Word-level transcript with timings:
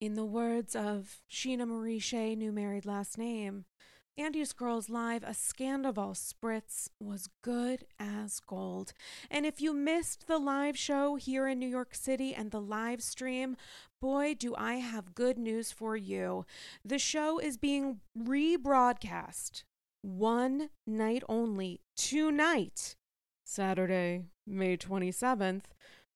In 0.00 0.14
the 0.14 0.24
words 0.24 0.74
of 0.74 1.20
Scheana 1.30 1.66
Marie 1.66 1.98
Shay, 1.98 2.34
new 2.34 2.52
married 2.52 2.86
last 2.86 3.18
name, 3.18 3.66
Andy's 4.16 4.54
Girls 4.54 4.88
Live, 4.88 5.22
a 5.22 5.34
Scandoval 5.34 6.16
Spritz 6.16 6.88
was 6.98 7.28
good 7.42 7.84
as 7.98 8.40
gold. 8.40 8.94
And 9.30 9.44
if 9.44 9.60
you 9.60 9.74
missed 9.74 10.26
the 10.26 10.38
live 10.38 10.78
show 10.78 11.16
here 11.16 11.46
in 11.46 11.58
New 11.58 11.68
York 11.68 11.94
City 11.94 12.34
and 12.34 12.50
the 12.50 12.62
live 12.62 13.02
stream, 13.02 13.58
boy, 14.00 14.32
do 14.32 14.54
I 14.56 14.76
have 14.76 15.14
good 15.14 15.36
news 15.36 15.70
for 15.70 15.96
you. 15.96 16.46
The 16.82 16.98
show 16.98 17.38
is 17.38 17.58
being 17.58 18.00
rebroadcast 18.18 19.64
one 20.00 20.70
night 20.86 21.24
only, 21.28 21.82
tonight, 21.94 22.96
Saturday, 23.44 24.24
May 24.46 24.78
27th. 24.78 25.64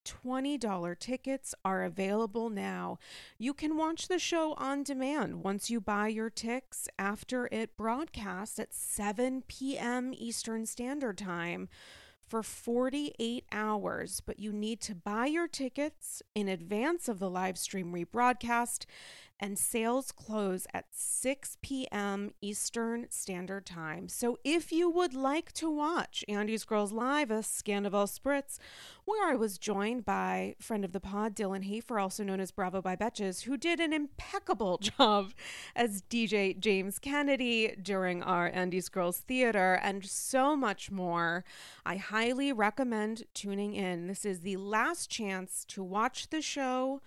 $20 0.04 0.98
tickets 0.98 1.54
are 1.64 1.82
available 1.82 2.50
now. 2.50 2.98
You 3.38 3.54
can 3.54 3.76
watch 3.76 4.08
the 4.08 4.18
show 4.18 4.54
on 4.54 4.82
demand 4.82 5.42
once 5.42 5.70
you 5.70 5.80
buy 5.80 6.08
your 6.08 6.30
ticks 6.30 6.88
after 6.98 7.48
it 7.50 7.76
broadcasts 7.76 8.58
at 8.58 8.74
7 8.74 9.42
p.m. 9.48 10.12
Eastern 10.14 10.66
Standard 10.66 11.18
Time 11.18 11.68
for 12.26 12.42
48 12.42 13.44
hours, 13.52 14.20
but 14.20 14.38
you 14.38 14.52
need 14.52 14.80
to 14.82 14.94
buy 14.94 15.26
your 15.26 15.46
tickets 15.46 16.22
in 16.34 16.48
advance 16.48 17.08
of 17.08 17.18
the 17.18 17.30
live 17.30 17.58
stream 17.58 17.92
rebroadcast 17.92 18.86
and 19.40 19.58
sales 19.58 20.12
close 20.12 20.66
at 20.72 20.86
6 20.92 21.58
p.m. 21.60 22.32
Eastern 22.40 23.06
Standard 23.10 23.66
Time. 23.66 24.08
So 24.08 24.38
if 24.44 24.70
you 24.70 24.88
would 24.88 25.14
like 25.14 25.52
to 25.54 25.68
watch 25.68 26.24
Andy's 26.28 26.64
Girls 26.64 26.92
Live, 26.92 27.30
a 27.30 27.38
Scandoval 27.38 28.08
Spritz, 28.08 28.58
where 29.04 29.28
I 29.28 29.34
was 29.34 29.58
joined 29.58 30.04
by 30.04 30.54
friend 30.60 30.84
of 30.84 30.92
the 30.92 31.00
pod, 31.00 31.34
Dylan 31.34 31.64
Hafer, 31.64 31.98
also 31.98 32.22
known 32.22 32.40
as 32.40 32.52
Bravo 32.52 32.80
by 32.80 32.96
Betches, 32.96 33.42
who 33.42 33.56
did 33.56 33.80
an 33.80 33.92
impeccable 33.92 34.78
job 34.98 35.32
as 35.74 36.02
DJ 36.02 36.58
James 36.58 36.98
Kennedy 36.98 37.74
during 37.82 38.22
our 38.22 38.48
Andy's 38.48 38.88
Girls 38.88 39.18
Theater, 39.18 39.74
and 39.82 40.04
so 40.04 40.56
much 40.56 40.90
more. 40.90 41.44
I 41.84 41.96
highly 41.96 42.52
recommend 42.52 43.24
tuning 43.34 43.74
in. 43.74 44.06
This 44.06 44.24
is 44.24 44.40
the 44.40 44.56
last 44.56 45.10
chance 45.10 45.64
to 45.68 45.82
watch 45.82 46.30
the 46.30 46.40
show 46.40 47.00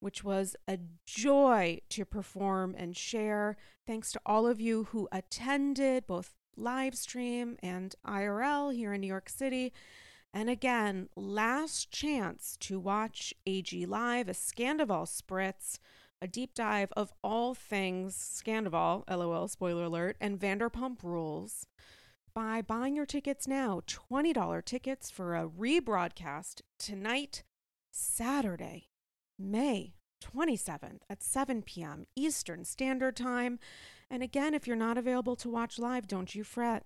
which 0.00 0.24
was 0.24 0.56
a 0.66 0.78
joy 1.06 1.80
to 1.90 2.04
perform 2.04 2.74
and 2.76 2.96
share. 2.96 3.56
Thanks 3.86 4.12
to 4.12 4.20
all 4.26 4.46
of 4.46 4.60
you 4.60 4.84
who 4.84 5.08
attended 5.12 6.06
both 6.06 6.34
live 6.56 6.94
stream 6.94 7.56
and 7.62 7.94
IRL 8.06 8.74
here 8.74 8.92
in 8.92 9.00
New 9.00 9.06
York 9.06 9.28
City. 9.28 9.72
And 10.32 10.48
again, 10.48 11.08
last 11.16 11.90
chance 11.90 12.56
to 12.60 12.78
watch 12.78 13.34
AG 13.46 13.86
Live, 13.86 14.28
a 14.28 14.32
Scandoval 14.32 15.06
Spritz, 15.06 15.78
a 16.22 16.28
deep 16.28 16.54
dive 16.54 16.92
of 16.96 17.12
all 17.22 17.54
things 17.54 18.14
Scandoval, 18.16 19.04
lol, 19.08 19.48
spoiler 19.48 19.84
alert, 19.84 20.16
and 20.20 20.38
Vanderpump 20.38 21.02
Rules 21.02 21.66
by 22.34 22.62
buying 22.62 22.94
your 22.94 23.06
tickets 23.06 23.48
now. 23.48 23.80
$20 23.86 24.64
tickets 24.64 25.10
for 25.10 25.34
a 25.34 25.48
rebroadcast 25.48 26.60
tonight, 26.78 27.42
Saturday, 27.90 28.89
May 29.40 29.94
27th 30.22 31.00
at 31.08 31.22
7 31.22 31.62
p.m. 31.62 32.06
Eastern 32.14 32.64
Standard 32.64 33.16
Time. 33.16 33.58
And 34.10 34.22
again, 34.22 34.52
if 34.54 34.66
you're 34.66 34.76
not 34.76 34.98
available 34.98 35.36
to 35.36 35.48
watch 35.48 35.78
live, 35.78 36.06
don't 36.06 36.34
you 36.34 36.44
fret. 36.44 36.84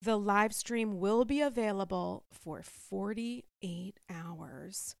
The 0.00 0.16
live 0.16 0.52
stream 0.52 0.98
will 0.98 1.24
be 1.24 1.40
available 1.40 2.24
for 2.32 2.62
48 2.62 4.00
hours. 4.10 4.96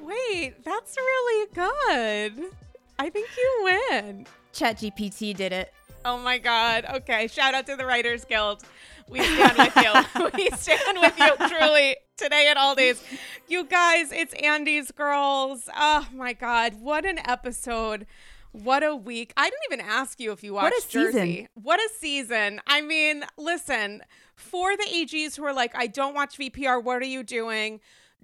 Wait, 0.00 0.64
that's 0.64 0.96
really 0.96 1.48
good. 1.52 2.50
I 2.98 3.10
think 3.10 3.28
you 3.36 3.76
win. 3.90 4.26
ChatGPT 4.54 5.36
did 5.36 5.52
it. 5.52 5.74
Oh 6.06 6.18
my 6.18 6.38
God. 6.38 6.86
Okay. 6.88 7.26
Shout 7.26 7.54
out 7.54 7.66
to 7.66 7.74
the 7.74 7.84
Writers 7.84 8.24
Guild. 8.24 8.62
We 9.08 9.20
stand 9.24 9.58
with 9.58 9.74
you. 9.74 10.30
we 10.36 10.50
stand 10.50 10.98
with 11.00 11.18
you 11.18 11.48
truly 11.48 11.96
today 12.16 12.46
and 12.48 12.56
all 12.56 12.76
days. 12.76 13.02
You 13.48 13.64
guys, 13.64 14.12
it's 14.12 14.32
Andy's 14.34 14.92
Girls. 14.92 15.68
Oh 15.76 16.06
my 16.14 16.32
God. 16.32 16.80
What 16.80 17.04
an 17.04 17.18
episode. 17.18 18.06
What 18.52 18.84
a 18.84 18.94
week. 18.94 19.32
I 19.36 19.50
didn't 19.50 19.64
even 19.72 19.80
ask 19.84 20.20
you 20.20 20.30
if 20.30 20.44
you 20.44 20.54
watched 20.54 20.74
what 20.74 20.84
a 20.84 20.88
Jersey. 20.88 21.18
Season. 21.18 21.48
What 21.54 21.80
a 21.80 21.88
season. 21.98 22.60
I 22.68 22.82
mean, 22.82 23.24
listen, 23.36 24.02
for 24.36 24.76
the 24.76 24.84
AGs 24.84 25.36
who 25.36 25.44
are 25.44 25.52
like, 25.52 25.72
I 25.74 25.88
don't 25.88 26.14
watch 26.14 26.38
VPR, 26.38 26.84
what 26.84 27.02
are 27.02 27.06
you 27.06 27.24
doing? 27.24 27.80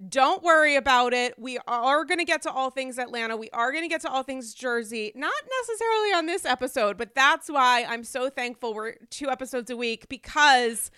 Don't 0.09 0.43
worry 0.43 0.75
about 0.75 1.13
it. 1.13 1.37
We 1.37 1.59
are 1.67 2.03
going 2.03 2.17
to 2.17 2.25
get 2.25 2.41
to 2.43 2.51
all 2.51 2.71
things 2.71 2.97
Atlanta. 2.97 3.37
We 3.37 3.49
are 3.51 3.71
going 3.71 3.83
to 3.83 3.87
get 3.89 4.01
to 4.01 4.09
all 4.09 4.23
things 4.23 4.53
Jersey. 4.53 5.11
Not 5.15 5.33
necessarily 5.61 6.13
on 6.13 6.25
this 6.25 6.45
episode, 6.45 6.97
but 6.97 7.13
that's 7.13 7.47
why 7.49 7.85
I'm 7.87 8.03
so 8.03 8.29
thankful 8.29 8.73
we're 8.73 8.95
two 9.09 9.29
episodes 9.29 9.69
a 9.69 9.77
week 9.77 10.09
because 10.09 10.89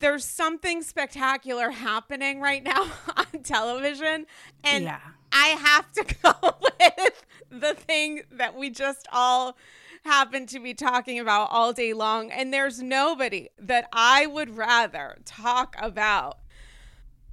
there's 0.00 0.24
something 0.24 0.82
spectacular 0.82 1.70
happening 1.70 2.40
right 2.40 2.62
now 2.62 2.86
on 3.16 3.42
television. 3.42 4.26
And 4.62 4.84
yeah. 4.84 5.00
I 5.32 5.48
have 5.48 5.90
to 5.92 6.14
go 6.22 6.56
with 6.62 7.24
the 7.50 7.74
thing 7.74 8.22
that 8.32 8.56
we 8.56 8.70
just 8.70 9.08
all 9.12 9.56
happen 10.04 10.46
to 10.46 10.60
be 10.60 10.74
talking 10.74 11.18
about 11.18 11.48
all 11.50 11.72
day 11.72 11.92
long. 11.92 12.30
And 12.30 12.52
there's 12.52 12.80
nobody 12.82 13.48
that 13.58 13.88
I 13.92 14.26
would 14.26 14.56
rather 14.56 15.16
talk 15.24 15.76
about 15.80 16.38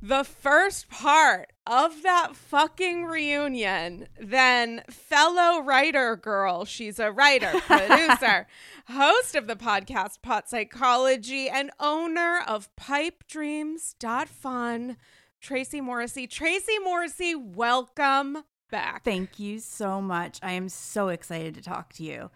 the 0.08 0.24
first 0.24 0.88
part 0.88 1.52
of 1.66 2.04
that 2.04 2.36
fucking 2.36 3.06
reunion 3.06 4.08
then 4.20 4.84
fellow 4.88 5.64
writer 5.64 6.16
girl. 6.16 6.64
She's 6.64 7.00
a 7.00 7.12
writer, 7.12 7.52
producer, 7.62 8.46
host 8.88 9.34
of 9.36 9.48
the 9.48 9.56
podcast 9.56 10.22
Pot 10.22 10.48
Psychology, 10.48 11.50
and 11.50 11.72
owner 11.80 12.44
of 12.48 12.70
PipeDreams.fun, 12.76 14.98
Tracie 15.42 15.82
Morrissey. 15.82 16.28
Tracie 16.28 16.78
Morrissey, 16.84 17.34
welcome 17.34 18.44
back. 18.70 19.04
Thank 19.04 19.40
you 19.40 19.58
so 19.58 20.02
much. 20.02 20.38
I 20.44 20.52
am 20.52 20.70
so 20.70 21.08
excited 21.08 21.56
to 21.56 21.64
talk 21.64 21.94
to 21.94 22.04
you. 22.04 22.30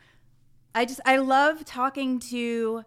I 0.74 0.86
just, 0.86 1.02
I 1.06 1.18
love 1.18 1.66
talking 1.66 2.18
to 2.32 2.84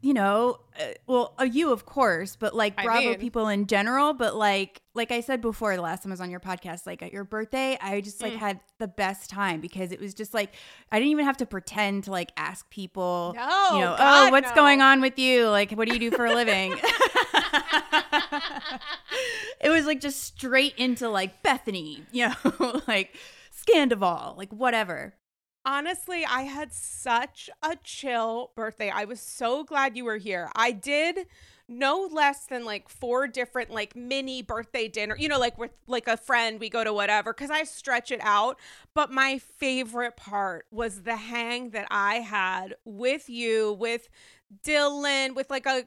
you 0.00 0.14
know, 0.14 0.60
uh, 0.78 0.84
well, 1.06 1.34
uh, 1.40 1.44
you 1.44 1.72
of 1.72 1.84
course, 1.84 2.36
but 2.36 2.54
like 2.54 2.76
Bravo 2.76 2.98
I 2.98 3.10
mean, 3.10 3.18
people 3.18 3.48
in 3.48 3.66
general. 3.66 4.14
But 4.14 4.36
like, 4.36 4.80
like 4.94 5.10
I 5.10 5.20
said 5.20 5.40
before, 5.40 5.74
the 5.74 5.82
last 5.82 6.04
time 6.04 6.12
I 6.12 6.14
was 6.14 6.20
on 6.20 6.30
your 6.30 6.40
podcast, 6.40 6.86
like 6.86 7.02
at 7.02 7.12
your 7.12 7.24
birthday, 7.24 7.76
I 7.80 8.00
just 8.00 8.22
like 8.22 8.34
mm. 8.34 8.38
had 8.38 8.60
the 8.78 8.86
best 8.86 9.28
time 9.28 9.60
because 9.60 9.90
it 9.90 10.00
was 10.00 10.14
just 10.14 10.34
like 10.34 10.54
I 10.92 10.98
didn't 10.98 11.10
even 11.10 11.24
have 11.24 11.38
to 11.38 11.46
pretend 11.46 12.04
to 12.04 12.12
like 12.12 12.30
ask 12.36 12.68
people, 12.70 13.32
no, 13.34 13.68
you 13.72 13.80
know, 13.80 13.96
God, 13.98 14.28
oh, 14.28 14.30
what's 14.30 14.50
no. 14.50 14.54
going 14.54 14.80
on 14.80 15.00
with 15.00 15.18
you? 15.18 15.48
Like, 15.48 15.72
what 15.72 15.88
do 15.88 15.94
you 15.94 16.00
do 16.00 16.10
for 16.12 16.26
a 16.26 16.34
living? 16.34 16.74
it 19.60 19.70
was 19.70 19.86
like 19.86 20.00
just 20.00 20.22
straight 20.22 20.74
into 20.76 21.08
like 21.08 21.42
Bethany, 21.42 22.04
you 22.12 22.28
know, 22.28 22.82
like 22.88 23.16
Scandoval, 23.52 24.36
like 24.36 24.52
whatever 24.52 25.14
honestly, 25.68 26.24
I 26.24 26.42
had 26.42 26.72
such 26.72 27.50
a 27.62 27.76
chill 27.84 28.52
birthday. 28.56 28.88
I 28.88 29.04
was 29.04 29.20
so 29.20 29.62
glad 29.64 29.96
you 29.96 30.04
were 30.06 30.16
here. 30.16 30.50
I 30.56 30.72
did 30.72 31.26
no 31.68 32.08
less 32.10 32.46
than 32.46 32.64
like 32.64 32.88
four 32.88 33.28
different 33.28 33.70
like 33.70 33.94
mini 33.94 34.40
birthday 34.40 34.88
dinner 34.88 35.14
you 35.18 35.28
know 35.28 35.38
like 35.38 35.58
with 35.58 35.70
like 35.86 36.08
a 36.08 36.16
friend 36.16 36.58
we 36.58 36.70
go 36.70 36.82
to 36.82 36.94
whatever 36.94 37.30
because 37.34 37.50
i 37.50 37.62
stretch 37.62 38.10
it 38.10 38.20
out 38.22 38.58
but 38.94 39.12
my 39.12 39.36
favorite 39.36 40.16
part 40.16 40.64
was 40.70 41.02
the 41.02 41.16
hang 41.16 41.68
that 41.68 41.86
i 41.90 42.14
had 42.14 42.74
with 42.86 43.28
you 43.28 43.74
with 43.74 44.08
dylan 44.64 45.34
with 45.34 45.50
like 45.50 45.66
a 45.66 45.86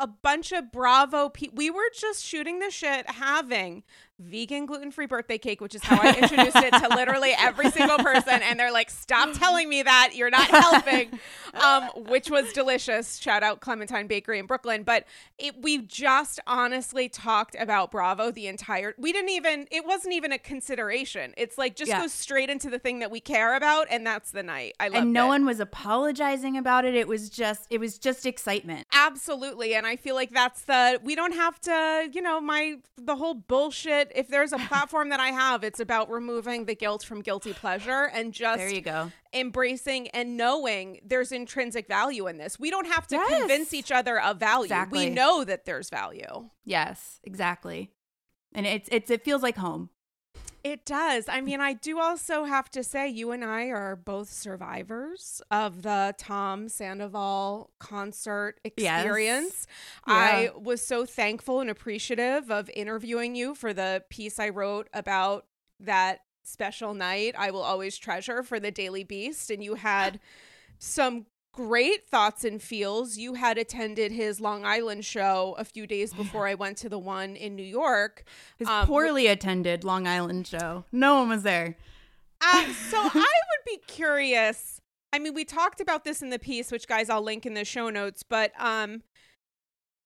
a 0.00 0.08
bunch 0.08 0.50
of 0.50 0.72
bravo 0.72 1.28
people 1.28 1.54
we 1.56 1.70
were 1.70 1.88
just 1.96 2.24
shooting 2.24 2.58
the 2.58 2.68
shit 2.68 3.08
having 3.08 3.84
vegan 4.22 4.66
gluten 4.66 4.90
free 4.90 5.06
birthday 5.06 5.38
cake, 5.38 5.60
which 5.60 5.74
is 5.74 5.82
how 5.82 6.00
I 6.00 6.14
introduced 6.14 6.56
it 6.56 6.72
to 6.72 6.88
literally 6.88 7.32
every 7.38 7.70
single 7.70 7.98
person. 7.98 8.40
And 8.42 8.58
they're 8.58 8.72
like, 8.72 8.90
stop 8.90 9.32
telling 9.38 9.68
me 9.68 9.82
that. 9.82 10.12
You're 10.14 10.30
not 10.30 10.48
helping, 10.48 11.18
um, 11.54 11.84
which 12.08 12.30
was 12.30 12.52
delicious. 12.52 13.18
Shout 13.18 13.42
out 13.42 13.60
Clementine 13.60 14.06
Bakery 14.06 14.38
in 14.38 14.46
Brooklyn. 14.46 14.82
But 14.82 15.04
it, 15.38 15.60
we 15.60 15.78
just 15.78 16.40
honestly 16.46 17.08
talked 17.08 17.56
about 17.58 17.90
Bravo 17.90 18.30
the 18.30 18.46
entire, 18.46 18.94
we 18.98 19.12
didn't 19.12 19.30
even, 19.30 19.66
it 19.70 19.86
wasn't 19.86 20.14
even 20.14 20.32
a 20.32 20.38
consideration. 20.38 21.34
It's 21.36 21.58
like 21.58 21.76
just 21.76 21.88
yeah. 21.88 22.00
go 22.00 22.06
straight 22.06 22.50
into 22.50 22.70
the 22.70 22.78
thing 22.78 23.00
that 23.00 23.10
we 23.10 23.20
care 23.20 23.56
about. 23.56 23.86
And 23.90 24.06
that's 24.06 24.30
the 24.30 24.42
night. 24.42 24.74
I 24.78 24.88
love 24.88 25.02
And 25.02 25.12
no 25.12 25.26
it. 25.26 25.28
one 25.28 25.46
was 25.46 25.60
apologizing 25.60 26.56
about 26.56 26.84
it. 26.84 26.94
It 26.94 27.08
was 27.08 27.28
just, 27.28 27.66
it 27.70 27.78
was 27.78 27.98
just 27.98 28.26
excitement. 28.26 28.86
Absolutely. 28.92 29.74
And 29.74 29.86
I 29.86 29.96
feel 29.96 30.14
like 30.14 30.30
that's 30.30 30.62
the, 30.62 31.00
we 31.02 31.14
don't 31.14 31.34
have 31.34 31.60
to, 31.62 32.08
you 32.12 32.22
know, 32.22 32.40
my, 32.40 32.76
the 32.96 33.16
whole 33.16 33.34
bullshit 33.34 34.11
if 34.14 34.28
there's 34.28 34.52
a 34.52 34.58
platform 34.58 35.10
that 35.10 35.20
I 35.20 35.28
have, 35.28 35.64
it's 35.64 35.80
about 35.80 36.10
removing 36.10 36.64
the 36.64 36.74
guilt 36.74 37.04
from 37.04 37.20
guilty 37.20 37.52
pleasure 37.52 38.10
and 38.12 38.32
just 38.32 38.58
there 38.58 38.72
you 38.72 38.80
go. 38.80 39.10
embracing 39.32 40.08
and 40.08 40.36
knowing 40.36 41.00
there's 41.04 41.32
intrinsic 41.32 41.88
value 41.88 42.26
in 42.26 42.38
this. 42.38 42.58
We 42.58 42.70
don't 42.70 42.86
have 42.86 43.06
to 43.08 43.16
yes. 43.16 43.38
convince 43.38 43.74
each 43.74 43.90
other 43.92 44.20
of 44.20 44.38
value. 44.38 44.64
Exactly. 44.64 45.08
We 45.08 45.14
know 45.14 45.44
that 45.44 45.64
there's 45.64 45.90
value. 45.90 46.50
Yes, 46.64 47.20
exactly. 47.24 47.90
And 48.54 48.66
it's 48.66 48.88
it's 48.92 49.10
it 49.10 49.24
feels 49.24 49.42
like 49.42 49.56
home. 49.56 49.90
It 50.64 50.84
does. 50.84 51.24
I 51.28 51.40
mean, 51.40 51.60
I 51.60 51.72
do 51.72 51.98
also 51.98 52.44
have 52.44 52.70
to 52.70 52.84
say, 52.84 53.08
you 53.08 53.32
and 53.32 53.44
I 53.44 53.66
are 53.66 53.96
both 53.96 54.28
survivors 54.30 55.42
of 55.50 55.82
the 55.82 56.14
Tom 56.18 56.68
Sandoval 56.68 57.70
concert 57.80 58.60
experience. 58.64 59.66
Yes. 59.66 59.66
Yeah. 60.06 60.14
I 60.14 60.50
was 60.56 60.80
so 60.80 61.04
thankful 61.04 61.60
and 61.60 61.68
appreciative 61.68 62.50
of 62.50 62.70
interviewing 62.74 63.34
you 63.34 63.56
for 63.56 63.72
the 63.72 64.04
piece 64.08 64.38
I 64.38 64.50
wrote 64.50 64.88
about 64.92 65.46
that 65.80 66.20
special 66.44 66.92
night 66.92 67.34
I 67.38 67.50
will 67.50 67.62
always 67.62 67.96
treasure 67.96 68.42
for 68.42 68.60
the 68.60 68.70
Daily 68.70 69.04
Beast. 69.04 69.50
And 69.50 69.62
you 69.64 69.74
had 69.74 70.20
some 70.78 71.26
great 71.52 72.06
thoughts 72.08 72.44
and 72.44 72.60
feels. 72.60 73.16
You 73.16 73.34
had 73.34 73.58
attended 73.58 74.10
his 74.12 74.40
Long 74.40 74.64
Island 74.64 75.04
show 75.04 75.54
a 75.58 75.64
few 75.64 75.86
days 75.86 76.12
before 76.12 76.46
I 76.46 76.54
went 76.54 76.78
to 76.78 76.88
the 76.88 76.98
one 76.98 77.36
in 77.36 77.54
New 77.54 77.62
York. 77.62 78.24
His 78.56 78.68
um, 78.68 78.86
poorly 78.86 79.26
attended 79.26 79.84
Long 79.84 80.06
Island 80.06 80.46
show. 80.46 80.84
No 80.90 81.16
one 81.16 81.28
was 81.28 81.42
there. 81.42 81.76
Uh, 82.40 82.72
so 82.72 82.96
I 83.02 83.08
would 83.14 83.64
be 83.66 83.78
curious. 83.86 84.80
I 85.12 85.18
mean, 85.18 85.34
we 85.34 85.44
talked 85.44 85.80
about 85.80 86.04
this 86.04 86.22
in 86.22 86.30
the 86.30 86.38
piece, 86.38 86.72
which 86.72 86.88
guys 86.88 87.10
I'll 87.10 87.22
link 87.22 87.44
in 87.44 87.54
the 87.54 87.64
show 87.64 87.90
notes. 87.90 88.22
But 88.22 88.52
um, 88.58 89.02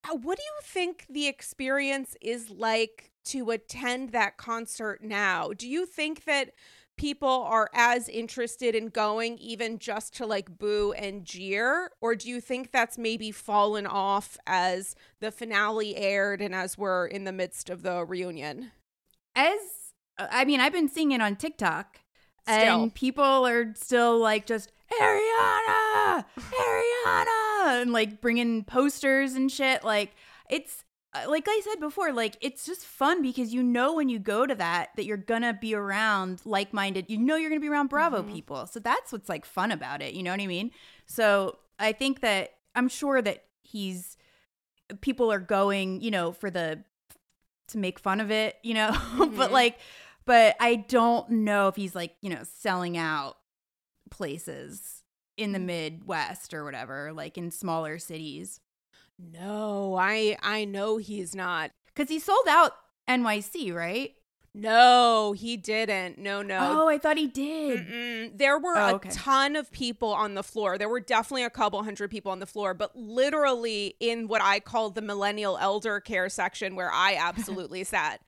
uh, 0.05 0.17
what 0.17 0.37
do 0.37 0.43
you 0.43 0.61
think 0.63 1.07
the 1.09 1.29
experience 1.29 2.17
is 2.21 2.51
like 2.51 3.13
to 3.27 3.51
attend 3.51 4.11
that 4.11 4.37
concert 4.37 5.03
now? 5.03 5.53
Do 5.57 5.69
you 5.69 5.87
think 5.87 6.25
that 6.25 6.51
people 6.97 7.29
are 7.29 7.71
as 7.75 8.09
interested 8.09 8.75
in 8.75 8.89
going 8.89 9.39
even 9.39 9.79
just 9.79 10.17
to 10.17 10.27
like 10.27 10.59
boo 10.59 10.93
and 10.93 11.25
jeer? 11.25 11.91
Or 12.01 12.15
do 12.15 12.29
you 12.29 12.41
think 12.41 12.73
that's 12.73 12.99
maybe 12.99 13.31
fallen 13.31 13.87
off 13.87 14.37
as 14.47 14.95
the 15.21 15.31
finale 15.31 15.97
aired 15.97 16.41
and 16.41 16.55
as 16.55 16.79
we're 16.79 17.07
in 17.07 17.25
the 17.25 17.33
midst 17.33 17.71
of 17.71 17.83
the 17.83 18.05
reunion? 18.05 18.73
As 19.35 19.59
i 20.19 20.47
mean 20.47 20.61
i've 20.61 20.73
been 20.73 20.89
seeing 20.89 21.13
it 21.13 21.21
on 21.21 21.37
tiktok. 21.37 22.01
Still. 22.49 22.85
and 22.85 22.95
people 22.95 23.47
are 23.47 23.75
still 23.75 24.19
like 24.19 24.47
just 24.47 24.73
ariana! 24.99 26.25
Ariana! 26.39 27.47
and 27.67 27.93
like 27.93 28.21
bringing 28.21 28.65
posters 28.65 29.35
and 29.35 29.51
shit. 29.51 29.85
Like 29.85 30.15
it's 30.49 30.85
like 31.29 31.47
I 31.49 31.61
said 31.65 31.81
before, 31.81 32.13
like 32.13 32.37
it's 32.41 32.67
just 32.67 32.85
fun 32.85 33.23
because 33.23 33.53
you 33.53 33.63
know 33.63 33.95
when 33.95 34.09
you 34.09 34.19
go 34.19 34.47
to 34.47 34.55
that 34.55 34.91
that 34.97 35.05
you're 35.05 35.17
gonna 35.17 35.55
be 35.55 35.75
around 35.75 36.43
like-minded. 36.45 37.07
You 37.09 37.19
know 37.19 37.37
you're 37.37 37.51
gonna 37.51 37.61
be 37.61 37.69
around 37.69 37.89
Bravo 37.89 38.23
mm-hmm. 38.23 38.33
people, 38.33 38.67
so 38.67 38.81
that's 38.81 39.13
what's 39.13 39.29
like 39.29 39.45
fun 39.45 39.73
about 39.73 40.03
it. 40.03 40.15
You 40.15 40.23
know 40.23 40.31
what 40.31 40.41
I 40.41 40.47
mean? 40.47 40.71
So 41.07 41.59
I 41.79 41.93
think 41.93 42.21
that 42.21 42.55
I'm 42.75 42.89
sure 42.89 43.23
that 43.23 43.45
he's 43.63 44.17
people 45.01 45.33
are 45.33 45.41
going, 45.41 46.01
you 46.01 46.11
know, 46.11 46.33
for 46.33 46.51
the 46.51 46.85
to 47.69 47.79
make 47.79 47.99
fun 47.99 48.21
of 48.21 48.31
it, 48.31 48.57
you 48.63 48.75
know, 48.75 48.91
mm-hmm. 48.93 49.37
but 49.37 49.53
like, 49.53 49.79
but 50.25 50.57
I 50.61 50.77
don't 50.77 51.29
know 51.31 51.69
if 51.69 51.77
he's 51.77 51.95
like 51.95 52.17
you 52.21 52.31
know 52.31 52.43
selling 52.43 52.97
out 52.97 53.37
places 54.11 55.03
in 55.37 55.53
the 55.53 55.59
mm. 55.59 55.67
Midwest 55.67 56.55
or 56.55 56.65
whatever, 56.65 57.13
like 57.13 57.37
in 57.39 57.51
smaller 57.51 57.99
cities. 57.99 58.61
No, 59.19 59.97
I 59.99 60.37
I 60.43 60.65
know 60.65 60.97
he's 60.97 61.35
not. 61.35 61.71
Cuz 61.95 62.09
he 62.09 62.19
sold 62.19 62.47
out 62.49 62.73
NYC, 63.09 63.73
right? 63.75 64.15
No, 64.59 65.33
he 65.33 65.59
didn't. 65.59 66.17
No, 66.17 66.41
no. 66.41 66.59
Oh, 66.59 66.89
I 66.89 66.97
thought 66.97 67.19
he 67.19 67.27
did. 67.27 67.87
Mm-mm. 67.87 68.39
There 68.39 68.59
were 68.59 68.79
oh, 68.79 68.95
okay. 68.95 69.11
a 69.11 69.13
ton 69.13 69.55
of 69.55 69.71
people 69.71 70.15
on 70.15 70.33
the 70.33 70.43
floor. 70.43 70.79
There 70.79 70.89
were 70.89 71.01
definitely 71.01 71.45
a 71.45 71.51
couple 71.51 71.83
hundred 71.83 72.11
people 72.11 72.33
on 72.33 72.39
the 72.39 72.47
floor, 72.47 72.73
but 72.73 72.97
literally 72.97 73.97
in 74.01 74.29
what 74.29 74.41
I 74.43 74.61
call 74.61 74.89
the 74.89 75.03
millennial 75.03 75.59
elder 75.59 76.01
care 76.01 76.31
section 76.31 76.75
where 76.75 76.91
I 76.91 77.17
absolutely 77.21 77.85
sat 77.85 78.23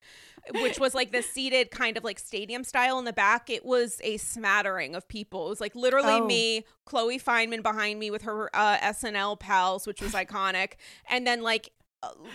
which 0.55 0.79
was 0.79 0.95
like 0.95 1.13
the 1.13 1.23
seated 1.23 1.71
kind 1.71 1.97
of 1.97 2.05
like 2.05 2.19
stadium 2.19 2.65
style 2.65 2.99
in 2.99 3.05
the 3.05 3.13
back, 3.13 3.51
it 3.51 3.65
was 3.65 4.01
a 4.03 4.17
smattering 4.17 4.95
of 4.95 5.09
people. 5.09 5.47
It 5.47 5.51
was 5.51 5.61
like 5.61 5.75
literally 5.75 6.15
oh. 6.15 6.27
me, 6.27 6.65
Chloe 6.85 7.19
Fineman 7.19 7.63
behind 7.63 7.99
me 7.99 8.11
with 8.11 8.23
her 8.23 8.55
uh, 8.55 8.79
SNL 8.79 9.39
pals, 9.39 9.87
which 9.87 10.01
was 10.01 10.13
iconic, 10.13 10.73
and 11.09 11.27
then 11.27 11.43
like 11.43 11.71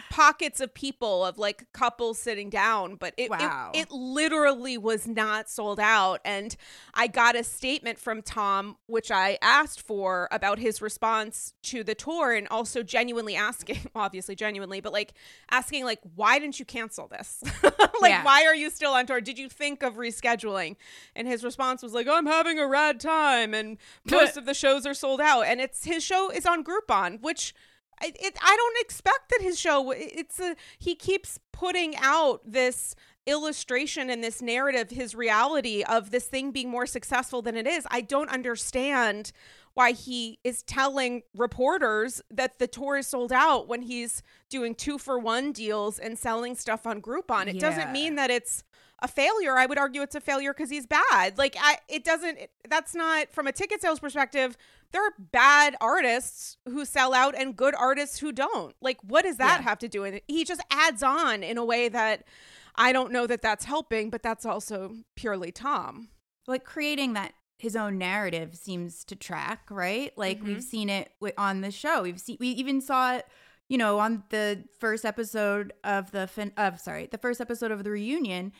pockets 0.10 0.60
of 0.60 0.74
people 0.74 1.26
of 1.26 1.38
like 1.38 1.66
couples 1.72 2.20
sitting 2.20 2.50
down 2.50 2.96
but 2.96 3.14
it, 3.16 3.30
wow. 3.30 3.72
it, 3.74 3.84
it 3.84 3.92
literally 3.92 4.78
was 4.78 5.08
not 5.08 5.50
sold 5.50 5.80
out. 5.80 6.20
And 6.26 6.56
i 6.94 7.08
got 7.08 7.36
a 7.36 7.44
statement 7.44 7.98
from 7.98 8.22
tom 8.22 8.78
which 8.88 9.10
i 9.10 9.38
asked 9.42 9.82
for 9.82 10.28
about 10.32 10.60
his 10.60 10.82
response 10.82 11.54
to 11.64 11.84
the 11.84 11.96
tour 11.96 12.34
and 12.34 12.48
also 12.50 12.84
genuinely 12.84 13.36
asking 13.36 13.80
obviously 13.96 14.36
genuinely 14.36 14.82
but 14.82 14.92
like 14.92 15.14
asking 15.50 15.86
like 15.86 16.00
why 16.16 16.40
didn't 16.40 16.60
you 16.60 16.66
cancel 16.66 17.08
this? 17.08 17.44
Like 18.02 18.10
yeah. 18.10 18.24
why 18.26 18.44
are 18.44 18.56
you 18.56 18.70
still 18.70 18.92
on 18.92 19.06
tour? 19.06 19.22
Did 19.22 19.40
you 19.40 19.48
think 19.48 19.82
of 19.82 19.96
rescheduling? 19.96 20.76
And 21.16 21.26
his 21.26 21.42
response 21.42 21.82
was 21.82 21.94
like 21.94 22.08
i'm 22.08 22.26
having 22.26 22.60
a 22.60 22.68
rad 22.68 23.00
time 23.00 23.54
and 23.54 23.78
most 24.10 24.36
of 24.36 24.46
the 24.46 24.54
shows 24.54 24.86
are 24.86 24.94
sold 24.94 25.22
out. 25.22 25.44
And 25.44 25.62
it's 25.62 25.86
his 25.86 26.04
show 26.04 26.30
is 26.30 26.46
on 26.46 26.66
groupon 26.66 27.22
which 27.22 27.54
I, 28.02 28.14
it, 28.20 28.38
I 28.42 28.56
don't 28.56 28.82
expect 28.82 29.30
that 29.30 29.42
his 29.42 29.60
show 29.60 29.92
it's 29.92 30.40
a 30.40 30.56
he 30.80 30.96
keeps 30.96 31.40
putting 31.52 31.96
out 31.98 32.42
this 32.46 32.96
illustration 33.26 34.10
and 34.10 34.24
this 34.24 34.42
narrative 34.42 34.90
his 34.90 35.16
reality 35.16 35.84
of 35.84 36.12
this 36.12 36.26
thing 36.26 36.52
being 36.52 36.70
more 36.70 36.86
successful 36.86 37.42
than 37.42 37.56
it 37.56 37.66
is 37.66 37.88
i 37.90 38.02
don't 38.02 38.30
understand 38.30 39.32
why 39.76 39.92
he 39.92 40.40
is 40.44 40.62
telling 40.64 41.24
reporters 41.36 42.22
that 42.30 42.60
the 42.60 42.68
tour 42.68 42.98
is 42.98 43.08
sold 43.08 43.32
out 43.32 43.68
when 43.68 43.82
he's 43.82 44.22
doing 44.50 44.76
two 44.76 44.98
for 44.98 45.18
one 45.18 45.52
deals 45.52 45.98
and 45.98 46.20
selling 46.20 46.54
stuff 46.56 46.86
on 46.86 47.02
groupon 47.02 47.48
it 47.48 47.56
yeah. 47.56 47.62
doesn't 47.62 47.92
mean 47.92 48.16
that 48.16 48.30
it's 48.30 48.64
a 49.04 49.08
failure 49.08 49.58
i 49.58 49.66
would 49.68 49.78
argue 49.78 50.02
it's 50.02 50.16
a 50.16 50.22
failure 50.22 50.54
because 50.54 50.72
he's 50.72 50.88
bad 50.88 51.38
like 51.38 51.56
I, 51.60 51.78
it 51.88 52.04
doesn't 52.04 52.40
that's 52.68 52.96
not 52.96 53.32
from 53.32 53.46
a 53.46 53.52
ticket 53.52 53.82
sales 53.82 54.00
perspective 54.00 54.58
there 54.94 55.04
are 55.04 55.14
bad 55.32 55.76
artists 55.82 56.58
who 56.66 56.86
sell 56.86 57.14
out 57.14 57.36
and 57.36 57.56
good 57.56 57.74
artists 57.76 58.20
who 58.20 58.32
don't. 58.32 58.76
Like, 58.80 59.00
what 59.02 59.24
does 59.24 59.38
that 59.38 59.62
yeah. 59.62 59.64
have 59.64 59.80
to 59.80 59.88
do 59.88 60.02
with 60.02 60.14
it? 60.14 60.24
He 60.28 60.46
just 60.46 60.62
adds 60.70 61.02
on 61.02 61.44
in 61.44 61.58
a 61.58 61.66
way 61.66 61.90
that 61.90 62.26
I 62.76 62.92
don't 62.94 63.12
know 63.12 63.28
that 63.28 63.42
that's 63.42 63.66
helping, 63.66 64.12
but 64.12 64.22
that's 64.22 64.46
also 64.46 64.94
purely 65.16 65.52
Tom. 65.52 66.10
Like 66.48 66.64
creating 66.64 67.14
that 67.14 67.34
his 67.58 67.76
own 67.76 67.98
narrative 67.98 68.56
seems 68.56 69.04
to 69.06 69.16
track, 69.16 69.68
right? 69.72 70.12
Like 70.16 70.38
mm-hmm. 70.38 70.48
we've 70.48 70.64
seen 70.64 70.90
it 70.90 71.12
on 71.38 71.62
the 71.62 71.72
show. 71.72 72.04
We've 72.04 72.20
seen 72.20 72.38
we 72.40 72.50
even 72.50 72.80
saw 72.80 73.16
it, 73.16 73.26
you 73.70 73.80
know, 73.80 73.98
on 73.98 74.24
the 74.30 74.64
first 74.80 75.06
episode 75.06 75.74
of 75.84 76.12
the 76.12 76.28
fin- 76.28 76.54
of 76.56 76.80
sorry, 76.80 77.08
the 77.12 77.18
first 77.18 77.42
episode 77.42 77.72
of 77.72 77.84
the 77.84 77.90
reunion. 77.90 78.52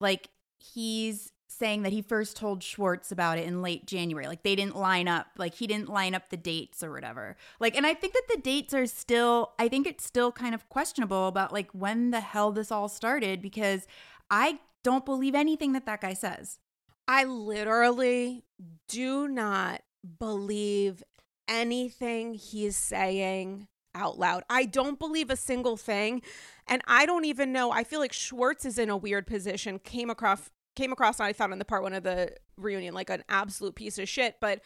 Like 0.00 0.28
he's 0.58 1.32
saying 1.46 1.82
that 1.82 1.92
he 1.92 2.00
first 2.00 2.36
told 2.36 2.62
Schwartz 2.62 3.12
about 3.12 3.38
it 3.38 3.46
in 3.46 3.60
late 3.60 3.86
January. 3.86 4.26
Like 4.26 4.42
they 4.42 4.56
didn't 4.56 4.76
line 4.76 5.08
up, 5.08 5.26
like 5.36 5.54
he 5.54 5.66
didn't 5.66 5.88
line 5.88 6.14
up 6.14 6.30
the 6.30 6.36
dates 6.36 6.82
or 6.82 6.90
whatever. 6.90 7.36
Like, 7.58 7.76
and 7.76 7.86
I 7.86 7.94
think 7.94 8.14
that 8.14 8.28
the 8.28 8.40
dates 8.40 8.72
are 8.72 8.86
still, 8.86 9.52
I 9.58 9.68
think 9.68 9.86
it's 9.86 10.04
still 10.04 10.32
kind 10.32 10.54
of 10.54 10.68
questionable 10.68 11.28
about 11.28 11.52
like 11.52 11.70
when 11.72 12.12
the 12.12 12.20
hell 12.20 12.52
this 12.52 12.72
all 12.72 12.88
started 12.88 13.42
because 13.42 13.86
I 14.30 14.60
don't 14.82 15.04
believe 15.04 15.34
anything 15.34 15.72
that 15.72 15.86
that 15.86 16.00
guy 16.00 16.14
says. 16.14 16.58
I 17.06 17.24
literally 17.24 18.44
do 18.88 19.28
not 19.28 19.82
believe 20.18 21.02
anything 21.48 22.34
he's 22.34 22.76
saying 22.76 23.66
out 23.94 24.18
loud. 24.18 24.44
I 24.48 24.64
don't 24.64 24.98
believe 24.98 25.30
a 25.30 25.36
single 25.36 25.76
thing. 25.76 26.22
And 26.70 26.80
I 26.86 27.04
don't 27.04 27.26
even 27.26 27.52
know. 27.52 27.72
I 27.72 27.84
feel 27.84 28.00
like 28.00 28.12
Schwartz 28.12 28.64
is 28.64 28.78
in 28.78 28.88
a 28.88 28.96
weird 28.96 29.26
position, 29.26 29.78
came 29.78 30.08
across 30.08 30.48
came 30.76 30.92
across 30.92 31.18
I 31.18 31.32
thought 31.32 31.50
on 31.50 31.58
the 31.58 31.64
part 31.64 31.82
one 31.82 31.92
of 31.92 32.04
the 32.04 32.32
reunion 32.56 32.94
like 32.94 33.10
an 33.10 33.24
absolute 33.28 33.74
piece 33.74 33.98
of 33.98 34.08
shit, 34.08 34.36
but 34.40 34.60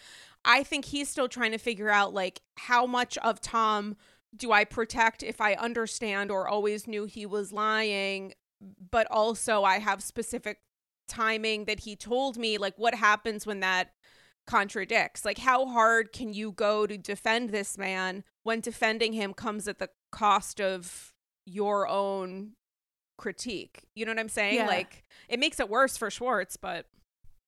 I 0.45 0.63
think 0.63 0.85
he's 0.85 1.09
still 1.09 1.29
trying 1.29 1.53
to 1.53 1.59
figure 1.59 1.89
out 1.89 2.13
like 2.13 2.43
how 2.57 2.85
much 2.85 3.17
of 3.19 3.41
Tom 3.41 3.97
do 4.37 4.53
I 4.53 4.65
protect 4.65 5.23
if 5.23 5.41
I 5.41 5.55
understand 5.55 6.31
or 6.31 6.47
always 6.47 6.87
knew 6.87 7.07
he 7.07 7.25
was 7.25 7.53
lying 7.53 8.35
but 8.91 9.07
also 9.11 9.65
I 9.65 9.79
have 9.79 10.03
specific 10.03 10.61
timing 11.09 11.65
that 11.67 11.81
he 11.81 11.97
told 11.97 12.37
me 12.37 12.59
like 12.59 12.75
what 12.77 12.95
happens 12.95 13.47
when 13.47 13.61
that 13.61 13.93
contradicts. 14.47 15.25
Like 15.25 15.39
how 15.39 15.67
hard 15.67 16.13
can 16.13 16.33
you 16.33 16.53
go 16.53 16.87
to 16.87 16.97
defend 16.97 17.51
this 17.51 17.79
man 17.79 18.25
when 18.43 18.61
defending 18.61 19.13
him 19.13 19.35
comes 19.35 19.69
at 19.69 19.79
the 19.79 19.91
cost 20.11 20.61
of 20.61 21.14
your 21.47 21.89
own 21.89 22.53
critique. 23.17 23.87
You 23.95 24.07
know 24.07 24.13
what 24.13 24.19
I'm 24.19 24.29
saying? 24.29 24.57
Yeah. 24.57 24.67
Like 24.67 25.05
it 25.29 25.39
makes 25.39 25.61
it 25.61 25.69
worse 25.69 25.97
for 25.97 26.11
Schwartz, 26.11 26.57
but 26.57 26.87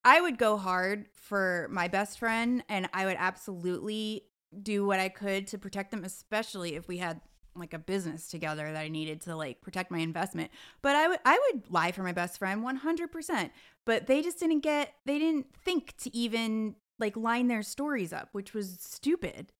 I 0.04 0.20
would 0.20 0.38
go 0.38 0.56
hard 0.56 1.06
for 1.14 1.68
my 1.70 1.88
best 1.88 2.18
friend 2.18 2.62
and 2.68 2.88
I 2.94 3.06
would 3.06 3.16
absolutely 3.18 4.22
do 4.62 4.86
what 4.86 5.00
I 5.00 5.08
could 5.08 5.48
to 5.48 5.58
protect 5.58 5.90
them, 5.90 6.04
especially 6.04 6.76
if 6.76 6.88
we 6.88 6.98
had 6.98 7.20
like 7.56 7.74
a 7.74 7.78
business 7.78 8.28
together 8.28 8.70
that 8.70 8.80
I 8.80 8.88
needed 8.88 9.22
to 9.22 9.34
like 9.34 9.60
protect 9.60 9.90
my 9.90 9.98
investment. 9.98 10.50
But 10.82 10.94
I 10.94 11.08
would 11.08 11.18
I 11.24 11.40
would 11.52 11.70
lie 11.70 11.92
for 11.92 12.02
my 12.02 12.12
best 12.12 12.38
friend 12.38 12.64
100%. 12.64 13.50
But 13.84 14.06
they 14.06 14.22
just 14.22 14.38
didn't 14.38 14.60
get 14.60 14.92
they 15.04 15.18
didn't 15.18 15.46
think 15.64 15.96
to 15.98 16.14
even 16.14 16.76
like 16.98 17.16
line 17.16 17.48
their 17.48 17.62
stories 17.62 18.12
up, 18.12 18.28
which 18.32 18.54
was 18.54 18.78
stupid. 18.80 19.52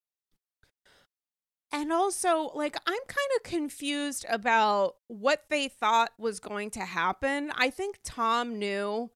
And 1.73 1.93
also, 1.93 2.51
like, 2.55 2.77
I'm 2.87 2.95
kind 3.07 3.31
of 3.37 3.43
confused 3.43 4.25
about 4.29 4.97
what 5.09 5.45
they 5.51 5.69
thought 5.69 6.11
was 6.19 6.41
going 6.41 6.71
to 6.71 6.81
happen. 6.81 7.53
I 7.57 7.71
think 7.71 7.99
Tom 8.05 8.59
knew, 8.59 9.11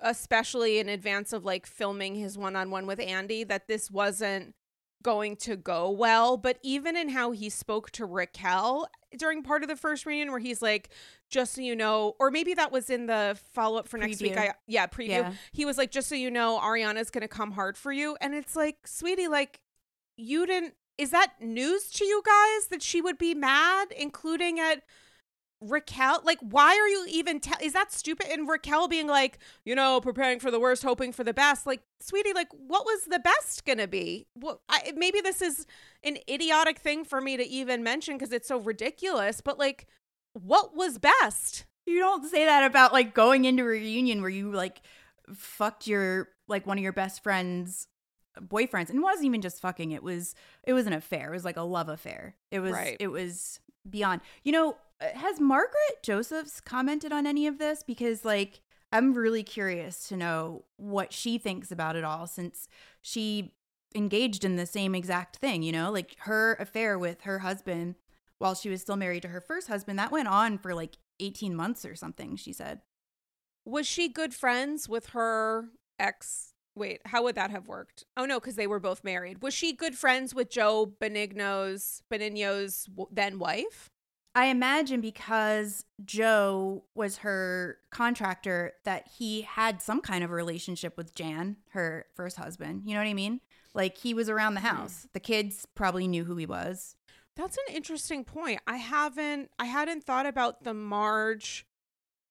especially 0.00 0.78
in 0.78 0.88
advance 0.88 1.32
of 1.32 1.44
like 1.44 1.66
filming 1.66 2.14
his 2.14 2.38
one 2.38 2.56
on 2.56 2.70
one 2.70 2.86
with 2.86 3.00
Andy, 3.00 3.44
that 3.44 3.66
this 3.68 3.90
wasn't 3.90 4.54
going 5.02 5.36
to 5.36 5.56
go 5.56 5.90
well. 5.90 6.36
But 6.36 6.58
even 6.62 6.96
in 6.96 7.10
how 7.10 7.32
he 7.32 7.50
spoke 7.50 7.90
to 7.92 8.06
Raquel 8.06 8.88
during 9.18 9.42
part 9.42 9.62
of 9.62 9.68
the 9.68 9.76
first 9.76 10.06
reunion, 10.06 10.30
where 10.30 10.40
he's 10.40 10.62
like, 10.62 10.90
just 11.28 11.54
so 11.54 11.60
you 11.60 11.76
know, 11.76 12.14
or 12.20 12.30
maybe 12.30 12.54
that 12.54 12.72
was 12.72 12.88
in 12.88 13.06
the 13.06 13.38
follow 13.52 13.78
up 13.78 13.88
for 13.88 13.98
next 13.98 14.22
week. 14.22 14.36
I 14.36 14.54
yeah, 14.66 14.86
preview. 14.86 15.08
Yeah. 15.08 15.32
He 15.52 15.64
was 15.64 15.76
like, 15.76 15.90
just 15.90 16.08
so 16.08 16.14
you 16.14 16.30
know, 16.30 16.60
Ariana's 16.62 17.10
gonna 17.10 17.28
come 17.28 17.50
hard 17.50 17.76
for 17.76 17.92
you. 17.92 18.16
And 18.20 18.32
it's 18.34 18.54
like, 18.56 18.86
sweetie, 18.86 19.28
like 19.28 19.60
you 20.16 20.46
didn't 20.46 20.74
is 20.98 21.10
that 21.10 21.34
news 21.40 21.90
to 21.92 22.04
you 22.04 22.22
guys 22.24 22.68
that 22.68 22.82
she 22.82 23.00
would 23.00 23.18
be 23.18 23.34
mad, 23.34 23.88
including 23.96 24.60
at 24.60 24.82
Raquel? 25.60 26.20
Like, 26.24 26.38
why 26.40 26.76
are 26.76 26.88
you 26.88 27.06
even 27.08 27.40
tell? 27.40 27.58
Is 27.60 27.72
that 27.72 27.92
stupid? 27.92 28.26
And 28.30 28.48
Raquel 28.48 28.86
being 28.86 29.06
like, 29.06 29.38
you 29.64 29.74
know, 29.74 30.00
preparing 30.00 30.38
for 30.38 30.50
the 30.50 30.60
worst, 30.60 30.82
hoping 30.82 31.12
for 31.12 31.24
the 31.24 31.34
best. 31.34 31.66
Like, 31.66 31.82
sweetie, 32.00 32.32
like, 32.32 32.48
what 32.52 32.84
was 32.84 33.04
the 33.04 33.18
best 33.18 33.64
gonna 33.64 33.88
be? 33.88 34.26
Well, 34.36 34.60
I, 34.68 34.92
maybe 34.96 35.20
this 35.20 35.42
is 35.42 35.66
an 36.04 36.18
idiotic 36.28 36.78
thing 36.78 37.04
for 37.04 37.20
me 37.20 37.36
to 37.36 37.46
even 37.46 37.82
mention 37.82 38.16
because 38.16 38.32
it's 38.32 38.48
so 38.48 38.58
ridiculous. 38.58 39.40
But 39.40 39.58
like, 39.58 39.86
what 40.34 40.76
was 40.76 40.98
best? 40.98 41.64
You 41.86 41.98
don't 41.98 42.24
say 42.24 42.44
that 42.44 42.64
about 42.64 42.92
like 42.92 43.14
going 43.14 43.44
into 43.44 43.62
a 43.62 43.66
reunion 43.66 44.20
where 44.20 44.30
you 44.30 44.52
like 44.52 44.80
fucked 45.34 45.86
your 45.86 46.28
like 46.48 46.66
one 46.66 46.78
of 46.78 46.82
your 46.82 46.92
best 46.92 47.22
friends 47.22 47.88
boyfriends 48.40 48.88
and 48.88 48.98
it 48.98 49.02
wasn't 49.02 49.26
even 49.26 49.40
just 49.40 49.60
fucking 49.60 49.92
it 49.92 50.02
was 50.02 50.34
it 50.64 50.72
was 50.72 50.86
an 50.86 50.92
affair 50.92 51.30
it 51.30 51.36
was 51.36 51.44
like 51.44 51.56
a 51.56 51.62
love 51.62 51.88
affair. 51.88 52.36
It 52.50 52.60
was 52.60 52.72
right. 52.72 52.96
it 53.00 53.08
was 53.08 53.60
beyond 53.88 54.22
you 54.42 54.52
know 54.52 54.76
uh, 55.00 55.08
has 55.14 55.40
margaret 55.40 56.02
josephs 56.02 56.60
commented 56.60 57.12
on 57.12 57.26
any 57.26 57.46
of 57.46 57.58
this? 57.58 57.82
Because 57.82 58.24
like 58.24 58.60
i'm 58.92 59.14
really 59.14 59.42
curious 59.42 60.08
to 60.08 60.16
know 60.16 60.64
what 60.76 61.12
she 61.12 61.38
thinks 61.38 61.70
about 61.70 61.96
it 61.96 62.04
all 62.04 62.26
since 62.26 62.68
she 63.02 63.52
engaged 63.94 64.44
in 64.44 64.56
the 64.56 64.66
same 64.66 64.94
exact 64.94 65.36
thing 65.36 65.62
you 65.62 65.72
know? 65.72 65.90
Like 65.90 66.16
her 66.20 66.54
affair 66.54 66.98
with 66.98 67.22
her 67.22 67.40
husband 67.40 67.96
while 68.38 68.54
she 68.54 68.68
was 68.68 68.80
still 68.80 68.96
married 68.96 69.22
to 69.22 69.28
her 69.28 69.40
first 69.40 69.68
husband 69.68 69.98
that 69.98 70.12
went 70.12 70.28
on 70.28 70.58
for 70.58 70.74
like 70.74 70.96
18 71.20 71.54
months 71.54 71.84
or 71.84 71.94
something 71.94 72.36
she 72.36 72.52
said. 72.52 72.80
Was 73.64 73.86
she 73.86 74.08
good 74.08 74.34
friends 74.34 74.88
with 74.88 75.10
her 75.10 75.68
ex 75.98 76.53
Wait, 76.76 77.00
how 77.04 77.22
would 77.22 77.36
that 77.36 77.50
have 77.50 77.68
worked? 77.68 78.04
Oh 78.16 78.26
no, 78.26 78.40
because 78.40 78.56
they 78.56 78.66
were 78.66 78.80
both 78.80 79.04
married. 79.04 79.42
Was 79.42 79.54
she 79.54 79.72
good 79.72 79.96
friends 79.96 80.34
with 80.34 80.50
Joe 80.50 80.92
Benigno's 81.00 82.02
Benigno's 82.10 82.88
then 83.10 83.38
wife? 83.38 83.90
I 84.36 84.46
imagine 84.46 85.00
because 85.00 85.84
Joe 86.04 86.84
was 86.96 87.18
her 87.18 87.78
contractor 87.90 88.72
that 88.84 89.06
he 89.16 89.42
had 89.42 89.80
some 89.80 90.00
kind 90.00 90.24
of 90.24 90.30
relationship 90.30 90.96
with 90.96 91.14
Jan, 91.14 91.56
her 91.70 92.06
first 92.14 92.36
husband. 92.36 92.82
You 92.84 92.94
know 92.94 93.00
what 93.00 93.08
I 93.08 93.14
mean? 93.14 93.40
Like 93.74 93.96
he 93.96 94.12
was 94.12 94.28
around 94.28 94.54
the 94.54 94.60
hmm. 94.60 94.66
house. 94.66 95.06
The 95.12 95.20
kids 95.20 95.66
probably 95.74 96.08
knew 96.08 96.24
who 96.24 96.36
he 96.36 96.46
was. 96.46 96.96
That's 97.36 97.56
an 97.68 97.74
interesting 97.74 98.24
point. 98.24 98.60
I 98.66 98.76
haven't 98.76 99.50
I 99.58 99.66
hadn't 99.66 100.04
thought 100.04 100.26
about 100.26 100.64
the 100.64 100.74
Marge 100.74 101.66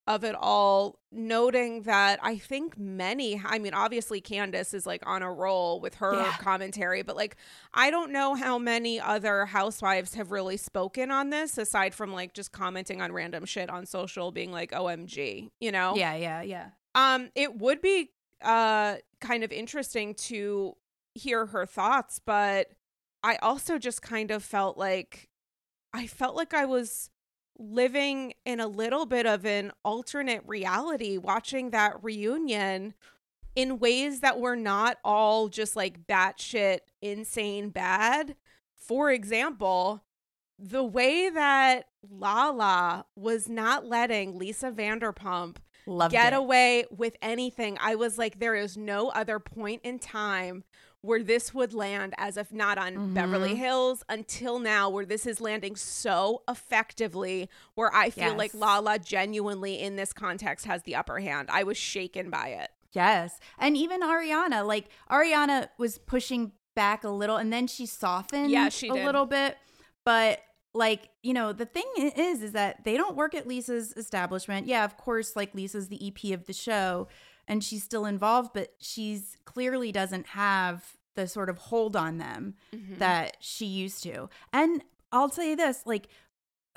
of 0.06 0.24
it 0.24 0.36
all, 0.38 1.00
noting 1.12 1.84
that 1.84 2.20
I 2.22 2.38
think 2.38 2.78
many, 2.78 3.42
I 3.44 3.58
mean, 3.60 3.74
obviously 3.74 4.20
Candace 4.20 4.74
is 4.74 4.86
like 4.86 5.02
on 5.06 5.22
a 5.22 5.32
roll 5.32 5.80
with 5.80 5.96
her 5.96 6.16
yeah. 6.16 6.34
commentary, 6.40 7.04
but 7.04 7.16
like, 7.16 7.38
I 7.74 7.90
don't 7.90 8.12
know 8.12 8.36
how 8.36 8.58
many 8.60 9.00
other 9.00 9.46
housewives 9.46 10.16
have 10.16 10.32
really 10.32 10.58
spoken 10.58 11.10
on 11.10 11.30
this 11.30 11.58
aside 11.58 11.94
from 11.94 12.12
like 12.12 12.34
just 12.34 12.52
commenting 12.52 13.02
on 13.02 13.14
random 13.14 13.46
shit 13.46 13.70
on 13.70 13.86
social, 13.86 14.32
being 14.32 14.52
like, 14.52 14.72
OMG, 14.72 15.50
you 15.62 15.72
know? 15.72 15.96
Yeah, 15.96 16.16
yeah, 16.16 16.42
yeah. 16.42 16.70
Um, 16.96 17.30
it 17.36 17.58
would 17.58 17.82
be 17.82 18.12
uh 18.42 18.98
kind 19.22 19.46
of 19.46 19.54
interesting 19.54 20.14
to 20.16 20.76
hear 21.16 21.46
her 21.48 21.66
thoughts, 21.66 22.20
but 22.24 22.68
I 23.24 23.38
also 23.38 23.78
just 23.78 24.02
kind 24.02 24.32
of 24.32 24.44
felt 24.44 24.78
like 24.78 25.30
I 25.94 26.08
felt 26.08 26.36
like 26.36 26.54
I 26.54 26.66
was 26.66 27.10
living 27.58 28.34
in 28.46 28.60
a 28.60 28.68
little 28.68 29.06
bit 29.06 29.26
of 29.26 29.46
an 29.46 29.72
alternate 29.84 30.44
reality 30.46 31.18
watching 31.18 31.70
that 31.70 32.04
reunion 32.04 32.94
in 33.56 33.80
ways 33.80 34.22
that 34.22 34.40
were 34.40 34.56
not 34.56 34.98
all 35.04 35.48
just 35.48 35.76
like 35.76 36.08
batshit 36.08 36.80
insane 37.02 37.70
bad. 37.70 38.36
For 38.76 39.12
example, 39.12 40.04
the 40.58 40.84
way 40.84 41.30
that 41.30 41.86
Lala 42.10 43.06
was 43.16 43.48
not 43.48 43.86
letting 43.86 44.38
Lisa 44.38 44.72
Vanderpump 44.72 45.58
Loved 45.86 46.12
get 46.12 46.34
it. 46.34 46.38
away 46.38 46.86
with 46.90 47.16
anything, 47.22 47.78
I 47.80 47.96
was 47.96 48.18
like, 48.18 48.40
there 48.40 48.56
is 48.56 48.78
no 48.78 49.10
other 49.10 49.40
point 49.40 49.82
in 49.84 50.00
time 50.00 50.64
where 51.04 51.22
this 51.22 51.54
would 51.54 51.74
land 51.74 52.14
as 52.18 52.38
if 52.38 52.54
not 52.54 52.78
on 52.78 52.94
mm-hmm. 52.94 53.14
Beverly 53.14 53.56
Hills 53.56 54.04
until 54.08 54.58
now, 54.58 54.90
where 54.90 55.06
this 55.06 55.26
is 55.26 55.42
landing 55.42 55.76
so 55.76 56.44
effectively, 56.50 57.50
where 57.76 57.94
I 57.94 58.10
feel 58.10 58.30
yes. 58.30 58.38
like 58.38 58.54
Lala 58.54 59.00
genuinely 59.00 59.82
in 59.82 59.98
this 59.98 60.14
context 60.14 60.66
has 60.66 60.84
the 60.84 60.96
upper 60.96 61.20
hand. 61.20 61.50
I 61.52 61.64
was 61.64 61.76
shaken 61.76 62.30
by 62.30 62.48
it. 62.48 62.70
Yes. 62.94 63.38
And 63.60 63.76
even 63.76 64.02
Ariana, 64.02 64.66
like 64.66 64.86
Ariana 65.12 65.68
was 65.78 65.98
pushing 65.98 66.54
back 66.74 67.04
a 67.04 67.10
little 67.10 67.36
and 67.36 67.52
then 67.52 67.68
she 67.68 67.86
softened 67.86 68.50
yeah, 68.50 68.70
she 68.70 68.88
a 68.88 68.94
did. 68.94 69.06
little 69.06 69.26
bit. 69.26 69.58
But 70.06 70.40
like, 70.74 71.10
you 71.22 71.34
know, 71.34 71.52
the 71.52 71.66
thing 71.66 71.84
is, 71.98 72.42
is 72.42 72.54
that 72.54 72.86
they 72.86 72.96
don't 72.96 73.18
work 73.18 73.36
at 73.36 73.46
Lisa's 73.46 73.94
establishment. 73.98 74.68
Yeah, 74.68 74.86
of 74.86 74.96
course, 74.96 75.36
like 75.36 75.54
Lisa's 75.54 75.90
the 75.90 76.08
EP 76.08 76.34
of 76.34 76.46
the 76.46 76.54
show 76.54 77.10
and 77.48 77.64
she's 77.64 77.84
still 77.84 78.06
involved, 78.06 78.52
but 78.54 78.74
she's 78.80 79.38
clearly 79.46 79.92
doesn't 79.92 80.28
have 80.28 80.98
the 81.16 81.28
sort 81.28 81.50
of 81.50 81.58
hold 81.58 81.96
on 81.96 82.18
them 82.18 82.56
mm-hmm. 82.76 82.98
that 82.98 83.38
she 83.40 83.66
used 83.66 84.04
to. 84.04 84.30
And 84.52 84.84
I'll 85.12 85.30
say 85.30 85.56
this 85.56 85.84
like, 85.86 86.08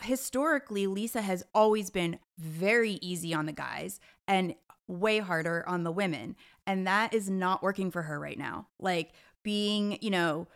historically, 0.03 0.87
Lisa 0.87 1.23
has 1.23 1.45
always 1.55 1.91
been 1.91 2.19
very 2.39 2.99
easy 3.01 3.33
on 3.33 3.47
the 3.47 3.53
guys 3.53 3.99
and 4.29 4.55
way 4.89 5.19
harder 5.19 5.65
on 5.67 5.85
the 5.85 5.93
women. 5.93 6.37
And 6.67 6.87
that 6.87 7.15
is 7.15 7.31
not 7.31 7.63
working 7.63 7.91
for 7.91 8.03
her 8.03 8.21
right 8.21 8.39
now. 8.39 8.69
Like, 8.79 9.13
being, 9.43 9.99
you 10.03 10.11
know, 10.11 10.49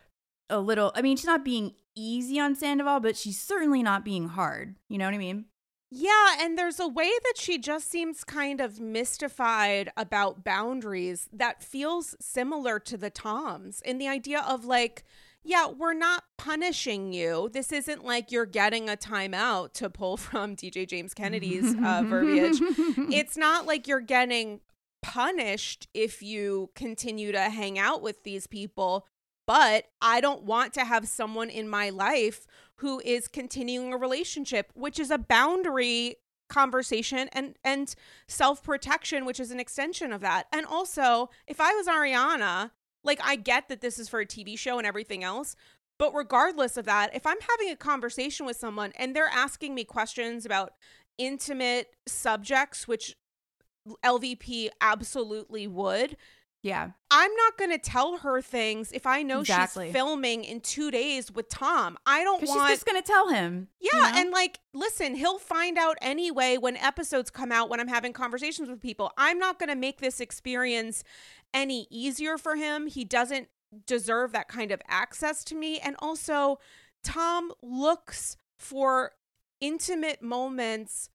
a 0.50 0.58
little, 0.58 0.92
I 0.96 1.02
mean, 1.02 1.16
she's 1.16 1.26
not 1.26 1.44
being 1.44 1.74
easy 1.94 2.40
on 2.40 2.56
Sandoval, 2.56 3.00
but 3.00 3.16
she's 3.16 3.40
certainly 3.40 3.82
not 3.82 4.04
being 4.04 4.28
hard. 4.28 4.74
You 4.88 4.98
know 4.98 5.04
what 5.04 5.14
I 5.14 5.18
mean? 5.18 5.44
Yeah, 5.90 6.36
and 6.38 6.56
there's 6.56 6.78
a 6.78 6.86
way 6.86 7.10
that 7.24 7.34
she 7.36 7.58
just 7.58 7.90
seems 7.90 8.22
kind 8.22 8.60
of 8.60 8.78
mystified 8.78 9.90
about 9.96 10.44
boundaries 10.44 11.28
that 11.32 11.64
feels 11.64 12.14
similar 12.20 12.78
to 12.80 12.96
the 12.96 13.10
Toms 13.10 13.82
in 13.84 13.98
the 13.98 14.06
idea 14.06 14.40
of 14.40 14.64
like, 14.64 15.02
yeah, 15.42 15.66
we're 15.66 15.94
not 15.94 16.24
punishing 16.38 17.12
you. 17.12 17.50
This 17.52 17.72
isn't 17.72 18.04
like 18.04 18.30
you're 18.30 18.46
getting 18.46 18.88
a 18.88 18.96
timeout 18.96 19.72
to 19.74 19.90
pull 19.90 20.16
from 20.16 20.54
DJ 20.54 20.86
James 20.88 21.12
Kennedy's 21.12 21.74
uh, 21.74 22.02
verbiage. 22.06 22.60
It's 23.12 23.36
not 23.36 23.66
like 23.66 23.88
you're 23.88 24.00
getting 24.00 24.60
punished 25.02 25.88
if 25.92 26.22
you 26.22 26.70
continue 26.76 27.32
to 27.32 27.40
hang 27.40 27.78
out 27.78 28.00
with 28.02 28.22
these 28.22 28.46
people 28.46 29.06
but 29.50 29.86
I 30.00 30.20
don't 30.20 30.44
want 30.44 30.74
to 30.74 30.84
have 30.84 31.08
someone 31.08 31.50
in 31.50 31.68
my 31.68 31.90
life 31.90 32.46
who 32.80 33.00
is 33.04 33.28
continuing 33.28 33.92
a 33.92 33.96
relationship, 33.96 34.70
which 34.74 34.98
is 34.98 35.10
a 35.10 35.18
boundary 35.18 36.16
conversation 36.48 37.28
and 37.32 37.54
and 37.62 37.94
self-protection 38.26 39.24
which 39.24 39.38
is 39.38 39.52
an 39.52 39.60
extension 39.60 40.12
of 40.12 40.20
that. 40.20 40.46
And 40.52 40.66
also, 40.66 41.30
if 41.46 41.60
I 41.60 41.72
was 41.74 41.86
Ariana, 41.86 42.72
like 43.04 43.20
I 43.22 43.36
get 43.36 43.68
that 43.68 43.80
this 43.80 43.98
is 43.98 44.08
for 44.08 44.20
a 44.20 44.26
TV 44.26 44.58
show 44.58 44.78
and 44.78 44.86
everything 44.86 45.22
else, 45.22 45.54
but 45.98 46.12
regardless 46.14 46.76
of 46.76 46.86
that, 46.86 47.14
if 47.14 47.26
I'm 47.26 47.40
having 47.50 47.70
a 47.70 47.76
conversation 47.76 48.46
with 48.46 48.56
someone 48.56 48.92
and 48.98 49.14
they're 49.14 49.30
asking 49.32 49.74
me 49.74 49.84
questions 49.84 50.44
about 50.44 50.72
intimate 51.18 51.94
subjects, 52.06 52.88
which 52.88 53.14
LVP 54.04 54.70
absolutely 54.80 55.66
would. 55.66 56.16
Yeah. 56.62 56.90
I'm 57.10 57.34
not 57.34 57.56
going 57.56 57.70
to 57.70 57.78
tell 57.78 58.18
her 58.18 58.42
things 58.42 58.92
if 58.92 59.06
I 59.06 59.22
know 59.22 59.40
exactly. 59.40 59.86
she's 59.86 59.92
filming 59.92 60.44
in 60.44 60.60
two 60.60 60.90
days 60.90 61.32
with 61.32 61.48
Tom. 61.48 61.96
I 62.04 62.22
don't 62.22 62.46
want. 62.46 62.68
She's 62.68 62.78
just 62.78 62.86
going 62.86 63.00
to 63.00 63.06
tell 63.06 63.28
him. 63.28 63.68
Yeah. 63.80 63.90
You 63.94 64.00
know? 64.00 64.20
And 64.20 64.30
like, 64.30 64.60
listen, 64.74 65.14
he'll 65.14 65.38
find 65.38 65.78
out 65.78 65.96
anyway 66.02 66.58
when 66.58 66.76
episodes 66.76 67.30
come 67.30 67.50
out 67.50 67.70
when 67.70 67.80
I'm 67.80 67.88
having 67.88 68.12
conversations 68.12 68.68
with 68.68 68.80
people. 68.80 69.10
I'm 69.16 69.38
not 69.38 69.58
going 69.58 69.70
to 69.70 69.74
make 69.74 70.00
this 70.00 70.20
experience 70.20 71.02
any 71.54 71.86
easier 71.90 72.36
for 72.36 72.56
him. 72.56 72.86
He 72.86 73.04
doesn't 73.04 73.48
deserve 73.86 74.32
that 74.32 74.48
kind 74.48 74.70
of 74.70 74.82
access 74.86 75.44
to 75.44 75.54
me. 75.54 75.78
And 75.78 75.96
also, 76.00 76.58
Tom 77.02 77.52
looks 77.62 78.36
for 78.58 79.12
intimate 79.60 80.22
moments 80.22 81.08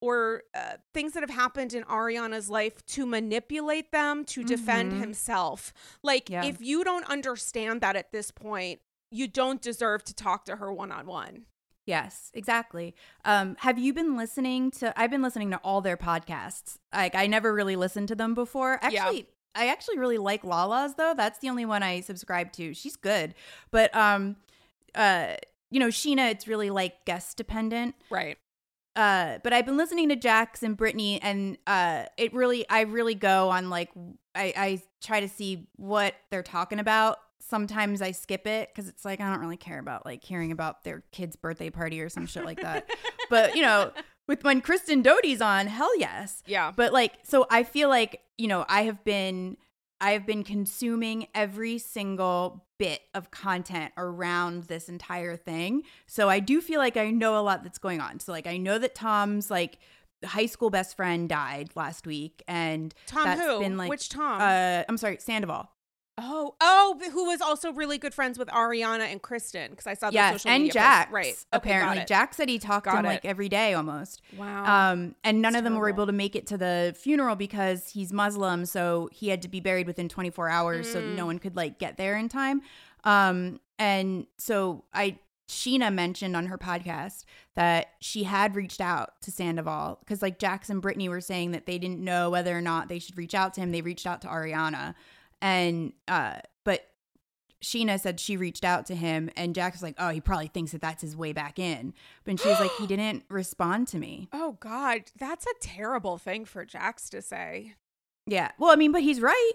or 0.00 0.42
uh, 0.54 0.74
things 0.94 1.12
that 1.12 1.22
have 1.22 1.30
happened 1.30 1.74
in 1.74 1.84
Ariana's 1.84 2.48
life 2.48 2.84
to 2.86 3.06
manipulate 3.06 3.92
them 3.92 4.24
to 4.26 4.44
defend 4.44 4.92
mm-hmm. 4.92 5.00
himself. 5.00 5.72
Like, 6.02 6.30
yeah. 6.30 6.44
if 6.44 6.60
you 6.60 6.84
don't 6.84 7.04
understand 7.08 7.80
that 7.82 7.96
at 7.96 8.12
this 8.12 8.30
point, 8.30 8.80
you 9.10 9.28
don't 9.28 9.60
deserve 9.60 10.04
to 10.04 10.14
talk 10.14 10.44
to 10.46 10.56
her 10.56 10.72
one 10.72 10.92
on 10.92 11.06
one. 11.06 11.46
Yes, 11.86 12.30
exactly. 12.34 12.94
Um, 13.24 13.56
have 13.60 13.78
you 13.78 13.92
been 13.92 14.16
listening 14.16 14.70
to? 14.72 14.98
I've 14.98 15.10
been 15.10 15.22
listening 15.22 15.50
to 15.50 15.56
all 15.58 15.80
their 15.80 15.96
podcasts. 15.96 16.78
Like, 16.94 17.14
I 17.14 17.26
never 17.26 17.52
really 17.52 17.74
listened 17.74 18.08
to 18.08 18.14
them 18.14 18.34
before. 18.34 18.78
Actually, 18.82 19.18
yeah. 19.18 19.24
I 19.54 19.66
actually 19.68 19.98
really 19.98 20.18
like 20.18 20.44
Lala's 20.44 20.94
though. 20.94 21.14
That's 21.16 21.40
the 21.40 21.48
only 21.48 21.64
one 21.64 21.82
I 21.82 22.00
subscribe 22.00 22.52
to. 22.52 22.74
She's 22.74 22.96
good, 22.96 23.34
but 23.70 23.94
um, 23.96 24.36
uh, 24.94 25.34
you 25.70 25.80
know, 25.80 25.88
Scheana, 25.88 26.30
it's 26.30 26.46
really 26.46 26.70
like 26.70 27.04
guest 27.04 27.36
dependent, 27.36 27.94
right? 28.10 28.38
Uh 28.96 29.38
but 29.44 29.52
i've 29.52 29.66
been 29.66 29.76
listening 29.76 30.08
to 30.08 30.16
jax 30.16 30.62
and 30.62 30.76
brittany 30.76 31.22
and 31.22 31.56
uh 31.66 32.04
it 32.16 32.34
really 32.34 32.68
i 32.68 32.80
really 32.80 33.14
go 33.14 33.48
on 33.48 33.70
like 33.70 33.90
i 34.34 34.52
i 34.56 34.82
try 35.00 35.20
to 35.20 35.28
see 35.28 35.66
what 35.76 36.14
they're 36.30 36.42
talking 36.42 36.78
about. 36.78 37.18
Sometimes 37.38 38.00
i 38.02 38.12
skip 38.12 38.46
it 38.46 38.68
because 38.68 38.88
it's 38.88 39.04
like 39.04 39.20
i 39.20 39.28
don't 39.28 39.40
really 39.40 39.56
care 39.56 39.78
about 39.78 40.04
like 40.06 40.22
hearing 40.22 40.52
about 40.52 40.84
their 40.84 41.02
kid's 41.10 41.36
birthday 41.36 41.70
party 41.70 42.00
or 42.00 42.08
some 42.08 42.26
shit 42.26 42.44
like 42.44 42.60
that. 42.60 42.88
But 43.30 43.54
you 43.54 43.62
know 43.62 43.92
with 44.26 44.42
when 44.42 44.60
kristen 44.60 45.02
doute's 45.02 45.40
on 45.40 45.68
hell 45.68 45.96
yes. 45.98 46.42
Yeah. 46.46 46.72
But 46.74 46.92
like 46.92 47.14
so 47.22 47.46
i 47.50 47.62
feel 47.62 47.88
like 47.88 48.20
you 48.38 48.48
know 48.48 48.64
i 48.68 48.82
have 48.82 49.02
been 49.04 49.56
I 50.00 50.12
have 50.12 50.26
been 50.26 50.44
consuming 50.44 51.28
every 51.34 51.78
single 51.78 52.64
bit 52.78 53.02
of 53.14 53.30
content 53.30 53.92
around 53.96 54.64
this 54.64 54.88
entire 54.88 55.36
thing. 55.36 55.82
So 56.06 56.28
I 56.28 56.40
do 56.40 56.60
feel 56.60 56.78
like 56.78 56.96
I 56.96 57.10
know 57.10 57.38
a 57.38 57.42
lot 57.42 57.62
that's 57.62 57.78
going 57.78 58.00
on. 58.00 58.20
So 58.20 58.32
like 58.32 58.46
I 58.46 58.56
know 58.56 58.78
that 58.78 58.94
Tom's 58.94 59.50
like 59.50 59.78
high 60.24 60.46
school 60.46 60.70
best 60.70 60.96
friend 60.96 61.28
died 61.28 61.70
last 61.74 62.06
week 62.06 62.42
and 62.48 62.94
Tom 63.06 63.24
that's 63.24 63.40
who? 63.40 63.60
Been, 63.60 63.76
like, 63.76 63.90
Which 63.90 64.08
Tom? 64.08 64.40
Uh 64.40 64.84
I'm 64.88 64.96
sorry, 64.96 65.18
Sandoval. 65.20 65.70
Oh, 66.22 66.54
oh, 66.60 67.00
who 67.12 67.26
was 67.26 67.40
also 67.40 67.72
really 67.72 67.98
good 67.98 68.12
friends 68.12 68.38
with 68.38 68.48
Ariana 68.48 69.10
and 69.10 69.22
Kristen 69.22 69.70
because 69.70 69.86
I 69.86 69.94
saw 69.94 70.10
the 70.10 70.14
yes, 70.14 70.42
social 70.42 70.50
and 70.50 70.70
Jack. 70.70 71.10
Right, 71.12 71.28
okay, 71.28 71.38
apparently 71.52 72.04
Jax 72.06 72.36
said 72.36 72.48
he 72.48 72.58
talked 72.58 72.84
got 72.84 72.92
to 72.92 72.98
him 72.98 73.04
it. 73.06 73.08
like 73.08 73.24
every 73.24 73.48
day 73.48 73.74
almost. 73.74 74.20
Wow. 74.36 74.92
Um, 74.92 75.14
and 75.24 75.40
none 75.40 75.52
That's 75.52 75.60
of 75.60 75.64
them 75.64 75.72
terrible. 75.74 75.80
were 75.80 75.88
able 75.88 76.06
to 76.06 76.12
make 76.12 76.36
it 76.36 76.46
to 76.48 76.58
the 76.58 76.94
funeral 76.98 77.36
because 77.36 77.88
he's 77.88 78.12
Muslim, 78.12 78.66
so 78.66 79.08
he 79.12 79.28
had 79.28 79.42
to 79.42 79.48
be 79.48 79.60
buried 79.60 79.86
within 79.86 80.08
24 80.08 80.48
hours, 80.48 80.88
mm. 80.88 80.92
so 80.92 81.00
no 81.00 81.26
one 81.26 81.38
could 81.38 81.56
like 81.56 81.78
get 81.78 81.96
there 81.96 82.16
in 82.16 82.28
time. 82.28 82.62
Um, 83.04 83.60
and 83.78 84.26
so 84.36 84.84
I 84.92 85.18
Scheana 85.50 85.92
mentioned 85.92 86.36
on 86.36 86.46
her 86.46 86.56
podcast 86.56 87.24
that 87.56 87.94
she 88.00 88.22
had 88.22 88.54
reached 88.54 88.80
out 88.80 89.20
to 89.22 89.32
Sandoval 89.32 89.98
because 90.00 90.22
like 90.22 90.38
Jax 90.38 90.70
and 90.70 90.80
Brittany 90.80 91.08
were 91.08 91.20
saying 91.20 91.50
that 91.50 91.66
they 91.66 91.76
didn't 91.76 91.98
know 91.98 92.30
whether 92.30 92.56
or 92.56 92.60
not 92.60 92.88
they 92.88 93.00
should 93.00 93.18
reach 93.18 93.34
out 93.34 93.54
to 93.54 93.60
him. 93.60 93.72
They 93.72 93.82
reached 93.82 94.06
out 94.06 94.22
to 94.22 94.28
Ariana. 94.28 94.94
And 95.42 95.92
uh, 96.08 96.38
but 96.64 96.86
Scheana 97.62 98.00
said 98.00 98.20
she 98.20 98.36
reached 98.36 98.64
out 98.64 98.86
to 98.86 98.94
him, 98.94 99.30
and 99.36 99.54
Jax 99.54 99.76
was 99.76 99.82
like, 99.82 99.96
"Oh, 99.98 100.10
he 100.10 100.20
probably 100.20 100.48
thinks 100.48 100.72
that 100.72 100.80
that's 100.80 101.02
his 101.02 101.16
way 101.16 101.32
back 101.32 101.58
in." 101.58 101.94
But 102.24 102.40
she 102.40 102.48
was 102.48 102.60
like, 102.60 102.72
"He 102.78 102.86
didn't 102.88 103.24
respond 103.28 103.88
to 103.88 103.98
me." 103.98 104.28
Oh 104.32 104.56
God, 104.60 105.02
that's 105.18 105.46
a 105.46 105.54
terrible 105.60 106.18
thing 106.18 106.44
for 106.44 106.64
Jax 106.64 107.10
to 107.10 107.22
say. 107.22 107.74
Yeah, 108.26 108.50
well, 108.58 108.70
I 108.70 108.76
mean, 108.76 108.92
but 108.92 109.02
he's 109.02 109.20
right. 109.20 109.52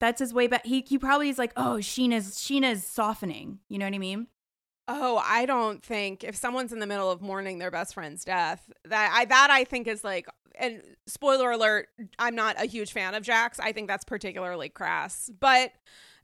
That's 0.00 0.20
his 0.20 0.34
way 0.34 0.46
back. 0.46 0.66
He 0.66 0.84
he 0.86 0.98
probably 0.98 1.28
is 1.28 1.38
like, 1.38 1.52
"Oh, 1.56 1.78
Scheana's 1.80 2.34
Scheana's 2.34 2.84
softening." 2.84 3.60
You 3.68 3.78
know 3.78 3.86
what 3.86 3.94
I 3.94 3.98
mean? 3.98 4.26
Oh, 4.86 5.22
I 5.24 5.46
don't 5.46 5.82
think 5.82 6.24
if 6.24 6.36
someone's 6.36 6.72
in 6.72 6.78
the 6.78 6.86
middle 6.86 7.10
of 7.10 7.22
mourning 7.22 7.58
their 7.58 7.70
best 7.70 7.94
friend's 7.94 8.24
death, 8.24 8.70
that 8.84 9.12
I 9.14 9.24
that 9.24 9.48
I 9.50 9.64
think 9.64 9.86
is 9.86 10.04
like 10.04 10.28
and 10.58 10.82
spoiler 11.06 11.50
alert, 11.50 11.88
I'm 12.18 12.34
not 12.34 12.60
a 12.60 12.66
huge 12.66 12.92
fan 12.92 13.14
of 13.14 13.22
Jax. 13.22 13.58
I 13.58 13.72
think 13.72 13.88
that's 13.88 14.04
particularly 14.04 14.68
crass. 14.68 15.30
But 15.38 15.72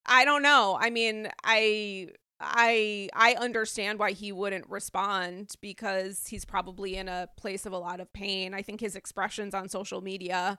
I 0.06 0.24
don't 0.24 0.42
know. 0.42 0.78
I 0.80 0.90
mean, 0.90 1.28
I 1.44 2.08
I 2.40 3.08
I 3.14 3.34
understand 3.34 3.98
why 3.98 4.12
he 4.12 4.32
wouldn't 4.32 4.68
respond 4.68 5.54
because 5.60 6.26
he's 6.26 6.44
probably 6.44 6.96
in 6.96 7.08
a 7.08 7.28
place 7.36 7.66
of 7.66 7.72
a 7.72 7.78
lot 7.78 8.00
of 8.00 8.12
pain. 8.12 8.54
I 8.54 8.62
think 8.62 8.80
his 8.80 8.96
expressions 8.96 9.54
on 9.54 9.68
social 9.68 10.00
media, 10.00 10.58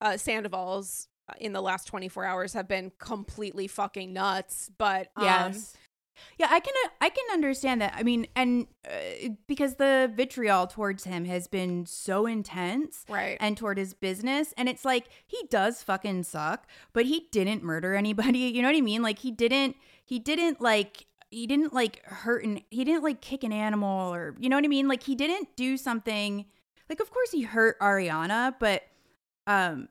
uh, 0.00 0.16
Sandoval's 0.16 1.08
in 1.38 1.54
the 1.54 1.62
last 1.62 1.86
24 1.86 2.24
hours 2.24 2.52
have 2.52 2.68
been 2.68 2.92
completely 2.98 3.66
fucking 3.66 4.12
nuts. 4.12 4.70
But 4.76 5.08
um, 5.16 5.24
yes. 5.24 5.76
Yeah, 6.38 6.48
I 6.50 6.60
can 6.60 6.74
I 7.00 7.08
can 7.08 7.24
understand 7.32 7.80
that. 7.80 7.94
I 7.96 8.02
mean, 8.02 8.26
and 8.34 8.66
uh, 8.88 9.30
because 9.46 9.76
the 9.76 10.12
vitriol 10.14 10.66
towards 10.66 11.04
him 11.04 11.24
has 11.24 11.46
been 11.46 11.86
so 11.86 12.26
intense, 12.26 13.04
right? 13.08 13.36
And 13.40 13.56
toward 13.56 13.78
his 13.78 13.94
business, 13.94 14.52
and 14.56 14.68
it's 14.68 14.84
like 14.84 15.06
he 15.26 15.38
does 15.50 15.82
fucking 15.82 16.24
suck, 16.24 16.66
but 16.92 17.06
he 17.06 17.28
didn't 17.32 17.62
murder 17.62 17.94
anybody. 17.94 18.38
You 18.54 18.62
know 18.62 18.68
what 18.68 18.76
I 18.76 18.82
mean? 18.82 19.02
Like 19.02 19.18
he 19.18 19.30
didn't 19.30 19.76
he 20.04 20.18
didn't 20.18 20.60
like 20.60 21.06
he 21.30 21.46
didn't 21.46 21.72
like 21.72 22.04
hurt 22.04 22.44
and 22.44 22.62
he 22.70 22.84
didn't 22.84 23.02
like 23.02 23.20
kick 23.20 23.42
an 23.42 23.52
animal 23.52 24.14
or 24.14 24.36
you 24.38 24.48
know 24.48 24.56
what 24.56 24.64
I 24.64 24.68
mean? 24.68 24.86
Like 24.86 25.02
he 25.02 25.14
didn't 25.14 25.56
do 25.56 25.76
something 25.76 26.46
like 26.88 27.00
of 27.00 27.10
course 27.10 27.30
he 27.32 27.42
hurt 27.42 27.78
Ariana, 27.80 28.54
but 28.60 28.82
um 29.46 29.88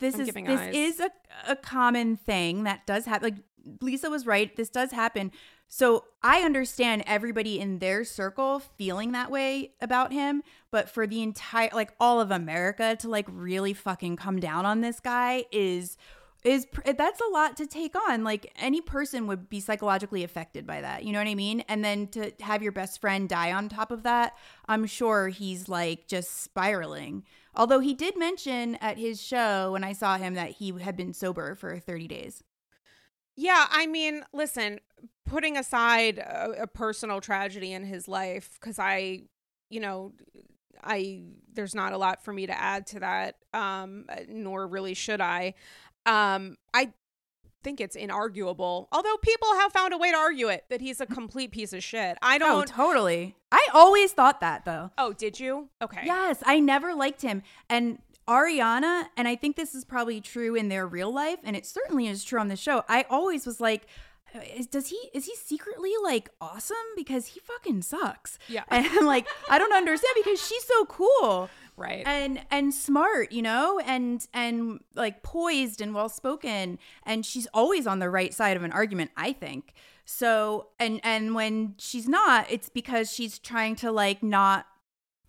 this 0.00 0.14
I'm 0.14 0.20
is 0.22 0.32
this 0.32 0.60
eyes. 0.60 0.74
is 0.74 1.00
a, 1.00 1.10
a 1.48 1.56
common 1.56 2.16
thing 2.16 2.64
that 2.64 2.86
does 2.86 3.04
happen. 3.04 3.32
Like 3.32 3.44
Lisa 3.80 4.10
was 4.10 4.26
right. 4.26 4.54
This 4.56 4.70
does 4.70 4.92
happen. 4.92 5.32
So 5.68 6.04
I 6.22 6.40
understand 6.40 7.04
everybody 7.06 7.60
in 7.60 7.78
their 7.78 8.04
circle 8.04 8.58
feeling 8.58 9.12
that 9.12 9.30
way 9.30 9.72
about 9.80 10.12
him, 10.12 10.42
but 10.72 10.90
for 10.90 11.06
the 11.06 11.22
entire 11.22 11.70
like 11.72 11.92
all 12.00 12.20
of 12.20 12.32
America 12.32 12.96
to 13.00 13.08
like 13.08 13.26
really 13.28 13.72
fucking 13.72 14.16
come 14.16 14.40
down 14.40 14.66
on 14.66 14.80
this 14.80 14.98
guy 14.98 15.44
is 15.52 15.96
is 16.42 16.66
that's 16.96 17.20
a 17.20 17.30
lot 17.32 17.56
to 17.58 17.66
take 17.66 17.94
on. 18.08 18.24
Like 18.24 18.52
any 18.56 18.80
person 18.80 19.26
would 19.26 19.48
be 19.48 19.60
psychologically 19.60 20.24
affected 20.24 20.66
by 20.66 20.80
that. 20.80 21.04
You 21.04 21.12
know 21.12 21.18
what 21.18 21.28
I 21.28 21.34
mean? 21.34 21.60
And 21.68 21.84
then 21.84 22.08
to 22.08 22.32
have 22.40 22.62
your 22.62 22.72
best 22.72 23.00
friend 23.00 23.28
die 23.28 23.52
on 23.52 23.68
top 23.68 23.90
of 23.90 24.02
that, 24.04 24.36
I'm 24.66 24.86
sure 24.86 25.28
he's 25.28 25.68
like 25.68 26.08
just 26.08 26.42
spiraling. 26.42 27.24
Although 27.54 27.80
he 27.80 27.94
did 27.94 28.16
mention 28.16 28.76
at 28.76 28.96
his 28.96 29.20
show 29.22 29.72
when 29.72 29.84
I 29.84 29.92
saw 29.92 30.16
him 30.16 30.34
that 30.34 30.52
he 30.52 30.72
had 30.80 30.96
been 30.96 31.12
sober 31.12 31.54
for 31.54 31.78
30 31.78 32.08
days. 32.08 32.42
Yeah, 33.36 33.66
I 33.70 33.86
mean, 33.86 34.24
listen, 34.32 34.80
putting 35.24 35.56
aside 35.56 36.18
a, 36.18 36.62
a 36.62 36.66
personal 36.66 37.20
tragedy 37.20 37.72
in 37.72 37.84
his 37.84 38.08
life, 38.08 38.58
because 38.60 38.78
I, 38.78 39.22
you 39.70 39.80
know, 39.80 40.12
I 40.82 41.22
there's 41.52 41.74
not 41.74 41.92
a 41.92 41.98
lot 41.98 42.24
for 42.24 42.32
me 42.32 42.46
to 42.46 42.58
add 42.58 42.86
to 42.88 43.00
that, 43.00 43.36
um, 43.54 44.06
nor 44.28 44.66
really 44.66 44.94
should 44.94 45.20
I. 45.20 45.54
Um, 46.06 46.56
I 46.74 46.92
think 47.62 47.80
it's 47.80 47.96
inarguable. 47.96 48.86
Although 48.92 49.16
people 49.18 49.48
have 49.54 49.72
found 49.72 49.92
a 49.92 49.98
way 49.98 50.10
to 50.10 50.16
argue 50.16 50.48
it 50.48 50.64
that 50.70 50.80
he's 50.80 51.00
a 51.00 51.06
complete 51.06 51.50
piece 51.50 51.72
of 51.72 51.82
shit. 51.82 52.16
I 52.22 52.36
oh, 52.36 52.38
don't 52.38 52.62
oh, 52.62 52.64
totally. 52.64 53.36
I 53.52 53.66
always 53.74 54.12
thought 54.12 54.40
that 54.40 54.64
though. 54.64 54.90
Oh, 54.96 55.12
did 55.12 55.38
you? 55.38 55.68
Okay. 55.82 56.02
Yes, 56.04 56.42
I 56.46 56.60
never 56.60 56.94
liked 56.94 57.22
him. 57.22 57.42
And 57.68 57.98
Ariana, 58.30 59.06
and 59.16 59.26
I 59.26 59.34
think 59.34 59.56
this 59.56 59.74
is 59.74 59.84
probably 59.84 60.20
true 60.20 60.54
in 60.54 60.68
their 60.68 60.86
real 60.86 61.12
life, 61.12 61.40
and 61.42 61.56
it 61.56 61.66
certainly 61.66 62.06
is 62.06 62.22
true 62.22 62.38
on 62.38 62.46
the 62.46 62.54
show. 62.54 62.84
I 62.88 63.04
always 63.10 63.44
was 63.44 63.60
like, 63.60 63.88
uh, 64.32 64.38
is, 64.56 64.68
does 64.68 64.86
he 64.86 65.10
is 65.12 65.26
he 65.26 65.34
secretly 65.34 65.90
like 66.04 66.30
awesome? 66.40 66.76
Because 66.94 67.26
he 67.26 67.40
fucking 67.40 67.82
sucks. 67.82 68.38
Yeah. 68.48 68.62
And 68.68 69.04
like 69.04 69.26
i 69.48 69.58
don't 69.58 69.72
understand 69.72 70.14
because 70.22 70.40
she's 70.46 70.64
so 70.64 70.84
cool. 70.84 71.50
Right. 71.76 72.06
And 72.06 72.40
and 72.52 72.72
smart 72.72 73.32
you 73.32 73.42
know 73.42 73.80
and 73.84 74.24
and 74.32 74.80
like 74.94 75.24
poised 75.24 75.80
and 75.80 75.92
well 75.92 76.08
spoken 76.08 76.78
and 77.04 77.26
she's 77.26 77.48
always 77.52 77.86
on 77.88 77.98
the 77.98 78.08
right 78.08 78.32
side 78.32 78.56
of 78.56 78.62
an 78.62 78.70
argument 78.70 79.10
i 79.16 79.32
think. 79.32 79.72
So 80.04 80.68
and 80.78 81.00
and 81.02 81.34
when 81.34 81.74
she's 81.78 82.08
not 82.08 82.46
it's 82.48 82.68
because 82.68 83.12
she's 83.12 83.40
trying 83.40 83.74
to 83.76 83.90
like 83.90 84.22
not 84.22 84.66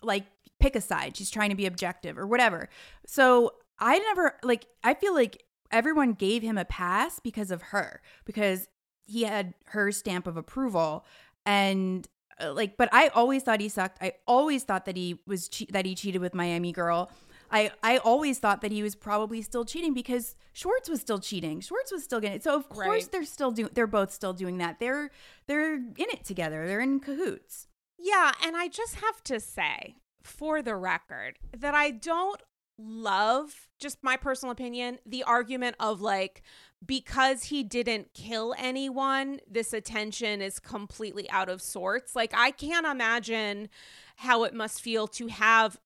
like 0.03 0.25
pick 0.61 0.75
a 0.75 0.81
side. 0.81 1.17
She's 1.17 1.29
trying 1.29 1.49
to 1.49 1.55
be 1.55 1.65
objective 1.65 2.17
or 2.17 2.27
whatever. 2.27 2.69
So 3.05 3.53
I 3.79 3.99
never 3.99 4.35
like 4.43 4.67
I 4.83 4.93
feel 4.93 5.13
like 5.13 5.43
everyone 5.71 6.13
gave 6.13 6.43
him 6.43 6.57
a 6.57 6.65
pass 6.65 7.19
because 7.19 7.51
of 7.51 7.61
her 7.61 8.01
because 8.25 8.67
he 9.03 9.23
had 9.23 9.53
her 9.67 9.91
stamp 9.91 10.27
of 10.27 10.37
approval 10.37 11.05
and 11.45 12.07
uh, 12.41 12.53
like, 12.53 12.77
but 12.77 12.89
I 12.91 13.09
always 13.09 13.43
thought 13.43 13.59
he 13.59 13.69
sucked. 13.69 13.97
I 14.01 14.13
always 14.27 14.63
thought 14.63 14.85
that 14.85 14.95
he 14.95 15.19
was 15.25 15.49
che- 15.49 15.67
that 15.71 15.85
he 15.85 15.95
cheated 15.95 16.21
with 16.21 16.33
Miami 16.33 16.71
Girl. 16.71 17.11
I 17.51 17.71
I 17.83 17.97
always 17.97 18.39
thought 18.39 18.61
that 18.61 18.71
he 18.71 18.83
was 18.83 18.95
probably 18.95 19.41
still 19.41 19.65
cheating 19.65 19.93
because 19.93 20.35
Schwartz 20.53 20.89
was 20.89 21.01
still 21.01 21.19
cheating. 21.19 21.59
Schwartz 21.61 21.91
was 21.91 22.03
still 22.03 22.19
getting 22.19 22.37
it. 22.37 22.43
So 22.43 22.55
of 22.55 22.69
course 22.69 22.87
right. 22.87 23.11
they're 23.11 23.25
still 23.25 23.51
doing. 23.51 23.69
They're 23.73 23.87
both 23.87 24.11
still 24.11 24.33
doing 24.33 24.57
that. 24.59 24.79
They're 24.79 25.11
they're 25.47 25.75
in 25.75 25.93
it 25.97 26.23
together. 26.23 26.65
They're 26.67 26.79
in 26.81 26.99
cahoots. 26.99 27.67
Yeah, 27.99 28.31
and 28.43 28.57
I 28.57 28.67
just 28.67 28.95
have 28.95 29.23
to 29.25 29.39
say, 29.39 29.97
for 30.23 30.61
the 30.61 30.75
record, 30.75 31.39
that 31.55 31.73
I 31.73 31.91
don't 31.91 32.41
love 32.77 33.67
just 33.79 33.99
my 34.01 34.17
personal 34.17 34.51
opinion 34.51 34.97
the 35.05 35.21
argument 35.21 35.75
of 35.79 36.01
like 36.01 36.41
because 36.83 37.43
he 37.43 37.61
didn't 37.61 38.11
kill 38.15 38.55
anyone 38.57 39.39
this 39.47 39.71
attention 39.71 40.41
is 40.41 40.57
completely 40.57 41.29
out 41.29 41.47
of 41.47 41.61
sorts 41.61 42.15
like 42.15 42.33
i 42.35 42.49
can't 42.49 42.87
imagine 42.87 43.69
how 44.15 44.43
it 44.43 44.55
must 44.55 44.81
feel 44.81 45.05
to 45.05 45.27
have 45.27 45.77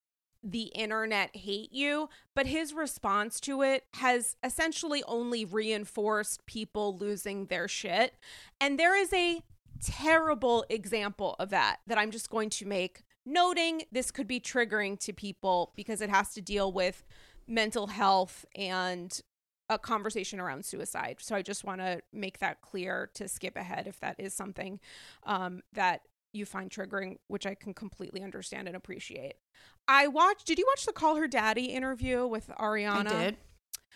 the 0.45 0.65
internet 0.75 1.35
hate 1.35 1.73
you, 1.73 2.07
but 2.35 2.45
his 2.45 2.73
response 2.73 3.39
to 3.41 3.63
it 3.63 3.85
has 3.95 4.35
essentially 4.43 5.03
only 5.07 5.43
reinforced 5.43 6.45
people 6.45 6.95
losing 6.95 7.47
their 7.47 7.67
shit. 7.67 8.13
And 8.61 8.79
there 8.79 8.95
is 8.95 9.11
a 9.11 9.41
terrible 9.83 10.65
example 10.69 11.35
of 11.39 11.49
that 11.49 11.77
that 11.87 11.97
I'm 11.97 12.11
just 12.11 12.29
going 12.29 12.51
to 12.51 12.65
make, 12.65 13.01
noting 13.25 13.83
this 13.91 14.11
could 14.11 14.27
be 14.27 14.39
triggering 14.39 14.99
to 14.99 15.13
people 15.13 15.73
because 15.75 16.01
it 16.01 16.09
has 16.09 16.33
to 16.33 16.41
deal 16.41 16.71
with 16.71 17.05
mental 17.47 17.87
health 17.87 18.45
and 18.55 19.21
a 19.69 19.79
conversation 19.79 20.39
around 20.39 20.65
suicide. 20.65 21.17
So 21.19 21.35
I 21.35 21.41
just 21.41 21.63
want 21.63 21.81
to 21.81 22.01
make 22.13 22.39
that 22.39 22.61
clear 22.61 23.09
to 23.15 23.27
skip 23.27 23.55
ahead 23.55 23.87
if 23.87 23.99
that 23.99 24.15
is 24.19 24.33
something 24.33 24.79
um, 25.23 25.61
that 25.73 26.01
you 26.33 26.45
find 26.45 26.69
triggering, 26.69 27.17
which 27.27 27.45
I 27.45 27.55
can 27.55 27.73
completely 27.73 28.21
understand 28.21 28.67
and 28.67 28.75
appreciate. 28.75 29.35
I 29.87 30.07
watched. 30.07 30.45
Did 30.45 30.59
you 30.59 30.65
watch 30.67 30.85
the 30.85 30.93
Call 30.93 31.15
Her 31.15 31.27
Daddy 31.27 31.65
interview 31.65 32.27
with 32.27 32.49
Ariana? 32.59 33.07
I 33.07 33.23
did. 33.23 33.37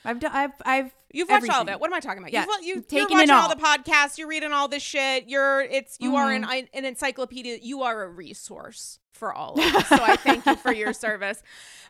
I've 0.06 0.20
done. 0.20 0.32
I've. 0.34 0.54
I've. 0.66 0.96
You've 1.12 1.28
watched 1.28 1.38
everything. 1.38 1.56
all 1.56 1.62
of 1.64 1.70
it. 1.70 1.80
What 1.80 1.88
am 1.88 1.94
I 1.94 2.00
talking 2.00 2.20
about? 2.20 2.32
Yeah, 2.32 2.46
you've, 2.62 2.86
you, 2.92 3.00
are 3.02 3.10
watching 3.10 3.30
all. 3.32 3.42
all. 3.42 3.50
the 3.50 3.62
podcasts. 3.62 4.18
You're 4.18 4.30
reading 4.30 4.54
all 4.54 4.68
this 4.68 4.84
shit. 4.84 5.28
You're. 5.28 5.62
It's. 5.62 5.98
You 6.00 6.12
mm-hmm. 6.12 6.46
are 6.46 6.56
an 6.60 6.68
an 6.74 6.86
encyclopedia. 6.86 7.60
You 7.62 7.84
are 7.84 8.04
a 8.04 8.08
resource 8.08 9.00
for 9.14 9.34
all 9.34 9.54
of 9.54 9.76
us. 9.76 9.88
So 9.88 9.98
I 10.02 10.16
thank 10.16 10.46
you 10.46 10.56
for 10.56 10.74
your 10.74 10.94
service. 11.08 11.42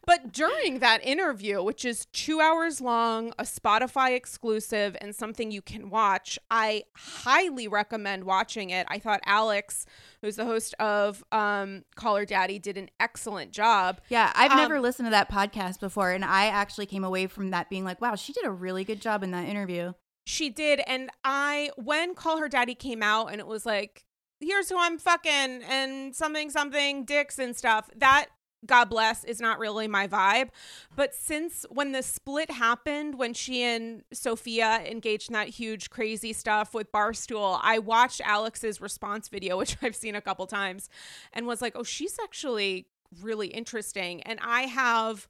But 0.05 0.31
during 0.31 0.79
that 0.79 1.05
interview, 1.05 1.61
which 1.61 1.85
is 1.85 2.05
two 2.13 2.39
hours 2.39 2.81
long, 2.81 3.33
a 3.37 3.43
Spotify 3.43 4.15
exclusive, 4.15 4.95
and 5.01 5.13
something 5.13 5.51
you 5.51 5.61
can 5.61 5.89
watch, 5.89 6.39
I 6.49 6.83
highly 6.95 7.67
recommend 7.67 8.23
watching 8.23 8.69
it. 8.69 8.87
I 8.89 8.99
thought 8.99 9.19
Alex, 9.25 9.85
who's 10.21 10.37
the 10.37 10.45
host 10.45 10.73
of 10.79 11.23
um, 11.31 11.83
Call 11.95 12.15
Her 12.15 12.25
Daddy, 12.25 12.59
did 12.59 12.77
an 12.77 12.89
excellent 12.99 13.51
job. 13.51 14.01
Yeah, 14.09 14.31
I've 14.35 14.51
um, 14.51 14.57
never 14.57 14.79
listened 14.79 15.07
to 15.07 15.11
that 15.11 15.29
podcast 15.29 15.79
before, 15.79 16.11
and 16.11 16.23
I 16.23 16.47
actually 16.47 16.85
came 16.85 17.03
away 17.03 17.27
from 17.27 17.51
that 17.51 17.69
being 17.69 17.83
like, 17.83 18.01
wow, 18.01 18.15
she 18.15 18.33
did 18.33 18.45
a 18.45 18.51
really 18.51 18.83
good 18.83 19.01
job 19.01 19.23
in 19.23 19.31
that 19.31 19.47
interview. 19.47 19.93
She 20.25 20.49
did. 20.49 20.81
And 20.85 21.09
I, 21.23 21.71
when 21.75 22.13
Call 22.13 22.37
Her 22.37 22.47
Daddy 22.47 22.75
came 22.75 23.01
out 23.01 23.31
and 23.31 23.39
it 23.39 23.47
was 23.47 23.65
like, 23.65 24.05
here's 24.39 24.69
who 24.69 24.77
I'm 24.77 24.97
fucking 24.97 25.63
and 25.63 26.15
something 26.15 26.49
something 26.49 27.05
dicks 27.05 27.39
and 27.39 27.55
stuff. 27.55 27.89
That 27.95 28.27
God 28.65 28.85
bless 28.85 29.23
is 29.23 29.39
not 29.39 29.59
really 29.59 29.87
my 29.87 30.07
vibe. 30.07 30.49
But 30.95 31.15
since 31.15 31.65
when 31.69 31.91
the 31.91 32.03
split 32.03 32.51
happened, 32.51 33.15
when 33.15 33.33
she 33.33 33.63
and 33.63 34.03
Sofia 34.11 34.81
engaged 34.85 35.29
in 35.29 35.33
that 35.33 35.49
huge 35.49 35.89
crazy 35.89 36.33
stuff 36.33 36.73
with 36.73 36.91
Barstool, 36.91 37.59
I 37.61 37.79
watched 37.79 38.21
Alex's 38.21 38.81
response 38.81 39.29
video, 39.29 39.57
which 39.59 39.77
I've 39.81 39.95
seen 39.95 40.15
a 40.15 40.21
couple 40.21 40.45
times, 40.47 40.89
and 41.33 41.47
was 41.47 41.61
like, 41.61 41.73
oh, 41.75 41.83
she's 41.83 42.17
actually 42.21 42.87
really 43.21 43.47
interesting. 43.47 44.21
And 44.23 44.39
I 44.43 44.63
have 44.63 45.27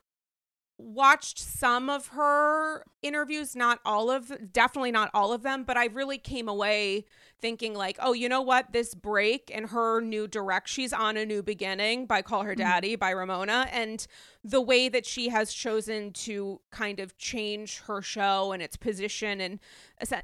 watched 0.80 1.38
some 1.38 1.89
of 1.89 2.08
her 2.08 2.86
interviews, 3.02 3.56
not 3.56 3.80
all 3.86 4.10
of, 4.10 4.32
definitely 4.54 4.92
not 4.92 5.12
all 5.13 5.34
of 5.34 5.44
them, 5.44 5.63
but 5.65 5.76
I 5.76 5.88
really 5.88 6.18
came 6.18 6.48
away 6.48 7.06
thinking 7.42 7.74
like, 7.74 7.98
oh, 8.02 8.13
you 8.13 8.30
know 8.30 8.42
what? 8.42 8.72
This 8.72 8.96
break 8.96 9.52
and 9.54 9.70
her 9.70 10.00
new 10.00 10.28
direct, 10.28 10.70
she's 10.70 10.94
on 10.94 11.18
a 11.18 11.26
new 11.26 11.44
beginning 11.44 12.06
by 12.06 12.22
Call 12.22 12.44
Her 12.44 12.52
mm-hmm. 12.52 12.62
Daddy 12.62 12.94
mm-hmm. 12.94 13.00
by 13.00 13.10
Ramona. 13.12 13.68
And 13.72 14.06
the 14.44 14.62
way 14.62 14.88
that 14.88 15.06
she 15.06 15.30
has 15.30 15.54
chosen 15.54 16.13
to 16.13 16.62
kind 16.72 17.00
of 17.02 17.18
change 17.18 17.80
her 17.82 18.02
show 18.02 18.54
and 18.54 18.63
its 18.63 18.78
position 18.78 19.42
and 19.42 19.60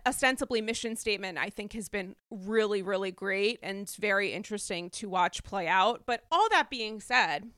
ostensibly 0.06 0.62
mission 0.62 0.96
statement, 0.96 1.38
I 1.38 1.50
think 1.50 1.74
has 1.74 1.90
been 1.90 2.16
really, 2.32 2.82
really 2.82 3.12
great 3.12 3.60
and 3.62 3.90
very 4.00 4.32
interesting 4.32 4.90
to 4.92 5.10
watch 5.10 5.44
play 5.44 5.68
out. 5.68 6.04
But 6.06 6.24
all 6.32 6.48
that 6.50 6.70
being 6.70 7.02
said, 7.02 7.50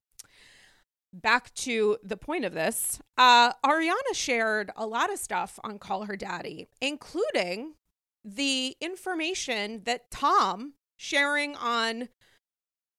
back 1.21 1.53
to 1.55 1.97
the 2.03 2.17
point 2.17 2.45
of 2.45 2.53
this, 2.53 2.99
uh, 3.17 3.53
Ariana 3.65 4.13
shared 4.13 4.71
a 4.75 4.85
lot 4.85 5.11
of 5.11 5.19
stuff 5.19 5.59
on 5.63 5.79
Call 5.79 6.05
Her 6.05 6.15
Daddy, 6.15 6.67
including 6.81 7.75
the 8.23 8.75
information 8.81 9.83
that 9.85 10.11
Tom 10.11 10.73
sharing 10.97 11.55
on 11.55 12.09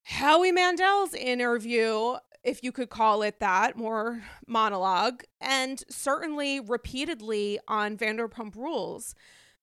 Howie 0.05 0.53
Mandel's 0.53 1.13
interview, 1.13 2.17
if 2.43 2.63
you 2.63 2.73
could 2.73 2.89
call 2.89 3.23
it 3.23 3.41
that, 3.41 3.77
more 3.77 4.23
monologue, 4.47 5.23
and 5.41 5.83
certainly 5.91 6.61
repeatedly 6.61 7.59
on 7.69 7.99
Vanderpump 7.99 8.57
Rules 8.57 9.15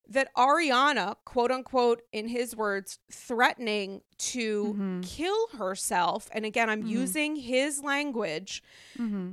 that 0.09 0.33
Ariana, 0.35 1.15
quote 1.25 1.51
unquote, 1.51 2.01
in 2.11 2.27
his 2.27 2.55
words, 2.55 2.99
threatening 3.11 4.01
to 4.17 4.65
mm-hmm. 4.65 5.01
kill 5.01 5.47
herself, 5.57 6.29
and 6.31 6.45
again, 6.45 6.69
I'm 6.69 6.81
mm-hmm. 6.81 6.89
using 6.89 7.35
his 7.35 7.83
language, 7.83 8.63
mm-hmm. 8.97 9.31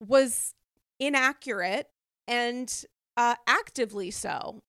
was 0.00 0.54
inaccurate 0.98 1.88
and 2.26 2.84
uh, 3.16 3.36
actively 3.46 4.10
so. 4.10 4.62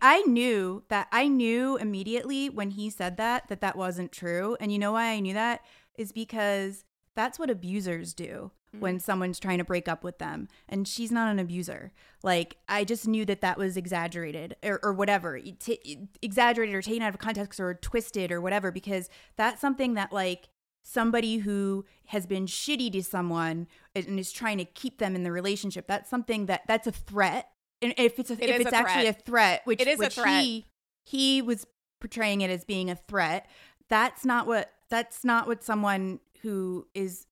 I 0.00 0.22
knew 0.22 0.82
that 0.88 1.06
I 1.12 1.28
knew 1.28 1.76
immediately 1.76 2.50
when 2.50 2.70
he 2.70 2.90
said 2.90 3.16
that 3.18 3.48
that 3.48 3.60
that 3.60 3.76
wasn't 3.76 4.10
true. 4.10 4.56
And 4.58 4.72
you 4.72 4.78
know 4.78 4.92
why 4.92 5.12
I 5.12 5.20
knew 5.20 5.34
that 5.34 5.60
is 5.96 6.10
because 6.10 6.84
that's 7.14 7.38
what 7.38 7.50
abusers 7.50 8.12
do 8.12 8.50
when 8.78 8.98
mm. 8.98 9.02
someone's 9.02 9.38
trying 9.38 9.58
to 9.58 9.64
break 9.64 9.88
up 9.88 10.02
with 10.02 10.18
them 10.18 10.48
and 10.68 10.88
she's 10.88 11.12
not 11.12 11.30
an 11.30 11.38
abuser 11.38 11.92
like 12.22 12.56
i 12.68 12.84
just 12.84 13.06
knew 13.06 13.24
that 13.24 13.40
that 13.40 13.58
was 13.58 13.76
exaggerated 13.76 14.56
or, 14.62 14.80
or 14.82 14.92
whatever 14.92 15.38
t- 15.40 16.08
exaggerated 16.22 16.74
or 16.74 16.82
taken 16.82 17.02
out 17.02 17.10
of 17.10 17.18
context 17.18 17.60
or 17.60 17.74
twisted 17.74 18.32
or 18.32 18.40
whatever 18.40 18.70
because 18.70 19.08
that's 19.36 19.60
something 19.60 19.94
that 19.94 20.12
like 20.12 20.48
somebody 20.82 21.38
who 21.38 21.84
has 22.06 22.26
been 22.26 22.46
shitty 22.46 22.90
to 22.92 23.02
someone 23.02 23.68
and 23.94 24.18
is 24.18 24.32
trying 24.32 24.58
to 24.58 24.64
keep 24.64 24.98
them 24.98 25.14
in 25.14 25.22
the 25.22 25.32
relationship 25.32 25.86
that's 25.86 26.10
something 26.10 26.46
that 26.46 26.62
that's 26.66 26.86
a 26.86 26.92
threat 26.92 27.48
and 27.80 27.94
if 27.96 28.18
it's 28.18 28.30
a, 28.30 28.34
it 28.34 28.50
if 28.50 28.60
it's 28.60 28.72
a 28.72 28.76
actually 28.76 29.06
a 29.06 29.12
threat 29.12 29.62
which 29.64 29.80
it 29.80 29.88
is 29.88 29.98
which 29.98 30.16
a 30.16 30.22
threat. 30.22 30.42
he 30.42 30.66
he 31.04 31.42
was 31.42 31.66
portraying 32.00 32.40
it 32.40 32.50
as 32.50 32.64
being 32.64 32.90
a 32.90 32.96
threat 32.96 33.46
that's 33.88 34.24
not 34.24 34.46
what 34.46 34.72
that's 34.88 35.24
not 35.24 35.46
what 35.46 35.62
someone 35.62 36.18
who 36.42 36.86
is 36.94 37.26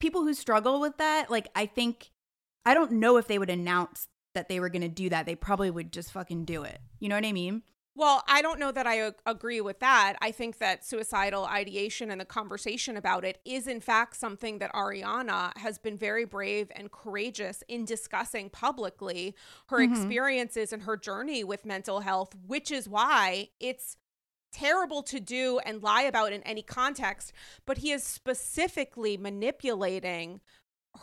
people 0.00 0.22
who 0.22 0.34
struggle 0.34 0.80
with 0.80 0.96
that, 0.98 1.30
like 1.30 1.48
I 1.54 1.66
think 1.66 2.10
I 2.64 2.74
don't 2.74 2.92
know 2.92 3.16
if 3.16 3.28
they 3.28 3.38
would 3.38 3.50
announce 3.50 4.08
that 4.34 4.48
they 4.48 4.60
were 4.60 4.68
going 4.68 4.82
to 4.82 4.88
do 4.88 5.08
that. 5.08 5.26
They 5.26 5.34
probably 5.34 5.70
would 5.70 5.92
just 5.92 6.12
fucking 6.12 6.44
do 6.44 6.62
it. 6.62 6.80
You 6.98 7.08
know 7.08 7.14
what 7.14 7.24
I 7.24 7.32
mean? 7.32 7.62
Well, 7.98 8.22
I 8.28 8.42
don't 8.42 8.60
know 8.60 8.72
that 8.72 8.86
I 8.86 9.10
agree 9.24 9.62
with 9.62 9.80
that. 9.80 10.16
I 10.20 10.30
think 10.30 10.58
that 10.58 10.84
suicidal 10.84 11.46
ideation 11.46 12.10
and 12.10 12.20
the 12.20 12.26
conversation 12.26 12.94
about 12.94 13.24
it 13.24 13.38
is, 13.46 13.66
in 13.66 13.80
fact, 13.80 14.16
something 14.16 14.58
that 14.58 14.74
Ariana 14.74 15.56
has 15.56 15.78
been 15.78 15.96
very 15.96 16.26
brave 16.26 16.70
and 16.76 16.92
courageous 16.92 17.64
in 17.68 17.86
discussing 17.86 18.50
publicly 18.50 19.34
her 19.68 19.78
mm-hmm. 19.78 19.94
experiences 19.94 20.74
and 20.74 20.82
her 20.82 20.98
journey 20.98 21.42
with 21.42 21.64
mental 21.64 22.00
health, 22.00 22.34
which 22.46 22.70
is 22.70 22.86
why 22.86 23.48
it's 23.60 23.96
terrible 24.56 25.02
to 25.02 25.20
do 25.20 25.58
and 25.64 25.82
lie 25.82 26.02
about 26.02 26.32
in 26.32 26.42
any 26.42 26.62
context, 26.62 27.32
but 27.66 27.78
he 27.78 27.92
is 27.92 28.02
specifically 28.02 29.16
manipulating 29.16 30.40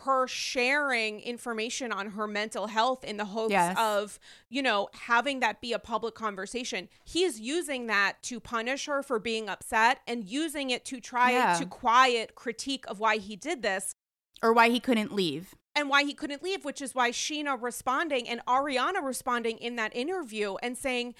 her 0.06 0.28
sharing 0.28 1.20
information 1.20 1.92
on 1.92 2.12
her 2.12 2.28
mental 2.28 2.68
health 2.68 3.04
in 3.04 3.18
the 3.18 3.26
hopes 3.26 3.52
yes. 3.52 3.78
of, 3.78 4.20
you 4.50 4.62
know, 4.62 4.90
having 4.94 5.40
that 5.40 5.62
be 5.62 5.72
a 5.72 5.80
public 5.80 6.16
conversation. 6.16 6.90
He 7.06 7.24
is 7.24 7.40
using 7.40 7.88
that 7.88 8.18
to 8.24 8.40
punish 8.40 8.88
her 8.88 9.04
for 9.04 9.20
being 9.20 9.50
upset 9.50 10.00
and 10.08 10.26
using 10.26 10.72
it 10.72 10.84
to 10.86 11.00
try 11.00 11.32
yeah. 11.32 11.54
to 11.60 11.66
quiet 11.66 12.36
critique 12.36 12.86
of 12.88 13.00
why 13.00 13.18
he 13.18 13.36
did 13.36 13.62
this 13.62 13.94
or 14.42 14.52
why 14.52 14.70
he 14.70 14.80
couldn't 14.80 15.14
leave. 15.14 15.56
And 15.76 15.90
why 15.90 16.04
he 16.04 16.14
couldn't 16.14 16.44
leave, 16.44 16.64
which 16.66 16.84
is 16.84 16.94
why 16.94 17.10
Scheana 17.10 17.60
responding 17.60 18.30
and 18.30 18.46
Ariana 18.46 19.04
responding 19.04 19.58
in 19.58 19.76
that 19.78 19.96
interview 19.96 20.56
and 20.62 20.78
saying, 20.78 21.16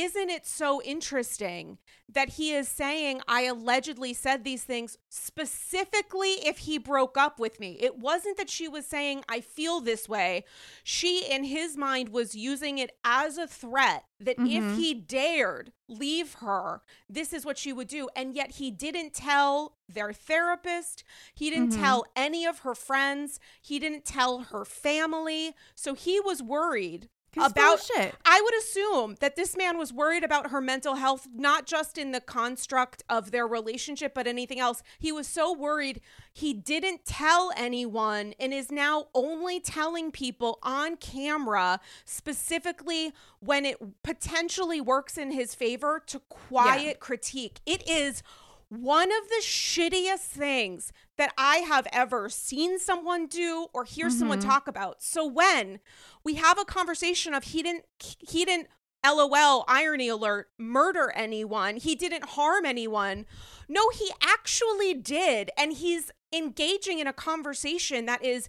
isn't 0.00 0.30
it 0.30 0.46
so 0.46 0.82
interesting 0.82 1.78
that 2.08 2.30
he 2.30 2.52
is 2.52 2.68
saying 2.68 3.20
I 3.26 3.42
allegedly 3.42 4.14
said 4.14 4.44
these 4.44 4.62
things 4.62 4.96
specifically 5.08 6.32
if 6.46 6.58
he 6.58 6.78
broke 6.78 7.16
up 7.16 7.38
with 7.38 7.58
me? 7.60 7.76
It 7.80 7.98
wasn't 7.98 8.36
that 8.36 8.50
she 8.50 8.68
was 8.68 8.86
saying 8.86 9.24
I 9.28 9.40
feel 9.40 9.80
this 9.80 10.08
way. 10.08 10.44
She, 10.84 11.24
in 11.30 11.44
his 11.44 11.76
mind, 11.76 12.10
was 12.10 12.34
using 12.34 12.78
it 12.78 12.92
as 13.04 13.38
a 13.38 13.46
threat 13.46 14.04
that 14.20 14.38
mm-hmm. 14.38 14.70
if 14.70 14.76
he 14.76 14.94
dared 14.94 15.72
leave 15.88 16.34
her, 16.34 16.82
this 17.08 17.32
is 17.32 17.44
what 17.44 17.58
she 17.58 17.72
would 17.72 17.88
do. 17.88 18.08
And 18.16 18.34
yet 18.34 18.52
he 18.52 18.70
didn't 18.70 19.14
tell 19.14 19.76
their 19.88 20.12
therapist, 20.12 21.04
he 21.34 21.50
didn't 21.50 21.70
mm-hmm. 21.70 21.82
tell 21.82 22.06
any 22.16 22.44
of 22.44 22.60
her 22.60 22.74
friends, 22.74 23.38
he 23.60 23.78
didn't 23.78 24.04
tell 24.04 24.40
her 24.40 24.64
family. 24.64 25.54
So 25.74 25.94
he 25.94 26.18
was 26.20 26.42
worried 26.42 27.08
about 27.36 27.80
shit. 27.80 28.14
I 28.24 28.40
would 28.42 28.54
assume 28.54 29.16
that 29.20 29.36
this 29.36 29.56
man 29.56 29.78
was 29.78 29.92
worried 29.92 30.24
about 30.24 30.50
her 30.50 30.60
mental 30.60 30.96
health, 30.96 31.28
not 31.34 31.66
just 31.66 31.98
in 31.98 32.12
the 32.12 32.20
construct 32.20 33.02
of 33.08 33.30
their 33.30 33.46
relationship, 33.46 34.14
but 34.14 34.26
anything 34.26 34.60
else. 34.60 34.82
He 34.98 35.12
was 35.12 35.26
so 35.26 35.52
worried 35.52 36.00
he 36.32 36.52
didn't 36.52 37.04
tell 37.04 37.52
anyone 37.56 38.34
and 38.38 38.52
is 38.52 38.70
now 38.70 39.06
only 39.14 39.60
telling 39.60 40.10
people 40.10 40.58
on 40.62 40.96
camera, 40.96 41.80
specifically 42.04 43.12
when 43.40 43.64
it 43.64 43.78
potentially 44.02 44.80
works 44.80 45.16
in 45.16 45.30
his 45.30 45.54
favor 45.54 46.02
to 46.06 46.20
quiet 46.28 46.84
yeah. 46.84 46.92
critique. 46.98 47.60
It 47.64 47.88
is 47.88 48.22
one 48.68 49.10
of 49.12 49.28
the 49.28 49.42
shittiest 49.42 50.18
things 50.18 50.92
that 51.16 51.32
I 51.38 51.58
have 51.58 51.86
ever 51.92 52.28
seen 52.28 52.78
someone 52.78 53.26
do 53.26 53.68
or 53.72 53.84
hear 53.84 54.08
mm-hmm. 54.08 54.18
someone 54.18 54.40
talk 54.40 54.66
about. 54.66 55.02
So 55.02 55.24
when 55.26 55.80
we 56.24 56.34
have 56.34 56.58
a 56.58 56.64
conversation 56.64 57.32
of 57.34 57.44
he 57.44 57.62
didn't 57.62 57.84
he 58.00 58.44
didn't 58.44 58.68
LOL 59.04 59.64
irony 59.68 60.08
alert 60.08 60.48
murder 60.58 61.12
anyone, 61.14 61.76
he 61.76 61.94
didn't 61.94 62.30
harm 62.30 62.64
anyone. 62.64 63.26
No, 63.68 63.88
he 63.90 64.10
actually 64.20 64.94
did 64.94 65.50
and 65.56 65.72
he's 65.72 66.10
engaging 66.32 66.98
in 66.98 67.06
a 67.06 67.12
conversation 67.12 68.06
that 68.06 68.24
is 68.24 68.48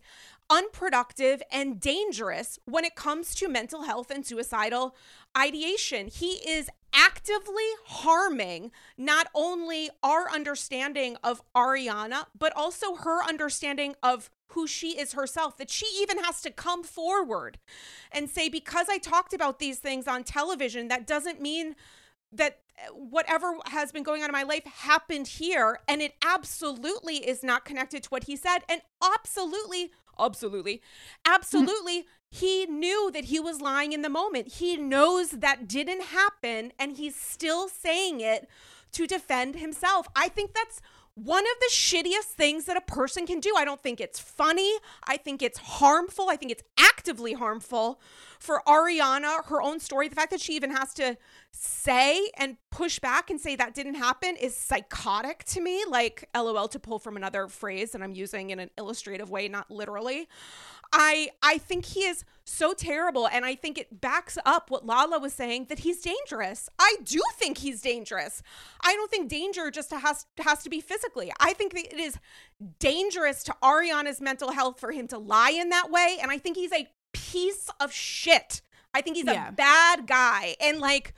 unproductive 0.49 1.43
and 1.51 1.80
dangerous 1.80 2.58
when 2.65 2.86
it 2.86 2.95
comes 2.95 3.36
to 3.36 3.49
mental 3.49 3.84
health 3.84 4.10
and 4.10 4.25
suicidal 4.25 4.95
ideation. 5.38 6.08
He 6.08 6.39
is 6.47 6.69
actively 6.93 7.63
harming 7.86 8.71
not 8.97 9.28
only 9.34 9.89
our 10.04 10.30
understanding 10.32 11.17
of 11.23 11.41
Ariana, 11.56 12.26
but 12.38 12.54
also 12.56 12.95
her 12.95 13.23
understanding 13.23 13.95
of 14.02 14.30
who 14.50 14.65
she 14.65 14.97
is 14.97 15.13
herself, 15.13 15.58
that 15.58 15.69
she 15.69 15.86
even 16.02 16.23
has 16.23 16.41
to 16.41 16.52
come 16.52 16.84
forward 16.84 17.60
and 18.12 18.30
say, 18.30 18.50
because 18.50 18.88
I 18.89 18.97
talked 18.97 19.34
about 19.34 19.60
these 19.60 19.80
things 19.80 20.08
on 20.08 20.23
television, 20.23 20.88
that 20.88 21.06
doesn't 21.06 21.41
mean 21.41 21.76
that 22.32 22.60
eh, 22.78 22.88
whatever 22.93 23.56
has 23.67 23.91
been 23.91 24.04
going 24.04 24.23
on 24.23 24.30
in 24.30 24.34
my 24.34 24.43
life 24.43 24.65
happened 24.65 25.28
here. 25.28 25.80
And 25.88 26.02
it 26.02 26.15
absolutely 26.26 27.17
is 27.17 27.43
not 27.43 27.65
connected 27.65 28.04
to 28.04 28.10
what 28.10 28.26
he 28.26 28.36
said. 28.36 28.60
And 28.69 28.82
absolutely, 29.04 29.91
absolutely, 30.19 30.77
mm-hmm. 30.77 31.34
absolutely 31.34 32.06
he 32.30 32.65
knew 32.65 33.10
that 33.12 33.25
he 33.25 33.39
was 33.39 33.62
lying 33.62 33.93
in 33.93 34.01
the 34.01 34.10
moment. 34.10 34.53
He 34.53 34.75
knows 34.75 35.30
that 35.30 35.67
didn't 35.67 36.03
happen 36.03 36.73
and 36.77 36.97
he's 36.97 37.15
still 37.15 37.69
saying 37.69 38.19
it 38.19 38.49
to 38.93 39.08
defend 39.08 39.56
himself. 39.56 40.08
I 40.15 40.27
think 40.27 40.53
that's 40.53 40.82
one 41.23 41.43
of 41.43 41.60
the 41.60 41.69
shittiest 41.71 42.36
things 42.36 42.65
that 42.65 42.77
a 42.77 42.82
person 42.82 43.25
can 43.25 43.39
do. 43.39 43.56
I 43.58 43.65
don't 43.65 43.82
think 43.82 43.99
it's 43.99 44.19
funny. 44.19 44.71
I 45.08 45.17
think 45.17 45.41
it's 45.41 45.58
harmful. 45.58 46.30
I 46.30 46.36
think 46.36 46.51
it's 46.51 46.62
actively 46.77 47.34
harmful 47.34 47.99
for 48.39 48.62
Ariana, 48.67 49.43
her 49.45 49.60
own 49.60 49.80
story. 49.80 50.10
The 50.10 50.15
fact 50.15 50.30
that 50.30 50.39
she 50.39 50.53
even 50.53 50.69
has 50.69 50.93
to 50.93 51.17
say 51.51 52.30
and 52.38 52.58
push 52.69 52.99
back 52.99 53.32
and 53.32 53.41
say 53.41 53.56
that 53.56 53.73
didn't 53.73 53.95
happen 53.95 54.36
is 54.36 54.56
psychotic 54.56 55.43
to 55.45 55.60
me. 55.60 55.84
Like, 55.89 56.30
lol, 56.36 56.67
to 56.67 56.77
pull 56.77 56.99
from 56.99 57.17
another 57.17 57.47
phrase 57.47 57.91
that 57.93 58.03
I'm 58.03 58.13
using 58.13 58.51
in 58.51 58.60
an 58.60 58.69
illustrative 58.77 59.32
way, 59.32 59.47
not 59.47 59.71
literally. 59.71 60.27
I 60.91 61.30
I 61.43 61.58
think 61.58 61.86
he 61.86 62.02
is 62.02 62.23
so 62.45 62.73
terrible 62.73 63.28
and 63.28 63.45
I 63.45 63.56
think 63.56 63.78
it 63.78 64.00
backs 64.00 64.38
up 64.45 64.71
what 64.71 64.86
Lala 64.86 65.19
was 65.19 65.34
saying 65.34 65.65
that 65.69 65.80
he's 65.80 66.02
dangerous. 66.02 66.69
I 66.80 66.97
do 67.04 67.21
think 67.34 67.58
he's 67.58 67.82
dangerous. 67.82 68.41
I 68.82 68.93
don't 68.93 69.12
think 69.12 69.30
danger 69.30 69.69
just 69.69 69.91
has 69.91 70.26
has 70.39 70.63
to 70.63 70.69
be 70.69 70.80
physically. 70.80 71.32
I 71.39 71.54
think 71.54 71.73
that 71.73 71.93
it 71.93 72.00
is 72.00 72.17
dangerous 72.80 73.43
to 73.43 73.56
Ariana's 73.62 74.21
mental 74.21 74.52
health 74.52 74.80
for 74.80 74.91
him 74.91 75.08
to 75.10 75.17
lie 75.17 75.52
in 75.52 75.69
that 75.69 75.91
way 75.91 76.17
and 76.21 76.32
I 76.32 76.38
think 76.38 76.58
he's 76.58 76.73
a 76.73 76.88
piece 77.13 77.69
of 77.80 77.91
shit. 77.91 78.62
I 78.93 79.02
think 79.02 79.17
he's 79.17 79.26
yeah. 79.26 79.50
a 79.50 79.52
bad 79.52 80.08
guy 80.08 80.56
and 80.62 80.80
like 80.80 81.13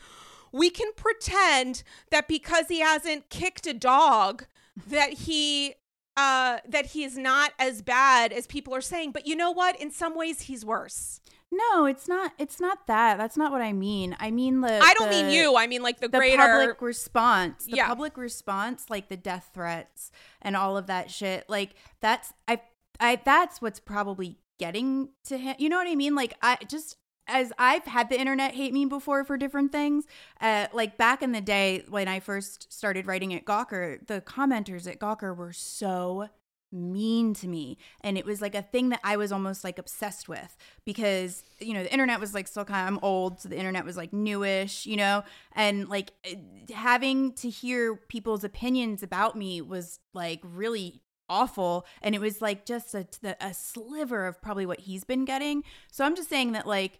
we 0.51 0.69
can 0.69 0.91
pretend 0.95 1.83
that 2.09 2.27
because 2.27 2.67
he 2.69 2.79
hasn't 2.79 3.29
kicked 3.29 3.67
a 3.67 3.73
dog 3.73 4.45
that 4.87 5.13
he 5.13 5.75
uh, 6.19 6.59
that 6.67 6.93
is 6.95 7.17
not 7.17 7.53
as 7.57 7.81
bad 7.81 8.33
as 8.33 8.45
people 8.45 8.75
are 8.75 8.81
saying. 8.81 9.11
But 9.11 9.25
you 9.25 9.35
know 9.35 9.51
what? 9.51 9.79
In 9.79 9.89
some 9.89 10.17
ways, 10.17 10.41
he's 10.41 10.65
worse. 10.65 11.21
No, 11.51 11.85
it's 11.85 12.07
not. 12.07 12.33
It's 12.37 12.59
not 12.59 12.85
that. 12.87 13.17
That's 13.17 13.37
not 13.37 13.51
what 13.51 13.61
I 13.61 13.71
mean. 13.73 14.15
I 14.19 14.29
mean 14.29 14.61
the. 14.61 14.79
I 14.83 14.93
don't 14.95 15.09
the, 15.09 15.23
mean 15.23 15.29
you. 15.29 15.55
I 15.55 15.65
mean 15.65 15.81
like 15.81 15.99
the, 15.99 16.09
the 16.09 16.17
greater 16.17 16.37
public 16.37 16.81
response. 16.81 17.65
The 17.65 17.77
yeah. 17.77 17.87
public 17.87 18.17
response, 18.17 18.85
like 18.89 19.07
the 19.07 19.17
death 19.17 19.49
threats 19.53 20.11
and 20.41 20.55
all 20.55 20.77
of 20.77 20.87
that 20.87 21.09
shit. 21.09 21.49
Like 21.49 21.75
that's 22.01 22.33
I 22.47 22.61
I 22.99 23.19
that's 23.23 23.61
what's 23.61 23.79
probably 23.79 24.37
getting 24.59 25.09
to 25.25 25.37
him. 25.37 25.55
You 25.57 25.69
know 25.69 25.77
what 25.77 25.87
I 25.87 25.95
mean? 25.95 26.15
Like 26.15 26.35
I 26.41 26.57
just 26.67 26.97
as 27.29 27.53
I've 27.57 27.85
had 27.85 28.09
the 28.09 28.19
internet 28.19 28.55
hate 28.55 28.73
me 28.73 28.85
before 28.85 29.23
for 29.23 29.37
different 29.37 29.71
things. 29.71 30.05
Uh, 30.41 30.67
like 30.73 30.97
back 30.97 31.21
in 31.21 31.31
the 31.31 31.41
day 31.41 31.83
when 31.89 32.07
I 32.07 32.19
first 32.19 32.71
started 32.71 33.05
writing 33.05 33.33
at 33.33 33.45
Gawker, 33.45 34.05
the 34.07 34.21
commenters 34.21 34.87
at 34.87 34.99
Gawker 34.99 35.35
were 35.35 35.53
so 35.53 36.29
mean 36.71 37.33
to 37.33 37.47
me. 37.47 37.77
And 38.01 38.17
it 38.17 38.25
was 38.25 38.41
like 38.41 38.55
a 38.55 38.61
thing 38.61 38.89
that 38.89 38.99
i 39.03 39.17
was 39.17 39.31
almost 39.31 39.63
like 39.63 39.79
obsessed 39.79 40.29
with 40.29 40.55
because 40.85 41.43
you 41.59 41.73
know 41.73 41.83
the 41.83 41.91
internet 41.91 42.19
was 42.19 42.33
like 42.33 42.47
still 42.47 42.65
kind 42.65 42.87
of 42.87 42.93
i'm 42.93 42.99
old 43.03 43.39
so 43.39 43.49
the 43.49 43.57
internet 43.57 43.85
was 43.85 43.97
like 43.97 44.13
newish 44.13 44.85
you 44.85 44.95
know? 44.95 45.23
And 45.53 45.89
like 45.89 46.11
eh, 46.23 46.35
having 46.73 47.33
to 47.33 47.49
hear 47.49 47.95
people's 47.95 48.43
opinions 48.43 49.03
about 49.03 49.35
me 49.35 49.61
was 49.61 49.99
like 50.13 50.41
really 50.43 51.01
awful. 51.27 51.85
And 52.01 52.15
it 52.15 52.21
was 52.21 52.41
like 52.41 52.65
just 52.65 52.95
a, 52.95 53.07
a 53.39 53.53
sliver 53.53 54.25
of 54.25 54.41
probably 54.41 54.65
what 54.65 54.81
he's 54.81 55.03
been 55.03 55.25
getting. 55.25 55.63
So 55.91 56.05
i'm 56.05 56.15
just 56.15 56.29
saying 56.29 56.51
that 56.53 56.67
like 56.67 56.99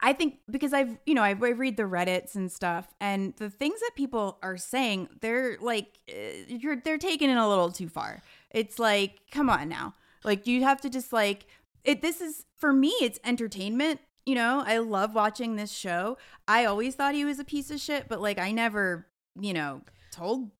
I 0.00 0.12
think 0.12 0.38
because 0.50 0.72
I've, 0.72 0.98
you 1.06 1.14
know, 1.14 1.22
I, 1.22 1.30
read 1.30 1.76
the 1.76 1.84
Reddits 1.84 2.34
and 2.34 2.50
stuff, 2.50 2.88
and 3.00 3.34
the 3.36 3.48
things 3.48 3.80
that 3.80 3.92
people 3.94 4.38
are 4.42 4.56
saying, 4.56 5.08
they're 5.20 5.56
like, 5.60 5.98
uh, 6.10 6.44
you're, 6.48 6.76
they're 6.76 6.98
taking 6.98 7.30
it 7.30 7.36
a 7.36 7.48
little 7.48 7.70
too 7.70 7.88
far. 7.88 8.20
It's 8.50 8.78
like, 8.78 9.20
come 9.30 9.48
on 9.48 9.68
now. 9.68 9.94
Like, 10.24 10.46
you 10.46 10.64
have 10.64 10.80
to 10.80 10.90
just 10.90 11.12
like, 11.12 11.46
it, 11.84 12.02
this 12.02 12.20
is, 12.20 12.46
for 12.58 12.72
me, 12.72 12.88
it's 13.00 13.20
entertainment. 13.24 14.00
You 14.26 14.34
know, 14.34 14.62
I 14.66 14.78
love 14.78 15.14
watching 15.14 15.56
this 15.56 15.70
show. 15.70 16.18
I 16.48 16.64
always 16.64 16.94
thought 16.94 17.14
he 17.14 17.24
was 17.24 17.38
a 17.38 17.44
piece 17.44 17.70
of 17.70 17.80
shit, 17.80 18.08
but 18.08 18.20
like, 18.20 18.38
I 18.38 18.50
never, 18.50 19.06
you 19.40 19.52
know, 19.52 19.82
told, 20.12 20.50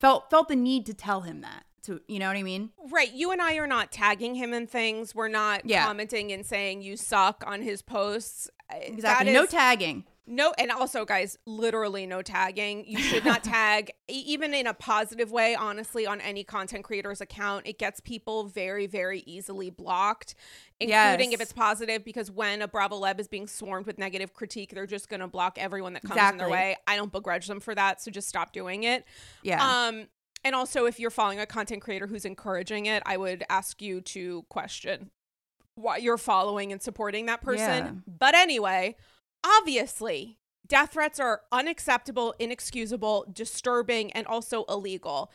felt, 0.00 0.30
felt 0.30 0.48
the 0.48 0.56
need 0.56 0.86
to 0.86 0.94
tell 0.94 1.22
him 1.22 1.42
that 1.42 1.64
to 1.86 2.00
you 2.08 2.18
know 2.18 2.28
what 2.28 2.36
I 2.36 2.42
mean? 2.42 2.70
Right. 2.90 3.12
You 3.12 3.32
and 3.32 3.40
I 3.40 3.54
are 3.56 3.66
not 3.66 3.92
tagging 3.92 4.34
him 4.34 4.52
in 4.52 4.66
things. 4.66 5.14
We're 5.14 5.28
not 5.28 5.62
yeah. 5.64 5.86
commenting 5.86 6.32
and 6.32 6.44
saying 6.44 6.82
you 6.82 6.96
suck 6.96 7.42
on 7.46 7.62
his 7.62 7.82
posts. 7.82 8.50
Uh, 8.72 8.76
exactly. 8.80 9.32
no 9.32 9.46
tagging. 9.46 10.04
No, 10.28 10.52
and 10.58 10.72
also, 10.72 11.04
guys, 11.04 11.38
literally 11.46 12.04
no 12.04 12.20
tagging. 12.20 12.84
You 12.84 12.98
should 12.98 13.24
not 13.24 13.44
tag, 13.44 13.92
even 14.08 14.54
in 14.54 14.66
a 14.66 14.74
positive 14.74 15.30
way, 15.30 15.54
honestly, 15.54 16.04
on 16.04 16.20
any 16.20 16.42
content 16.42 16.82
creator's 16.82 17.20
account. 17.20 17.68
It 17.68 17.78
gets 17.78 18.00
people 18.00 18.44
very, 18.44 18.88
very 18.88 19.20
easily 19.20 19.70
blocked, 19.70 20.34
including 20.80 21.30
yes. 21.30 21.34
if 21.34 21.40
it's 21.40 21.52
positive, 21.52 22.04
because 22.04 22.28
when 22.28 22.60
a 22.60 22.66
Bravo 22.66 23.00
Leb 23.00 23.20
is 23.20 23.28
being 23.28 23.46
swarmed 23.46 23.86
with 23.86 23.98
negative 23.98 24.34
critique, 24.34 24.74
they're 24.74 24.84
just 24.84 25.08
going 25.08 25.20
to 25.20 25.28
block 25.28 25.58
everyone 25.58 25.92
that 25.92 26.02
comes 26.02 26.14
exactly. 26.14 26.34
in 26.34 26.38
their 26.38 26.50
way. 26.50 26.76
I 26.88 26.96
don't 26.96 27.12
begrudge 27.12 27.46
them 27.46 27.60
for 27.60 27.76
that, 27.76 28.02
so 28.02 28.10
just 28.10 28.28
stop 28.28 28.52
doing 28.52 28.82
it. 28.82 29.04
Yeah. 29.44 29.86
Um, 29.86 30.08
and 30.46 30.54
also, 30.54 30.86
if 30.86 31.00
you're 31.00 31.10
following 31.10 31.40
a 31.40 31.46
content 31.46 31.82
creator 31.82 32.06
who's 32.06 32.24
encouraging 32.24 32.86
it, 32.86 33.02
I 33.04 33.16
would 33.16 33.42
ask 33.50 33.82
you 33.82 34.00
to 34.02 34.44
question 34.48 35.10
why 35.74 35.96
you're 35.96 36.16
following 36.16 36.70
and 36.70 36.80
supporting 36.80 37.26
that 37.26 37.42
person. 37.42 37.84
Yeah. 37.84 37.92
But 38.06 38.36
anyway, 38.36 38.94
obviously, 39.44 40.38
death 40.64 40.92
threats 40.92 41.18
are 41.18 41.40
unacceptable, 41.50 42.32
inexcusable, 42.38 43.26
disturbing, 43.32 44.12
and 44.12 44.24
also 44.28 44.62
illegal. 44.68 45.32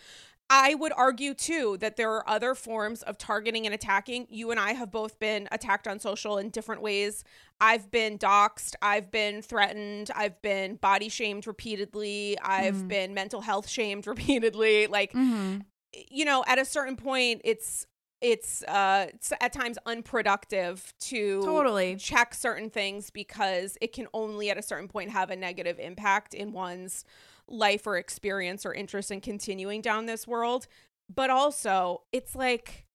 I 0.54 0.76
would 0.76 0.92
argue 0.98 1.34
too 1.34 1.78
that 1.80 1.96
there 1.96 2.12
are 2.12 2.30
other 2.30 2.56
forms 2.56 3.04
of 3.04 3.18
targeting 3.18 3.66
and 3.66 3.74
attacking. 3.74 4.28
You 4.30 4.52
and 4.52 4.60
I 4.60 4.74
have 4.74 4.92
both 4.92 5.18
been 5.18 5.48
attacked 5.50 5.88
on 5.88 5.98
social 5.98 6.38
in 6.38 6.50
different 6.50 6.82
ways. 6.82 7.24
I've 7.62 7.90
been 7.90 8.18
doxxed, 8.18 8.76
I've 8.82 9.12
been 9.12 9.42
threatened, 9.42 10.12
I've 10.14 10.42
been 10.42 10.76
body 10.76 11.08
shamed 11.08 11.48
repeatedly, 11.48 12.38
I've 12.44 12.76
mm-hmm. 12.76 12.88
been 12.90 13.14
mental 13.14 13.40
health 13.40 13.70
shamed 13.70 14.06
repeatedly. 14.08 14.88
Like, 14.88 15.14
mm-hmm. 15.14 15.60
you 15.94 16.26
know, 16.26 16.44
at 16.46 16.60
a 16.60 16.66
certain 16.66 16.98
point, 16.98 17.42
it's 17.46 17.88
it's 18.20 18.62
uh 18.64 19.08
it's 19.10 19.32
at 19.40 19.54
times 19.54 19.78
unproductive 19.86 20.94
to 21.00 21.42
totally 21.44 21.96
check 21.96 22.34
certain 22.34 22.70
things 22.70 23.10
because 23.10 23.78
it 23.82 23.94
can 23.94 24.06
only 24.14 24.50
at 24.50 24.58
a 24.58 24.62
certain 24.62 24.90
point 24.90 25.10
have 25.12 25.32
a 25.32 25.36
negative 25.36 25.80
impact 25.80 26.34
in 26.34 26.52
one's 26.52 27.06
life 27.52 27.86
or 27.86 27.98
experience 27.98 28.66
or 28.66 28.74
interest 28.74 29.12
in 29.12 29.22
continuing 29.22 29.82
down 29.82 30.06
this 30.06 30.28
world 30.28 30.68
but 31.14 31.30
also 31.30 32.02
it's 32.12 32.36
like 32.36 32.86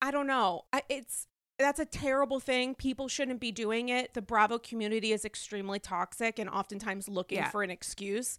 i 0.00 0.10
don't 0.10 0.26
know 0.26 0.62
it's 0.88 1.26
that's 1.58 1.78
a 1.78 1.84
terrible 1.84 2.40
thing 2.40 2.74
people 2.74 3.08
shouldn't 3.08 3.40
be 3.40 3.52
doing 3.52 3.88
it 3.88 4.14
the 4.14 4.22
bravo 4.22 4.58
community 4.58 5.12
is 5.12 5.24
extremely 5.24 5.78
toxic 5.78 6.38
and 6.38 6.50
oftentimes 6.50 7.08
looking 7.08 7.38
yeah. 7.38 7.48
for 7.48 7.62
an 7.62 7.70
excuse 7.70 8.38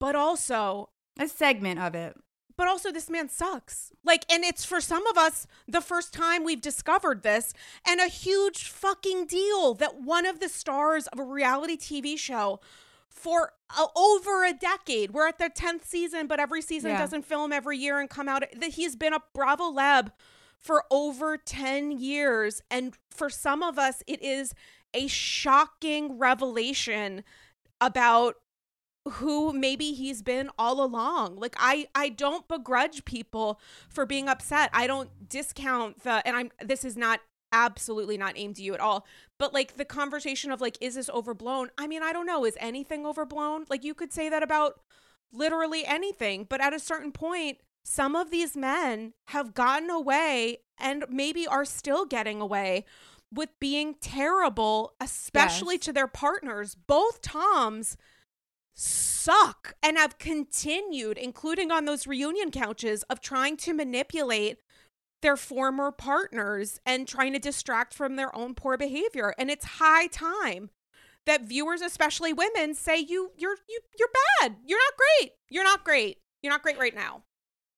but 0.00 0.14
also 0.14 0.88
a 1.18 1.28
segment 1.28 1.80
of 1.80 1.94
it 1.94 2.16
but 2.58 2.66
also 2.66 2.90
this 2.90 3.08
man 3.08 3.28
sucks. 3.30 3.92
Like, 4.04 4.26
and 4.30 4.44
it's 4.44 4.64
for 4.64 4.80
some 4.80 5.06
of 5.06 5.16
us 5.16 5.46
the 5.68 5.80
first 5.80 6.12
time 6.12 6.42
we've 6.42 6.60
discovered 6.60 7.22
this, 7.22 7.54
and 7.86 8.00
a 8.00 8.08
huge 8.08 8.68
fucking 8.68 9.26
deal 9.26 9.74
that 9.74 10.02
one 10.02 10.26
of 10.26 10.40
the 10.40 10.48
stars 10.48 11.06
of 11.06 11.20
a 11.20 11.24
reality 11.24 11.76
TV 11.76 12.18
show 12.18 12.60
for 13.10 13.52
uh, 13.76 13.86
over 13.96 14.44
a 14.44 14.52
decade. 14.52 15.12
We're 15.12 15.28
at 15.28 15.38
the 15.38 15.50
10th 15.50 15.84
season, 15.84 16.26
but 16.26 16.40
every 16.40 16.62
season 16.62 16.90
yeah. 16.90 16.98
doesn't 16.98 17.24
film 17.24 17.52
every 17.52 17.78
year 17.78 17.98
and 18.00 18.08
come 18.08 18.28
out. 18.28 18.44
That 18.56 18.70
he's 18.70 18.96
been 18.96 19.12
a 19.12 19.20
Bravo 19.34 19.70
Lab 19.70 20.12
for 20.58 20.84
over 20.90 21.36
10 21.36 21.92
years. 21.92 22.62
And 22.70 22.96
for 23.10 23.30
some 23.30 23.62
of 23.62 23.78
us, 23.78 24.02
it 24.06 24.22
is 24.22 24.54
a 24.94 25.06
shocking 25.06 26.18
revelation 26.18 27.24
about 27.80 28.36
who 29.12 29.52
maybe 29.52 29.92
he's 29.92 30.22
been 30.22 30.50
all 30.58 30.84
along. 30.84 31.36
Like 31.36 31.56
I 31.58 31.88
I 31.94 32.10
don't 32.10 32.46
begrudge 32.48 33.04
people 33.04 33.60
for 33.88 34.04
being 34.04 34.28
upset. 34.28 34.70
I 34.72 34.86
don't 34.86 35.28
discount 35.28 36.02
the 36.02 36.26
and 36.26 36.36
I'm 36.36 36.50
this 36.60 36.84
is 36.84 36.96
not 36.96 37.20
absolutely 37.52 38.18
not 38.18 38.34
aimed 38.36 38.56
to 38.56 38.62
you 38.62 38.74
at 38.74 38.80
all. 38.80 39.06
But 39.38 39.54
like 39.54 39.76
the 39.76 39.84
conversation 39.84 40.50
of 40.50 40.60
like 40.60 40.78
is 40.80 40.94
this 40.94 41.10
overblown? 41.10 41.70
I 41.78 41.86
mean, 41.86 42.02
I 42.02 42.12
don't 42.12 42.26
know. 42.26 42.44
Is 42.44 42.56
anything 42.60 43.06
overblown? 43.06 43.64
Like 43.68 43.84
you 43.84 43.94
could 43.94 44.12
say 44.12 44.28
that 44.28 44.42
about 44.42 44.80
literally 45.32 45.84
anything, 45.84 46.46
but 46.48 46.60
at 46.60 46.74
a 46.74 46.80
certain 46.80 47.12
point 47.12 47.58
some 47.84 48.14
of 48.14 48.30
these 48.30 48.54
men 48.54 49.14
have 49.28 49.54
gotten 49.54 49.88
away 49.88 50.58
and 50.78 51.06
maybe 51.08 51.46
are 51.46 51.64
still 51.64 52.04
getting 52.04 52.38
away 52.38 52.84
with 53.32 53.48
being 53.60 53.94
terrible, 54.00 54.94
especially 55.00 55.76
yes. 55.76 55.84
to 55.84 55.92
their 55.92 56.06
partners. 56.06 56.74
Both 56.74 57.22
Toms 57.22 57.96
suck 58.74 59.74
and 59.82 59.96
have 59.96 60.18
continued, 60.18 61.18
including 61.18 61.70
on 61.70 61.84
those 61.84 62.06
reunion 62.06 62.50
couches, 62.50 63.02
of 63.04 63.20
trying 63.20 63.56
to 63.58 63.74
manipulate 63.74 64.58
their 65.22 65.36
former 65.36 65.90
partners 65.90 66.80
and 66.86 67.08
trying 67.08 67.32
to 67.32 67.38
distract 67.38 67.94
from 67.94 68.16
their 68.16 68.34
own 68.34 68.54
poor 68.54 68.76
behavior. 68.76 69.34
And 69.38 69.50
it's 69.50 69.64
high 69.64 70.06
time 70.06 70.70
that 71.26 71.42
viewers, 71.42 71.80
especially 71.80 72.32
women, 72.32 72.74
say 72.74 72.98
you 72.98 73.32
you're 73.36 73.56
you 73.68 73.80
you're 73.98 74.08
bad. 74.40 74.56
You're 74.66 74.78
not 74.78 74.94
great. 74.96 75.32
You're 75.50 75.64
not 75.64 75.84
great. 75.84 76.18
You're 76.42 76.52
not 76.52 76.62
great 76.62 76.78
right 76.78 76.94
now. 76.94 77.22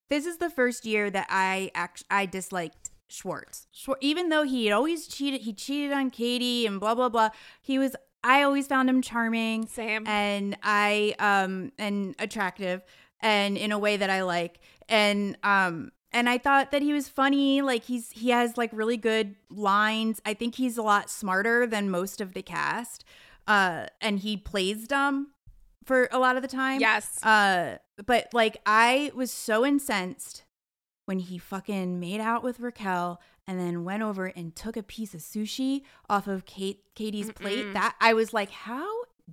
This 0.09 0.25
is 0.25 0.37
the 0.37 0.49
first 0.49 0.85
year 0.85 1.09
that 1.09 1.27
I 1.29 1.71
act 1.75 2.03
I 2.09 2.25
disliked 2.25 2.91
Schwartz. 3.07 3.67
Schwartz. 3.71 3.99
Even 4.01 4.29
though 4.29 4.43
he 4.43 4.65
had 4.65 4.73
always 4.73 5.07
cheated, 5.07 5.41
he 5.41 5.53
cheated 5.53 5.91
on 5.91 6.09
Katie 6.09 6.65
and 6.65 6.79
blah 6.79 6.95
blah 6.95 7.09
blah. 7.09 7.29
He 7.61 7.77
was 7.77 7.95
I 8.23 8.43
always 8.43 8.67
found 8.67 8.89
him 8.89 9.01
charming. 9.01 9.67
Sam, 9.67 10.05
And 10.07 10.57
I 10.63 11.15
um 11.19 11.71
and 11.77 12.15
attractive 12.19 12.83
and 13.19 13.57
in 13.57 13.71
a 13.71 13.79
way 13.79 13.97
that 13.97 14.09
I 14.09 14.23
like. 14.23 14.59
And 14.87 15.37
um 15.43 15.91
and 16.13 16.27
I 16.29 16.37
thought 16.37 16.71
that 16.71 16.81
he 16.81 16.93
was 16.93 17.07
funny. 17.07 17.61
Like 17.61 17.83
he's 17.85 18.11
he 18.11 18.29
has 18.29 18.57
like 18.57 18.69
really 18.73 18.97
good 18.97 19.35
lines. 19.49 20.21
I 20.25 20.33
think 20.33 20.55
he's 20.55 20.77
a 20.77 20.81
lot 20.81 21.09
smarter 21.09 21.65
than 21.65 21.89
most 21.89 22.21
of 22.21 22.33
the 22.33 22.41
cast. 22.41 23.03
Uh 23.47 23.87
and 24.01 24.19
he 24.19 24.37
plays 24.37 24.87
dumb 24.87 25.31
for 25.85 26.07
a 26.11 26.19
lot 26.19 26.35
of 26.35 26.41
the 26.41 26.47
time. 26.47 26.79
Yes. 26.79 27.23
Uh 27.23 27.77
but 28.05 28.33
like 28.33 28.57
I 28.65 29.11
was 29.15 29.31
so 29.31 29.65
incensed 29.65 30.43
when 31.05 31.19
he 31.19 31.37
fucking 31.37 31.99
made 31.99 32.21
out 32.21 32.43
with 32.43 32.59
Raquel 32.59 33.19
and 33.47 33.59
then 33.59 33.83
went 33.83 34.03
over 34.03 34.27
and 34.27 34.55
took 34.55 34.77
a 34.77 34.83
piece 34.83 35.13
of 35.13 35.21
sushi 35.21 35.81
off 36.09 36.27
of 36.27 36.45
Kate 36.45 36.83
Katie's 36.95 37.29
Mm-mm. 37.29 37.35
plate. 37.35 37.73
That 37.73 37.95
I 37.99 38.13
was 38.13 38.33
like, 38.33 38.51
how 38.51 38.87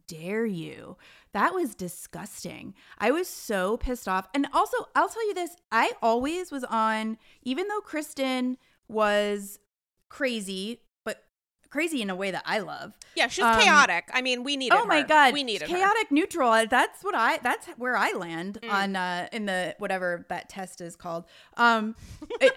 dare 0.06 0.46
you? 0.46 0.96
That 1.32 1.54
was 1.54 1.74
disgusting. 1.74 2.74
I 2.98 3.10
was 3.10 3.28
so 3.28 3.76
pissed 3.76 4.08
off. 4.08 4.28
And 4.34 4.46
also, 4.52 4.76
I'll 4.94 5.08
tell 5.08 5.26
you 5.26 5.34
this, 5.34 5.56
I 5.70 5.92
always 6.02 6.50
was 6.50 6.64
on 6.64 7.18
even 7.42 7.68
though 7.68 7.80
Kristen 7.80 8.58
was 8.88 9.58
crazy 10.08 10.80
crazy 11.70 12.02
in 12.02 12.10
a 12.10 12.16
way 12.16 12.30
that 12.30 12.42
I 12.46 12.60
love. 12.60 12.92
Yeah, 13.14 13.28
she's 13.28 13.44
um, 13.44 13.60
chaotic. 13.60 14.08
I 14.12 14.22
mean, 14.22 14.42
we 14.44 14.56
need. 14.56 14.72
Oh 14.72 14.84
my 14.84 15.00
her. 15.00 15.06
god, 15.06 15.32
we 15.32 15.42
need 15.42 15.62
chaotic 15.62 16.08
her. 16.08 16.14
neutral. 16.14 16.50
That's 16.68 17.02
what 17.02 17.14
I. 17.14 17.38
That's 17.38 17.66
where 17.76 17.96
I 17.96 18.12
land 18.12 18.58
mm. 18.62 18.72
on 18.72 18.96
uh 18.96 19.28
in 19.32 19.46
the 19.46 19.74
whatever 19.78 20.26
that 20.28 20.48
test 20.48 20.80
is 20.80 20.96
called. 20.96 21.24
Um, 21.56 21.94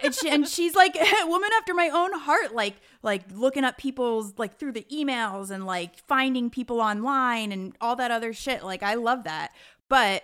and, 0.03 0.13
she, 0.15 0.29
and 0.29 0.47
she's 0.47 0.75
like 0.75 0.95
a 1.23 1.27
woman 1.27 1.49
after 1.57 1.73
my 1.73 1.89
own 1.89 2.13
heart. 2.13 2.53
Like 2.53 2.75
like 3.01 3.23
looking 3.33 3.63
up 3.63 3.77
people's 3.77 4.33
like 4.37 4.57
through 4.57 4.73
the 4.73 4.85
emails 4.91 5.51
and 5.51 5.65
like 5.65 5.97
finding 6.07 6.49
people 6.49 6.79
online 6.79 7.51
and 7.51 7.75
all 7.81 7.95
that 7.97 8.11
other 8.11 8.33
shit. 8.33 8.63
Like 8.63 8.83
I 8.83 8.95
love 8.95 9.23
that, 9.25 9.51
but 9.89 10.23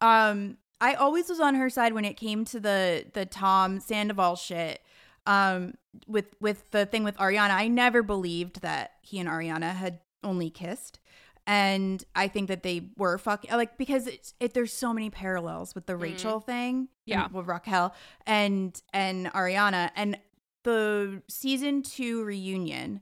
um. 0.00 0.58
I 0.80 0.94
always 0.94 1.28
was 1.28 1.40
on 1.40 1.56
her 1.56 1.68
side 1.70 1.92
when 1.92 2.04
it 2.04 2.16
came 2.16 2.44
to 2.44 2.60
the 2.60 3.04
the 3.12 3.26
Tom 3.26 3.80
Sandoval 3.80 4.36
shit 4.36 4.80
um, 5.28 5.74
with 6.06 6.34
with 6.40 6.70
the 6.70 6.86
thing 6.86 7.04
with 7.04 7.16
Ariana, 7.18 7.50
I 7.50 7.68
never 7.68 8.02
believed 8.02 8.62
that 8.62 8.92
he 9.02 9.18
and 9.20 9.28
Ariana 9.28 9.74
had 9.74 10.00
only 10.24 10.48
kissed, 10.48 10.98
and 11.46 12.02
I 12.16 12.28
think 12.28 12.48
that 12.48 12.62
they 12.62 12.88
were 12.96 13.18
fucking 13.18 13.50
like 13.50 13.76
because 13.76 14.06
it's 14.06 14.32
it, 14.40 14.54
there's 14.54 14.72
so 14.72 14.92
many 14.94 15.10
parallels 15.10 15.74
with 15.74 15.84
the 15.84 15.92
mm. 15.92 16.00
Rachel 16.00 16.40
thing, 16.40 16.88
yeah, 17.04 17.28
with 17.30 17.46
Raquel 17.46 17.94
and 18.26 18.80
and 18.94 19.26
Ariana, 19.32 19.90
and 19.94 20.18
the 20.64 21.22
season 21.28 21.82
two 21.82 22.24
reunion. 22.24 23.00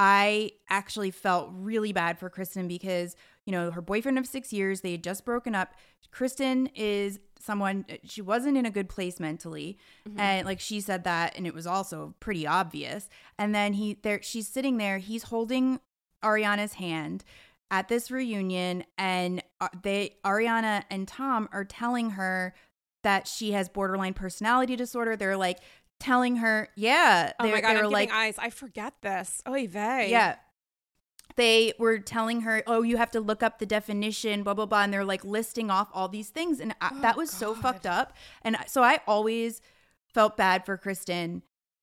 I 0.00 0.52
actually 0.70 1.10
felt 1.10 1.50
really 1.52 1.92
bad 1.92 2.20
for 2.20 2.30
Kristen 2.30 2.68
because, 2.68 3.16
you 3.48 3.52
know, 3.52 3.70
her 3.70 3.80
boyfriend 3.80 4.18
of 4.18 4.26
six 4.26 4.52
years, 4.52 4.82
they 4.82 4.92
had 4.92 5.02
just 5.02 5.24
broken 5.24 5.54
up. 5.54 5.72
Kristen 6.10 6.66
is 6.74 7.18
someone 7.40 7.86
she 8.04 8.20
wasn't 8.20 8.58
in 8.58 8.66
a 8.66 8.70
good 8.70 8.90
place 8.90 9.18
mentally. 9.18 9.78
Mm-hmm. 10.06 10.20
and 10.20 10.46
like 10.46 10.60
she 10.60 10.82
said 10.82 11.04
that 11.04 11.34
and 11.34 11.46
it 11.46 11.54
was 11.54 11.66
also 11.66 12.14
pretty 12.20 12.46
obvious. 12.46 13.08
And 13.38 13.54
then 13.54 13.72
he 13.72 13.98
there 14.02 14.20
she's 14.22 14.46
sitting 14.46 14.76
there 14.76 14.98
he's 14.98 15.22
holding 15.22 15.80
ariana's 16.22 16.74
hand 16.74 17.24
at 17.70 17.88
this 17.88 18.10
reunion 18.10 18.84
and 18.98 19.42
uh, 19.62 19.68
they 19.82 20.16
ariana 20.26 20.82
and 20.90 21.08
tom 21.08 21.48
are 21.50 21.64
telling 21.64 22.10
her 22.10 22.54
that 23.02 23.26
she 23.26 23.52
has 23.52 23.70
borderline 23.70 24.12
personality 24.12 24.76
disorder. 24.76 25.16
They're 25.16 25.38
like 25.38 25.60
telling 26.00 26.36
her 26.36 26.68
yeah 26.76 27.32
oh 27.40 27.50
my 27.50 27.62
god 27.62 27.76
i'm 27.76 27.90
like 27.90 28.12
eyes. 28.12 28.36
I 28.38 28.50
forget 28.50 28.92
this. 29.00 29.42
Oh 29.46 29.54
vey. 29.54 30.08
Yeah 30.10 30.36
they 31.38 31.72
were 31.78 31.98
telling 32.00 32.40
her, 32.42 32.64
"Oh, 32.66 32.82
you 32.82 32.96
have 32.96 33.12
to 33.12 33.20
look 33.20 33.44
up 33.44 33.60
the 33.60 33.64
definition, 33.64 34.42
blah 34.42 34.54
blah 34.54 34.66
blah," 34.66 34.82
and 34.82 34.92
they're 34.92 35.04
like 35.04 35.24
listing 35.24 35.70
off 35.70 35.88
all 35.94 36.08
these 36.08 36.28
things, 36.30 36.58
and 36.60 36.74
I, 36.80 36.90
oh, 36.92 37.00
that 37.00 37.16
was 37.16 37.30
God. 37.30 37.38
so 37.38 37.54
fucked 37.54 37.86
up. 37.86 38.12
And 38.42 38.56
so 38.66 38.82
I 38.82 38.98
always 39.06 39.62
felt 40.12 40.36
bad 40.36 40.66
for 40.66 40.76
Kristen 40.76 41.42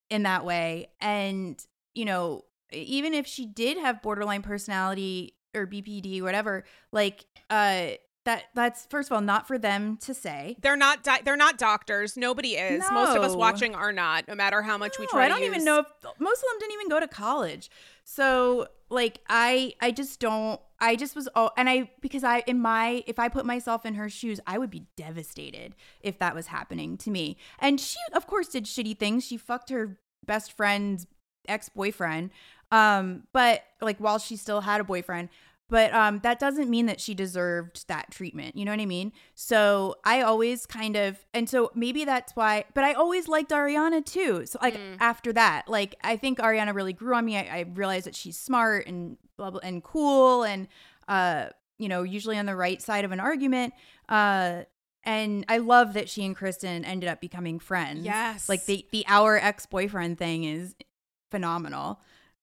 in 0.09 0.23
that 0.23 0.45
way, 0.45 0.89
and 0.99 1.65
you 1.93 2.03
know, 2.03 2.43
even 2.73 3.13
if 3.13 3.25
she 3.25 3.45
did 3.45 3.77
have 3.77 4.01
borderline 4.01 4.41
personality 4.41 5.35
or 5.55 5.65
BPD, 5.65 6.21
whatever, 6.21 6.65
like, 6.91 7.25
uh, 7.49 7.91
that 8.25 8.45
that's 8.55 8.87
first 8.87 9.09
of 9.09 9.15
all 9.15 9.21
not 9.21 9.47
for 9.47 9.57
them 9.57 9.97
to 10.01 10.13
say. 10.13 10.57
They're 10.61 10.75
not 10.75 11.03
di- 11.03 11.21
they're 11.23 11.37
not 11.37 11.57
doctors. 11.57 12.17
Nobody 12.17 12.55
is. 12.55 12.83
No. 12.89 12.93
Most 12.93 13.15
of 13.15 13.23
us 13.23 13.35
watching 13.35 13.73
are 13.75 13.93
not. 13.93 14.27
No 14.27 14.35
matter 14.35 14.61
how 14.63 14.77
much 14.77 14.95
no, 14.97 15.03
we 15.03 15.07
try. 15.07 15.25
I 15.25 15.29
don't 15.29 15.43
even 15.43 15.63
know 15.63 15.79
if 15.79 15.85
most 16.19 16.39
of 16.39 16.49
them 16.49 16.59
didn't 16.59 16.73
even 16.73 16.89
go 16.89 16.99
to 16.99 17.07
college. 17.07 17.69
So 18.03 18.67
like 18.89 19.19
I 19.29 19.73
I 19.81 19.91
just 19.91 20.19
don't 20.19 20.59
I 20.79 20.95
just 20.95 21.15
was 21.15 21.27
oh 21.35 21.51
and 21.57 21.69
I 21.69 21.91
because 22.01 22.23
I 22.23 22.43
in 22.47 22.59
my 22.59 23.03
if 23.07 23.19
I 23.19 23.29
put 23.29 23.45
myself 23.45 23.85
in 23.85 23.95
her 23.95 24.09
shoes 24.09 24.39
I 24.45 24.57
would 24.57 24.69
be 24.69 24.85
devastated 24.95 25.75
if 26.01 26.19
that 26.19 26.35
was 26.35 26.47
happening 26.47 26.97
to 26.97 27.09
me. 27.09 27.37
And 27.59 27.79
she 27.79 27.99
of 28.13 28.27
course 28.27 28.49
did 28.49 28.65
shitty 28.65 28.97
things. 28.97 29.25
She 29.25 29.37
fucked 29.37 29.69
her 29.69 29.97
best 30.25 30.51
friend's 30.51 31.07
ex-boyfriend 31.47 32.31
um 32.71 33.21
but 33.31 33.61
like 33.79 33.99
while 33.99 34.17
she 34.17 34.35
still 34.35 34.61
had 34.61 34.81
a 34.81 34.83
boyfriend 34.83 35.29
but 35.69 35.93
um, 35.93 36.19
that 36.23 36.39
doesn't 36.39 36.69
mean 36.69 36.85
that 36.85 36.99
she 36.99 37.13
deserved 37.13 37.87
that 37.87 38.11
treatment. 38.11 38.55
You 38.55 38.65
know 38.65 38.71
what 38.71 38.79
I 38.79 38.85
mean? 38.85 39.11
So 39.33 39.95
I 40.03 40.21
always 40.21 40.65
kind 40.65 40.95
of, 40.95 41.25
and 41.33 41.49
so 41.49 41.71
maybe 41.73 42.05
that's 42.05 42.35
why, 42.35 42.65
but 42.73 42.83
I 42.83 42.93
always 42.93 43.27
liked 43.27 43.51
Ariana 43.51 44.05
too. 44.05 44.45
So 44.45 44.59
like 44.61 44.75
mm. 44.75 44.97
after 44.99 45.33
that, 45.33 45.67
like 45.67 45.95
I 46.03 46.17
think 46.17 46.39
Ariana 46.39 46.75
really 46.75 46.93
grew 46.93 47.15
on 47.15 47.25
me. 47.25 47.37
I, 47.37 47.59
I 47.59 47.65
realized 47.73 48.05
that 48.05 48.15
she's 48.15 48.37
smart 48.37 48.85
and 48.87 49.17
blah, 49.37 49.49
blah, 49.49 49.61
and 49.63 49.83
cool 49.83 50.43
and, 50.43 50.67
uh, 51.07 51.47
you 51.77 51.89
know, 51.89 52.03
usually 52.03 52.37
on 52.37 52.45
the 52.45 52.55
right 52.55 52.81
side 52.81 53.03
of 53.03 53.11
an 53.11 53.19
argument. 53.19 53.73
Uh, 54.07 54.63
and 55.03 55.45
I 55.49 55.57
love 55.57 55.93
that 55.93 56.09
she 56.09 56.25
and 56.25 56.35
Kristen 56.35 56.85
ended 56.85 57.09
up 57.09 57.21
becoming 57.21 57.59
friends. 57.59 58.05
Yes. 58.05 58.49
Like 58.49 58.65
the 58.65 58.85
the 58.91 59.03
our 59.07 59.37
ex-boyfriend 59.37 60.17
thing 60.17 60.45
is 60.45 60.75
phenomenal. 61.31 61.99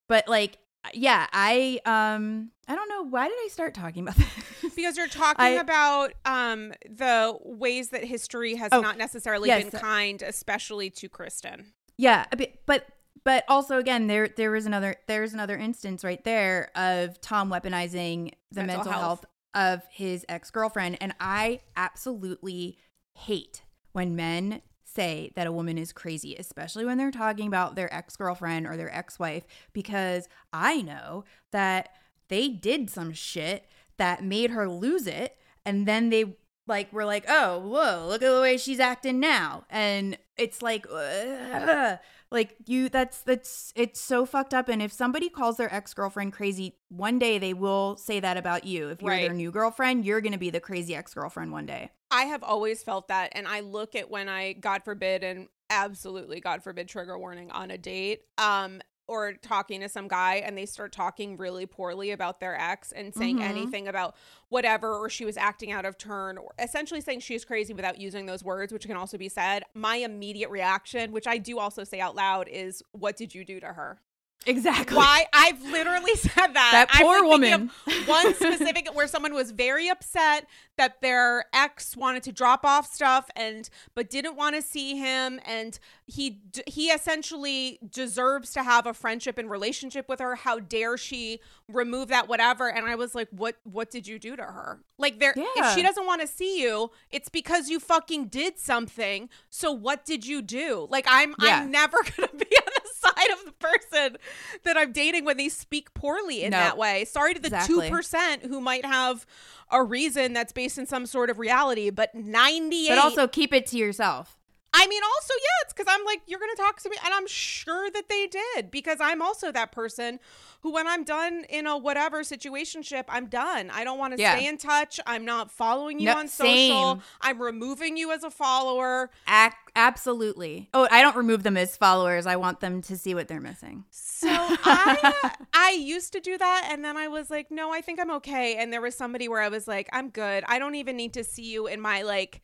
But 0.08 0.28
like 0.28 0.58
yeah, 0.94 1.26
I 1.32 1.80
um 1.84 2.50
I 2.68 2.74
don't 2.74 2.88
know 2.88 3.04
why 3.04 3.28
did 3.28 3.36
I 3.44 3.48
start 3.48 3.74
talking 3.74 4.02
about 4.02 4.16
this? 4.62 4.74
Because 4.74 4.96
you're 4.96 5.08
talking 5.08 5.44
I, 5.44 5.50
about 5.50 6.12
um 6.24 6.72
the 6.88 7.36
ways 7.44 7.90
that 7.90 8.04
history 8.04 8.56
has 8.56 8.70
oh, 8.72 8.80
not 8.80 8.98
necessarily 8.98 9.48
yes. 9.48 9.70
been 9.70 9.80
kind, 9.80 10.22
especially 10.22 10.90
to 10.90 11.08
Kristen. 11.08 11.66
Yeah, 11.96 12.24
but 12.66 12.86
but 13.24 13.44
also 13.48 13.78
again 13.78 14.06
there 14.06 14.28
there 14.28 14.54
is 14.56 14.66
another 14.66 14.96
there's 15.06 15.34
another 15.34 15.56
instance 15.56 16.04
right 16.04 16.22
there 16.24 16.70
of 16.74 17.20
Tom 17.20 17.50
weaponizing 17.50 18.32
the 18.50 18.64
mental, 18.64 18.76
mental 18.76 18.92
health. 18.92 19.02
health 19.02 19.24
of 19.54 19.82
his 19.90 20.24
ex-girlfriend 20.28 20.96
and 21.00 21.14
I 21.20 21.60
absolutely 21.76 22.78
hate 23.14 23.62
when 23.92 24.16
men 24.16 24.62
say 24.94 25.32
that 25.34 25.46
a 25.46 25.52
woman 25.52 25.78
is 25.78 25.92
crazy, 25.92 26.36
especially 26.36 26.84
when 26.84 26.98
they're 26.98 27.10
talking 27.10 27.46
about 27.46 27.74
their 27.74 27.92
ex 27.92 28.16
girlfriend 28.16 28.66
or 28.66 28.76
their 28.76 28.94
ex 28.94 29.18
wife, 29.18 29.44
because 29.72 30.28
I 30.52 30.82
know 30.82 31.24
that 31.50 31.90
they 32.28 32.48
did 32.48 32.90
some 32.90 33.12
shit 33.12 33.66
that 33.96 34.24
made 34.24 34.50
her 34.50 34.68
lose 34.68 35.06
it. 35.06 35.36
And 35.64 35.86
then 35.86 36.10
they 36.10 36.36
like 36.66 36.92
were 36.92 37.04
like, 37.04 37.24
oh, 37.28 37.58
whoa, 37.58 38.06
look 38.08 38.22
at 38.22 38.30
the 38.32 38.40
way 38.40 38.56
she's 38.56 38.80
acting 38.80 39.20
now. 39.20 39.64
And 39.70 40.16
it's 40.36 40.62
like, 40.62 40.86
ugh, 40.90 41.98
like 42.32 42.56
you 42.66 42.88
that's 42.88 43.22
that's 43.22 43.72
it's 43.76 44.00
so 44.00 44.24
fucked 44.24 44.54
up 44.54 44.68
and 44.68 44.82
if 44.82 44.90
somebody 44.90 45.28
calls 45.28 45.56
their 45.56 45.72
ex-girlfriend 45.72 46.32
crazy 46.32 46.76
one 46.88 47.18
day 47.18 47.38
they 47.38 47.54
will 47.54 47.96
say 47.96 48.18
that 48.20 48.36
about 48.36 48.64
you 48.64 48.88
if 48.88 49.02
you're 49.02 49.10
right. 49.10 49.22
their 49.22 49.34
new 49.34 49.50
girlfriend 49.50 50.04
you're 50.04 50.20
going 50.20 50.32
to 50.32 50.38
be 50.38 50.50
the 50.50 50.60
crazy 50.60 50.94
ex-girlfriend 50.94 51.52
one 51.52 51.66
day 51.66 51.90
i 52.10 52.22
have 52.22 52.42
always 52.42 52.82
felt 52.82 53.08
that 53.08 53.30
and 53.32 53.46
i 53.46 53.60
look 53.60 53.94
at 53.94 54.10
when 54.10 54.28
i 54.28 54.52
god 54.54 54.82
forbid 54.82 55.22
and 55.22 55.48
absolutely 55.70 56.40
god 56.40 56.62
forbid 56.62 56.88
trigger 56.88 57.18
warning 57.18 57.50
on 57.50 57.70
a 57.70 57.78
date 57.78 58.22
um 58.38 58.80
or 59.06 59.32
talking 59.34 59.80
to 59.80 59.88
some 59.88 60.08
guy 60.08 60.36
and 60.36 60.56
they 60.56 60.66
start 60.66 60.92
talking 60.92 61.36
really 61.36 61.66
poorly 61.66 62.10
about 62.10 62.40
their 62.40 62.58
ex 62.58 62.92
and 62.92 63.14
saying 63.14 63.36
mm-hmm. 63.38 63.48
anything 63.48 63.88
about 63.88 64.14
whatever 64.48 64.96
or 64.96 65.08
she 65.08 65.24
was 65.24 65.36
acting 65.36 65.72
out 65.72 65.84
of 65.84 65.98
turn 65.98 66.38
or 66.38 66.52
essentially 66.58 67.00
saying 67.00 67.20
she's 67.20 67.44
crazy 67.44 67.74
without 67.74 68.00
using 68.00 68.26
those 68.26 68.44
words 68.44 68.72
which 68.72 68.86
can 68.86 68.96
also 68.96 69.18
be 69.18 69.28
said 69.28 69.62
my 69.74 69.96
immediate 69.96 70.50
reaction 70.50 71.12
which 71.12 71.26
i 71.26 71.38
do 71.38 71.58
also 71.58 71.84
say 71.84 72.00
out 72.00 72.14
loud 72.14 72.48
is 72.48 72.82
what 72.92 73.16
did 73.16 73.34
you 73.34 73.44
do 73.44 73.58
to 73.58 73.66
her 73.66 74.00
Exactly. 74.46 74.96
Why 74.96 75.26
I've 75.32 75.62
literally 75.62 76.14
said 76.16 76.48
that. 76.48 76.88
That 76.88 76.88
poor 76.90 77.24
woman. 77.24 77.70
one 78.06 78.34
specific 78.34 78.88
where 78.94 79.06
someone 79.06 79.34
was 79.34 79.50
very 79.50 79.88
upset 79.88 80.46
that 80.78 81.00
their 81.02 81.44
ex 81.52 81.96
wanted 81.96 82.22
to 82.24 82.32
drop 82.32 82.64
off 82.64 82.92
stuff 82.92 83.30
and 83.36 83.68
but 83.94 84.08
didn't 84.08 84.36
want 84.36 84.56
to 84.56 84.62
see 84.62 84.96
him 84.96 85.38
and 85.44 85.78
he 86.06 86.40
he 86.66 86.86
essentially 86.86 87.78
deserves 87.88 88.52
to 88.52 88.62
have 88.62 88.86
a 88.86 88.94
friendship 88.94 89.38
and 89.38 89.50
relationship 89.50 90.08
with 90.08 90.20
her. 90.20 90.34
How 90.34 90.58
dare 90.58 90.96
she 90.96 91.40
remove 91.68 92.08
that 92.08 92.28
whatever? 92.28 92.68
And 92.68 92.86
I 92.86 92.94
was 92.94 93.14
like, 93.14 93.28
what 93.30 93.56
what 93.64 93.90
did 93.90 94.06
you 94.06 94.18
do 94.18 94.34
to 94.36 94.42
her? 94.42 94.80
Like 94.98 95.20
there 95.20 95.34
yeah. 95.36 95.44
if 95.56 95.74
she 95.74 95.82
doesn't 95.82 96.06
want 96.06 96.20
to 96.20 96.26
see 96.26 96.62
you, 96.62 96.90
it's 97.10 97.28
because 97.28 97.68
you 97.68 97.78
fucking 97.78 98.26
did 98.26 98.58
something. 98.58 99.28
So 99.50 99.72
what 99.72 100.04
did 100.04 100.26
you 100.26 100.42
do? 100.42 100.86
Like 100.90 101.06
I'm 101.08 101.34
yeah. 101.40 101.60
I'm 101.60 101.70
never 101.70 101.98
going 102.16 102.28
to 102.28 102.36
be 102.36 102.56
on 102.56 102.81
side 103.02 103.30
of 103.32 103.44
the 103.44 103.52
person 103.52 104.16
that 104.64 104.76
I'm 104.76 104.92
dating 104.92 105.24
when 105.24 105.36
they 105.36 105.48
speak 105.48 105.92
poorly 105.94 106.44
in 106.44 106.50
no, 106.50 106.58
that 106.58 106.78
way. 106.78 107.04
Sorry 107.04 107.34
to 107.34 107.40
the 107.40 107.48
exactly. 107.48 107.90
2% 107.90 108.46
who 108.46 108.60
might 108.60 108.84
have 108.84 109.26
a 109.70 109.82
reason 109.82 110.32
that's 110.32 110.52
based 110.52 110.78
in 110.78 110.86
some 110.86 111.06
sort 111.06 111.30
of 111.30 111.38
reality, 111.38 111.90
but 111.90 112.14
98 112.14 112.88
But 112.88 112.98
also 112.98 113.26
keep 113.26 113.52
it 113.52 113.66
to 113.66 113.78
yourself. 113.78 114.36
I 114.74 114.86
mean, 114.86 115.02
also, 115.02 115.34
yeah, 115.34 115.64
it's 115.64 115.74
because 115.74 115.86
I'm 115.88 116.04
like, 116.06 116.22
you're 116.26 116.38
going 116.38 116.54
to 116.56 116.62
talk 116.62 116.80
to 116.80 116.88
me. 116.88 116.96
And 117.04 117.12
I'm 117.12 117.26
sure 117.26 117.90
that 117.90 118.08
they 118.08 118.26
did 118.26 118.70
because 118.70 118.98
I'm 119.00 119.20
also 119.20 119.52
that 119.52 119.70
person 119.70 120.18
who, 120.62 120.72
when 120.72 120.86
I'm 120.86 121.04
done 121.04 121.44
in 121.50 121.66
a 121.66 121.76
whatever 121.76 122.22
situationship, 122.22 123.04
I'm 123.08 123.26
done. 123.26 123.70
I 123.70 123.84
don't 123.84 123.98
want 123.98 124.16
to 124.16 124.20
yeah. 124.20 124.36
stay 124.36 124.46
in 124.46 124.56
touch. 124.56 124.98
I'm 125.06 125.26
not 125.26 125.50
following 125.50 126.00
you 126.00 126.08
on 126.10 126.26
social. 126.26 126.94
Same. 126.94 127.02
I'm 127.20 127.42
removing 127.42 127.98
you 127.98 128.12
as 128.12 128.24
a 128.24 128.30
follower. 128.30 129.10
Ac- 129.28 129.54
absolutely. 129.76 130.70
Oh, 130.72 130.88
I 130.90 131.02
don't 131.02 131.16
remove 131.16 131.42
them 131.42 131.58
as 131.58 131.76
followers. 131.76 132.24
I 132.24 132.36
want 132.36 132.60
them 132.60 132.80
to 132.82 132.96
see 132.96 133.14
what 133.14 133.28
they're 133.28 133.40
missing. 133.40 133.84
So 133.90 134.28
I, 134.30 135.32
I 135.52 135.72
used 135.72 136.14
to 136.14 136.20
do 136.20 136.38
that. 136.38 136.68
And 136.70 136.82
then 136.82 136.96
I 136.96 137.08
was 137.08 137.28
like, 137.28 137.50
no, 137.50 137.72
I 137.72 137.82
think 137.82 138.00
I'm 138.00 138.10
okay. 138.12 138.56
And 138.56 138.72
there 138.72 138.80
was 138.80 138.94
somebody 138.94 139.28
where 139.28 139.42
I 139.42 139.48
was 139.48 139.68
like, 139.68 139.90
I'm 139.92 140.08
good. 140.08 140.44
I 140.48 140.58
don't 140.58 140.76
even 140.76 140.96
need 140.96 141.12
to 141.12 141.24
see 141.24 141.44
you 141.44 141.66
in 141.66 141.80
my 141.80 142.02
like, 142.02 142.40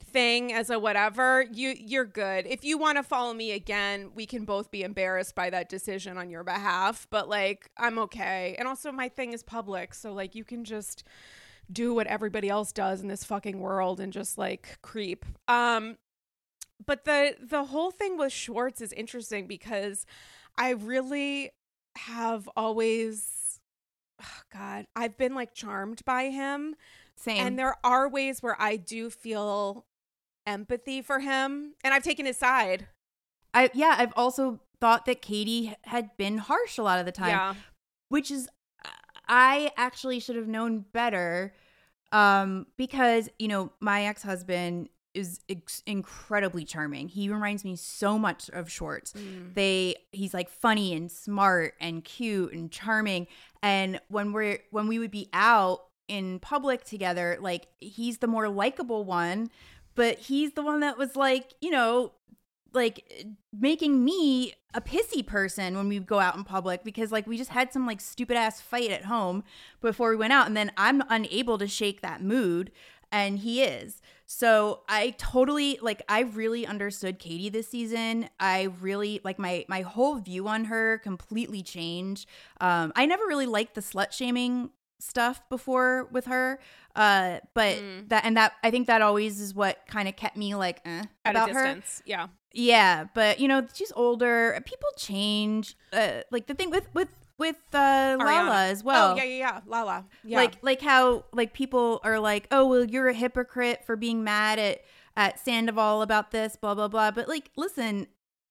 thing 0.00 0.52
as 0.52 0.70
a 0.70 0.78
whatever, 0.78 1.44
you 1.52 1.74
you're 1.78 2.04
good. 2.04 2.46
If 2.46 2.64
you 2.64 2.78
want 2.78 2.98
to 2.98 3.02
follow 3.02 3.32
me 3.34 3.52
again, 3.52 4.10
we 4.14 4.26
can 4.26 4.44
both 4.44 4.70
be 4.70 4.82
embarrassed 4.82 5.34
by 5.34 5.50
that 5.50 5.68
decision 5.68 6.18
on 6.18 6.30
your 6.30 6.44
behalf, 6.44 7.06
but 7.10 7.28
like 7.28 7.70
I'm 7.78 7.98
okay. 8.00 8.54
And 8.58 8.68
also 8.68 8.92
my 8.92 9.08
thing 9.08 9.32
is 9.32 9.42
public, 9.42 9.94
so 9.94 10.12
like 10.12 10.34
you 10.34 10.44
can 10.44 10.64
just 10.64 11.04
do 11.70 11.94
what 11.94 12.06
everybody 12.06 12.48
else 12.48 12.72
does 12.72 13.00
in 13.00 13.08
this 13.08 13.24
fucking 13.24 13.58
world 13.58 14.00
and 14.00 14.12
just 14.12 14.36
like 14.36 14.78
creep. 14.82 15.24
Um 15.48 15.96
but 16.84 17.04
the 17.04 17.36
the 17.40 17.64
whole 17.64 17.90
thing 17.90 18.18
with 18.18 18.32
Schwartz 18.32 18.80
is 18.80 18.92
interesting 18.92 19.46
because 19.46 20.04
I 20.58 20.70
really 20.70 21.50
have 21.96 22.48
always 22.56 23.60
oh 24.22 24.40
God, 24.52 24.86
I've 24.94 25.16
been 25.16 25.34
like 25.34 25.54
charmed 25.54 26.04
by 26.04 26.30
him. 26.30 26.74
Same. 27.16 27.46
And 27.46 27.58
there 27.58 27.76
are 27.84 28.08
ways 28.08 28.42
where 28.42 28.60
I 28.60 28.76
do 28.76 29.10
feel 29.10 29.86
empathy 30.46 31.02
for 31.02 31.20
him 31.20 31.74
and 31.84 31.94
I've 31.94 32.02
taken 32.02 32.26
his 32.26 32.36
side. 32.36 32.88
I 33.54 33.70
yeah, 33.74 33.96
I've 33.98 34.12
also 34.16 34.60
thought 34.80 35.06
that 35.06 35.22
Katie 35.22 35.74
had 35.84 36.16
been 36.16 36.38
harsh 36.38 36.78
a 36.78 36.82
lot 36.82 36.98
of 36.98 37.06
the 37.06 37.12
time. 37.12 37.28
Yeah. 37.28 37.54
Which 38.08 38.30
is 38.30 38.48
I 39.28 39.70
actually 39.76 40.20
should 40.20 40.36
have 40.36 40.48
known 40.48 40.84
better 40.92 41.54
um 42.10 42.66
because, 42.76 43.28
you 43.38 43.48
know, 43.48 43.72
my 43.80 44.04
ex-husband 44.06 44.88
is 45.14 45.40
ex- 45.48 45.82
incredibly 45.86 46.64
charming. 46.64 47.06
He 47.08 47.28
reminds 47.28 47.64
me 47.64 47.76
so 47.76 48.18
much 48.18 48.48
of 48.50 48.70
Schwartz. 48.70 49.12
Mm. 49.12 49.54
They 49.54 49.96
he's 50.10 50.34
like 50.34 50.48
funny 50.48 50.94
and 50.94 51.10
smart 51.10 51.74
and 51.80 52.02
cute 52.02 52.52
and 52.52 52.70
charming 52.70 53.26
and 53.62 54.00
when 54.08 54.32
we're 54.32 54.58
when 54.70 54.88
we 54.88 54.98
would 54.98 55.10
be 55.10 55.28
out 55.32 55.84
in 56.08 56.38
public 56.38 56.84
together, 56.84 57.38
like 57.40 57.68
he's 57.80 58.18
the 58.18 58.26
more 58.26 58.48
likable 58.48 59.04
one 59.04 59.50
but 59.94 60.18
he's 60.18 60.52
the 60.52 60.62
one 60.62 60.80
that 60.80 60.98
was 60.98 61.16
like, 61.16 61.54
you 61.60 61.70
know, 61.70 62.12
like 62.72 63.26
making 63.58 64.02
me 64.02 64.54
a 64.72 64.80
pissy 64.80 65.26
person 65.26 65.76
when 65.76 65.88
we 65.88 65.98
go 65.98 66.18
out 66.18 66.36
in 66.36 66.44
public 66.44 66.82
because 66.82 67.12
like 67.12 67.26
we 67.26 67.36
just 67.36 67.50
had 67.50 67.70
some 67.70 67.86
like 67.86 68.00
stupid 68.00 68.36
ass 68.36 68.62
fight 68.62 68.90
at 68.90 69.04
home 69.04 69.44
before 69.82 70.08
we 70.08 70.16
went 70.16 70.32
out 70.32 70.46
and 70.46 70.56
then 70.56 70.72
I'm 70.78 71.02
unable 71.10 71.58
to 71.58 71.68
shake 71.68 72.00
that 72.00 72.22
mood 72.22 72.72
and 73.10 73.40
he 73.40 73.62
is. 73.62 74.00
So 74.24 74.84
I 74.88 75.10
totally 75.18 75.78
like 75.82 76.02
I 76.08 76.20
really 76.20 76.66
understood 76.66 77.18
Katie 77.18 77.50
this 77.50 77.68
season. 77.68 78.30
I 78.40 78.70
really 78.80 79.20
like 79.22 79.38
my 79.38 79.66
my 79.68 79.82
whole 79.82 80.16
view 80.16 80.48
on 80.48 80.64
her 80.64 80.96
completely 81.04 81.62
changed. 81.62 82.26
Um 82.58 82.94
I 82.96 83.04
never 83.04 83.26
really 83.26 83.44
liked 83.44 83.74
the 83.74 83.82
slut 83.82 84.12
shaming 84.12 84.70
stuff 85.02 85.42
before 85.48 86.08
with 86.12 86.26
her. 86.26 86.58
Uh, 86.94 87.38
but 87.54 87.76
mm. 87.76 88.08
that 88.08 88.24
and 88.24 88.36
that 88.36 88.52
I 88.62 88.70
think 88.70 88.86
that 88.86 89.02
always 89.02 89.40
is 89.40 89.54
what 89.54 89.78
kind 89.86 90.08
of 90.08 90.16
kept 90.16 90.36
me 90.36 90.54
like 90.54 90.80
eh, 90.84 91.04
At 91.24 91.32
about 91.32 91.50
her. 91.50 91.82
Yeah, 92.04 92.28
yeah. 92.52 93.04
But 93.14 93.40
you 93.40 93.48
know, 93.48 93.66
she's 93.72 93.92
older. 93.96 94.60
People 94.64 94.88
change. 94.96 95.76
Uh, 95.92 96.20
like 96.30 96.46
the 96.46 96.54
thing 96.54 96.70
with 96.70 96.88
with 96.94 97.08
with 97.38 97.56
uh, 97.72 98.16
Lala 98.18 98.66
as 98.66 98.84
well. 98.84 99.12
Oh 99.12 99.16
yeah, 99.16 99.24
yeah, 99.24 99.36
yeah, 99.36 99.60
Lala. 99.66 100.06
Yeah. 100.22 100.36
Like 100.38 100.54
like 100.62 100.80
how 100.80 101.24
like 101.32 101.52
people 101.52 102.00
are 102.04 102.20
like, 102.20 102.46
oh 102.50 102.66
well, 102.66 102.84
you're 102.84 103.08
a 103.08 103.14
hypocrite 103.14 103.84
for 103.84 103.96
being 103.96 104.22
mad 104.22 104.58
at 104.58 104.82
at 105.16 105.40
Sandoval 105.40 106.02
about 106.02 106.30
this, 106.30 106.56
blah 106.56 106.74
blah 106.74 106.88
blah. 106.88 107.10
But 107.10 107.28
like, 107.28 107.50
listen, 107.56 108.06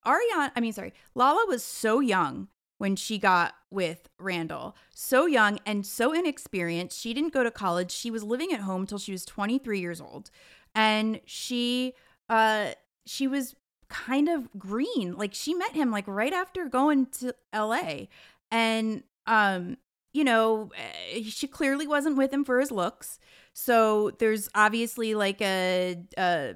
Ariana. 0.06 0.52
I 0.56 0.60
mean, 0.60 0.74
sorry, 0.74 0.94
Lala 1.16 1.46
was 1.48 1.64
so 1.64 2.00
young 2.00 2.48
when 2.82 2.96
she 2.96 3.20
got 3.20 3.54
with 3.70 4.10
Randall. 4.18 4.76
So 4.92 5.28
young 5.28 5.60
and 5.68 5.86
so 5.86 6.14
inexperienced. 6.14 7.00
She 7.00 7.14
didn't 7.14 7.32
go 7.32 7.44
to 7.44 7.52
college. 7.52 7.92
She 7.92 8.10
was 8.10 8.24
living 8.24 8.52
at 8.54 8.62
home 8.62 8.88
till 8.88 8.98
she 8.98 9.12
was 9.12 9.24
23 9.24 9.80
years 9.80 10.02
old. 10.02 10.32
And 10.74 11.22
she 11.26 11.94
uh 12.28 12.72
she 13.06 13.28
was 13.28 13.56
kind 13.88 14.28
of 14.28 14.50
green. 14.58 15.14
Like 15.16 15.36
she 15.36 15.54
met 15.54 15.74
him 15.74 15.92
like 15.92 16.08
right 16.08 16.34
after 16.34 16.66
going 16.66 17.06
to 17.20 17.36
LA. 17.54 18.06
And 18.50 19.04
um 19.28 19.78
you 20.12 20.24
know, 20.24 20.72
eh, 21.14 21.22
she 21.30 21.46
clearly 21.46 21.86
wasn't 21.86 22.18
with 22.18 22.34
him 22.34 22.44
for 22.44 22.60
his 22.60 22.72
looks. 22.72 23.20
So 23.54 24.10
there's 24.18 24.50
obviously 24.56 25.14
like 25.14 25.40
a, 25.40 25.98
a 26.18 26.56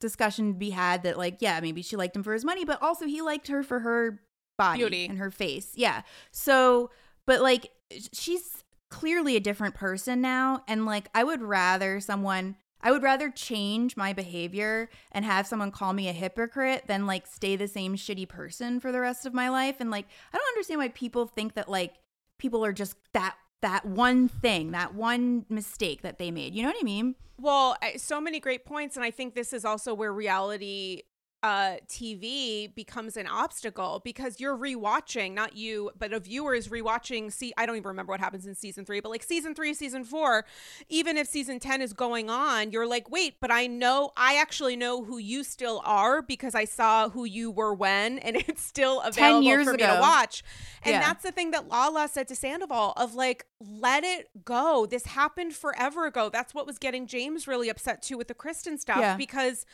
discussion 0.00 0.54
to 0.54 0.58
be 0.58 0.70
had 0.70 1.04
that 1.04 1.16
like 1.16 1.36
yeah 1.38 1.60
maybe 1.60 1.82
she 1.82 1.94
liked 1.94 2.16
him 2.16 2.22
for 2.22 2.32
his 2.32 2.44
money 2.44 2.64
but 2.64 2.82
also 2.82 3.04
he 3.04 3.20
liked 3.20 3.48
her 3.48 3.62
for 3.62 3.80
her 3.80 4.18
body 4.60 4.78
Beauty. 4.78 5.06
and 5.06 5.18
her 5.18 5.30
face. 5.30 5.72
Yeah. 5.74 6.02
So, 6.30 6.90
but 7.26 7.40
like 7.40 7.70
she's 8.12 8.62
clearly 8.90 9.36
a 9.36 9.40
different 9.40 9.74
person 9.74 10.20
now 10.20 10.62
and 10.68 10.84
like 10.84 11.08
I 11.14 11.24
would 11.24 11.42
rather 11.42 12.00
someone 12.00 12.56
I 12.82 12.90
would 12.90 13.02
rather 13.02 13.30
change 13.30 13.96
my 13.96 14.12
behavior 14.12 14.88
and 15.12 15.24
have 15.24 15.46
someone 15.46 15.70
call 15.70 15.92
me 15.92 16.08
a 16.08 16.12
hypocrite 16.12 16.84
than 16.86 17.06
like 17.06 17.26
stay 17.26 17.56
the 17.56 17.68
same 17.68 17.94
shitty 17.94 18.28
person 18.28 18.80
for 18.80 18.90
the 18.90 19.00
rest 19.00 19.26
of 19.26 19.34
my 19.34 19.50
life. 19.50 19.76
And 19.80 19.90
like, 19.90 20.06
I 20.32 20.38
don't 20.38 20.48
understand 20.48 20.80
why 20.80 20.88
people 20.88 21.26
think 21.26 21.54
that 21.54 21.68
like 21.68 21.94
people 22.38 22.64
are 22.64 22.72
just 22.72 22.96
that 23.12 23.36
that 23.60 23.84
one 23.84 24.28
thing, 24.28 24.70
that 24.70 24.94
one 24.94 25.44
mistake 25.50 26.00
that 26.02 26.18
they 26.18 26.30
made. 26.30 26.54
You 26.54 26.62
know 26.62 26.70
what 26.70 26.78
I 26.80 26.84
mean? 26.84 27.16
Well, 27.38 27.76
so 27.96 28.20
many 28.20 28.40
great 28.40 28.64
points, 28.64 28.96
and 28.96 29.04
I 29.04 29.10
think 29.10 29.34
this 29.34 29.52
is 29.52 29.64
also 29.64 29.92
where 29.92 30.12
reality 30.12 31.02
uh, 31.42 31.76
TV 31.88 32.74
becomes 32.74 33.16
an 33.16 33.26
obstacle 33.26 34.00
because 34.04 34.40
you're 34.40 34.56
rewatching, 34.56 35.32
not 35.32 35.56
you, 35.56 35.90
but 35.98 36.12
a 36.12 36.20
viewer 36.20 36.54
is 36.54 36.68
rewatching. 36.68 37.32
See, 37.32 37.52
I 37.56 37.66
don't 37.66 37.76
even 37.76 37.88
remember 37.88 38.12
what 38.12 38.20
happens 38.20 38.46
in 38.46 38.54
season 38.54 38.84
three, 38.84 39.00
but 39.00 39.08
like 39.08 39.22
season 39.22 39.54
three, 39.54 39.72
season 39.72 40.04
four, 40.04 40.44
even 40.88 41.16
if 41.16 41.26
season 41.26 41.58
10 41.58 41.80
is 41.80 41.92
going 41.92 42.28
on, 42.28 42.72
you're 42.72 42.86
like, 42.86 43.10
wait, 43.10 43.36
but 43.40 43.50
I 43.50 43.66
know, 43.66 44.12
I 44.16 44.36
actually 44.36 44.76
know 44.76 45.02
who 45.02 45.18
you 45.18 45.42
still 45.42 45.80
are 45.84 46.20
because 46.20 46.54
I 46.54 46.64
saw 46.64 47.08
who 47.08 47.24
you 47.24 47.50
were 47.50 47.72
when, 47.72 48.18
and 48.18 48.36
it's 48.48 48.62
still 48.62 49.00
available 49.00 49.42
years 49.42 49.66
for 49.66 49.74
ago. 49.74 49.86
me 49.86 49.94
to 49.94 50.00
watch. 50.00 50.42
And 50.82 50.92
yeah. 50.92 51.00
that's 51.00 51.22
the 51.22 51.32
thing 51.32 51.52
that 51.52 51.68
Lala 51.68 52.08
said 52.08 52.28
to 52.28 52.36
Sandoval 52.36 52.92
of 52.96 53.14
like, 53.14 53.46
let 53.60 54.04
it 54.04 54.28
go. 54.44 54.86
This 54.86 55.06
happened 55.06 55.54
forever 55.54 56.06
ago. 56.06 56.28
That's 56.28 56.54
what 56.54 56.66
was 56.66 56.78
getting 56.78 57.06
James 57.06 57.48
really 57.48 57.68
upset 57.68 58.02
too 58.02 58.18
with 58.18 58.28
the 58.28 58.34
Kristen 58.34 58.78
stuff 58.78 59.00
yeah. 59.00 59.16
because 59.16 59.64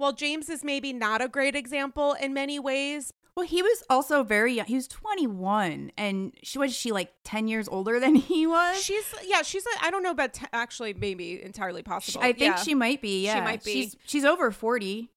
while 0.00 0.12
James 0.12 0.48
is 0.48 0.64
maybe 0.64 0.92
not 0.92 1.20
a 1.22 1.28
great 1.28 1.54
example 1.54 2.14
in 2.14 2.32
many 2.32 2.58
ways, 2.58 3.12
well, 3.36 3.46
he 3.46 3.62
was 3.62 3.82
also 3.88 4.22
very 4.22 4.54
young. 4.54 4.66
He 4.66 4.74
was 4.74 4.88
21, 4.88 5.92
and 5.96 6.32
she 6.42 6.58
was 6.58 6.74
she 6.74 6.90
like 6.90 7.12
10 7.24 7.48
years 7.48 7.68
older 7.68 8.00
than 8.00 8.14
he 8.16 8.46
was. 8.46 8.82
She's 8.82 9.14
yeah, 9.24 9.42
she's 9.42 9.64
I 9.82 9.90
don't 9.90 10.02
know 10.02 10.10
about 10.10 10.34
t- 10.34 10.46
actually 10.52 10.94
maybe 10.94 11.42
entirely 11.42 11.82
possible. 11.82 12.20
I 12.20 12.32
think 12.32 12.56
yeah. 12.56 12.62
she 12.62 12.74
might 12.74 13.00
be. 13.00 13.24
Yeah, 13.24 13.36
she 13.36 13.40
might 13.42 13.62
be. 13.62 13.72
She's 13.72 13.96
she's 14.04 14.24
over 14.24 14.50
40. 14.50 15.10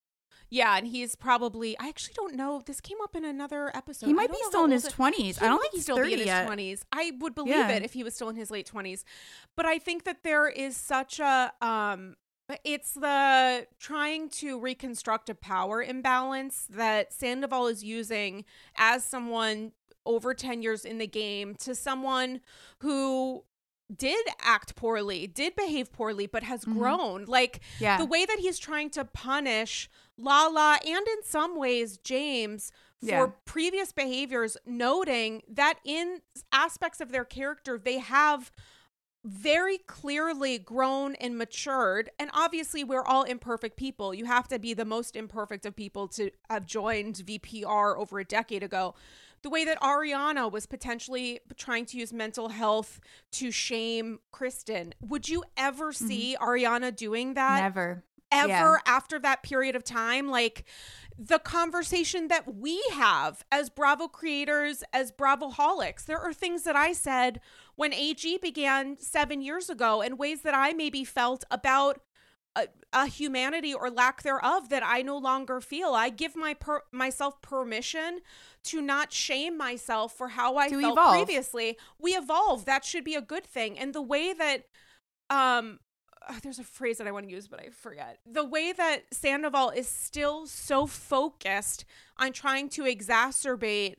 Yeah, 0.49 0.77
and 0.77 0.86
he's 0.86 1.15
probably 1.15 1.75
I 1.79 1.88
actually 1.88 2.13
don't 2.15 2.36
know. 2.36 2.61
This 2.63 2.79
came 2.79 2.97
up 3.03 3.15
in 3.15 3.25
another 3.25 3.75
episode. 3.75 4.05
He 4.05 4.13
might 4.13 4.29
be 4.29 4.38
still 4.43 4.65
in 4.65 4.71
his 4.71 4.84
twenties. 4.84 5.41
I 5.41 5.47
don't 5.47 5.59
think 5.59 5.73
he's 5.73 5.84
still 5.84 6.01
be 6.01 6.13
in 6.13 6.19
his 6.19 6.45
twenties. 6.45 6.86
I 6.91 7.11
would 7.19 7.34
believe 7.34 7.55
yeah. 7.55 7.69
it 7.69 7.84
if 7.84 7.93
he 7.93 8.03
was 8.03 8.13
still 8.13 8.29
in 8.29 8.36
his 8.36 8.51
late 8.51 8.67
twenties. 8.67 9.03
But 9.55 9.65
I 9.65 9.79
think 9.79 10.03
that 10.03 10.23
there 10.23 10.47
is 10.47 10.77
such 10.77 11.19
a 11.19 11.51
um 11.59 12.17
it's 12.63 12.93
the 12.93 13.67
trying 13.79 14.29
to 14.29 14.59
reconstruct 14.59 15.29
a 15.29 15.35
power 15.35 15.81
imbalance 15.81 16.67
that 16.69 17.13
Sandoval 17.13 17.67
is 17.67 17.83
using 17.83 18.45
as 18.75 19.03
someone 19.03 19.71
over 20.05 20.33
10 20.33 20.61
years 20.61 20.83
in 20.83 20.97
the 20.97 21.07
game 21.07 21.55
to 21.55 21.73
someone 21.73 22.41
who 22.79 23.43
did 23.95 24.25
act 24.41 24.75
poorly, 24.75 25.27
did 25.27 25.55
behave 25.55 25.91
poorly, 25.91 26.27
but 26.27 26.43
has 26.43 26.61
mm-hmm. 26.61 26.79
grown. 26.79 27.25
Like 27.25 27.61
yeah. 27.79 27.97
the 27.97 28.05
way 28.05 28.25
that 28.25 28.39
he's 28.39 28.59
trying 28.59 28.89
to 28.91 29.05
punish 29.05 29.89
Lala 30.17 30.79
and 30.85 31.07
in 31.07 31.23
some 31.23 31.57
ways 31.57 31.97
James 31.97 32.71
for 33.01 33.07
yeah. 33.07 33.27
previous 33.45 33.91
behaviors, 33.91 34.55
noting 34.65 35.41
that 35.49 35.79
in 35.83 36.21
aspects 36.51 37.01
of 37.01 37.11
their 37.11 37.25
character, 37.25 37.77
they 37.77 37.99
have 37.99 38.51
very 39.24 39.78
clearly 39.78 40.57
grown 40.57 41.15
and 41.15 41.38
matured. 41.38 42.09
And 42.19 42.30
obviously, 42.34 42.84
we're 42.84 43.03
all 43.03 43.24
imperfect 43.24 43.78
people. 43.78 44.13
You 44.13 44.26
have 44.26 44.47
to 44.49 44.59
be 44.59 44.74
the 44.74 44.86
most 44.86 45.15
imperfect 45.15 45.65
of 45.65 45.76
people 45.76 46.07
to 46.09 46.32
have 46.49 46.65
joined 46.65 47.15
VPR 47.15 47.97
over 47.97 48.19
a 48.19 48.26
decade 48.26 48.63
ago. 48.63 48.95
The 49.41 49.49
way 49.49 49.65
that 49.65 49.80
Ariana 49.82 50.51
was 50.51 50.65
potentially 50.65 51.39
trying 51.57 51.86
to 51.88 51.97
use 51.97 52.13
mental 52.13 52.49
health 52.49 52.99
to 53.34 53.51
shame 53.51 54.19
Kristen. 54.32 54.93
Would 55.01 55.28
you 55.28 55.43
ever 55.57 55.91
mm-hmm. 55.91 56.07
see 56.07 56.38
mm-hmm. 56.39 56.43
Ariana 56.43 56.95
doing 56.95 57.34
that? 57.34 57.61
Never. 57.61 58.03
Ever 58.32 58.47
yeah. 58.47 58.78
after 58.88 59.19
that 59.19 59.43
period 59.43 59.76
of 59.76 59.84
time? 59.84 60.28
Like, 60.28 60.65
the 61.17 61.39
conversation 61.39 62.28
that 62.30 62.55
we 62.55 62.84
have 62.93 63.43
as 63.51 63.69
Bravo 63.69 64.07
creators, 64.07 64.84
as 64.91 65.11
Bravo 65.11 65.49
holics. 65.49 66.05
There 66.05 66.19
are 66.19 66.34
things 66.34 66.63
that 66.63 66.76
I 66.76 66.93
said 66.93 67.39
when 67.76 67.93
AG 67.93 68.38
began 68.41 68.97
seven 68.97 69.41
years 69.41 69.69
ago 69.69 70.01
and 70.01 70.17
ways 70.17 70.41
that 70.41 70.53
I 70.53 70.74
maybe 70.74 71.03
felt 71.03 71.43
about 71.49 71.99
a, 72.55 72.67
a, 72.91 73.07
humanity 73.07 73.74
or 73.74 73.89
lack 73.89 74.21
thereof 74.21 74.69
that 74.69 74.84
I 74.86 75.01
no 75.01 75.17
longer 75.17 75.59
feel. 75.59 75.93
I 75.93 76.09
give 76.09 76.36
my 76.36 76.53
per- 76.53 76.84
myself 76.91 77.41
permission 77.41 78.19
to 78.65 78.82
not 78.82 79.11
shame 79.11 79.57
myself 79.57 80.13
for 80.13 80.30
how 80.30 80.57
I 80.57 80.69
to 80.69 80.80
felt 80.80 80.93
evolve. 80.93 81.15
previously. 81.15 81.78
We 81.99 82.11
evolve. 82.11 82.65
That 82.65 82.86
should 82.86 83.03
be 83.03 83.15
a 83.15 83.21
good 83.21 83.45
thing. 83.45 83.80
And 83.80 83.93
the 83.93 84.01
way 84.01 84.34
that 84.34 84.65
um 85.30 85.80
uh, 86.28 86.36
there's 86.41 86.59
a 86.59 86.63
phrase 86.63 86.99
that 86.99 87.07
I 87.07 87.11
want 87.11 87.26
to 87.26 87.32
use, 87.32 87.47
but 87.47 87.59
I 87.59 87.69
forget. 87.69 88.19
The 88.26 88.45
way 88.45 88.71
that 88.71 89.03
Sandoval 89.11 89.71
is 89.71 89.88
still 89.88 90.47
so 90.47 90.86
focused 90.86 91.86
on 92.17 92.32
trying 92.32 92.69
to 92.69 92.84
exacerbate 92.84 93.95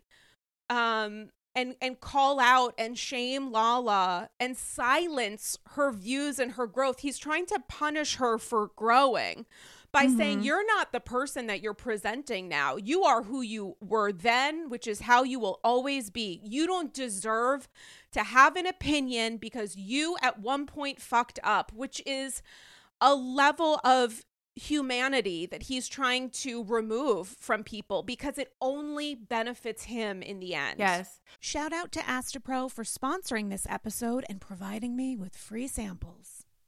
um 0.71 1.31
and 1.55 1.77
and 1.81 2.01
call 2.01 2.41
out 2.41 2.75
and 2.79 2.99
shame 2.99 3.53
Lala 3.53 4.31
and 4.41 4.57
silence 4.57 5.59
her 5.71 5.93
views 5.93 6.39
and 6.39 6.53
her 6.53 6.67
growth. 6.67 7.01
He's 7.01 7.19
trying 7.19 7.47
to 7.47 7.61
punish 7.69 8.17
her 8.17 8.39
for 8.39 8.71
growing 8.77 9.47
by 9.95 10.07
mm-hmm. 10.07 10.17
saying 10.17 10.43
you're 10.43 10.67
not 10.67 10.93
the 10.93 11.01
person 11.01 11.47
that 11.47 11.63
you're 11.63 11.73
presenting 11.73 12.49
now. 12.49 12.77
You 12.77 13.05
are 13.05 13.23
who 13.23 13.43
you 13.43 13.77
were 13.81 14.11
then, 14.11 14.69
which 14.69 14.89
is 14.89 15.03
how 15.03 15.23
you 15.23 15.39
will 15.39 15.61
always 15.63 16.11
be. 16.11 16.41
You 16.43 16.67
don't 16.67 16.93
deserve 16.93 17.69
to 18.13 18.25
have 18.25 18.57
an 18.57 18.67
opinion 18.67 19.37
because 19.37 19.77
you 19.77 20.17
at 20.21 20.41
one 20.41 20.67
point 20.67 21.01
fucked 21.01 21.39
up, 21.45 21.73
which 21.73 22.03
is 22.05 22.43
a 23.01 23.15
level 23.15 23.81
of 23.85 24.25
humanity 24.57 25.47
that 25.47 25.65
he's 25.65 25.89
trying 25.89 26.31
to 26.31 26.65
remove 26.65 27.29
from 27.29 27.65
people 27.65 28.03
because 28.03 28.39
it 28.39 28.53
only 28.61 29.15
benefits 29.15 29.85
him 29.85 30.23
in 30.23 30.39
the 30.41 30.55
end. 30.55 30.79
Yes. 30.79 31.21
Shout 31.41 31.73
out 31.73 31.91
to 31.93 32.01
Astepro 32.01 32.71
for 32.71 32.85
sponsoring 32.85 33.51
this 33.51 33.67
episode 33.69 34.25
and 34.29 34.41
providing 34.41 34.97
me 34.97 35.17
with 35.17 35.37
free 35.37 35.67
samples. 35.67 36.44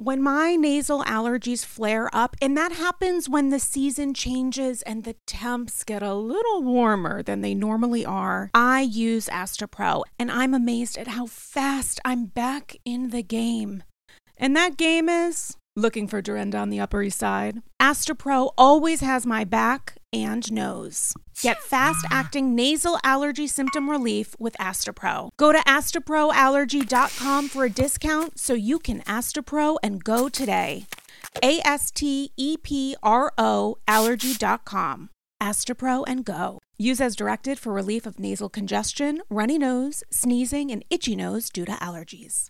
when 0.00 0.22
my 0.22 0.56
nasal 0.56 1.04
allergies 1.04 1.62
flare 1.62 2.08
up, 2.14 2.34
and 2.40 2.56
that 2.56 2.72
happens 2.72 3.28
when 3.28 3.50
the 3.50 3.58
season 3.58 4.14
changes 4.14 4.80
and 4.82 5.04
the 5.04 5.14
temps 5.26 5.84
get 5.84 6.02
a 6.02 6.14
little 6.14 6.62
warmer 6.62 7.22
than 7.22 7.42
they 7.42 7.54
normally 7.54 8.06
are, 8.06 8.50
I 8.54 8.80
use 8.80 9.26
Astepro 9.26 10.04
and 10.18 10.30
I'm 10.30 10.54
amazed 10.54 10.96
at 10.96 11.08
how 11.08 11.26
fast 11.26 12.00
I'm 12.02 12.24
back 12.24 12.76
in 12.86 13.10
the 13.10 13.22
game. 13.22 13.82
And 14.38 14.56
that 14.56 14.78
game 14.78 15.10
is 15.10 15.58
looking 15.80 16.06
for 16.06 16.22
Dorinda 16.22 16.58
on 16.58 16.70
the 16.70 16.80
Upper 16.80 17.02
East 17.02 17.18
Side. 17.18 17.62
Astepro 17.80 18.52
always 18.56 19.00
has 19.00 19.26
my 19.26 19.44
back 19.44 19.96
and 20.12 20.50
nose. 20.52 21.14
Get 21.42 21.62
fast 21.62 22.04
acting 22.10 22.54
nasal 22.54 22.98
allergy 23.02 23.46
symptom 23.46 23.88
relief 23.88 24.36
with 24.38 24.54
Astepro. 24.60 25.30
Go 25.36 25.52
to 25.52 25.58
asteproallergy.com 25.60 27.48
for 27.48 27.64
a 27.64 27.70
discount 27.70 28.38
so 28.38 28.52
you 28.54 28.78
can 28.78 29.00
Astepro 29.02 29.78
and 29.82 30.04
go 30.04 30.28
today. 30.28 30.86
A 31.42 31.60
S 31.64 31.90
T 31.90 32.32
E 32.36 32.56
P 32.56 32.94
R 33.02 33.32
O 33.38 33.78
allergy.com. 33.88 35.10
Astepro 35.42 36.04
and 36.06 36.24
go. 36.24 36.58
Use 36.76 37.00
as 37.00 37.16
directed 37.16 37.58
for 37.58 37.72
relief 37.72 38.04
of 38.06 38.18
nasal 38.18 38.48
congestion, 38.48 39.22
runny 39.30 39.58
nose, 39.58 40.02
sneezing, 40.10 40.70
and 40.70 40.84
itchy 40.90 41.16
nose 41.16 41.48
due 41.48 41.64
to 41.64 41.72
allergies. 41.72 42.48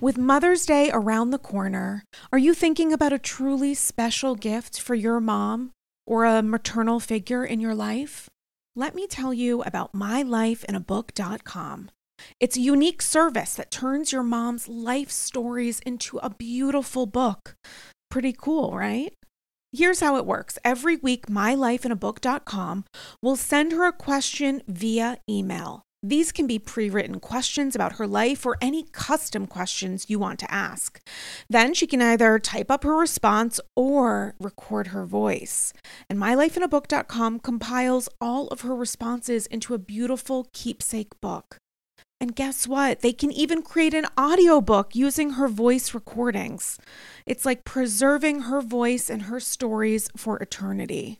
With 0.00 0.18
Mother's 0.18 0.66
Day 0.66 0.90
around 0.92 1.30
the 1.30 1.38
corner, 1.38 2.04
are 2.32 2.38
you 2.38 2.54
thinking 2.54 2.92
about 2.92 3.12
a 3.12 3.18
truly 3.18 3.74
special 3.74 4.34
gift 4.34 4.80
for 4.80 4.94
your 4.94 5.20
mom 5.20 5.70
or 6.06 6.24
a 6.24 6.42
maternal 6.42 7.00
figure 7.00 7.44
in 7.44 7.60
your 7.60 7.74
life? 7.74 8.28
Let 8.74 8.94
me 8.94 9.06
tell 9.06 9.34
you 9.34 9.62
about 9.62 9.92
mylifeinabook.com. 9.92 11.90
It's 12.40 12.56
a 12.56 12.60
unique 12.60 13.02
service 13.02 13.54
that 13.54 13.70
turns 13.70 14.12
your 14.12 14.22
mom's 14.22 14.68
life 14.68 15.10
stories 15.10 15.80
into 15.80 16.18
a 16.18 16.30
beautiful 16.30 17.06
book. 17.06 17.54
Pretty 18.10 18.32
cool, 18.32 18.76
right? 18.76 19.14
Here's 19.72 20.00
how 20.00 20.16
it 20.16 20.26
works. 20.26 20.58
Every 20.64 20.96
week, 20.96 21.26
mylifeinabook.com 21.26 22.84
will 23.22 23.36
send 23.36 23.72
her 23.72 23.86
a 23.86 23.92
question 23.92 24.62
via 24.68 25.18
email. 25.28 25.82
These 26.02 26.32
can 26.32 26.48
be 26.48 26.58
pre 26.58 26.90
written 26.90 27.20
questions 27.20 27.76
about 27.76 27.92
her 27.92 28.06
life 28.08 28.44
or 28.44 28.56
any 28.60 28.84
custom 28.90 29.46
questions 29.46 30.06
you 30.08 30.18
want 30.18 30.40
to 30.40 30.52
ask. 30.52 31.00
Then 31.48 31.74
she 31.74 31.86
can 31.86 32.02
either 32.02 32.40
type 32.40 32.72
up 32.72 32.82
her 32.82 32.96
response 32.96 33.60
or 33.76 34.34
record 34.40 34.88
her 34.88 35.06
voice. 35.06 35.72
And 36.10 36.18
mylifeinabook.com 36.18 37.38
compiles 37.38 38.08
all 38.20 38.48
of 38.48 38.62
her 38.62 38.74
responses 38.74 39.46
into 39.46 39.74
a 39.74 39.78
beautiful 39.78 40.48
keepsake 40.52 41.20
book. 41.20 41.58
And 42.20 42.34
guess 42.36 42.68
what? 42.68 43.00
They 43.00 43.12
can 43.12 43.32
even 43.32 43.62
create 43.62 43.94
an 43.94 44.06
audiobook 44.18 44.94
using 44.94 45.30
her 45.30 45.48
voice 45.48 45.92
recordings. 45.92 46.78
It's 47.26 47.44
like 47.44 47.64
preserving 47.64 48.42
her 48.42 48.60
voice 48.60 49.10
and 49.10 49.22
her 49.22 49.40
stories 49.40 50.08
for 50.16 50.38
eternity. 50.38 51.18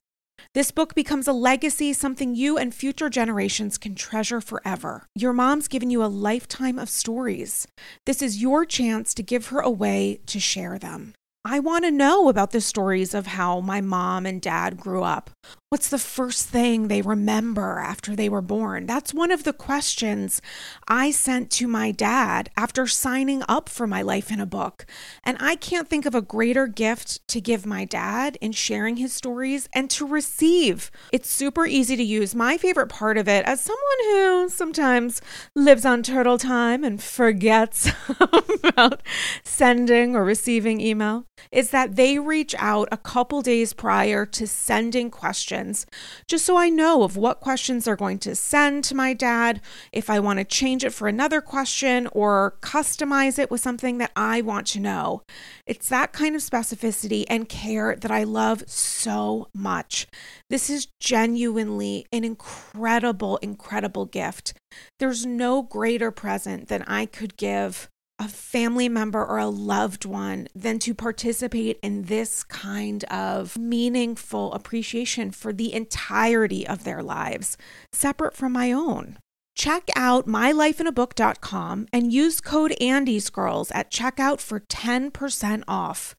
This 0.54 0.70
book 0.70 0.94
becomes 0.94 1.26
a 1.26 1.32
legacy, 1.32 1.94
something 1.94 2.34
you 2.34 2.58
and 2.58 2.74
future 2.74 3.08
generations 3.08 3.78
can 3.78 3.94
treasure 3.94 4.42
forever. 4.42 5.06
Your 5.14 5.32
mom's 5.32 5.66
given 5.66 5.88
you 5.88 6.04
a 6.04 6.12
lifetime 6.12 6.78
of 6.78 6.90
stories. 6.90 7.66
This 8.04 8.20
is 8.20 8.42
your 8.42 8.66
chance 8.66 9.14
to 9.14 9.22
give 9.22 9.46
her 9.46 9.60
a 9.60 9.70
way 9.70 10.20
to 10.26 10.38
share 10.38 10.78
them. 10.78 11.14
I 11.42 11.58
want 11.58 11.86
to 11.86 11.90
know 11.90 12.28
about 12.28 12.50
the 12.50 12.60
stories 12.60 13.14
of 13.14 13.28
how 13.28 13.60
my 13.60 13.80
mom 13.80 14.26
and 14.26 14.42
dad 14.42 14.76
grew 14.76 15.02
up. 15.02 15.30
What's 15.72 15.88
the 15.88 15.98
first 15.98 16.50
thing 16.50 16.88
they 16.88 17.00
remember 17.00 17.78
after 17.78 18.14
they 18.14 18.28
were 18.28 18.42
born? 18.42 18.84
That's 18.84 19.14
one 19.14 19.30
of 19.30 19.44
the 19.44 19.54
questions 19.54 20.42
I 20.86 21.10
sent 21.10 21.50
to 21.52 21.66
my 21.66 21.92
dad 21.92 22.50
after 22.58 22.86
signing 22.86 23.42
up 23.48 23.70
for 23.70 23.86
my 23.86 24.02
life 24.02 24.30
in 24.30 24.38
a 24.38 24.44
book. 24.44 24.84
And 25.24 25.38
I 25.40 25.56
can't 25.56 25.88
think 25.88 26.04
of 26.04 26.14
a 26.14 26.20
greater 26.20 26.66
gift 26.66 27.26
to 27.28 27.40
give 27.40 27.64
my 27.64 27.86
dad 27.86 28.36
in 28.42 28.52
sharing 28.52 28.98
his 28.98 29.14
stories 29.14 29.66
and 29.74 29.88
to 29.92 30.06
receive. 30.06 30.90
It's 31.10 31.30
super 31.30 31.64
easy 31.64 31.96
to 31.96 32.02
use. 32.02 32.34
My 32.34 32.58
favorite 32.58 32.90
part 32.90 33.16
of 33.16 33.26
it, 33.26 33.46
as 33.46 33.62
someone 33.62 33.80
who 34.10 34.50
sometimes 34.50 35.22
lives 35.56 35.86
on 35.86 36.02
turtle 36.02 36.36
time 36.36 36.84
and 36.84 37.02
forgets 37.02 37.90
about 38.62 39.02
sending 39.42 40.14
or 40.14 40.22
receiving 40.22 40.82
email, 40.82 41.24
is 41.50 41.70
that 41.70 41.96
they 41.96 42.18
reach 42.18 42.54
out 42.58 42.88
a 42.92 42.98
couple 42.98 43.40
days 43.40 43.72
prior 43.72 44.26
to 44.26 44.46
sending 44.46 45.10
questions 45.10 45.61
questions, 45.62 45.86
just 46.26 46.44
so 46.44 46.56
I 46.56 46.68
know 46.68 47.02
of 47.02 47.16
what 47.16 47.40
questions 47.40 47.84
they're 47.84 47.96
going 47.96 48.18
to 48.20 48.34
send 48.34 48.84
to 48.84 48.94
my 48.94 49.14
dad, 49.14 49.60
if 49.92 50.10
I 50.10 50.18
want 50.18 50.38
to 50.38 50.44
change 50.44 50.84
it 50.84 50.92
for 50.92 51.08
another 51.08 51.40
question 51.40 52.08
or 52.12 52.56
customize 52.60 53.38
it 53.38 53.50
with 53.50 53.60
something 53.60 53.98
that 53.98 54.12
I 54.16 54.40
want 54.40 54.66
to 54.68 54.80
know. 54.80 55.22
It's 55.66 55.88
that 55.88 56.12
kind 56.12 56.34
of 56.34 56.42
specificity 56.42 57.24
and 57.28 57.48
care 57.48 57.96
that 57.96 58.10
I 58.10 58.24
love 58.24 58.64
so 58.66 59.48
much. 59.54 60.06
This 60.50 60.68
is 60.68 60.88
genuinely 61.00 62.06
an 62.12 62.24
incredible, 62.24 63.36
incredible 63.38 64.06
gift. 64.06 64.54
There's 64.98 65.24
no 65.24 65.62
greater 65.62 66.10
present 66.10 66.68
than 66.68 66.82
I 66.82 67.06
could 67.06 67.36
give 67.36 67.88
a 68.22 68.28
family 68.28 68.88
member 68.88 69.22
or 69.24 69.38
a 69.38 69.48
loved 69.48 70.04
one 70.04 70.46
than 70.54 70.78
to 70.78 70.94
participate 70.94 71.80
in 71.82 72.02
this 72.02 72.44
kind 72.44 73.02
of 73.04 73.56
meaningful 73.58 74.52
appreciation 74.52 75.32
for 75.32 75.52
the 75.52 75.74
entirety 75.74 76.64
of 76.66 76.84
their 76.84 77.02
lives, 77.02 77.56
separate 77.92 78.36
from 78.36 78.52
my 78.52 78.70
own. 78.70 79.18
Check 79.56 79.88
out 79.96 80.28
mylifeinabook.com 80.28 81.88
and 81.92 82.12
use 82.12 82.40
code 82.40 82.76
Andy's 82.80 83.28
Girls 83.28 83.72
at 83.72 83.90
checkout 83.90 84.38
for 84.40 84.60
10% 84.60 85.64
off. 85.66 86.14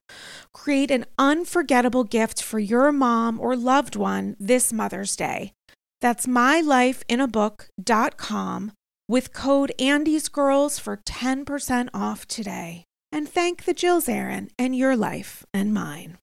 Create 0.52 0.90
an 0.90 1.06
unforgettable 1.18 2.04
gift 2.04 2.42
for 2.42 2.58
your 2.58 2.92
mom 2.92 3.40
or 3.40 3.56
loved 3.56 3.96
one 3.96 4.36
this 4.38 4.74
Mother's 4.74 5.16
Day. 5.16 5.52
That's 6.00 6.26
mylifeinabook.com 6.26 8.72
with 9.08 9.32
code 9.32 9.72
Andy's 9.78 10.28
Girls 10.28 10.78
for 10.78 10.96
10% 10.96 11.88
off 11.92 12.26
today. 12.26 12.84
And 13.12 13.28
thank 13.28 13.64
the 13.64 13.74
Jills 13.74 14.08
Aaron 14.08 14.50
and 14.58 14.76
your 14.76 14.96
life 14.96 15.44
and 15.52 15.72
mine. 15.72 16.18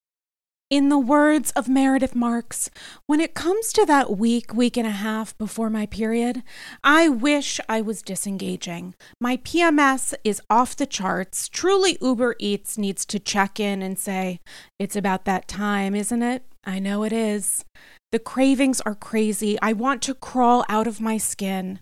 In 0.71 0.87
the 0.87 0.97
words 0.97 1.51
of 1.51 1.67
Meredith 1.67 2.15
Marks, 2.15 2.69
when 3.05 3.19
it 3.19 3.33
comes 3.33 3.73
to 3.73 3.85
that 3.87 4.17
week, 4.17 4.53
week 4.53 4.77
and 4.77 4.87
a 4.87 4.91
half 4.91 5.37
before 5.37 5.69
my 5.69 5.85
period, 5.85 6.43
I 6.81 7.09
wish 7.09 7.59
I 7.67 7.81
was 7.81 8.01
disengaging. 8.01 8.95
My 9.19 9.35
PMS 9.35 10.13
is 10.23 10.41
off 10.49 10.77
the 10.77 10.85
charts. 10.85 11.49
Truly, 11.49 11.97
Uber 11.99 12.37
Eats 12.39 12.77
needs 12.77 13.05
to 13.07 13.19
check 13.19 13.59
in 13.59 13.81
and 13.81 13.99
say, 13.99 14.39
It's 14.79 14.95
about 14.95 15.25
that 15.25 15.49
time, 15.49 15.93
isn't 15.93 16.23
it? 16.23 16.45
I 16.63 16.79
know 16.79 17.03
it 17.03 17.11
is. 17.11 17.65
The 18.13 18.19
cravings 18.19 18.79
are 18.81 18.95
crazy. 18.95 19.57
I 19.61 19.73
want 19.73 20.01
to 20.03 20.13
crawl 20.13 20.63
out 20.69 20.87
of 20.87 21.01
my 21.01 21.17
skin. 21.17 21.81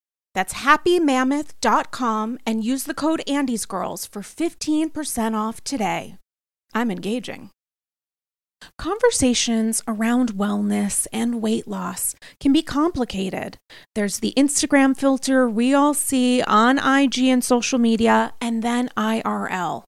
That's 0.33 0.53
happymammoth.com 0.53 2.39
and 2.45 2.63
use 2.63 2.85
the 2.85 2.93
code 2.93 3.21
Andy's 3.27 3.65
Girls 3.65 4.05
for 4.05 4.21
15% 4.21 5.35
off 5.35 5.63
today. 5.63 6.15
I'm 6.73 6.89
engaging. 6.89 7.49
Conversations 8.77 9.81
around 9.87 10.33
wellness 10.33 11.07
and 11.11 11.41
weight 11.41 11.67
loss 11.67 12.15
can 12.39 12.53
be 12.53 12.61
complicated. 12.61 13.57
There's 13.95 14.19
the 14.19 14.33
Instagram 14.37 14.95
filter 14.95 15.49
we 15.49 15.73
all 15.73 15.93
see 15.93 16.41
on 16.43 16.77
IG 16.77 17.19
and 17.23 17.43
social 17.43 17.79
media, 17.79 18.33
and 18.39 18.61
then 18.61 18.89
IRL. 18.95 19.83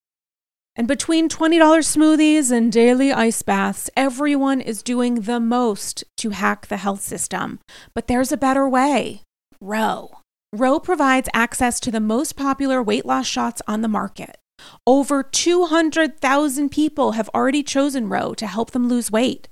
And 0.76 0.88
between 0.88 1.30
$20 1.30 1.60
smoothies 1.60 2.52
and 2.52 2.72
daily 2.72 3.14
ice 3.14 3.44
baths, 3.44 3.92
everyone 3.96 4.60
is 4.60 4.82
doing 4.82 5.22
the 5.22 5.40
most 5.40 6.04
to 6.18 6.32
hack 6.32 6.68
the 6.68 6.78
health 6.78 7.02
system. 7.02 7.60
But 7.94 8.08
there's 8.08 8.32
a 8.32 8.38
better 8.38 8.68
way 8.68 9.22
Ro. 9.62 10.23
Ro 10.56 10.80
provides 10.80 11.30
access 11.34 11.80
to 11.80 11.90
the 11.90 12.00
most 12.00 12.36
popular 12.36 12.84
weight 12.84 13.08
loss 13.08 13.26
shots 13.26 13.60
on 13.68 13.82
the 13.82 13.88
market. 13.88 14.38
Over 14.86 15.24
200,000 15.24 16.70
people 16.70 17.14
have 17.14 17.28
already 17.34 17.64
chosen 17.64 18.08
Ro 18.08 18.36
to 18.36 18.46
help 18.46 18.70
them 18.70 18.88
lose 18.88 19.10
weight. 19.10 19.48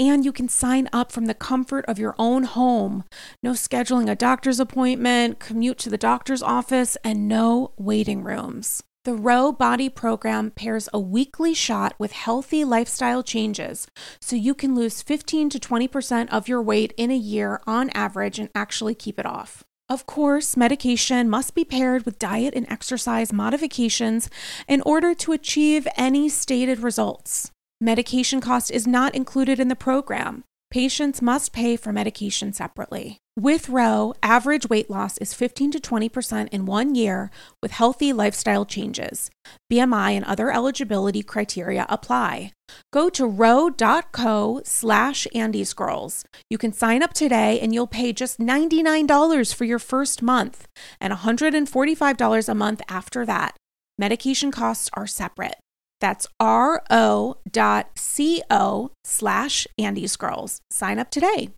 And 0.00 0.24
you 0.24 0.32
can 0.32 0.48
sign 0.48 0.88
up 0.90 1.12
from 1.12 1.26
the 1.26 1.34
comfort 1.34 1.84
of 1.84 1.98
your 1.98 2.14
own 2.18 2.44
home. 2.44 3.04
No 3.42 3.50
scheduling 3.50 4.10
a 4.10 4.16
doctor's 4.16 4.58
appointment, 4.58 5.38
commute 5.38 5.76
to 5.80 5.90
the 5.90 5.98
doctor's 5.98 6.42
office, 6.42 6.96
and 7.04 7.28
no 7.28 7.72
waiting 7.76 8.24
rooms. 8.24 8.82
The 9.04 9.14
Ro 9.14 9.52
Body 9.52 9.90
Program 9.90 10.50
pairs 10.50 10.88
a 10.94 10.98
weekly 10.98 11.52
shot 11.52 11.94
with 11.98 12.12
healthy 12.12 12.64
lifestyle 12.64 13.22
changes 13.22 13.86
so 14.18 14.34
you 14.34 14.54
can 14.54 14.74
lose 14.74 15.02
15 15.02 15.50
to 15.50 15.58
20% 15.58 16.30
of 16.30 16.48
your 16.48 16.62
weight 16.62 16.94
in 16.96 17.10
a 17.10 17.16
year 17.16 17.60
on 17.66 17.90
average 17.90 18.38
and 18.38 18.48
actually 18.54 18.94
keep 18.94 19.18
it 19.18 19.26
off. 19.26 19.62
Of 19.90 20.04
course, 20.04 20.54
medication 20.54 21.30
must 21.30 21.54
be 21.54 21.64
paired 21.64 22.04
with 22.04 22.18
diet 22.18 22.52
and 22.54 22.70
exercise 22.70 23.32
modifications 23.32 24.28
in 24.68 24.82
order 24.82 25.14
to 25.14 25.32
achieve 25.32 25.88
any 25.96 26.28
stated 26.28 26.80
results. 26.80 27.50
Medication 27.80 28.42
cost 28.42 28.70
is 28.70 28.86
not 28.86 29.14
included 29.14 29.58
in 29.58 29.68
the 29.68 29.76
program. 29.76 30.44
Patients 30.70 31.22
must 31.22 31.54
pay 31.54 31.76
for 31.76 31.94
medication 31.94 32.52
separately. 32.52 33.20
With 33.40 33.70
Ro, 33.70 34.12
average 34.22 34.68
weight 34.68 34.90
loss 34.90 35.16
is 35.16 35.32
15 35.32 35.70
to 35.70 35.80
20% 35.80 36.48
in 36.48 36.66
one 36.66 36.94
year 36.94 37.30
with 37.62 37.70
healthy 37.70 38.12
lifestyle 38.12 38.66
changes. 38.66 39.30
BMI 39.72 40.12
and 40.12 40.26
other 40.26 40.50
eligibility 40.52 41.22
criteria 41.22 41.86
apply. 41.88 42.52
Go 42.92 43.08
to 43.08 43.26
ro.co 43.26 44.60
slash 44.64 45.26
andysgirls. 45.34 46.24
You 46.50 46.58
can 46.58 46.74
sign 46.74 47.02
up 47.02 47.14
today 47.14 47.58
and 47.60 47.72
you'll 47.72 47.86
pay 47.86 48.12
just 48.12 48.38
$99 48.38 49.54
for 49.54 49.64
your 49.64 49.78
first 49.78 50.20
month 50.20 50.68
and 51.00 51.14
$145 51.14 52.48
a 52.48 52.54
month 52.54 52.82
after 52.90 53.24
that. 53.24 53.56
Medication 53.96 54.50
costs 54.50 54.90
are 54.92 55.06
separate. 55.06 55.54
That's 56.00 56.26
ro.co 56.40 57.34
slash 59.04 59.66
andysgirls. 59.78 60.60
Sign 60.70 60.98
up 60.98 61.10
today. 61.10 61.50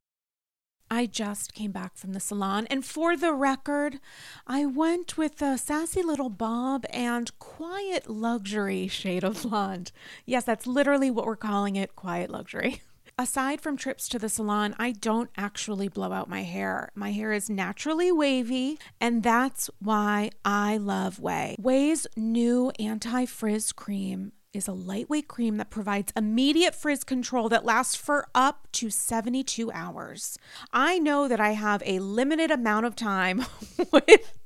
I 0.93 1.07
just 1.07 1.55
came 1.55 1.71
back 1.71 1.97
from 1.97 2.15
the 2.15 2.21
salon, 2.21 2.67
and 2.69 2.85
for 2.85 3.17
the 3.17 3.33
record, 3.33 4.01
I 4.45 4.67
went 4.67 5.17
with 5.17 5.41
a 5.41 5.57
sassy 5.57 6.03
little 6.03 6.31
bob 6.31 6.85
and 6.91 7.31
quiet 7.39 8.11
luxury 8.11 8.89
shade 8.89 9.23
of 9.23 9.43
blonde. 9.43 9.93
Yes, 10.27 10.43
that's 10.45 10.67
literally 10.67 11.09
what 11.09 11.27
we're 11.27 11.37
calling 11.37 11.77
it 11.77 11.95
quiet 11.95 12.29
luxury. 12.29 12.83
Aside 13.21 13.61
from 13.61 13.77
trips 13.77 14.09
to 14.09 14.19
the 14.19 14.31
salon, 14.31 14.75
I 14.79 14.93
don't 14.93 15.29
actually 15.37 15.89
blow 15.89 16.11
out 16.11 16.31
my 16.31 16.41
hair. 16.43 16.89
My 16.95 17.13
hair 17.13 17.35
is 17.35 17.51
naturally 17.51 18.11
wavy, 18.11 18.79
and 18.99 19.23
that's 19.23 19.69
why 19.79 20.31
I 20.43 20.79
love 20.79 21.19
Ouai. 21.19 21.57
Ouai's 21.61 22.07
new 22.17 22.73
anti 22.79 23.27
frizz 23.27 23.73
cream 23.73 24.33
is 24.55 24.67
a 24.67 24.73
lightweight 24.73 25.29
cream 25.29 25.59
that 25.59 25.69
provides 25.69 26.15
immediate 26.17 26.75
frizz 26.75 27.05
control 27.05 27.51
that 27.51 27.67
lasts 27.67 27.95
for 27.95 28.27
up 28.35 28.67
to 28.73 28.89
72 28.89 29.71
hours. 29.71 30.39
I 30.73 30.99
know 30.99 31.29
that 31.29 31.41
I 31.41 31.51
have 31.51 31.83
a 31.85 31.99
limited 31.99 32.51
amount 32.51 32.87
of 32.87 32.97
time 32.97 33.45
with 33.93 34.41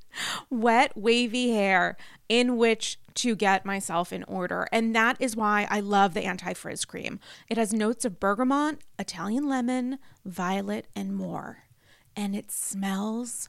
wet, 0.51 0.97
wavy 0.97 1.51
hair 1.51 1.97
in 2.29 2.57
which 2.57 2.99
to 3.15 3.37
get 3.37 3.65
myself 3.65 4.13
in 4.13 4.25
order. 4.25 4.67
And 4.73 4.95
that 4.95 5.17
is 5.21 5.37
why 5.37 5.67
I 5.71 5.81
love 5.81 6.15
the 6.15 6.25
anti 6.25 6.53
frizz 6.55 6.85
cream. 6.85 7.21
It 7.49 7.57
has 7.57 7.73
notes 7.73 8.05
of 8.05 8.21
bergamot, 8.21 8.79
Italian 8.99 9.49
lemon, 9.49 9.99
violet, 10.25 10.87
and 10.95 11.15
more. 11.15 11.65
And 12.17 12.35
it 12.35 12.51
smells 12.51 13.49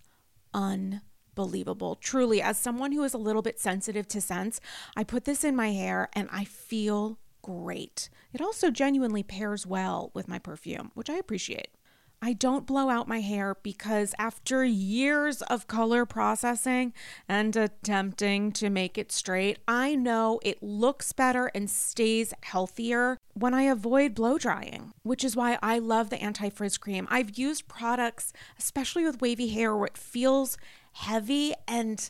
unbelievable. 0.54 1.96
Truly, 1.96 2.42
as 2.42 2.58
someone 2.58 2.92
who 2.92 3.04
is 3.04 3.14
a 3.14 3.20
little 3.20 3.42
bit 3.42 3.60
sensitive 3.60 4.08
to 4.10 4.22
scents, 4.22 4.60
I 4.96 5.04
put 5.04 5.26
this 5.26 5.44
in 5.44 5.56
my 5.56 5.72
hair 5.72 6.10
and 6.14 6.30
I 6.32 6.46
feel 6.46 7.20
great. 7.42 8.10
It 8.34 8.42
also 8.42 8.72
genuinely 8.72 9.22
pairs 9.22 9.68
well 9.68 10.10
with 10.14 10.28
my 10.28 10.40
perfume, 10.40 10.92
which 10.96 11.10
I 11.10 11.16
appreciate. 11.16 11.75
I 12.22 12.34
don't 12.34 12.66
blow 12.66 12.90
out 12.90 13.08
my 13.08 13.22
hair 13.22 13.58
because 13.62 14.16
after 14.18 14.64
years 14.64 15.42
of 15.44 15.68
color 15.68 16.06
processing 16.06 16.94
and 17.28 17.56
attempting 17.56 18.52
to 18.54 18.70
make 18.70 18.98
it 18.98 19.12
straight, 19.12 19.60
I 19.68 19.96
know 19.96 20.40
it 20.44 20.64
looks 20.64 21.14
better 21.14 21.52
and 21.54 21.70
stays 21.70 22.34
healthier 22.42 23.18
when 23.34 23.54
I 23.54 23.64
avoid 23.64 24.16
blow 24.16 24.38
drying, 24.38 24.94
which 25.04 25.24
is 25.24 25.36
why 25.36 25.60
I 25.62 25.80
love 25.80 26.10
the 26.10 26.22
anti 26.22 26.50
frizz 26.50 26.78
cream. 26.78 27.08
I've 27.12 27.38
used 27.38 27.68
products, 27.68 28.34
especially 28.58 29.04
with 29.04 29.22
wavy 29.22 29.50
hair, 29.50 29.76
where 29.76 29.88
it 29.88 29.98
feels 29.98 30.58
heavy 30.94 31.54
and 31.68 32.10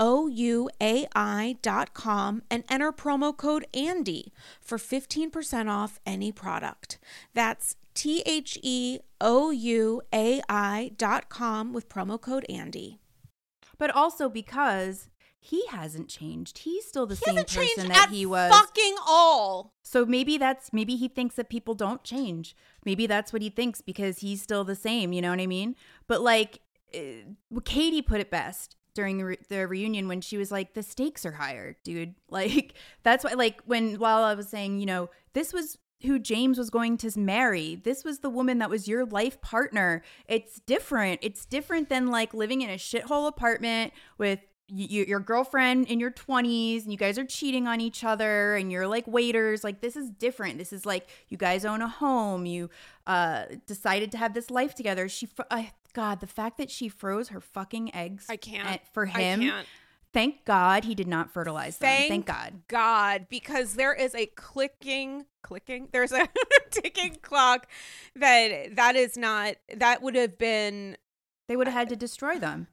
ouai.com 0.00 1.62
and 2.50 2.64
enter 2.68 2.90
promo 2.90 3.36
code 3.36 3.66
ANDY 3.74 4.32
for 4.60 4.78
15% 4.78 5.68
off 5.68 6.00
any 6.06 6.32
product. 6.32 6.98
That's 7.34 7.76
T 7.94 8.22
H 8.24 8.58
E 8.62 9.00
O 9.20 9.50
U 9.50 10.00
A 10.12 10.40
I.com 10.48 11.72
with 11.72 11.88
promo 11.88 12.20
code 12.20 12.46
ANDY. 12.48 12.98
But 13.78 13.90
also 13.90 14.28
because 14.28 15.08
he 15.38 15.66
hasn't 15.68 16.08
changed. 16.08 16.58
He's 16.58 16.86
still 16.86 17.06
the 17.06 17.14
he 17.14 17.24
same 17.24 17.44
person 17.44 17.88
that 17.88 18.10
he 18.10 18.26
was. 18.26 18.52
Fucking 18.52 18.96
all. 19.06 19.74
So 19.82 20.04
maybe 20.04 20.38
that's 20.38 20.72
maybe 20.72 20.96
he 20.96 21.08
thinks 21.08 21.34
that 21.36 21.48
people 21.48 21.74
don't 21.74 22.04
change. 22.04 22.56
Maybe 22.84 23.06
that's 23.06 23.32
what 23.32 23.42
he 23.42 23.50
thinks 23.50 23.80
because 23.80 24.18
he's 24.18 24.42
still 24.42 24.64
the 24.64 24.74
same. 24.74 25.12
You 25.12 25.22
know 25.22 25.30
what 25.30 25.40
I 25.40 25.46
mean? 25.46 25.76
But 26.06 26.20
like, 26.20 26.60
uh, 26.94 27.60
Katie 27.64 28.02
put 28.02 28.20
it 28.20 28.30
best 28.30 28.76
during 28.94 29.18
the, 29.18 29.24
re- 29.24 29.38
the 29.48 29.66
reunion 29.66 30.08
when 30.08 30.20
she 30.20 30.36
was 30.36 30.50
like 30.50 30.74
the 30.74 30.82
stakes 30.82 31.24
are 31.24 31.32
higher 31.32 31.76
dude 31.84 32.14
like 32.30 32.74
that's 33.02 33.24
why 33.24 33.32
like 33.32 33.60
when 33.66 33.94
while 33.98 34.22
i 34.22 34.34
was 34.34 34.48
saying 34.48 34.78
you 34.80 34.86
know 34.86 35.08
this 35.32 35.52
was 35.52 35.78
who 36.02 36.18
James 36.18 36.56
was 36.56 36.70
going 36.70 36.96
to 36.98 37.18
marry. 37.18 37.74
This 37.74 38.04
was 38.04 38.20
the 38.20 38.30
woman 38.30 38.58
that 38.58 38.70
was 38.70 38.88
your 38.88 39.04
life 39.04 39.40
partner. 39.40 40.02
It's 40.26 40.60
different. 40.60 41.20
It's 41.22 41.44
different 41.44 41.88
than 41.88 42.08
like 42.08 42.32
living 42.32 42.62
in 42.62 42.70
a 42.70 42.74
shithole 42.74 43.28
apartment 43.28 43.92
with 44.16 44.40
y- 44.70 44.86
your 44.88 45.20
girlfriend 45.20 45.88
in 45.88 46.00
your 46.00 46.10
20s 46.10 46.84
and 46.84 46.92
you 46.92 46.98
guys 46.98 47.18
are 47.18 47.24
cheating 47.24 47.66
on 47.66 47.80
each 47.80 48.02
other 48.02 48.56
and 48.56 48.72
you're 48.72 48.86
like 48.86 49.06
waiters. 49.06 49.62
Like 49.62 49.80
this 49.80 49.96
is 49.96 50.10
different. 50.10 50.58
This 50.58 50.72
is 50.72 50.86
like 50.86 51.06
you 51.28 51.36
guys 51.36 51.64
own 51.64 51.82
a 51.82 51.88
home. 51.88 52.46
You 52.46 52.70
uh 53.06 53.44
decided 53.66 54.10
to 54.12 54.18
have 54.18 54.32
this 54.32 54.50
life 54.50 54.74
together. 54.74 55.08
She 55.08 55.28
I 55.50 55.72
God, 55.90 56.20
the 56.20 56.26
fact 56.26 56.58
that 56.58 56.70
she 56.70 56.88
froze 56.88 57.28
her 57.28 57.40
fucking 57.40 57.94
eggs. 57.94 58.26
I 58.28 58.36
can't. 58.36 58.80
For 58.92 59.06
him. 59.06 59.40
Can't. 59.40 59.66
Thank 60.12 60.44
God 60.44 60.84
he 60.84 60.94
did 60.94 61.06
not 61.06 61.30
fertilize 61.30 61.78
them. 61.78 61.88
Thank, 61.88 62.08
Thank 62.08 62.26
God. 62.26 62.62
God, 62.66 63.26
because 63.30 63.74
there 63.74 63.94
is 63.94 64.14
a 64.14 64.26
clicking, 64.26 65.26
clicking. 65.42 65.88
There's 65.92 66.10
a 66.10 66.28
ticking 66.70 67.18
clock 67.22 67.68
that 68.16 68.74
that 68.74 68.96
is 68.96 69.16
not. 69.16 69.54
That 69.76 70.02
would 70.02 70.16
have 70.16 70.36
been. 70.36 70.96
They 71.46 71.56
would 71.56 71.68
have 71.68 71.74
had 71.74 71.88
to 71.90 71.96
destroy 71.96 72.38
them. 72.38 72.66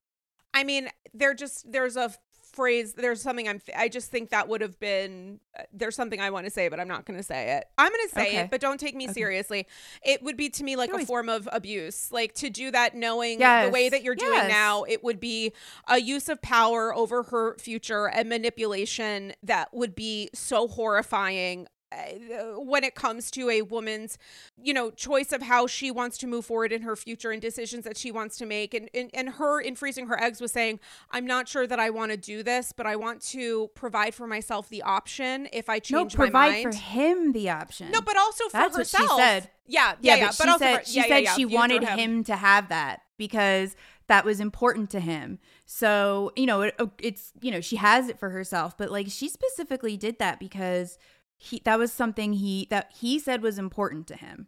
I 0.53 0.63
mean, 0.63 0.89
they're 1.13 1.35
just 1.35 1.71
there's 1.71 1.95
a 1.95 2.11
phrase 2.57 2.93
there's 2.93 3.21
something 3.21 3.47
i'm 3.47 3.61
i 3.75 3.87
just 3.87 4.09
think 4.09 4.31
that 4.31 4.47
would 4.47 4.61
have 4.61 4.79
been 4.79 5.39
uh, 5.59 5.61
there's 5.71 5.95
something 5.95 6.19
i 6.19 6.31
want 6.31 6.43
to 6.43 6.49
say 6.49 6.69
but 6.69 6.79
i'm 6.79 6.87
not 6.87 7.05
going 7.05 7.15
to 7.15 7.21
say 7.21 7.55
it 7.55 7.65
i'm 7.77 7.91
going 7.91 8.07
to 8.07 8.15
say 8.15 8.27
okay. 8.29 8.37
it 8.39 8.49
but 8.49 8.59
don't 8.59 8.79
take 8.79 8.95
me 8.95 9.05
okay. 9.05 9.13
seriously 9.13 9.67
it 10.03 10.23
would 10.23 10.35
be 10.35 10.49
to 10.49 10.63
me 10.63 10.75
like 10.75 10.91
a 10.91 11.05
form 11.05 11.29
of 11.29 11.47
abuse 11.51 12.11
like 12.11 12.33
to 12.33 12.49
do 12.49 12.71
that 12.71 12.95
knowing 12.95 13.39
yes. 13.39 13.67
the 13.67 13.71
way 13.71 13.89
that 13.89 14.01
you're 14.01 14.15
doing 14.15 14.33
yes. 14.33 14.49
now 14.49 14.83
it 14.85 15.03
would 15.03 15.19
be 15.19 15.53
a 15.87 15.99
use 15.99 16.29
of 16.29 16.41
power 16.41 16.95
over 16.95 17.21
her 17.21 17.55
future 17.59 18.09
and 18.09 18.27
manipulation 18.27 19.33
that 19.43 19.71
would 19.71 19.93
be 19.93 20.27
so 20.33 20.67
horrifying 20.67 21.67
Uh, 21.89 22.59
when 22.59 22.83
it 22.83 22.95
comes 22.95 23.31
to 23.31 23.49
a 23.49 23.61
woman's 23.61 24.17
you 24.61 24.73
know 24.73 24.91
choice 24.91 25.31
of 25.31 25.41
how 25.41 25.65
she 25.65 25.89
wants 25.89 26.17
to 26.17 26.27
move 26.27 26.45
forward 26.45 26.73
in 26.73 26.81
her 26.81 26.95
future 26.95 27.31
and 27.31 27.41
decisions 27.41 27.85
that 27.85 27.97
she 27.97 28.11
wants 28.11 28.37
to 28.37 28.45
make. 28.45 28.73
And 28.73 28.89
and, 28.93 29.09
and 29.13 29.29
her 29.29 29.61
in 29.61 29.75
freezing 29.75 30.07
her 30.07 30.21
eggs 30.21 30.41
was 30.41 30.51
saying 30.51 30.79
i'm 31.11 31.25
not 31.25 31.47
sure 31.47 31.65
that 31.65 31.79
i 31.79 31.89
want 31.89 32.11
to 32.11 32.17
do 32.17 32.43
this 32.43 32.71
but 32.71 32.85
i 32.85 32.95
want 32.95 33.21
to 33.21 33.69
provide 33.73 34.13
for 34.13 34.27
myself 34.27 34.69
the 34.69 34.81
option 34.81 35.47
if 35.53 35.69
i 35.69 35.79
change 35.79 36.13
no, 36.13 36.23
provide 36.25 36.63
for 36.63 36.75
him 36.75 37.31
the 37.31 37.49
option. 37.49 37.91
No 37.91 38.01
but 38.01 38.17
also 38.17 38.45
for 38.45 38.57
That's 38.57 38.77
herself 38.77 39.09
what 39.09 39.17
she 39.17 39.21
said. 39.21 39.49
Yeah 39.65 39.77
yeah, 39.77 39.93
yeah, 40.01 40.15
yeah 40.15 40.31
but, 40.37 40.49
she 40.49 40.57
said, 40.57 40.79
for, 40.79 40.85
she, 40.85 40.97
yeah, 40.97 41.07
said 41.07 41.23
yeah, 41.23 41.33
she 41.35 41.45
wanted 41.45 41.83
him. 41.83 41.99
him 41.99 42.23
to 42.25 42.35
have 42.35 42.69
that 42.69 43.01
because 43.17 43.75
that 44.07 44.23
was 44.25 44.39
important 44.39 44.89
to 44.91 44.99
him. 44.99 45.39
So, 45.65 46.31
you 46.35 46.45
know, 46.45 46.61
it, 46.61 46.75
oh, 46.79 46.91
it's, 46.99 47.33
you 47.41 47.51
know, 47.51 47.61
she 47.61 47.75
has 47.75 48.07
it 48.07 48.19
for 48.19 48.29
herself, 48.29 48.77
but 48.77 48.89
like 48.89 49.07
she 49.09 49.27
specifically 49.27 49.97
did 49.97 50.19
that 50.19 50.39
because 50.39 50.97
he 51.37 51.61
that 51.65 51.79
was 51.79 51.91
something 51.91 52.33
he 52.33 52.67
that 52.69 52.91
he 52.99 53.19
said 53.19 53.41
was 53.41 53.57
important 53.59 54.07
to 54.07 54.15
him. 54.15 54.47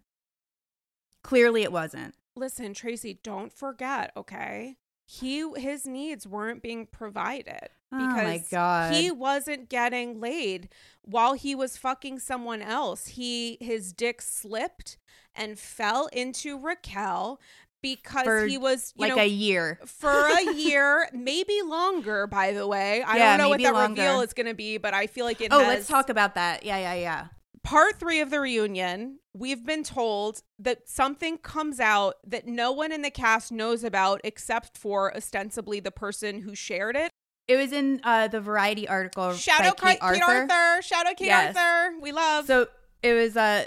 Clearly 1.23 1.63
it 1.63 1.71
wasn't. 1.71 2.15
Listen, 2.35 2.73
Tracie, 2.73 3.19
don't 3.21 3.51
forget, 3.51 4.11
okay? 4.15 4.77
He 5.05 5.45
his 5.55 5.85
needs 5.85 6.27
weren't 6.27 6.61
being 6.61 6.85
provided 6.85 7.69
oh 7.91 7.97
because 7.97 8.53
oh 8.53 8.89
he 8.91 9.11
wasn't 9.11 9.69
getting 9.69 10.19
laid 10.19 10.69
while 11.01 11.33
he 11.33 11.55
was 11.55 11.77
fucking 11.77 12.19
someone 12.19 12.61
else. 12.61 13.07
He 13.07 13.57
his 13.59 13.93
dick 13.93 14.21
slipped 14.21 14.97
and 15.35 15.57
fell 15.57 16.07
into 16.07 16.59
Raquel 16.59 17.39
because 17.81 18.25
for 18.25 18.45
he 18.45 18.57
was 18.57 18.93
like 18.97 19.15
know, 19.15 19.21
a 19.21 19.27
year 19.27 19.79
for 19.85 20.11
a 20.11 20.53
year 20.55 21.07
maybe 21.13 21.61
longer 21.63 22.27
by 22.27 22.51
the 22.51 22.67
way 22.67 23.01
i 23.03 23.17
yeah, 23.17 23.37
don't 23.37 23.45
know 23.45 23.49
what 23.49 23.61
that 23.61 23.73
longer. 23.73 24.01
reveal 24.01 24.21
is 24.21 24.33
going 24.33 24.45
to 24.45 24.53
be 24.53 24.77
but 24.77 24.93
i 24.93 25.07
feel 25.07 25.25
like 25.25 25.39
it 25.39 25.49
oh 25.51 25.59
has... 25.59 25.67
let's 25.67 25.87
talk 25.87 26.09
about 26.09 26.35
that 26.35 26.65
yeah 26.65 26.77
yeah 26.77 26.93
yeah 26.93 27.27
part 27.63 27.99
three 27.99 28.21
of 28.21 28.29
the 28.29 28.39
reunion, 28.39 29.19
we've 29.33 29.65
been 29.65 29.83
told 29.83 30.41
that 30.57 30.87
something 30.89 31.37
comes 31.37 31.79
out 31.79 32.15
that 32.25 32.47
no 32.47 32.71
one 32.71 32.91
in 32.91 33.01
the 33.01 33.11
cast 33.11 33.51
knows 33.51 33.83
about 33.83 34.21
except 34.23 34.77
for 34.77 35.15
ostensibly 35.15 35.79
the 35.79 35.91
person 35.91 36.41
who 36.41 36.55
shared 36.55 36.95
it. 36.95 37.11
It 37.47 37.57
was 37.57 37.71
in 37.71 37.99
uh, 38.03 38.27
the 38.27 38.41
Variety 38.41 38.87
article. 38.87 39.33
Shout 39.33 39.61
out 39.61 39.77
Kate, 39.77 39.99
Kate 39.99 40.21
Arthur. 40.21 40.51
Arthur. 40.51 40.81
Shout 40.81 41.07
out 41.07 41.17
Kate 41.17 41.27
yes. 41.27 41.55
Arthur. 41.55 41.99
We 41.99 42.11
love. 42.11 42.45
So 42.45 42.67
it 43.01 43.13
was 43.13 43.35
uh, 43.35 43.65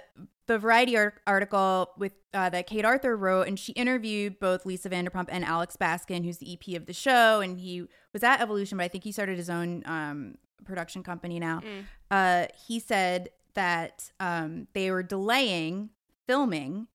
the 0.52 0.58
Variety 0.58 0.96
article 1.26 1.90
with 1.96 2.12
uh, 2.34 2.50
that 2.50 2.66
Kate 2.66 2.84
Arthur 2.84 3.16
wrote, 3.16 3.48
and 3.48 3.58
she 3.58 3.72
interviewed 3.72 4.38
both 4.38 4.66
Lisa 4.66 4.90
Vanderpump 4.90 5.28
and 5.28 5.44
Alex 5.44 5.76
Baskin, 5.76 6.24
who's 6.24 6.38
the 6.38 6.52
EP 6.52 6.76
of 6.76 6.86
the 6.86 6.92
show, 6.92 7.40
and 7.40 7.58
he 7.58 7.86
was 8.12 8.22
at 8.22 8.40
Evolution, 8.40 8.78
but 8.78 8.84
I 8.84 8.88
think 8.88 9.04
he 9.04 9.12
started 9.12 9.36
his 9.36 9.50
own 9.50 9.82
um, 9.86 10.34
production 10.64 11.02
company 11.02 11.38
now. 11.38 11.60
Mm. 11.60 11.84
Uh, 12.10 12.46
he 12.66 12.78
said 12.78 13.30
that 13.54 14.10
um, 14.20 14.66
they 14.74 14.90
were 14.90 15.02
delaying 15.02 15.90
filming 16.26 16.86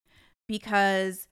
because 0.47 1.27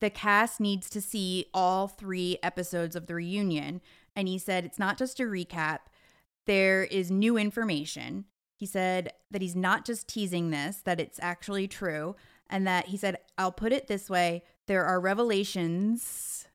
the 0.00 0.10
cast 0.10 0.60
needs 0.60 0.88
to 0.90 1.00
see 1.00 1.46
all 1.52 1.88
three 1.88 2.38
episodes 2.42 2.94
of 2.94 3.06
the 3.06 3.14
reunion. 3.14 3.80
And 4.14 4.28
he 4.28 4.38
said 4.38 4.64
it's 4.64 4.78
not 4.78 4.98
just 4.98 5.20
a 5.20 5.24
recap, 5.24 5.78
there 6.46 6.84
is 6.84 7.10
new 7.10 7.36
information. 7.36 8.26
He 8.60 8.66
said 8.66 9.14
that 9.30 9.40
he's 9.40 9.56
not 9.56 9.86
just 9.86 10.06
teasing 10.06 10.50
this, 10.50 10.82
that 10.84 11.00
it's 11.00 11.18
actually 11.22 11.66
true. 11.66 12.14
And 12.50 12.66
that 12.66 12.88
he 12.88 12.98
said, 12.98 13.16
I'll 13.38 13.52
put 13.52 13.72
it 13.72 13.86
this 13.86 14.10
way 14.10 14.42
there 14.66 14.84
are 14.84 15.00
revelations, 15.00 16.46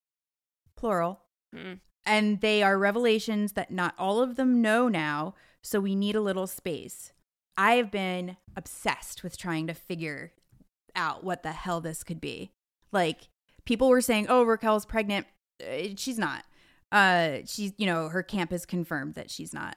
plural, 0.78 1.22
mm. 1.54 1.80
and 2.06 2.42
they 2.42 2.62
are 2.62 2.78
revelations 2.78 3.54
that 3.54 3.72
not 3.72 3.96
all 3.98 4.22
of 4.22 4.36
them 4.36 4.62
know 4.62 4.88
now. 4.88 5.34
So 5.64 5.80
we 5.80 5.96
need 5.96 6.16
a 6.16 6.22
little 6.22 6.46
space. 6.46 7.12
I 7.58 7.74
have 7.76 7.90
been 7.90 8.38
obsessed 8.56 9.24
with 9.24 9.36
trying 9.36 9.66
to 9.66 9.74
figure 9.74 10.32
out 10.96 11.24
what 11.24 11.42
the 11.42 11.54
hell 11.54 11.82
this 11.82 12.04
could 12.04 12.22
be. 12.22 12.52
Like 12.92 13.30
people 13.66 13.90
were 13.90 14.00
saying, 14.02 14.28
"Oh, 14.30 14.44
Raquel's 14.44 14.86
pregnant." 14.86 15.26
Uh, 15.60 15.96
she's 15.98 16.20
not. 16.20 16.46
Uh, 16.92 17.40
she's 17.46 17.74
you 17.78 17.88
know 17.88 18.10
her 18.10 18.22
camp 18.22 18.52
has 18.52 18.68
confirmed 18.68 19.16
that 19.16 19.32
she's 19.32 19.56
not. 19.56 19.76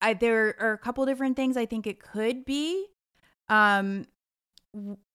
I, 0.00 0.14
there 0.14 0.56
are 0.58 0.72
a 0.72 0.78
couple 0.78 1.04
different 1.06 1.36
things 1.36 1.56
I 1.56 1.66
think 1.66 1.86
it 1.86 2.00
could 2.00 2.44
be. 2.44 2.86
Um, 3.48 4.06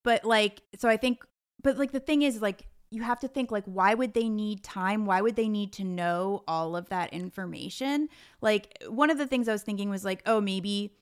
but 0.02 0.24
like 0.24 0.62
so 0.78 0.88
I 0.88 0.96
think, 0.96 1.24
but 1.62 1.78
like 1.78 1.92
the 1.92 2.00
thing 2.00 2.22
is 2.22 2.42
like 2.42 2.66
you 2.90 3.02
have 3.02 3.20
to 3.20 3.28
think 3.28 3.50
like 3.50 3.64
why 3.64 3.94
would 3.94 4.12
they 4.12 4.28
need 4.28 4.62
time 4.62 5.06
why 5.06 5.22
would 5.22 5.34
they 5.34 5.48
need 5.48 5.72
to 5.72 5.82
know 5.82 6.42
all 6.46 6.76
of 6.76 6.90
that 6.90 7.10
information 7.10 8.06
like 8.42 8.76
one 8.86 9.08
of 9.08 9.16
the 9.16 9.26
things 9.26 9.48
i 9.48 9.52
was 9.52 9.62
thinking 9.62 9.88
was 9.88 10.04
like 10.04 10.20
oh 10.26 10.42
maybe 10.42 10.92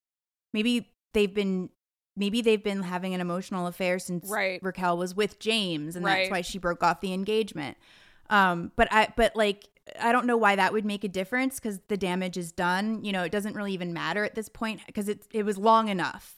maybe 0.53 0.89
they've 1.15 1.35
been 1.35 1.69
maybe 2.17 2.43
they've 2.43 2.63
been 2.63 2.83
having 2.83 3.15
an 3.15 3.21
emotional 3.21 3.67
affair 3.67 3.99
since 3.99 4.29
right. 4.29 4.61
Raquel 4.63 4.97
was 4.97 5.15
with 5.15 5.39
James 5.39 5.97
and 5.97 6.05
right. 6.05 6.19
that's 6.19 6.31
why 6.31 6.41
she 6.43 6.59
broke 6.59 6.83
off 6.83 7.01
the 7.01 7.13
engagement. 7.13 7.77
Um 8.29 8.73
but 8.77 8.89
I 8.91 9.13
but 9.17 9.35
like 9.37 9.69
I 9.99 10.13
don't 10.13 10.27
know 10.27 10.37
why 10.37 10.57
that 10.57 10.73
would 10.73 10.85
make 10.85 11.05
a 11.05 11.09
difference 11.09 11.59
cuz 11.59 11.81
the 11.89 11.97
damage 11.97 12.37
is 12.37 12.53
done. 12.53 13.05
You 13.05 13.13
know, 13.13 13.23
it 13.25 13.33
doesn't 13.33 13.55
really 13.55 13.73
even 13.73 13.93
matter 13.93 14.25
at 14.25 14.35
this 14.35 14.49
point 14.49 14.81
because 14.87 15.09
it 15.09 15.27
it 15.33 15.45
was 15.45 15.59
long 15.59 15.89
enough. 15.89 16.37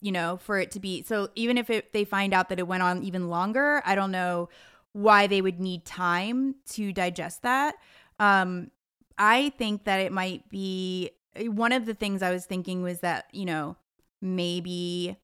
You 0.00 0.12
know, 0.12 0.38
for 0.38 0.58
it 0.58 0.70
to 0.72 0.80
be 0.80 1.02
so 1.02 1.28
even 1.34 1.58
if 1.58 1.68
it, 1.70 1.92
they 1.92 2.04
find 2.04 2.32
out 2.32 2.48
that 2.48 2.58
it 2.58 2.66
went 2.66 2.82
on 2.82 3.02
even 3.02 3.28
longer, 3.28 3.82
I 3.84 3.94
don't 3.94 4.10
know 4.10 4.48
why 4.92 5.26
they 5.26 5.42
would 5.42 5.60
need 5.60 5.84
time 5.84 6.56
to 6.70 6.92
digest 6.92 7.42
that. 7.42 7.74
Um 8.18 8.70
I 9.18 9.50
think 9.50 9.84
that 9.84 10.00
it 10.00 10.12
might 10.12 10.48
be 10.48 11.10
one 11.36 11.72
of 11.72 11.86
the 11.86 11.94
things 11.94 12.22
I 12.22 12.30
was 12.32 12.46
thinking 12.46 12.82
was 12.82 13.00
that, 13.00 13.26
you 13.32 13.44
know, 13.44 13.76
maybe 14.22 15.16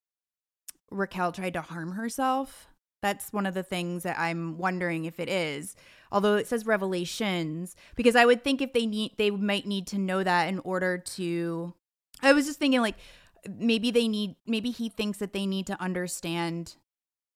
Raquel 0.91 1.33
tried 1.33 1.55
to 1.55 1.61
harm 1.63 1.93
herself. 1.93 2.69
That's 3.03 3.33
one 3.33 3.47
of 3.47 3.55
the 3.55 3.63
things 3.63 4.03
that 4.05 4.19
I'm 4.19 4.59
wondering 4.59 5.05
if 5.05 5.21
it 5.21 5.29
is. 5.29 5.77
Although 6.13 6.37
it 6.37 6.47
says 6.47 6.67
revelations, 6.67 7.77
because 7.97 8.17
I 8.17 8.25
would 8.25 8.45
think 8.45 8.61
if 8.61 8.73
they 8.73 8.87
need, 8.87 9.13
they 9.19 9.31
might 9.31 9.67
need 9.67 9.87
to 9.89 9.99
know 9.99 10.23
that 10.23 10.49
in 10.49 10.61
order 10.61 10.99
to. 10.99 11.75
I 12.23 12.33
was 12.33 12.47
just 12.47 12.59
thinking, 12.59 12.81
like, 12.81 12.97
maybe 13.49 13.91
they 13.91 14.09
need, 14.09 14.37
maybe 14.47 14.71
he 14.71 14.89
thinks 14.89 15.19
that 15.19 15.33
they 15.33 15.47
need 15.47 15.67
to 15.67 15.81
understand 15.81 16.77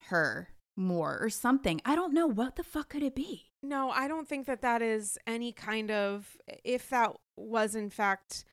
her 0.09 0.49
more 0.77 1.19
or 1.21 1.31
something. 1.31 1.81
I 1.85 1.95
don't 1.95 2.15
know. 2.15 2.27
What 2.27 2.57
the 2.57 2.65
fuck 2.65 2.91
could 2.91 3.03
it 3.03 3.15
be? 3.15 3.51
No, 3.63 3.91
I 3.91 4.09
don't 4.09 4.27
think 4.27 4.47
that 4.47 4.63
that 4.63 4.81
is 4.81 5.19
any 5.27 5.53
kind 5.53 5.91
of, 5.91 6.39
if 6.65 6.89
that 6.91 7.13
was 7.37 7.75
in 7.75 7.91
fact 7.91 8.45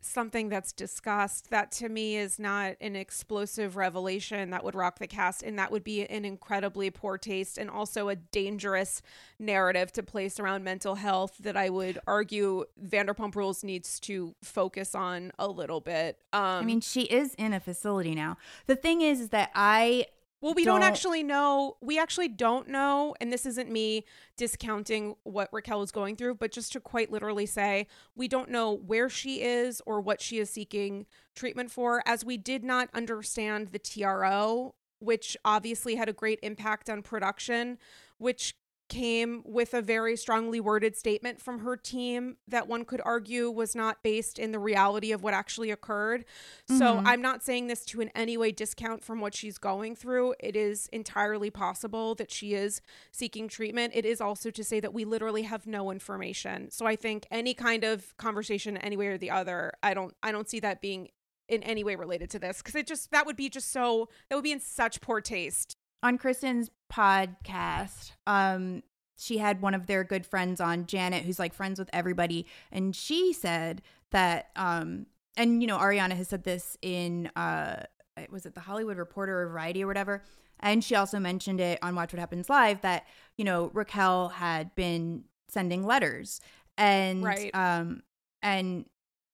something 0.00 0.48
that's 0.48 0.72
discussed 0.72 1.50
that 1.50 1.70
to 1.72 1.88
me 1.88 2.16
is 2.16 2.38
not 2.38 2.74
an 2.80 2.96
explosive 2.96 3.76
revelation 3.76 4.50
that 4.50 4.64
would 4.64 4.74
rock 4.74 4.98
the 4.98 5.06
cast 5.06 5.42
and 5.42 5.58
that 5.58 5.70
would 5.70 5.84
be 5.84 6.06
an 6.06 6.24
incredibly 6.24 6.90
poor 6.90 7.18
taste 7.18 7.58
and 7.58 7.70
also 7.70 8.08
a 8.08 8.16
dangerous 8.16 9.02
narrative 9.38 9.92
to 9.92 10.02
place 10.02 10.38
around 10.40 10.64
mental 10.64 10.96
health 10.96 11.36
that 11.40 11.56
I 11.56 11.70
would 11.70 11.98
argue 12.06 12.64
Vanderpump 12.82 13.34
Rules 13.34 13.64
needs 13.64 14.00
to 14.00 14.34
focus 14.42 14.94
on 14.94 15.32
a 15.38 15.48
little 15.48 15.80
bit. 15.80 16.18
Um, 16.32 16.40
I 16.42 16.62
mean, 16.62 16.80
she 16.80 17.02
is 17.02 17.34
in 17.34 17.52
a 17.52 17.60
facility 17.60 18.14
now. 18.14 18.36
The 18.66 18.76
thing 18.76 19.00
is, 19.00 19.20
is 19.20 19.28
that 19.30 19.50
I 19.54 20.06
well, 20.40 20.54
we 20.54 20.64
don't, 20.64 20.80
don't, 20.80 20.88
actually 20.88 21.22
know. 21.22 21.76
We 21.80 21.98
actually 21.98 22.28
don't 22.28 22.68
know. 22.68 23.14
And 23.20 23.32
this 23.32 23.44
isn't 23.44 23.70
me 23.70 24.04
discounting 24.36 25.16
what 25.24 25.50
Raquel 25.52 25.82
is 25.82 25.90
going 25.90 26.16
through, 26.16 26.36
but 26.36 26.50
just 26.50 26.72
to 26.72 26.80
quite 26.80 27.12
literally 27.12 27.46
say, 27.46 27.86
we 28.14 28.26
don't 28.26 28.50
know 28.50 28.72
where 28.72 29.08
she 29.08 29.42
is 29.42 29.82
or 29.86 30.00
what 30.00 30.20
she 30.20 30.38
is 30.38 30.48
seeking 30.50 31.06
treatment 31.34 31.70
for, 31.70 32.02
as 32.06 32.24
we 32.24 32.38
did 32.38 32.64
not 32.64 32.88
understand 32.94 33.68
the 33.68 33.78
TRO, 33.78 34.74
which 34.98 35.36
obviously 35.44 35.96
had 35.96 36.08
a 36.08 36.14
great 36.14 36.38
impact 36.42 36.88
on 36.88 37.02
production, 37.02 37.78
which 38.18 38.54
came 38.90 39.42
with 39.46 39.72
a 39.72 39.80
very 39.80 40.16
strongly 40.16 40.60
worded 40.60 40.96
statement 40.96 41.40
from 41.40 41.60
her 41.60 41.76
team 41.76 42.36
that 42.48 42.68
one 42.68 42.84
could 42.84 43.00
argue 43.04 43.48
was 43.48 43.74
not 43.74 44.02
based 44.02 44.38
in 44.38 44.52
the 44.52 44.58
reality 44.58 45.12
of 45.12 45.22
what 45.22 45.32
actually 45.32 45.70
occurred. 45.70 46.24
Mm-hmm. 46.68 46.78
So 46.78 47.00
I'm 47.04 47.22
not 47.22 47.42
saying 47.42 47.68
this 47.68 47.86
to 47.86 48.02
in 48.02 48.10
any 48.14 48.36
way 48.36 48.50
discount 48.52 49.02
from 49.02 49.20
what 49.20 49.34
she's 49.34 49.56
going 49.56 49.94
through. 49.94 50.34
It 50.40 50.56
is 50.56 50.88
entirely 50.92 51.50
possible 51.50 52.14
that 52.16 52.30
she 52.30 52.52
is 52.52 52.82
seeking 53.12 53.48
treatment. 53.48 53.92
It 53.94 54.04
is 54.04 54.20
also 54.20 54.50
to 54.50 54.64
say 54.64 54.80
that 54.80 54.92
we 54.92 55.04
literally 55.04 55.42
have 55.42 55.66
no 55.66 55.90
information. 55.90 56.70
So 56.70 56.84
I 56.84 56.96
think 56.96 57.26
any 57.30 57.54
kind 57.54 57.84
of 57.84 58.16
conversation 58.18 58.76
any 58.76 58.96
way 58.96 59.06
or 59.06 59.18
the 59.18 59.30
other, 59.30 59.72
I 59.82 59.94
don't 59.94 60.14
I 60.22 60.32
don't 60.32 60.50
see 60.50 60.60
that 60.60 60.82
being 60.82 61.08
in 61.48 61.62
any 61.62 61.84
way 61.84 61.96
related 61.96 62.30
to 62.30 62.38
this 62.38 62.58
because 62.58 62.74
it 62.74 62.86
just 62.86 63.10
that 63.12 63.26
would 63.26 63.36
be 63.36 63.48
just 63.48 63.70
so 63.70 64.08
that 64.28 64.34
would 64.34 64.44
be 64.44 64.52
in 64.52 64.60
such 64.60 65.00
poor 65.00 65.20
taste 65.20 65.76
on 66.02 66.18
Kristen's 66.18 66.70
podcast, 66.92 68.12
um, 68.26 68.82
she 69.16 69.38
had 69.38 69.60
one 69.60 69.74
of 69.74 69.86
their 69.86 70.02
good 70.02 70.24
friends 70.24 70.60
on, 70.60 70.86
Janet, 70.86 71.24
who's 71.24 71.38
like 71.38 71.54
friends 71.54 71.78
with 71.78 71.90
everybody, 71.92 72.46
and 72.72 72.94
she 72.96 73.32
said 73.32 73.82
that, 74.12 74.50
um, 74.56 75.06
and 75.36 75.62
you 75.62 75.66
know, 75.66 75.78
Ariana 75.78 76.12
has 76.12 76.28
said 76.28 76.44
this 76.44 76.76
in, 76.82 77.30
uh, 77.36 77.84
was 78.30 78.46
it 78.46 78.54
the 78.54 78.60
Hollywood 78.60 78.96
Reporter 78.98 79.42
or 79.42 79.48
Variety 79.48 79.84
or 79.84 79.86
whatever, 79.86 80.22
and 80.60 80.82
she 80.82 80.94
also 80.94 81.18
mentioned 81.18 81.60
it 81.60 81.78
on 81.82 81.94
Watch 81.94 82.12
What 82.12 82.20
Happens 82.20 82.48
Live 82.48 82.80
that 82.82 83.06
you 83.36 83.44
know 83.44 83.70
Raquel 83.74 84.28
had 84.28 84.74
been 84.74 85.24
sending 85.48 85.86
letters, 85.86 86.40
and 86.78 87.22
right. 87.22 87.54
um, 87.54 88.02
and 88.42 88.86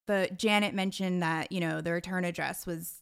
the 0.07 0.29
Janet 0.35 0.73
mentioned 0.73 1.21
that 1.21 1.51
you 1.51 1.59
know 1.59 1.81
the 1.81 1.91
return 1.91 2.25
address 2.25 2.65
was 2.65 3.01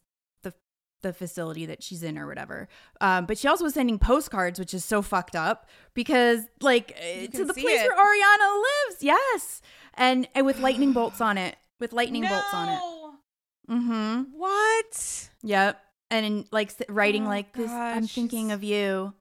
the 1.06 1.12
facility 1.12 1.66
that 1.66 1.82
she's 1.82 2.02
in 2.02 2.18
or 2.18 2.26
whatever. 2.26 2.68
Um, 3.00 3.26
but 3.26 3.38
she 3.38 3.48
also 3.48 3.64
was 3.64 3.74
sending 3.74 3.98
postcards, 3.98 4.58
which 4.58 4.74
is 4.74 4.84
so 4.84 5.02
fucked 5.02 5.36
up 5.36 5.68
because 5.94 6.40
like 6.60 6.96
eh, 7.00 7.28
to 7.28 7.44
the 7.44 7.54
place 7.54 7.80
it. 7.80 7.88
where 7.88 7.96
Ariana 7.96 8.62
lives. 8.62 9.02
Yes. 9.02 9.62
And, 9.94 10.28
and 10.34 10.44
with 10.44 10.58
lightning 10.58 10.92
bolts 10.92 11.20
on 11.20 11.38
it. 11.38 11.56
With 11.78 11.92
lightning 11.92 12.22
no. 12.22 12.28
bolts 12.28 12.54
on 12.54 12.68
it. 12.68 12.80
Mm-hmm. 13.70 14.22
What? 14.38 15.30
Yep. 15.42 15.80
And 16.10 16.26
in, 16.26 16.44
like 16.50 16.72
writing 16.88 17.26
oh, 17.26 17.30
like 17.30 17.52
this. 17.52 17.70
I'm 17.70 18.06
thinking 18.06 18.52
of 18.52 18.64
you. 18.64 19.14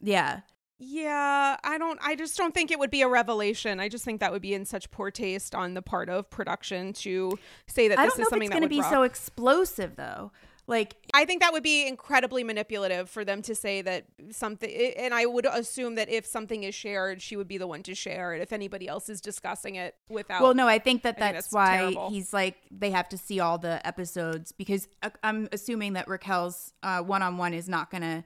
Yeah. 0.00 0.40
Yeah, 0.78 1.56
I 1.62 1.78
don't 1.78 1.98
I 2.02 2.16
just 2.16 2.36
don't 2.36 2.52
think 2.52 2.70
it 2.70 2.78
would 2.78 2.90
be 2.90 3.02
a 3.02 3.08
revelation. 3.08 3.78
I 3.78 3.88
just 3.88 4.04
think 4.04 4.20
that 4.20 4.32
would 4.32 4.42
be 4.42 4.54
in 4.54 4.64
such 4.64 4.90
poor 4.90 5.10
taste 5.10 5.54
on 5.54 5.74
the 5.74 5.82
part 5.82 6.08
of 6.08 6.28
production 6.28 6.92
to 6.94 7.38
say 7.68 7.88
that 7.88 7.96
this 7.98 8.18
is 8.18 8.28
something 8.28 8.50
that's 8.50 8.58
going 8.58 8.62
to 8.62 8.68
be 8.68 8.80
rock. 8.80 8.90
so 8.90 9.02
explosive 9.04 9.94
though. 9.96 10.32
Like, 10.66 10.96
I 11.12 11.24
think 11.24 11.42
that 11.42 11.52
would 11.52 11.62
be 11.62 11.86
incredibly 11.86 12.42
manipulative 12.42 13.10
for 13.10 13.24
them 13.24 13.42
to 13.42 13.54
say 13.54 13.82
that 13.82 14.06
something, 14.30 14.70
and 14.96 15.12
I 15.12 15.26
would 15.26 15.46
assume 15.46 15.96
that 15.96 16.08
if 16.08 16.24
something 16.24 16.64
is 16.64 16.74
shared, 16.74 17.20
she 17.20 17.36
would 17.36 17.48
be 17.48 17.58
the 17.58 17.66
one 17.66 17.82
to 17.82 17.94
share 17.94 18.34
it 18.34 18.40
if 18.40 18.52
anybody 18.52 18.88
else 18.88 19.08
is 19.08 19.20
discussing 19.20 19.74
it 19.74 19.94
without. 20.08 20.42
Well, 20.42 20.54
no, 20.54 20.66
I 20.66 20.78
think 20.78 21.02
that 21.02 21.16
I 21.16 21.20
that's, 21.20 21.32
think 21.32 21.34
that's, 21.34 21.52
why 21.52 21.76
terrible. 21.76 22.10
he's 22.10 22.32
like, 22.32 22.56
they 22.70 22.90
have 22.90 23.08
to 23.10 23.18
see 23.18 23.40
all 23.40 23.58
the 23.58 23.86
episodes 23.86 24.52
because 24.52 24.88
uh, 25.02 25.10
I'm 25.22 25.48
assuming 25.52 25.94
that 25.94 26.08
Raquel's 26.08 26.72
one 26.82 27.22
on 27.22 27.36
one 27.36 27.52
is 27.52 27.68
not 27.68 27.90
going 27.90 28.02
to 28.02 28.24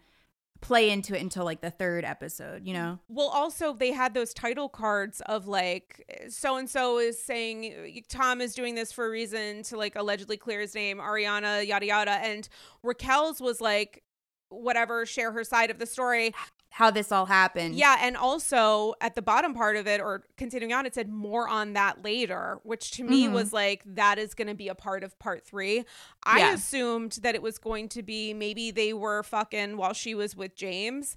play 0.61 0.91
into 0.91 1.17
it 1.17 1.23
until 1.23 1.45
like 1.45 1.61
the 1.61 1.71
third 1.71 2.05
episode, 2.05 2.67
you 2.67 2.73
know? 2.73 2.99
Well, 3.09 3.29
also, 3.29 3.73
they 3.73 3.93
had 3.93 4.15
those 4.15 4.35
title 4.35 4.69
cards 4.69 5.21
of 5.27 5.47
like, 5.47 6.29
so 6.29 6.57
and 6.57 6.69
so 6.69 6.99
is 6.99 7.23
saying 7.23 8.03
Tom 8.09 8.41
is 8.41 8.55
doing 8.55 8.75
this 8.75 8.93
for 8.93 9.07
a 9.07 9.11
reason 9.11 9.63
to 9.65 9.77
like 9.77 9.97
allegedly 9.97 10.37
clear 10.37 10.61
his 10.61 10.75
name, 10.75 10.99
Ariana, 10.99 11.67
yada, 11.67 11.87
yada. 11.87 12.11
And 12.11 12.49
Raquel's 12.83 13.41
was 13.41 13.61
like, 13.61 14.03
whatever, 14.49 15.05
share 15.07 15.31
her 15.33 15.45
side 15.45 15.71
of 15.71 15.79
the 15.79 15.87
story 15.87 16.35
how 16.71 16.91
this 16.91 17.11
all 17.11 17.27
happened. 17.27 17.75
Yeah, 17.75 17.97
and 18.01 18.17
also 18.17 18.95
at 19.01 19.15
the 19.15 19.23
bottom 19.23 19.55
part 19.55 19.77
of 19.77 19.87
it, 19.87 20.01
or 20.01 20.25
continuing 20.37 20.73
on, 20.73 20.87
it 20.87 20.95
said 20.95 21.09
more 21.09 21.49
on 21.49 21.73
that 21.73 22.05
later, 22.05 22.61
which 22.63 22.91
to 22.93 23.05
me 23.05 23.25
mm-hmm. 23.25 23.35
was 23.35 23.53
like 23.53 23.83
that 23.87 24.19
is 24.19 24.35
going 24.35 24.49
to 24.49 24.55
be 24.55 24.69
a 24.69 24.75
part 24.75 25.03
of 25.03 25.19
part 25.19 25.45
three. 25.47 25.85
I 26.23 26.41
yeah. 26.41 26.55
assumed 26.55 27.19
that 27.23 27.35
it 27.35 27.43
was 27.43 27.59
going 27.59 27.89
to 27.91 28.03
be 28.03 28.35
maybe 28.35 28.71
they 28.71 28.93
were 28.93 29.23
fucking 29.23 29.77
while 29.77 29.93
she 29.93 30.15
was 30.15 30.37
with 30.37 30.55
James, 30.55 31.17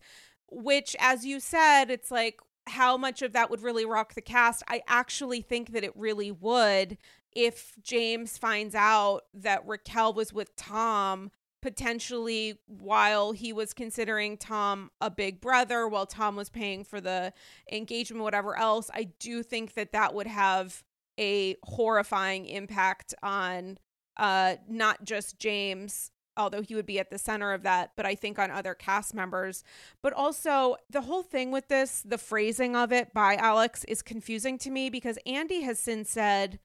which, 0.50 0.96
as 1.00 1.26
you 1.26 1.40
said, 1.40 1.86
it's 1.90 2.12
like 2.12 2.40
how 2.68 2.96
much 2.98 3.22
of 3.22 3.34
that 3.34 3.50
would 3.50 3.62
really 3.62 3.86
rock 3.86 4.14
the 4.14 4.22
cast. 4.22 4.64
I 4.68 4.82
actually 4.88 5.42
think 5.42 5.74
that 5.74 5.84
it 5.84 5.94
really 5.96 6.32
would 6.32 6.98
if 7.34 7.74
James 7.82 8.38
finds 8.38 8.76
out 8.76 9.22
that 9.34 9.66
Raquel 9.66 10.14
was 10.14 10.34
with 10.34 10.56
Tom 10.56 11.32
potentially 11.62 12.60
while 12.68 13.32
he 13.32 13.54
was 13.54 13.74
considering 13.74 14.38
Tom 14.38 14.92
a 15.00 15.10
big 15.10 15.42
brother, 15.42 15.88
while 15.88 16.06
Tom 16.06 16.36
was 16.36 16.50
paying 16.50 16.84
for 16.84 17.00
the 17.00 17.34
engagement, 17.72 18.24
whatever 18.24 18.58
else, 18.58 18.90
I 18.94 19.10
do 19.20 19.44
think 19.44 19.74
that 19.76 19.92
that 19.92 20.14
would 20.14 20.28
have 20.28 20.84
a 21.20 21.56
horrifying 21.64 22.46
impact 22.48 23.14
on 23.22 23.78
uh, 24.18 24.56
not 24.68 25.04
just 25.06 25.40
James. 25.40 26.12
Although 26.38 26.62
he 26.62 26.76
would 26.76 26.86
be 26.86 26.98
at 26.98 27.12
the 27.12 27.18
center 27.18 27.52
of 27.52 27.64
that, 27.64 27.92
but 27.98 28.06
I 28.06 28.16
think 28.16 28.40
on 28.40 28.52
other 28.52 28.74
cast 28.74 29.14
members. 29.14 29.66
But 30.02 30.14
also, 30.14 30.78
the 30.90 31.02
whole 31.02 31.24
thing 31.24 31.52
with 31.52 31.68
this, 31.68 32.02
the 32.04 32.18
phrasing 32.18 32.74
of 32.74 32.94
it 32.94 33.14
by 33.14 33.36
Alex 33.36 33.84
is 33.84 34.02
confusing 34.02 34.58
to 34.60 34.70
me 34.70 34.90
because 34.90 35.20
Andy 35.26 35.62
has 35.62 35.78
since 35.78 36.10
said 36.10 36.60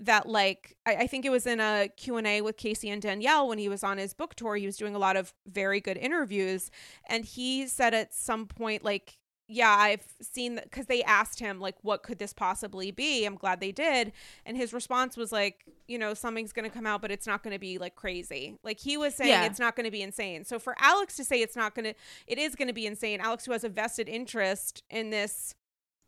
that 0.00 0.28
like 0.28 0.76
I, 0.86 0.96
I, 0.96 1.06
think 1.06 1.24
it 1.24 1.30
was 1.30 1.46
in 1.46 1.60
a 1.60 1.88
q&a 1.96 2.40
with 2.40 2.56
casey 2.56 2.90
and 2.90 3.00
danielle 3.00 3.48
when 3.48 3.58
he 3.58 3.68
was 3.68 3.82
on 3.82 3.98
his 3.98 4.12
book 4.12 4.34
tour 4.34 4.56
he 4.56 4.66
was 4.66 4.76
doing 4.76 4.94
a 4.94 4.98
lot 4.98 5.16
of 5.16 5.32
very 5.46 5.80
good 5.80 5.96
interviews. 5.96 6.70
And 7.08 7.24
he 7.24 7.66
said 7.66 7.94
at 7.94 8.14
some 8.14 8.46
point 8.46 8.84
like 8.84 9.18
yeah 9.48 9.76
i've 9.78 10.04
seen 10.20 10.58
because 10.64 10.86
they 10.86 11.04
asked 11.04 11.38
him 11.38 11.60
like 11.60 11.76
what 11.82 12.02
could 12.02 12.18
this 12.18 12.32
possibly 12.32 12.90
be? 12.90 13.24
I'm 13.24 13.36
glad 13.36 13.60
they 13.60 13.72
did. 13.72 14.12
And 14.44 14.56
his 14.56 14.72
response 14.72 15.16
was 15.16 15.32
like 15.32 15.64
you 15.88 15.98
know 15.98 16.14
something's 16.14 16.52
going 16.52 16.68
to 16.68 16.74
come 16.74 16.86
out 16.86 17.00
but 17.00 17.10
it's 17.10 17.26
not 17.26 17.42
going 17.42 17.54
to 17.54 17.60
be 17.60 17.78
like 17.78 17.94
crazy. 17.94 18.56
Like 18.62 18.80
he 18.80 18.96
was 18.96 19.14
saying 19.14 19.30
yeah. 19.30 19.44
it's 19.44 19.60
not 19.60 19.76
going 19.76 19.84
to 19.84 19.90
be 19.90 20.02
insane. 20.02 20.44
So 20.44 20.58
for 20.58 20.74
alex 20.80 21.16
to 21.16 21.24
say 21.24 21.40
it's 21.40 21.56
not 21.56 21.74
going 21.74 21.84
to 21.84 21.94
it 22.26 22.38
is 22.38 22.54
going 22.54 22.68
to 22.68 22.74
be 22.74 22.86
insane 22.86 23.20
alex 23.20 23.46
who 23.46 23.52
has 23.52 23.64
a 23.64 23.68
vested 23.68 24.08
interest 24.08 24.82
in 24.90 25.10
this 25.10 25.54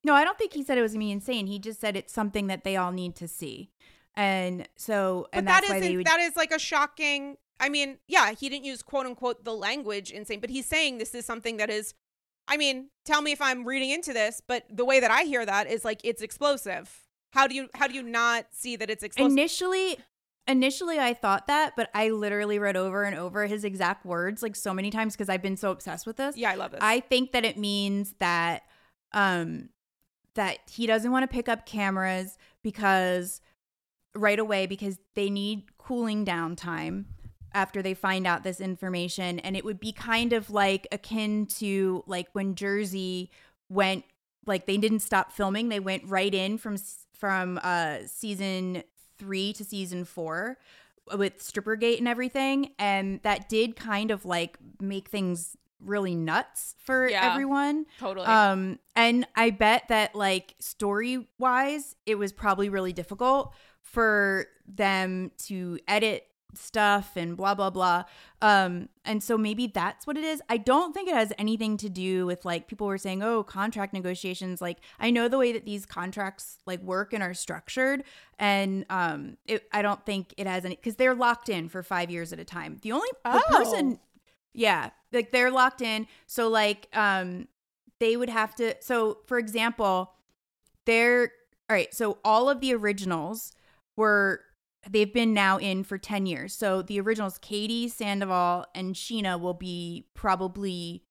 no, 0.05 0.15
I 0.15 0.25
don't 0.25 0.39
think 0.39 0.53
he 0.53 0.63
said 0.63 0.79
it 0.79 0.83
was 0.83 0.97
me 0.97 1.11
insane. 1.11 1.47
He 1.47 1.59
just 1.59 1.81
said 1.81 1.97
it's 1.97 2.13
something 2.13 2.47
that 2.47 2.65
they 2.65 2.77
all 2.77 2.93
need 2.93 3.17
to 3.17 3.29
see. 3.29 3.71
And 4.15 4.69
so, 4.77 5.29
and 5.33 5.47
but 5.47 5.53
that's 5.53 5.69
why 5.69 5.81
they 5.81 5.97
would... 5.97 6.07
that 6.07 6.21
is 6.21 6.37
like 6.37 6.53
a 6.53 6.59
shocking. 6.59 7.37
I 7.61 7.69
mean, 7.69 7.99
yeah, 8.09 8.33
he 8.33 8.49
didn't 8.49 8.65
use 8.65 8.83
quote 8.83 9.07
unquote 9.07 9.45
the 9.45 9.55
language 9.55 10.11
insane, 10.11 10.41
but 10.41 10.51
he's 10.51 10.67
saying 10.67 10.99
this 10.99 11.15
is 11.15 11.25
something 11.25 11.57
that 11.59 11.71
is. 11.71 11.95
I 12.47 12.57
mean, 12.57 12.89
tell 13.05 13.21
me 13.21 13.33
if 13.33 13.43
I'm 13.43 13.65
reading 13.65 13.91
into 13.91 14.13
this, 14.13 14.41
but 14.47 14.65
the 14.71 14.85
way 14.85 15.01
that 15.01 15.11
I 15.11 15.23
hear 15.23 15.45
that 15.45 15.71
is 15.71 15.85
like 15.85 16.01
it's 16.03 16.23
explosive. 16.23 17.05
How 17.33 17.47
do 17.47 17.55
you 17.55 17.69
how 17.75 17.87
do 17.87 17.95
you 17.95 18.03
not 18.03 18.47
see 18.53 18.77
that 18.77 18.91
it's 18.91 19.03
explosive? 19.03 19.33
Initially, 19.33 19.99
initially 20.47 20.99
I 20.99 21.15
thought 21.15 21.47
that, 21.49 21.75
but 21.77 21.91
I 21.95 22.11
literally 22.11 22.59
read 22.59 22.77
over 22.77 23.03
and 23.05 23.17
over 23.17 23.47
his 23.47 23.65
exact 23.65 24.07
words 24.07 24.43
like 24.43 24.57
so 24.57 24.73
many 24.73 24.91
times 24.91 25.15
because 25.15 25.29
I've 25.29 25.43
been 25.43 25.57
so 25.57 25.71
obsessed 25.71 26.07
with 26.07 26.17
this. 26.17 26.37
Yeah, 26.37 26.51
I 26.51 26.55
love 26.55 26.71
this. 26.71 26.81
I 26.83 27.01
think 27.01 27.33
that 27.33 27.45
it 27.45 27.59
means 27.59 28.15
that 28.19 28.63
um 29.13 29.69
that 30.39 30.61
he 30.71 30.87
doesn't 30.87 31.11
want 31.11 31.25
to 31.25 31.27
pick 31.27 31.49
up 31.49 31.67
cameras 31.67 32.39
because 32.63 33.41
right 34.15 34.39
away 34.39 34.67
because 34.67 34.97
they 35.17 35.29
need 35.29 35.65
cooling 35.79 36.25
down 36.25 36.55
time 36.55 37.07
after 37.55 37.83
they 37.83 37.93
find 37.93 38.25
out 38.25 38.45
this 38.45 38.61
information 38.61 39.41
and 39.41 39.57
it 39.57 39.65
would 39.65 39.81
be 39.81 39.91
kind 39.91 40.33
of 40.33 40.49
like 40.49 40.87
akin 40.93 41.45
to 41.45 42.05
like 42.07 42.29
when 42.35 42.55
Jersey 42.55 43.33
went 43.69 44.05
like 44.47 44.67
they 44.67 44.77
didn't 44.77 45.01
stop 45.01 45.33
filming 45.33 45.71
they 45.71 45.81
went 45.81 46.05
right 46.07 46.33
in 46.33 46.57
from 46.57 46.77
from 47.13 47.59
uh 47.65 47.99
season 48.07 48.85
3 49.19 49.53
to 49.55 49.65
season 49.65 50.05
4 50.05 50.57
with 51.17 51.39
strippergate 51.41 51.99
and 51.99 52.07
everything 52.07 52.71
and 52.79 53.21
that 53.25 53.49
did 53.49 53.75
kind 53.75 54.13
of 54.13 54.25
like 54.25 54.57
make 54.81 55.09
things 55.09 55.57
really 55.85 56.15
nuts 56.15 56.75
for 56.79 57.09
yeah, 57.09 57.33
everyone. 57.33 57.87
Totally. 57.99 58.27
Um 58.27 58.79
and 58.97 59.27
I 59.37 59.51
bet 59.51 59.89
that 59.89 60.15
like 60.15 60.55
story 60.59 61.29
wise 61.39 61.95
it 62.07 62.17
was 62.17 62.33
probably 62.33 62.69
really 62.69 62.93
difficult 62.93 63.55
for 63.83 64.47
them 64.67 65.31
to 65.47 65.79
edit 65.87 66.25
stuff 66.55 67.13
and 67.17 67.37
blah 67.37 67.55
blah 67.55 67.71
blah. 67.71 68.05
Um 68.41 68.89
and 69.05 69.23
so 69.23 69.39
maybe 69.39 69.67
that's 69.67 70.07
what 70.07 70.17
it 70.17 70.25
is. 70.25 70.43
I 70.49 70.57
don't 70.57 70.93
think 70.93 71.09
it 71.09 71.15
has 71.15 71.33
anything 71.39 71.77
to 71.79 71.89
do 71.89 72.27
with 72.27 72.45
like 72.45 72.69
people 72.69 72.87
were 72.87 72.99
saying, 72.99 73.23
"Oh, 73.23 73.43
contract 73.43 73.93
negotiations." 73.93 74.61
Like 74.61 74.79
I 74.99 75.11
know 75.11 75.29
the 75.29 75.39
way 75.39 75.53
that 75.53 75.65
these 75.65 75.87
contracts 75.87 76.59
like 76.67 76.81
work 76.83 77.13
and 77.13 77.23
are 77.23 77.35
structured 77.35 78.05
and 78.39 78.85
um 78.91 79.37
it, 79.47 79.69
I 79.73 79.83
don't 79.83 80.05
think 80.05 80.35
it 80.37 80.47
has 80.47 80.65
any 80.65 80.77
cuz 80.77 80.97
they're 80.97 81.15
locked 81.15 81.49
in 81.49 81.69
for 81.69 81.83
5 81.83 82.11
years 82.11 82.33
at 82.33 82.39
a 82.39 82.45
time. 82.45 82.79
The 82.83 82.93
only 82.93 83.09
the 83.25 83.43
oh. 83.49 83.57
person 83.57 83.99
yeah, 84.53 84.91
like 85.13 85.31
they're 85.31 85.51
locked 85.51 85.83
in. 85.83 86.07
So 86.27 86.49
like 86.49 86.89
um 86.95 87.49
they 88.01 88.17
would 88.17 88.31
have 88.31 88.55
to 88.57 88.75
so 88.81 89.19
for 89.27 89.39
example, 89.39 90.13
they're 90.87 91.33
all 91.71 91.77
right, 91.77 91.93
so 91.95 92.19
all 92.25 92.49
of 92.49 92.61
the 92.61 92.75
originals 92.75 93.53
were 93.97 94.41
they've 94.89 95.13
been 95.13 95.35
now 95.35 95.59
in 95.59 95.85
for 95.85 95.99
10 95.99 96.27
years. 96.27 96.55
So 96.55 96.83
the 96.83 97.01
originals 97.01 97.39
Katie, 97.39 97.89
Sandoval 97.89 98.67
and 98.75 98.95
Scheana 98.95 99.39
will 99.39 99.55
be 99.55 100.07
probably 100.15 101.05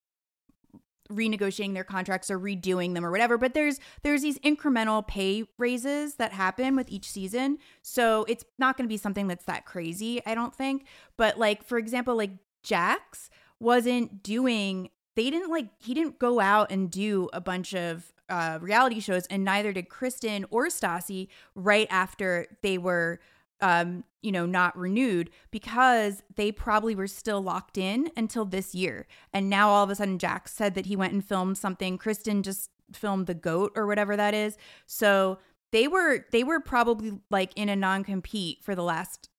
renegotiating 1.09 1.73
their 1.73 1.83
contracts 1.83 2.29
or 2.29 2.39
redoing 2.39 2.93
them 2.93 3.05
or 3.05 3.11
whatever 3.11 3.37
but 3.37 3.53
there's 3.53 3.79
there's 4.03 4.21
these 4.21 4.37
incremental 4.39 5.07
pay 5.07 5.45
raises 5.57 6.15
that 6.15 6.33
happen 6.33 6.75
with 6.75 6.89
each 6.89 7.09
season 7.09 7.57
so 7.81 8.25
it's 8.27 8.43
not 8.59 8.75
going 8.75 8.83
to 8.83 8.89
be 8.89 8.97
something 8.97 9.27
that's 9.27 9.45
that 9.45 9.65
crazy 9.65 10.21
i 10.25 10.35
don't 10.35 10.53
think 10.53 10.85
but 11.15 11.37
like 11.39 11.63
for 11.63 11.77
example 11.77 12.15
like 12.15 12.31
Jax 12.67 13.29
wasn't 13.59 14.21
doing 14.21 14.89
they 15.15 15.29
didn't 15.29 15.49
like 15.49 15.69
he 15.79 15.93
didn't 15.93 16.19
go 16.19 16.39
out 16.39 16.69
and 16.69 16.91
do 16.91 17.29
a 17.31 17.39
bunch 17.39 17.73
of 17.73 18.13
uh, 18.29 18.59
reality 18.61 18.99
shows 18.99 19.25
and 19.27 19.45
neither 19.45 19.71
did 19.71 19.87
Kristen 19.87 20.45
or 20.49 20.67
Stassi 20.67 21.29
right 21.55 21.87
after 21.89 22.45
they 22.61 22.77
were 22.77 23.19
um 23.61 24.03
you 24.21 24.31
know 24.31 24.45
not 24.45 24.77
renewed 24.77 25.29
because 25.49 26.21
they 26.35 26.51
probably 26.51 26.93
were 26.93 27.07
still 27.07 27.41
locked 27.41 27.77
in 27.77 28.11
until 28.17 28.43
this 28.43 28.75
year. 28.75 29.07
And 29.33 29.49
now 29.49 29.69
all 29.69 29.85
of 29.85 29.89
a 29.89 29.95
sudden 29.95 30.19
Jax 30.19 30.53
said 30.53 30.75
that 30.75 30.87
he 30.87 30.97
went 30.97 31.13
and 31.13 31.25
filmed 31.25 31.57
something. 31.57 31.97
Kristen 31.97 32.43
just 32.43 32.69
filmed 32.91 33.27
the 33.27 33.33
goat 33.33 33.71
or 33.75 33.87
whatever 33.87 34.17
that 34.17 34.33
is. 34.33 34.57
So 34.85 35.39
they 35.71 35.87
were 35.87 36.25
they 36.31 36.43
were 36.43 36.59
probably 36.59 37.19
like 37.31 37.53
in 37.55 37.69
a 37.69 37.75
non-compete 37.77 38.61
for 38.61 38.75
the 38.75 38.83
last 38.83 39.29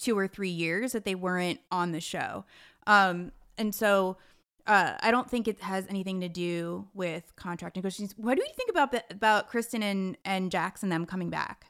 two 0.00 0.16
or 0.16 0.26
three 0.26 0.50
years 0.50 0.92
that 0.92 1.04
they 1.04 1.14
weren't 1.14 1.60
on 1.70 1.92
the 1.92 2.00
show. 2.00 2.44
Um, 2.86 3.32
and 3.58 3.74
so 3.74 4.16
uh, 4.66 4.94
I 5.00 5.10
don't 5.10 5.28
think 5.30 5.48
it 5.48 5.60
has 5.60 5.86
anything 5.88 6.20
to 6.20 6.28
do 6.28 6.88
with 6.94 7.34
contract 7.36 7.76
negotiations. 7.76 8.14
What 8.16 8.36
do 8.36 8.42
you 8.42 8.54
think 8.54 8.70
about 8.70 8.94
about 9.10 9.48
Kristen 9.48 9.82
and 9.82 10.16
Jax 10.16 10.22
and 10.24 10.50
Jackson 10.50 10.88
them 10.88 11.06
coming 11.06 11.30
back? 11.30 11.66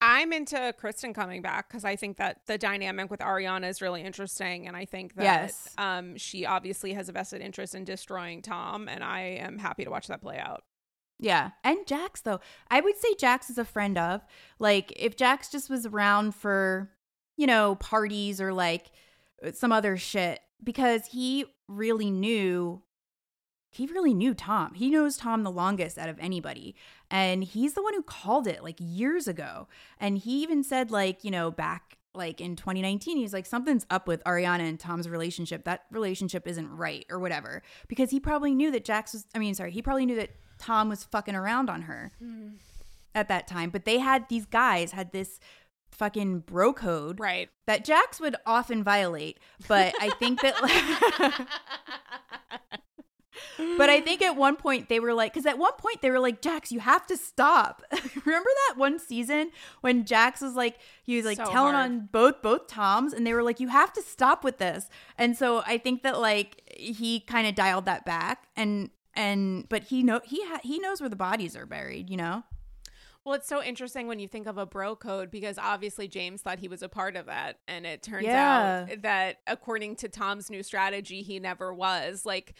I'm 0.00 0.32
into 0.32 0.74
Kristen 0.78 1.14
coming 1.14 1.40
back 1.40 1.68
because 1.68 1.84
I 1.84 1.96
think 1.96 2.18
that 2.18 2.42
the 2.46 2.58
dynamic 2.58 3.10
with 3.10 3.20
Ariana 3.20 3.68
is 3.68 3.80
really 3.80 4.02
interesting, 4.02 4.68
and 4.68 4.76
I 4.76 4.84
think 4.84 5.14
that 5.14 5.22
yes. 5.22 5.74
um, 5.78 6.16
she 6.16 6.44
obviously 6.44 6.92
has 6.92 7.08
a 7.08 7.12
vested 7.12 7.40
interest 7.40 7.74
in 7.74 7.84
destroying 7.84 8.42
Tom, 8.42 8.88
and 8.88 9.02
I 9.02 9.20
am 9.20 9.58
happy 9.58 9.84
to 9.84 9.90
watch 9.90 10.06
that 10.08 10.20
play 10.20 10.38
out. 10.38 10.64
Yeah. 11.18 11.52
And 11.64 11.86
Jax 11.86 12.20
though. 12.20 12.40
I 12.70 12.80
would 12.80 12.96
say 12.98 13.14
Jax 13.18 13.48
is 13.48 13.58
a 13.58 13.64
friend 13.64 13.96
of. 13.96 14.22
Like 14.58 14.92
if 14.96 15.16
Jax 15.16 15.48
just 15.50 15.70
was 15.70 15.86
around 15.86 16.34
for 16.34 16.90
you 17.36 17.46
know, 17.46 17.74
parties 17.76 18.40
or 18.40 18.52
like 18.52 18.90
some 19.52 19.72
other 19.72 19.96
shit 19.96 20.40
because 20.62 21.06
he 21.06 21.44
really 21.68 22.10
knew 22.10 22.82
he 23.76 23.86
really 23.86 24.14
knew 24.14 24.32
Tom. 24.32 24.72
He 24.72 24.88
knows 24.88 25.18
Tom 25.18 25.42
the 25.42 25.50
longest 25.50 25.98
out 25.98 26.08
of 26.08 26.18
anybody. 26.18 26.74
And 27.10 27.44
he's 27.44 27.74
the 27.74 27.82
one 27.82 27.92
who 27.92 28.02
called 28.02 28.46
it 28.46 28.64
like 28.64 28.76
years 28.78 29.28
ago. 29.28 29.68
And 30.00 30.16
he 30.16 30.42
even 30.42 30.64
said 30.64 30.90
like, 30.90 31.24
you 31.24 31.30
know, 31.30 31.50
back 31.50 31.98
like 32.14 32.40
in 32.40 32.56
2019, 32.56 33.18
he's 33.18 33.34
like 33.34 33.44
something's 33.44 33.84
up 33.90 34.08
with 34.08 34.24
Ariana 34.24 34.60
and 34.60 34.80
Tom's 34.80 35.08
relationship. 35.08 35.64
That 35.64 35.82
relationship 35.90 36.46
isn't 36.46 36.70
right 36.70 37.04
or 37.10 37.18
whatever. 37.18 37.62
Because 37.86 38.10
he 38.10 38.18
probably 38.18 38.54
knew 38.54 38.70
that 38.70 38.84
Jax 38.84 39.12
was 39.12 39.26
I 39.34 39.38
mean, 39.38 39.54
sorry, 39.54 39.72
he 39.72 39.82
probably 39.82 40.06
knew 40.06 40.16
that 40.16 40.30
Tom 40.58 40.88
was 40.88 41.04
fucking 41.04 41.34
around 41.34 41.68
on 41.68 41.82
her. 41.82 42.12
Mm. 42.22 42.54
At 43.14 43.28
that 43.28 43.48
time, 43.48 43.70
but 43.70 43.86
they 43.86 43.98
had 43.98 44.28
these 44.28 44.44
guys 44.44 44.92
had 44.92 45.10
this 45.10 45.40
fucking 45.90 46.40
bro 46.40 46.72
code 46.72 47.18
right 47.18 47.48
that 47.66 47.84
jax 47.84 48.20
would 48.20 48.36
often 48.44 48.84
violate 48.84 49.38
but 49.66 49.94
i 50.00 50.10
think 50.18 50.40
that 50.42 51.48
but 53.78 53.90
I 53.90 54.00
think 54.00 54.22
at 54.22 54.36
one 54.36 54.56
point 54.56 54.88
they 54.88 55.00
were 55.00 55.14
like, 55.14 55.32
because 55.32 55.46
at 55.46 55.58
one 55.58 55.72
point 55.78 56.02
they 56.02 56.10
were 56.10 56.20
like, 56.20 56.40
Jax, 56.40 56.72
you 56.72 56.80
have 56.80 57.06
to 57.06 57.16
stop. 57.16 57.82
Remember 58.24 58.50
that 58.68 58.78
one 58.78 58.98
season 58.98 59.50
when 59.80 60.04
Jax 60.04 60.40
was 60.40 60.54
like, 60.54 60.78
he 61.02 61.16
was 61.16 61.24
like 61.24 61.36
so 61.36 61.44
telling 61.44 61.74
hard. 61.74 61.90
on 61.90 62.08
both 62.12 62.42
both 62.42 62.66
Toms, 62.66 63.12
and 63.12 63.26
they 63.26 63.32
were 63.32 63.42
like, 63.42 63.60
you 63.60 63.68
have 63.68 63.92
to 63.94 64.02
stop 64.02 64.44
with 64.44 64.58
this. 64.58 64.88
And 65.18 65.36
so 65.36 65.62
I 65.66 65.78
think 65.78 66.02
that 66.02 66.20
like 66.20 66.62
he 66.76 67.20
kind 67.20 67.46
of 67.46 67.54
dialed 67.54 67.86
that 67.86 68.04
back, 68.04 68.48
and 68.56 68.90
and 69.14 69.68
but 69.68 69.84
he 69.84 70.02
know 70.02 70.20
he 70.24 70.42
ha- 70.44 70.60
he 70.62 70.78
knows 70.78 71.00
where 71.00 71.10
the 71.10 71.16
bodies 71.16 71.56
are 71.56 71.66
buried, 71.66 72.10
you 72.10 72.16
know. 72.16 72.44
Well, 73.26 73.34
it's 73.34 73.48
so 73.48 73.60
interesting 73.60 74.06
when 74.06 74.20
you 74.20 74.28
think 74.28 74.46
of 74.46 74.56
a 74.56 74.64
bro 74.64 74.94
code 74.94 75.32
because 75.32 75.58
obviously 75.58 76.06
James 76.06 76.42
thought 76.42 76.60
he 76.60 76.68
was 76.68 76.80
a 76.80 76.88
part 76.88 77.16
of 77.16 77.26
that. 77.26 77.58
And 77.66 77.84
it 77.84 78.00
turns 78.00 78.24
yeah. 78.24 78.86
out 78.88 79.02
that 79.02 79.38
according 79.48 79.96
to 79.96 80.08
Tom's 80.08 80.48
new 80.48 80.62
strategy, 80.62 81.22
he 81.22 81.40
never 81.40 81.74
was. 81.74 82.24
Like, 82.24 82.54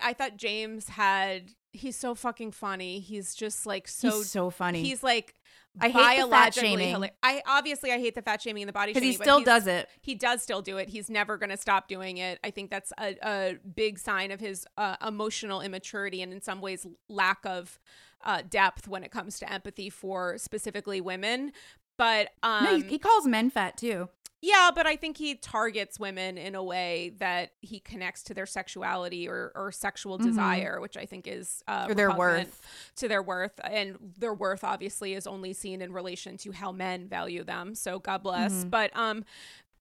I 0.00 0.12
thought 0.12 0.36
James 0.36 0.88
had, 0.88 1.52
he's 1.72 1.94
so 1.94 2.16
fucking 2.16 2.50
funny. 2.50 2.98
He's 2.98 3.32
just 3.36 3.64
like 3.64 3.86
so, 3.86 4.10
he's 4.10 4.28
so 4.28 4.50
funny. 4.50 4.82
He's 4.82 5.04
like, 5.04 5.36
I 5.80 5.88
hate 5.88 6.20
the 6.20 6.28
fat 6.28 6.52
shaming. 6.52 6.90
Hilarious. 6.90 7.16
I 7.22 7.40
obviously 7.46 7.92
I 7.92 7.98
hate 7.98 8.16
the 8.16 8.22
fat 8.22 8.42
shaming 8.42 8.64
and 8.64 8.68
the 8.68 8.72
body 8.72 8.92
shaming 8.92 9.08
because 9.08 9.18
he 9.18 9.22
still 9.22 9.40
does 9.40 9.68
it. 9.68 9.88
He 10.00 10.16
does 10.16 10.42
still 10.42 10.62
do 10.62 10.78
it. 10.78 10.88
He's 10.88 11.08
never 11.08 11.38
going 11.38 11.50
to 11.50 11.56
stop 11.56 11.86
doing 11.86 12.16
it. 12.18 12.40
I 12.42 12.50
think 12.50 12.70
that's 12.70 12.92
a, 12.98 13.16
a 13.22 13.56
big 13.74 14.00
sign 14.00 14.32
of 14.32 14.40
his 14.40 14.66
uh, 14.76 14.96
emotional 15.06 15.60
immaturity 15.60 16.22
and 16.22 16.32
in 16.32 16.42
some 16.42 16.60
ways 16.60 16.86
lack 17.08 17.38
of 17.46 17.78
uh, 18.24 18.42
depth 18.48 18.88
when 18.88 19.02
it 19.02 19.10
comes 19.10 19.38
to 19.40 19.52
empathy 19.52 19.90
for 19.90 20.38
specifically 20.38 21.00
women. 21.00 21.52
But 21.98 22.30
um, 22.42 22.64
no, 22.64 22.76
he, 22.76 22.82
he 22.82 22.98
calls 22.98 23.26
men 23.26 23.50
fat 23.50 23.76
too. 23.76 24.08
Yeah, 24.44 24.72
but 24.74 24.88
I 24.88 24.96
think 24.96 25.18
he 25.18 25.36
targets 25.36 26.00
women 26.00 26.36
in 26.36 26.56
a 26.56 26.64
way 26.64 27.12
that 27.20 27.52
he 27.60 27.78
connects 27.78 28.24
to 28.24 28.34
their 28.34 28.44
sexuality 28.44 29.28
or, 29.28 29.52
or 29.54 29.70
sexual 29.70 30.18
mm-hmm. 30.18 30.26
desire, 30.26 30.80
which 30.80 30.96
I 30.96 31.06
think 31.06 31.28
is 31.28 31.62
uh, 31.68 31.86
or 31.88 31.94
their 31.94 32.10
worth 32.10 32.60
to 32.96 33.06
their 33.06 33.22
worth, 33.22 33.60
and 33.62 33.96
their 34.18 34.34
worth 34.34 34.64
obviously 34.64 35.14
is 35.14 35.28
only 35.28 35.52
seen 35.52 35.80
in 35.80 35.92
relation 35.92 36.36
to 36.38 36.50
how 36.50 36.72
men 36.72 37.06
value 37.06 37.44
them. 37.44 37.76
So 37.76 38.00
God 38.00 38.24
bless. 38.24 38.52
Mm-hmm. 38.52 38.70
But 38.70 38.96
um, 38.96 39.24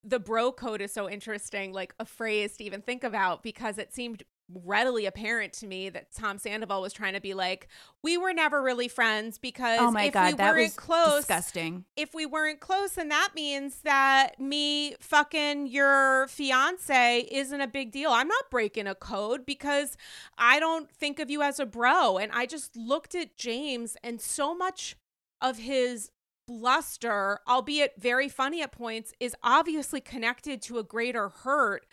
the 0.03 0.19
bro 0.19 0.51
code 0.51 0.81
is 0.81 0.93
so 0.93 1.09
interesting, 1.09 1.73
like 1.73 1.95
a 1.99 2.05
phrase 2.05 2.55
to 2.57 2.63
even 2.63 2.83
think 2.83 3.03
about 3.03 3.41
because 3.41 3.79
it 3.79 3.91
seemed 3.91 4.21
readily 4.53 5.05
apparent 5.05 5.53
to 5.53 5.67
me 5.67 5.89
that 5.89 6.13
Tom 6.13 6.37
Sandoval 6.37 6.81
was 6.81 6.93
trying 6.93 7.13
to 7.13 7.21
be 7.21 7.33
like, 7.33 7.67
we 8.03 8.17
were 8.17 8.33
never 8.33 8.61
really 8.61 8.87
friends 8.87 9.37
because 9.37 9.79
oh 9.79 9.91
my 9.91 10.05
if 10.05 10.13
God, 10.13 10.31
we 10.31 10.37
that 10.37 10.53
weren't 10.53 10.75
close, 10.75 11.19
disgusting. 11.19 11.85
If 11.95 12.13
we 12.13 12.25
weren't 12.25 12.59
close, 12.59 12.93
then 12.93 13.09
that 13.09 13.31
means 13.35 13.77
that 13.83 14.39
me 14.39 14.95
fucking 14.99 15.67
your 15.67 16.27
fiance 16.27 17.27
isn't 17.31 17.61
a 17.61 17.67
big 17.67 17.91
deal. 17.91 18.11
I'm 18.11 18.27
not 18.27 18.49
breaking 18.49 18.87
a 18.87 18.95
code 18.95 19.45
because 19.45 19.97
I 20.37 20.59
don't 20.59 20.91
think 20.91 21.19
of 21.19 21.29
you 21.29 21.41
as 21.41 21.59
a 21.59 21.65
bro. 21.65 22.17
And 22.17 22.31
I 22.31 22.45
just 22.45 22.75
looked 22.75 23.15
at 23.15 23.37
James 23.37 23.97
and 24.03 24.21
so 24.21 24.55
much 24.55 24.95
of 25.41 25.57
his 25.57 26.11
bluster, 26.47 27.39
albeit 27.47 27.93
very 27.97 28.27
funny 28.27 28.61
at 28.61 28.71
points, 28.71 29.13
is 29.19 29.35
obviously 29.43 30.01
connected 30.01 30.61
to 30.63 30.77
a 30.79 30.83
greater 30.83 31.29
hurt 31.29 31.85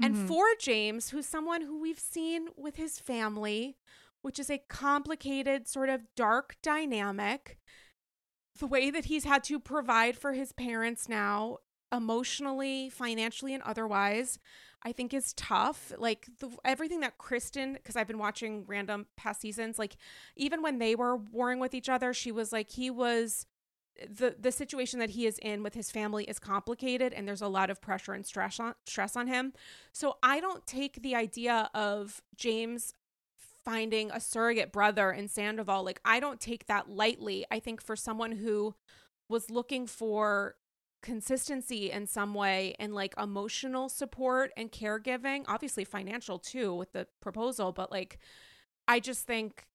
and 0.00 0.14
mm-hmm. 0.14 0.26
for 0.26 0.44
James, 0.58 1.10
who's 1.10 1.26
someone 1.26 1.62
who 1.62 1.80
we've 1.80 1.98
seen 1.98 2.48
with 2.56 2.76
his 2.76 2.98
family, 2.98 3.76
which 4.22 4.38
is 4.38 4.50
a 4.50 4.62
complicated, 4.68 5.68
sort 5.68 5.88
of 5.88 6.02
dark 6.16 6.56
dynamic, 6.62 7.58
the 8.58 8.66
way 8.66 8.90
that 8.90 9.06
he's 9.06 9.24
had 9.24 9.44
to 9.44 9.58
provide 9.58 10.16
for 10.16 10.32
his 10.32 10.52
parents 10.52 11.08
now, 11.08 11.58
emotionally, 11.90 12.88
financially, 12.88 13.54
and 13.54 13.62
otherwise, 13.64 14.38
I 14.82 14.92
think 14.92 15.14
is 15.14 15.32
tough. 15.34 15.92
Like 15.96 16.28
the, 16.40 16.50
everything 16.64 17.00
that 17.00 17.18
Kristen, 17.18 17.74
because 17.74 17.96
I've 17.96 18.08
been 18.08 18.18
watching 18.18 18.64
random 18.66 19.06
past 19.16 19.40
seasons, 19.40 19.78
like 19.78 19.96
even 20.36 20.62
when 20.62 20.78
they 20.78 20.94
were 20.94 21.16
warring 21.16 21.60
with 21.60 21.74
each 21.74 21.88
other, 21.88 22.12
she 22.12 22.32
was 22.32 22.52
like, 22.52 22.70
he 22.70 22.90
was 22.90 23.46
the 24.08 24.36
the 24.38 24.52
situation 24.52 24.98
that 24.98 25.10
he 25.10 25.26
is 25.26 25.38
in 25.38 25.62
with 25.62 25.74
his 25.74 25.90
family 25.90 26.24
is 26.24 26.38
complicated 26.38 27.12
and 27.12 27.26
there's 27.28 27.42
a 27.42 27.48
lot 27.48 27.70
of 27.70 27.80
pressure 27.80 28.12
and 28.12 28.26
stress 28.26 28.58
on 28.58 28.74
stress 28.86 29.16
on 29.16 29.26
him. 29.26 29.52
So 29.92 30.16
I 30.22 30.40
don't 30.40 30.66
take 30.66 31.02
the 31.02 31.14
idea 31.14 31.70
of 31.74 32.22
James 32.36 32.94
finding 33.64 34.10
a 34.10 34.18
surrogate 34.18 34.72
brother 34.72 35.12
in 35.12 35.28
Sandoval 35.28 35.84
like 35.84 36.00
I 36.04 36.20
don't 36.20 36.40
take 36.40 36.66
that 36.66 36.88
lightly. 36.88 37.44
I 37.50 37.60
think 37.60 37.82
for 37.82 37.96
someone 37.96 38.32
who 38.32 38.74
was 39.28 39.50
looking 39.50 39.86
for 39.86 40.56
consistency 41.02 41.90
in 41.90 42.06
some 42.06 42.32
way 42.32 42.74
and 42.78 42.94
like 42.94 43.14
emotional 43.18 43.88
support 43.88 44.52
and 44.56 44.70
caregiving, 44.70 45.44
obviously 45.48 45.84
financial 45.84 46.38
too 46.38 46.74
with 46.74 46.92
the 46.92 47.06
proposal, 47.20 47.72
but 47.72 47.90
like 47.90 48.18
I 48.88 49.00
just 49.00 49.26
think 49.26 49.66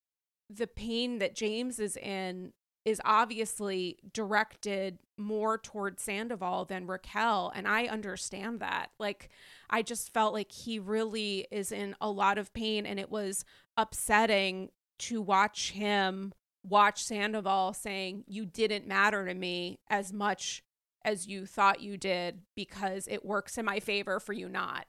the 0.49 0.67
pain 0.67 1.19
that 1.19 1.35
James 1.35 1.79
is 1.79 1.97
in 1.97 2.53
is 2.87 3.01
obviously 3.03 3.97
directed 4.13 4.97
more 5.17 5.57
toward 5.57 5.99
Sandoval 5.99 6.63
than 6.63 6.87
Raquel. 6.87 7.51
And 7.53 7.67
I 7.67 7.87
understand 7.87 8.61
that. 8.61 8.91
Like, 8.97 9.29
I 9.69 9.81
just 9.81 10.13
felt 10.13 10.33
like 10.33 10.53
he 10.53 10.79
really 10.79 11.45
is 11.51 11.73
in 11.73 11.97
a 11.99 12.09
lot 12.09 12.37
of 12.37 12.53
pain. 12.53 12.85
And 12.85 12.97
it 12.97 13.11
was 13.11 13.43
upsetting 13.75 14.69
to 14.99 15.21
watch 15.21 15.71
him 15.71 16.33
watch 16.63 17.03
Sandoval 17.03 17.73
saying, 17.73 18.23
You 18.25 18.45
didn't 18.45 18.87
matter 18.87 19.25
to 19.25 19.33
me 19.33 19.81
as 19.89 20.13
much 20.13 20.63
as 21.03 21.27
you 21.27 21.45
thought 21.45 21.81
you 21.81 21.97
did 21.97 22.39
because 22.55 23.05
it 23.09 23.25
works 23.25 23.57
in 23.57 23.65
my 23.65 23.81
favor 23.81 24.21
for 24.21 24.31
you 24.31 24.47
not. 24.47 24.85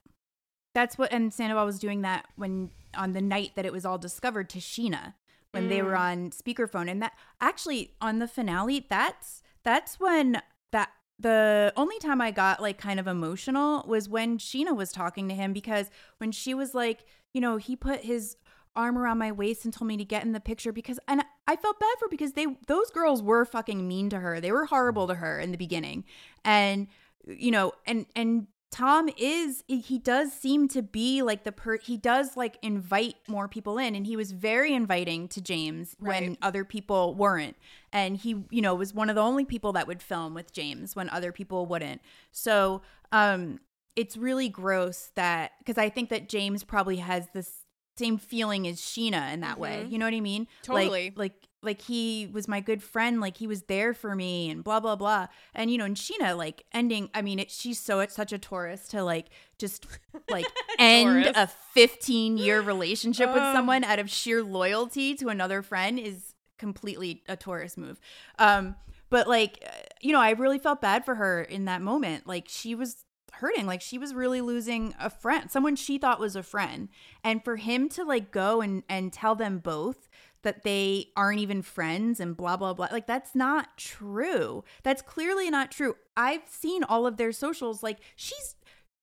That's 0.72 0.96
what, 0.96 1.12
and 1.12 1.34
Sandoval 1.34 1.66
was 1.66 1.80
doing 1.80 2.02
that 2.02 2.26
when 2.36 2.70
on 2.94 3.12
the 3.12 3.20
night 3.20 3.52
that 3.56 3.66
it 3.66 3.72
was 3.72 3.84
all 3.84 3.98
discovered 3.98 4.48
to 4.50 4.60
Scheana 4.60 5.14
when 5.52 5.66
mm. 5.66 5.68
they 5.68 5.82
were 5.82 5.92
mm. 5.92 5.98
on 5.98 6.30
speakerphone 6.30 6.90
and 6.90 7.02
that 7.02 7.12
actually 7.40 7.94
on 8.00 8.18
the 8.18 8.28
finale 8.28 8.86
that's 8.88 9.42
that's 9.64 9.98
when 9.98 10.40
that 10.72 10.90
the 11.18 11.72
only 11.76 11.98
time 11.98 12.20
I 12.20 12.30
got 12.30 12.62
like 12.62 12.78
kind 12.78 13.00
of 13.00 13.06
emotional 13.06 13.84
was 13.86 14.08
when 14.08 14.38
Scheana 14.38 14.76
was 14.76 14.92
talking 14.92 15.28
to 15.28 15.34
him 15.34 15.52
because 15.52 15.90
when 16.18 16.30
she 16.30 16.54
was 16.54 16.74
like, 16.74 17.04
you 17.34 17.40
know, 17.40 17.56
he 17.56 17.74
put 17.74 18.00
his 18.00 18.36
arm 18.76 18.96
around 18.96 19.18
my 19.18 19.32
waist 19.32 19.64
and 19.64 19.74
told 19.74 19.88
me 19.88 19.96
to 19.96 20.04
get 20.04 20.24
in 20.24 20.32
the 20.32 20.40
picture 20.40 20.72
because 20.72 21.00
and 21.08 21.22
I 21.48 21.56
felt 21.56 21.80
bad 21.80 21.96
for 21.98 22.08
because 22.08 22.32
they 22.32 22.46
those 22.66 22.90
girls 22.90 23.22
were 23.22 23.44
fucking 23.44 23.86
mean 23.86 24.10
to 24.10 24.20
her. 24.20 24.40
They 24.40 24.52
were 24.52 24.66
horrible 24.66 25.08
to 25.08 25.14
her 25.14 25.40
in 25.40 25.50
the 25.50 25.58
beginning. 25.58 26.04
And 26.44 26.86
you 27.26 27.50
know, 27.50 27.72
and 27.86 28.06
and 28.14 28.46
Tom 28.70 29.08
is 29.16 29.64
he 29.66 29.98
does 29.98 30.32
seem 30.32 30.68
to 30.68 30.82
be 30.82 31.22
like 31.22 31.44
the 31.44 31.52
per 31.52 31.78
he 31.78 31.96
does 31.96 32.36
like 32.36 32.58
invite 32.62 33.16
more 33.26 33.48
people 33.48 33.78
in 33.78 33.94
and 33.94 34.06
he 34.06 34.14
was 34.14 34.32
very 34.32 34.74
inviting 34.74 35.26
to 35.28 35.40
James 35.40 35.96
right. 35.98 36.22
when 36.22 36.38
other 36.42 36.64
people 36.64 37.14
weren't. 37.14 37.56
And 37.92 38.16
he 38.16 38.44
you 38.50 38.60
know 38.60 38.74
was 38.74 38.92
one 38.92 39.08
of 39.08 39.16
the 39.16 39.22
only 39.22 39.46
people 39.46 39.72
that 39.72 39.86
would 39.86 40.02
film 40.02 40.34
with 40.34 40.52
James 40.52 40.94
when 40.94 41.08
other 41.08 41.32
people 41.32 41.64
wouldn't. 41.64 42.02
So 42.30 42.82
um 43.10 43.58
it's 43.96 44.16
really 44.16 44.50
gross 44.50 45.12
that 45.14 45.52
because 45.58 45.78
I 45.78 45.88
think 45.88 46.10
that 46.10 46.28
James 46.28 46.62
probably 46.62 46.96
has 46.96 47.28
this 47.32 47.64
same 47.96 48.18
feeling 48.18 48.68
as 48.68 48.78
Scheana 48.78 49.32
in 49.32 49.40
that 49.40 49.52
mm-hmm. 49.52 49.62
way 49.62 49.86
you 49.88 49.98
know 49.98 50.04
what 50.04 50.14
I 50.14 50.20
mean? 50.20 50.46
Totally. 50.62 51.06
like 51.06 51.18
like 51.18 51.47
like 51.62 51.82
he 51.82 52.28
was 52.32 52.46
my 52.46 52.60
good 52.60 52.82
friend 52.82 53.20
like 53.20 53.36
he 53.36 53.46
was 53.46 53.62
there 53.62 53.92
for 53.92 54.14
me 54.14 54.50
and 54.50 54.62
blah 54.62 54.80
blah 54.80 54.96
blah. 54.96 55.26
And 55.54 55.70
you 55.70 55.78
know 55.78 55.84
and 55.84 55.96
scheana 55.96 56.36
like 56.36 56.64
ending 56.72 57.10
i 57.14 57.22
mean 57.22 57.38
it, 57.38 57.50
she's 57.50 57.78
so 57.78 58.00
it's 58.00 58.14
such 58.14 58.32
a 58.32 58.38
taurus 58.38 58.88
to 58.88 59.02
like 59.02 59.26
just 59.58 59.86
like 60.30 60.46
end 60.78 61.26
a 61.26 61.48
15 61.74 62.36
year 62.36 62.60
relationship 62.60 63.32
with 63.32 63.42
someone 63.42 63.84
out 63.84 63.98
of 63.98 64.08
sheer 64.10 64.42
loyalty 64.42 65.14
to 65.16 65.28
another 65.28 65.62
friend 65.62 65.98
is 65.98 66.34
completely 66.58 67.22
a 67.28 67.36
taurus 67.36 67.76
move. 67.76 68.00
Um 68.38 68.76
but 69.10 69.26
like 69.26 69.64
you 70.00 70.12
know 70.12 70.20
i 70.20 70.30
really 70.30 70.58
felt 70.58 70.80
bad 70.80 71.04
for 71.04 71.16
her 71.16 71.42
in 71.42 71.64
that 71.64 71.82
moment. 71.82 72.26
Like 72.26 72.46
she 72.48 72.74
was 72.74 73.04
hurting. 73.32 73.66
Like 73.66 73.80
she 73.80 73.98
was 73.98 74.14
really 74.14 74.40
losing 74.40 74.94
a 75.00 75.10
friend 75.10 75.50
someone 75.50 75.76
she 75.76 75.98
thought 75.98 76.20
was 76.20 76.36
a 76.36 76.42
friend. 76.42 76.88
And 77.24 77.42
for 77.44 77.56
him 77.56 77.88
to 77.90 78.04
like 78.04 78.30
go 78.30 78.60
and 78.60 78.82
and 78.88 79.12
tell 79.12 79.34
them 79.34 79.58
both 79.58 80.07
that 80.42 80.62
they 80.62 81.06
aren't 81.16 81.40
even 81.40 81.62
friends 81.62 82.20
and 82.20 82.36
blah 82.36 82.56
blah 82.56 82.74
blah. 82.74 82.88
Like 82.90 83.06
that's 83.06 83.34
not 83.34 83.76
true. 83.76 84.64
That's 84.82 85.02
clearly 85.02 85.50
not 85.50 85.70
true. 85.70 85.96
I've 86.16 86.48
seen 86.48 86.84
all 86.84 87.06
of 87.06 87.16
their 87.16 87.32
socials. 87.32 87.82
Like 87.82 87.98
she's 88.16 88.54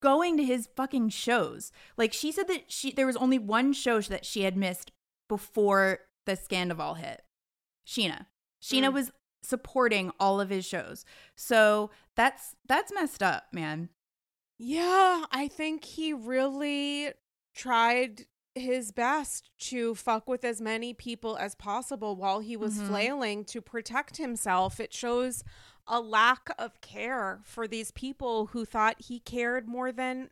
going 0.02 0.38
to 0.38 0.44
his 0.44 0.70
fucking 0.76 1.10
shows. 1.10 1.72
Like 1.98 2.14
she 2.14 2.32
said 2.32 2.48
that 2.48 2.72
she 2.72 2.92
there 2.92 3.08
was 3.08 3.18
only 3.18 3.40
one 3.40 3.74
show 3.74 4.00
that 4.02 4.26
she 4.26 4.44
had 4.44 4.58
missed 4.58 4.92
before 5.28 6.00
the 6.26 6.36
scandal 6.36 6.96
hit. 6.96 7.22
Scheana. 7.88 8.28
Scheana 8.62 8.90
mm. 8.90 8.94
was 8.94 9.12
supporting 9.44 10.12
all 10.20 10.42
of 10.42 10.50
his 10.50 10.66
shows. 10.66 11.06
So 11.36 11.92
that's 12.16 12.56
that's 12.68 12.94
messed 12.94 13.22
up 13.22 13.46
man. 13.52 13.90
Yeah 14.58 15.26
i 15.32 15.50
think 15.50 15.84
he 15.84 16.14
really 16.14 17.12
tried 17.54 18.26
his 18.56 18.91
best 18.91 19.52
to 19.57 19.94
fuck 19.95 20.27
with 20.27 20.44
as 20.45 20.61
many 20.61 20.94
people 20.94 21.38
as 21.38 21.56
possible 21.56 22.15
while 22.15 22.40
he 22.40 22.56
was 22.56 22.76
mm-hmm. 22.76 22.88
flailing 22.88 23.45
to 23.45 23.61
protect 23.61 24.18
himself. 24.18 24.80
It 24.80 24.94
shows 24.94 25.44
a 25.88 25.99
lack 25.99 26.49
of 26.57 26.82
care 26.82 27.41
for 27.44 27.68
these 27.68 27.91
people 27.91 28.48
who 28.48 28.65
thought 28.65 28.95
he 28.99 29.19
cared 29.19 29.68
more 29.68 29.91
than 29.91 30.30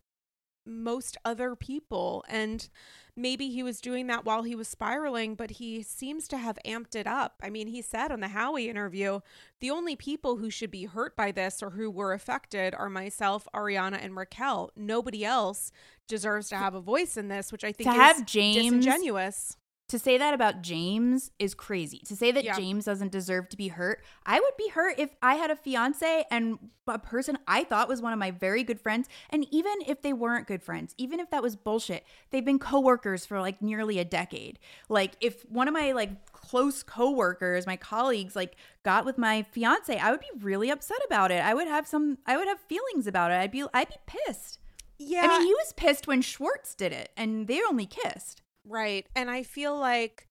most 0.65 1.17
other 1.25 1.55
people. 1.55 2.23
And 2.27 2.67
maybe 3.15 3.49
he 3.49 3.63
was 3.63 3.81
doing 3.81 4.07
that 4.07 4.25
while 4.25 4.43
he 4.43 4.55
was 4.55 4.67
spiraling, 4.67 5.35
but 5.35 5.51
he 5.51 5.83
seems 5.83 6.27
to 6.29 6.37
have 6.37 6.57
amped 6.65 6.95
it 6.95 7.07
up. 7.07 7.35
I 7.43 7.49
mean, 7.49 7.67
he 7.67 7.81
said 7.81 8.11
on 8.11 8.19
the 8.19 8.29
Howie 8.29 8.69
interview, 8.69 9.19
the 9.59 9.71
only 9.71 9.95
people 9.95 10.37
who 10.37 10.49
should 10.49 10.71
be 10.71 10.85
hurt 10.85 11.15
by 11.15 11.31
this 11.31 11.61
or 11.61 11.71
who 11.71 11.89
were 11.91 12.13
affected 12.13 12.73
are 12.75 12.89
myself, 12.89 13.47
Ariana, 13.53 14.03
and 14.03 14.15
Raquel. 14.15 14.71
Nobody 14.75 15.23
else 15.25 15.71
deserves 16.07 16.49
to 16.49 16.55
have 16.55 16.75
a 16.75 16.81
voice 16.81 17.17
in 17.17 17.27
this, 17.27 17.51
which 17.51 17.63
I 17.63 17.71
think 17.71 17.89
to 17.89 17.95
is 17.95 18.01
have 18.01 18.25
James 18.25 18.55
disingenuous 18.55 19.57
to 19.89 19.99
say 19.99 20.17
that 20.17 20.33
about 20.33 20.61
James 20.61 21.31
is 21.39 21.53
crazy. 21.53 21.99
To 22.07 22.15
say 22.15 22.31
that 22.31 22.43
Yeah. 22.43 22.55
James 22.55 22.85
doesn't 22.85 23.11
deserve 23.11 23.49
to 23.49 23.57
be 23.57 23.67
hurt. 23.67 24.03
I 24.25 24.39
would 24.39 24.55
be 24.57 24.69
hurt 24.69 24.97
if 24.97 25.15
I 25.21 25.35
had 25.35 25.51
a 25.51 25.55
fiance 25.55 26.25
and 26.31 26.57
a 26.87 26.97
person 26.97 27.37
I 27.47 27.63
thought 27.63 27.87
was 27.87 28.01
one 28.01 28.13
of 28.13 28.19
my 28.19 28.31
very 28.31 28.63
good 28.63 28.79
friends. 28.79 29.07
And 29.29 29.45
even 29.51 29.73
if 29.85 30.01
they 30.01 30.13
weren't 30.13 30.47
good 30.47 30.63
friends, 30.63 30.95
even 30.97 31.19
if 31.19 31.29
that 31.31 31.43
was 31.43 31.55
bullshit, 31.55 32.05
they've 32.31 32.43
been 32.43 32.59
coworkers 32.59 33.25
for 33.25 33.39
like 33.41 33.61
nearly 33.61 33.99
a 33.99 34.05
decade. 34.05 34.57
Like 34.89 35.13
if 35.19 35.43
one 35.49 35.67
of 35.67 35.73
my 35.73 35.91
like 35.91 36.31
close 36.31 36.81
coworkers, 36.81 37.67
my 37.67 37.77
colleagues, 37.77 38.35
like 38.35 38.55
got 38.83 39.05
with 39.05 39.17
my 39.17 39.43
fiance, 39.43 39.97
I 39.97 40.11
would 40.11 40.21
be 40.21 40.31
really 40.39 40.69
upset 40.69 40.99
about 41.05 41.29
it. 41.31 41.43
I 41.43 41.53
would 41.53 41.67
have 41.67 41.87
some 41.87 42.17
I 42.25 42.37
would 42.37 42.47
have 42.47 42.59
feelings 42.59 43.05
about 43.05 43.31
it. 43.31 43.35
I'd 43.35 43.51
be 43.51 43.65
I'd 43.73 43.89
be 43.89 43.95
pissed. 44.05 44.59
Yeah. 44.97 45.23
I 45.23 45.27
mean, 45.27 45.47
he 45.47 45.53
was 45.53 45.73
pissed 45.73 46.07
when 46.07 46.21
Schwartz 46.21 46.73
did 46.73 46.93
it 46.93 47.11
and 47.17 47.47
they 47.47 47.61
only 47.61 47.85
kissed. 47.85 48.42
Right. 48.65 49.05
And 49.15 49.29
I 49.29 49.43
feel 49.43 49.77
like 49.77 50.27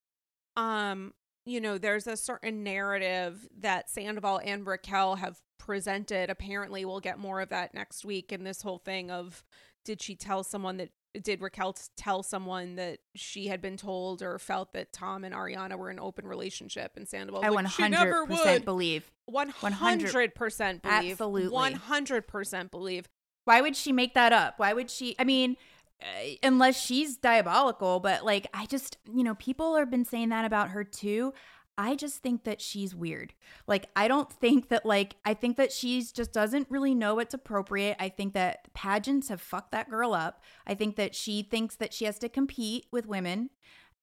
um 0.56 1.14
you 1.44 1.60
know 1.60 1.78
there's 1.78 2.06
a 2.06 2.16
certain 2.16 2.62
narrative 2.62 3.48
that 3.60 3.90
Sandoval 3.90 4.40
and 4.44 4.66
Raquel 4.66 5.16
have 5.16 5.40
presented. 5.58 6.30
Apparently 6.30 6.84
we'll 6.84 7.00
get 7.00 7.18
more 7.18 7.40
of 7.40 7.48
that 7.50 7.74
next 7.74 8.04
week 8.04 8.32
in 8.32 8.44
this 8.44 8.62
whole 8.62 8.78
thing 8.78 9.10
of 9.10 9.44
did 9.84 10.00
she 10.00 10.14
tell 10.14 10.44
someone 10.44 10.76
that 10.76 10.90
did 11.20 11.42
Raquel 11.42 11.74
tell 11.96 12.22
someone 12.22 12.76
that 12.76 13.00
she 13.14 13.48
had 13.48 13.60
been 13.60 13.76
told 13.76 14.22
or 14.22 14.38
felt 14.38 14.72
that 14.72 14.92
Tom 14.92 15.24
and 15.24 15.34
Ariana 15.34 15.76
were 15.76 15.90
in 15.90 15.98
an 15.98 16.02
open 16.04 16.26
relationship 16.26 16.92
and 16.96 17.06
Sandoval 17.06 17.44
I 17.44 17.88
never 17.88 18.26
100% 18.26 18.28
would. 18.28 18.64
believe. 18.64 19.10
100% 19.30 20.82
believe. 20.82 21.12
Absolutely. 21.12 21.50
100% 21.58 22.70
believe. 22.70 23.08
Why 23.44 23.60
would 23.60 23.76
she 23.76 23.92
make 23.92 24.14
that 24.14 24.32
up? 24.32 24.58
Why 24.58 24.72
would 24.72 24.90
she? 24.90 25.14
I 25.18 25.24
mean, 25.24 25.56
unless 26.42 26.80
she's 26.80 27.16
diabolical, 27.16 28.00
but 28.00 28.24
like, 28.24 28.46
I 28.52 28.66
just, 28.66 28.98
you 29.12 29.22
know, 29.22 29.34
people 29.34 29.76
have 29.76 29.90
been 29.90 30.04
saying 30.04 30.30
that 30.30 30.44
about 30.44 30.70
her 30.70 30.84
too. 30.84 31.32
I 31.78 31.94
just 31.94 32.18
think 32.18 32.44
that 32.44 32.60
she's 32.60 32.94
weird. 32.94 33.32
Like, 33.66 33.86
I 33.96 34.06
don't 34.06 34.30
think 34.30 34.68
that, 34.68 34.84
like, 34.84 35.16
I 35.24 35.32
think 35.32 35.56
that 35.56 35.72
she's 35.72 36.12
just 36.12 36.32
doesn't 36.32 36.66
really 36.70 36.94
know 36.94 37.14
what's 37.14 37.32
appropriate. 37.32 37.96
I 37.98 38.10
think 38.10 38.34
that 38.34 38.72
pageants 38.74 39.30
have 39.30 39.40
fucked 39.40 39.72
that 39.72 39.88
girl 39.88 40.12
up. 40.12 40.42
I 40.66 40.74
think 40.74 40.96
that 40.96 41.14
she 41.14 41.42
thinks 41.42 41.76
that 41.76 41.94
she 41.94 42.04
has 42.04 42.18
to 42.18 42.28
compete 42.28 42.86
with 42.90 43.06
women 43.06 43.48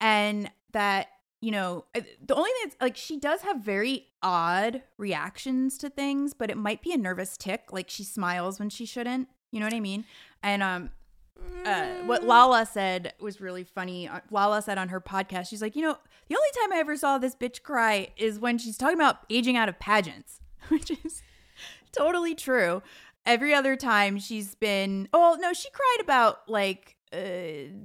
and 0.01 0.49
that, 0.71 1.09
you 1.41 1.51
know, 1.51 1.85
uh, 1.95 2.01
the 2.25 2.35
only 2.35 2.49
thing 2.49 2.69
that's 2.69 2.81
like, 2.81 2.97
she 2.97 3.17
does 3.17 3.41
have 3.41 3.61
very 3.61 4.07
odd 4.23 4.81
reactions 4.97 5.77
to 5.77 5.91
things, 5.91 6.33
but 6.33 6.49
it 6.49 6.57
might 6.57 6.81
be 6.81 6.91
a 6.91 6.97
nervous 6.97 7.37
tick. 7.37 7.71
Like, 7.71 7.89
she 7.89 8.03
smiles 8.03 8.57
when 8.57 8.71
she 8.71 8.87
shouldn't. 8.87 9.27
You 9.51 9.59
know 9.59 9.67
what 9.67 9.75
I 9.75 9.79
mean? 9.79 10.05
And, 10.41 10.63
um, 10.63 10.89
uh, 11.65 11.85
what 12.05 12.23
Lala 12.23 12.65
said 12.65 13.13
was 13.19 13.41
really 13.41 13.63
funny. 13.63 14.07
Uh, 14.07 14.19
Lala 14.31 14.61
said 14.61 14.77
on 14.77 14.89
her 14.89 15.01
podcast, 15.01 15.49
she's 15.49 15.61
like, 15.61 15.75
you 15.75 15.81
know, 15.81 15.97
the 16.29 16.35
only 16.35 16.49
time 16.61 16.73
I 16.73 16.79
ever 16.79 16.95
saw 16.95 17.17
this 17.17 17.35
bitch 17.35 17.63
cry 17.63 18.09
is 18.17 18.39
when 18.39 18.57
she's 18.57 18.77
talking 18.77 18.95
about 18.95 19.17
aging 19.29 19.57
out 19.57 19.69
of 19.69 19.79
pageants, 19.79 20.39
which 20.69 20.91
is 20.91 21.21
totally 21.91 22.35
true. 22.35 22.81
Every 23.25 23.53
other 23.53 23.75
time 23.75 24.17
she's 24.19 24.55
been, 24.55 25.09
oh 25.13 25.37
no, 25.39 25.53
she 25.53 25.69
cried 25.69 25.97
about 26.01 26.49
like 26.49 26.95
uh, 27.11 27.17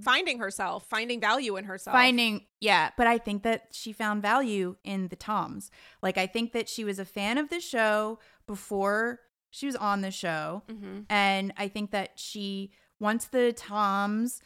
Finding 0.02 0.39
herself, 0.39 0.86
finding 0.86 1.18
value 1.20 1.56
in 1.56 1.64
herself. 1.64 1.97
finding, 1.97 2.43
yeah. 2.60 2.90
But 2.97 3.06
I 3.06 3.16
think 3.18 3.43
that 3.44 3.68
she 3.72 3.93
found 3.93 4.20
value 4.20 4.76
in 4.85 5.09
the 5.09 5.16
Toms. 5.16 5.70
Like 6.02 6.18
I 6.18 6.26
think 6.26 6.52
that 6.52 6.68
she 6.68 6.85
was 6.85 6.98
a 6.98 7.05
fan 7.06 7.39
of 7.39 7.48
the 7.48 7.59
show 7.60 8.18
before 8.47 9.20
she 9.51 9.64
was 9.66 9.76
on 9.76 10.02
the 10.02 10.10
show. 10.10 10.62
hmm 10.68 11.01
And 11.09 11.52
I 11.56 11.68
think 11.68 11.90
that 11.93 12.12
she, 12.18 12.70
once 13.05 13.26
the 13.26 13.52
Toms, 13.52 14.40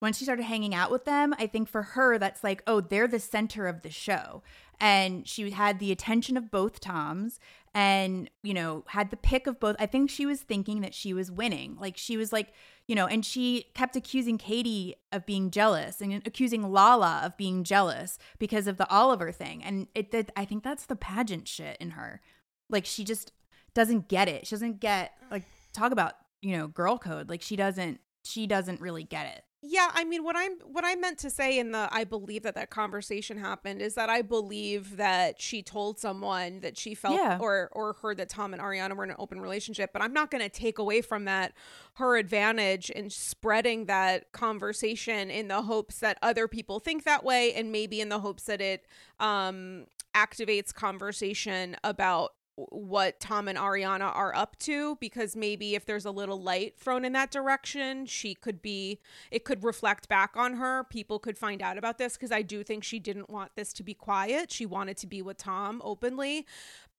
once 0.00 0.18
she 0.18 0.24
started 0.24 0.44
hanging 0.44 0.74
out 0.74 0.90
with 0.90 1.04
them, 1.04 1.34
I 1.38 1.46
think 1.46 1.68
for 1.68 1.82
her, 1.82 2.18
that's 2.18 2.44
like, 2.44 2.62
oh, 2.66 2.80
they're 2.80 3.08
the 3.08 3.18
center 3.18 3.66
of 3.66 3.82
the 3.82 3.90
show. 3.90 4.42
And 4.78 5.26
she 5.26 5.50
had 5.50 5.78
the 5.78 5.90
attention 5.92 6.36
of 6.36 6.50
both 6.50 6.80
Toms 6.80 7.40
and, 7.72 8.28
you 8.42 8.52
know, 8.52 8.84
had 8.88 9.10
the 9.10 9.16
pick 9.16 9.46
of 9.46 9.58
both. 9.58 9.76
I 9.78 9.86
think 9.86 10.10
she 10.10 10.26
was 10.26 10.42
thinking 10.42 10.82
that 10.82 10.92
she 10.92 11.14
was 11.14 11.30
winning. 11.30 11.76
Like, 11.80 11.96
she 11.96 12.16
was 12.16 12.32
like, 12.32 12.52
you 12.86 12.94
know, 12.94 13.06
and 13.06 13.24
she 13.24 13.66
kept 13.74 13.96
accusing 13.96 14.38
Katie 14.38 14.96
of 15.10 15.24
being 15.24 15.50
jealous 15.50 16.02
and 16.02 16.14
accusing 16.26 16.70
Lala 16.70 17.22
of 17.24 17.36
being 17.36 17.64
jealous 17.64 18.18
because 18.38 18.66
of 18.66 18.76
the 18.76 18.90
Oliver 18.90 19.32
thing. 19.32 19.62
And 19.64 19.86
it 19.94 20.10
did, 20.10 20.32
I 20.36 20.44
think 20.44 20.64
that's 20.64 20.84
the 20.84 20.96
pageant 20.96 21.48
shit 21.48 21.76
in 21.80 21.90
her. 21.90 22.20
Like, 22.68 22.84
she 22.84 23.04
just 23.04 23.32
doesn't 23.72 24.08
get 24.08 24.28
it. 24.28 24.46
She 24.46 24.54
doesn't 24.54 24.80
get, 24.80 25.12
like, 25.30 25.44
talk 25.72 25.92
about 25.92 26.16
you 26.42 26.56
know 26.56 26.66
girl 26.68 26.98
code 26.98 27.28
like 27.30 27.40
she 27.40 27.56
doesn't 27.56 28.00
she 28.24 28.46
doesn't 28.46 28.80
really 28.80 29.02
get 29.04 29.26
it 29.26 29.42
Yeah, 29.62 29.90
I 29.94 30.04
mean 30.04 30.22
what 30.24 30.36
I'm 30.36 30.52
what 30.64 30.84
I 30.84 30.94
meant 30.96 31.18
to 31.20 31.30
say 31.30 31.58
in 31.58 31.70
the 31.72 31.88
I 31.90 32.04
believe 32.04 32.42
that 32.42 32.54
that 32.56 32.70
conversation 32.70 33.36
happened 33.38 33.80
is 33.80 33.94
that 33.94 34.08
I 34.10 34.22
believe 34.22 34.96
that 34.96 35.40
she 35.40 35.62
told 35.62 35.98
someone 36.00 36.60
that 36.60 36.76
she 36.76 36.94
felt 36.94 37.16
Yeah. 37.16 37.38
or 37.40 37.68
or 37.72 37.94
heard 37.94 38.16
that 38.18 38.28
Tom 38.28 38.52
and 38.54 38.62
Ariana 38.62 38.94
were 38.96 39.04
in 39.04 39.10
an 39.10 39.16
open 39.18 39.40
relationship, 39.40 39.90
but 39.92 40.02
I'm 40.02 40.12
not 40.12 40.30
going 40.30 40.42
to 40.42 40.48
take 40.48 40.78
away 40.78 41.00
from 41.00 41.24
that 41.26 41.52
her 41.94 42.16
advantage 42.16 42.90
in 42.90 43.08
spreading 43.10 43.86
that 43.86 44.30
conversation 44.32 45.30
in 45.30 45.48
the 45.48 45.62
hopes 45.62 45.98
that 45.98 46.18
other 46.22 46.46
people 46.48 46.78
think 46.80 47.04
that 47.04 47.22
way 47.24 47.52
and 47.54 47.70
maybe 47.72 48.00
in 48.00 48.08
the 48.08 48.20
hopes 48.20 48.44
that 48.44 48.60
it 48.60 48.86
um 49.20 49.86
activates 50.14 50.74
conversation 50.74 51.76
about 51.82 52.32
what 52.70 53.20
Tom 53.20 53.48
and 53.48 53.58
Ariana 53.58 54.14
are 54.14 54.34
up 54.34 54.58
to 54.60 54.96
because 54.96 55.36
maybe 55.36 55.74
if 55.74 55.84
there's 55.84 56.04
a 56.04 56.10
little 56.10 56.40
light 56.40 56.76
thrown 56.78 57.04
in 57.04 57.12
that 57.12 57.30
direction, 57.30 58.06
she 58.06 58.34
could 58.34 58.62
be 58.62 59.00
it 59.30 59.44
could 59.44 59.64
reflect 59.64 60.08
back 60.08 60.36
on 60.36 60.54
her. 60.54 60.84
People 60.84 61.18
could 61.18 61.38
find 61.38 61.62
out 61.62 61.78
about 61.78 61.98
this 61.98 62.14
because 62.14 62.32
I 62.32 62.42
do 62.42 62.62
think 62.62 62.84
she 62.84 62.98
didn't 62.98 63.30
want 63.30 63.52
this 63.56 63.72
to 63.74 63.82
be 63.82 63.94
quiet. 63.94 64.50
She 64.50 64.66
wanted 64.66 64.96
to 64.98 65.06
be 65.06 65.22
with 65.22 65.38
Tom 65.38 65.80
openly. 65.84 66.46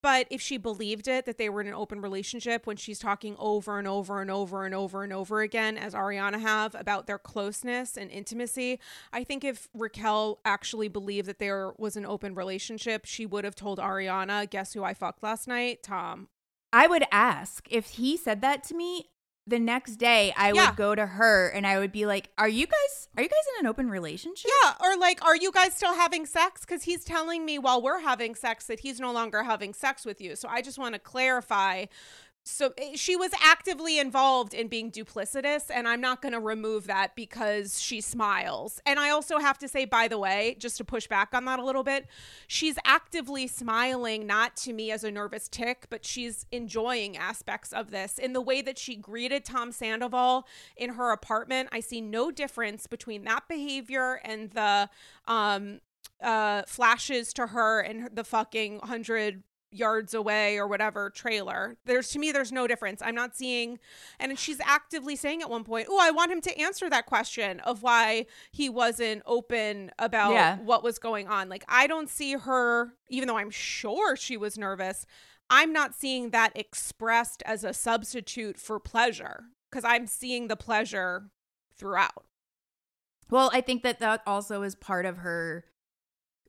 But 0.04 0.26
if 0.28 0.42
she 0.42 0.58
believed 0.58 1.08
it 1.08 1.24
that 1.24 1.38
they 1.38 1.48
were 1.48 1.62
in 1.62 1.66
an 1.66 1.72
open 1.72 2.02
relationship 2.02 2.66
when 2.66 2.76
she's 2.76 2.98
talking 2.98 3.36
over 3.38 3.78
and 3.78 3.88
over 3.88 4.20
and 4.20 4.30
over 4.30 4.66
and 4.66 4.74
over 4.74 5.02
and 5.02 5.14
over 5.14 5.40
again 5.40 5.78
as 5.78 5.94
Ariana 5.94 6.38
have 6.42 6.74
about 6.74 7.06
their 7.06 7.18
closeness 7.18 7.96
and 7.96 8.10
intimacy, 8.10 8.80
I 9.14 9.24
think 9.24 9.44
if 9.44 9.66
Raquel 9.72 10.40
actually 10.44 10.88
believed 10.88 11.26
that 11.28 11.38
there 11.38 11.72
was 11.78 11.96
an 11.96 12.04
open 12.04 12.34
relationship, 12.34 13.06
she 13.06 13.24
would 13.24 13.44
have 13.44 13.54
told 13.54 13.78
Ariana, 13.78 14.50
"Guess 14.50 14.74
who 14.74 14.84
I 14.84 14.92
fucked 14.92 15.22
last 15.22 15.48
night? 15.48 15.82
Tom." 15.82 16.28
i 16.70 16.88
would 16.88 17.04
ask 17.12 17.68
if 17.70 17.90
he 17.90 18.16
said 18.16 18.40
that 18.40 18.64
to 18.64 18.74
me 18.74 19.06
the 19.46 19.58
next 19.58 19.96
day 19.96 20.32
i 20.36 20.52
Yeah. 20.52 20.70
would 20.70 20.76
go 20.76 20.94
to 20.94 21.04
her 21.06 21.48
and 21.48 21.66
i 21.66 21.78
would 21.78 21.92
be 21.92 22.06
like 22.06 22.30
are 22.38 22.48
you 22.48 22.66
guys 22.66 23.08
are 23.16 23.22
you 23.22 23.28
guys 23.28 23.38
in 23.58 23.66
an 23.66 23.70
open 23.70 23.90
relationship 23.90 24.50
Yeah, 24.64 24.72
or 24.80 24.96
like, 24.96 25.24
are 25.24 25.36
you 25.36 25.52
guys 25.52 25.72
still 25.74 25.94
having 25.94 26.26
sex? 26.26 26.62
Because 26.62 26.82
he's 26.82 27.04
telling 27.04 27.44
me 27.44 27.60
while 27.60 27.80
we're 27.80 28.00
having 28.00 28.34
sex 28.34 28.66
that 28.66 28.80
he's 28.80 28.98
no 28.98 29.12
longer 29.12 29.44
having 29.44 29.72
sex 29.72 30.04
with 30.04 30.20
you. 30.20 30.34
So 30.34 30.48
I 30.48 30.62
just 30.62 30.78
want 30.80 30.94
to 30.94 30.98
clarify. 30.98 31.84
So 32.46 32.74
eh, 32.76 32.92
she 32.94 33.16
was 33.16 33.32
actively 33.42 33.98
involved 33.98 34.52
in 34.52 34.68
being 34.68 34.90
duplicitous, 34.90 35.70
and 35.74 35.88
I'm 35.88 36.00
not 36.00 36.20
going 36.20 36.32
to 36.32 36.40
remove 36.40 36.86
that 36.86 37.16
because 37.16 37.80
she 37.80 38.02
smiles. 38.02 38.80
And 38.84 39.00
I 39.00 39.08
also 39.10 39.38
have 39.38 39.58
to 39.58 39.68
say, 39.68 39.86
by 39.86 40.08
the 40.08 40.18
way, 40.18 40.56
just 40.58 40.76
to 40.76 40.84
push 40.84 41.06
back 41.06 41.30
on 41.32 41.46
that 41.46 41.58
a 41.58 41.64
little 41.64 41.82
bit, 41.82 42.06
she's 42.46 42.76
actively 42.84 43.46
smiling, 43.46 44.26
not 44.26 44.56
to 44.58 44.74
me 44.74 44.90
as 44.90 45.04
a 45.04 45.10
nervous 45.10 45.48
tick, 45.48 45.86
but 45.88 46.04
she's 46.04 46.44
enjoying 46.52 47.16
aspects 47.16 47.72
of 47.72 47.90
this. 47.90 48.18
In 48.18 48.34
the 48.34 48.42
way 48.42 48.60
that 48.60 48.78
she 48.78 48.94
greeted 48.94 49.46
Tom 49.46 49.72
Sandoval 49.72 50.46
in 50.76 50.90
her 50.90 51.12
apartment, 51.12 51.70
I 51.72 51.80
see 51.80 52.02
no 52.02 52.30
difference 52.30 52.86
between 52.86 53.24
that 53.24 53.48
behavior 53.48 54.20
and 54.22 54.50
the 54.50 54.90
um 55.26 55.80
uh 56.22 56.62
flashes 56.66 57.32
to 57.32 57.48
her 57.48 57.80
and 57.80 58.14
the 58.14 58.24
fucking 58.24 58.78
100 58.78 59.42
yards 59.74 60.14
away 60.14 60.56
or 60.58 60.66
whatever 60.66 61.10
trailer. 61.10 61.76
There's 61.84 62.08
to 62.10 62.18
me 62.18 62.32
there's 62.32 62.52
no 62.52 62.66
difference. 62.66 63.02
I'm 63.02 63.14
not 63.14 63.36
seeing 63.36 63.78
and 64.18 64.38
she's 64.38 64.60
actively 64.64 65.16
saying 65.16 65.42
at 65.42 65.50
one 65.50 65.64
point, 65.64 65.88
"Oh, 65.90 65.98
I 66.00 66.10
want 66.10 66.30
him 66.32 66.40
to 66.42 66.58
answer 66.58 66.88
that 66.90 67.06
question 67.06 67.60
of 67.60 67.82
why 67.82 68.26
he 68.52 68.68
wasn't 68.68 69.22
open 69.26 69.90
about 69.98 70.32
Yeah. 70.32 70.58
what 70.58 70.82
was 70.82 70.98
going 70.98 71.28
on." 71.28 71.48
Like 71.48 71.64
I 71.68 71.86
don't 71.86 72.08
see 72.08 72.34
her 72.34 72.94
even 73.08 73.28
though 73.28 73.38
I'm 73.38 73.50
sure 73.50 74.16
she 74.16 74.36
was 74.36 74.56
nervous, 74.56 75.06
I'm 75.50 75.72
not 75.72 75.94
seeing 75.94 76.30
that 76.30 76.52
expressed 76.56 77.42
as 77.44 77.64
a 77.64 77.72
substitute 77.74 78.58
for 78.58 78.80
pleasure 78.80 79.44
because 79.70 79.84
I'm 79.84 80.06
seeing 80.06 80.48
the 80.48 80.56
pleasure 80.56 81.30
throughout. 81.76 82.24
well 83.30 83.50
i 83.52 83.60
think 83.60 83.82
that 83.82 83.98
that 83.98 84.22
also 84.26 84.62
is 84.62 84.74
part 84.76 85.04
of 85.06 85.18
her 85.18 85.64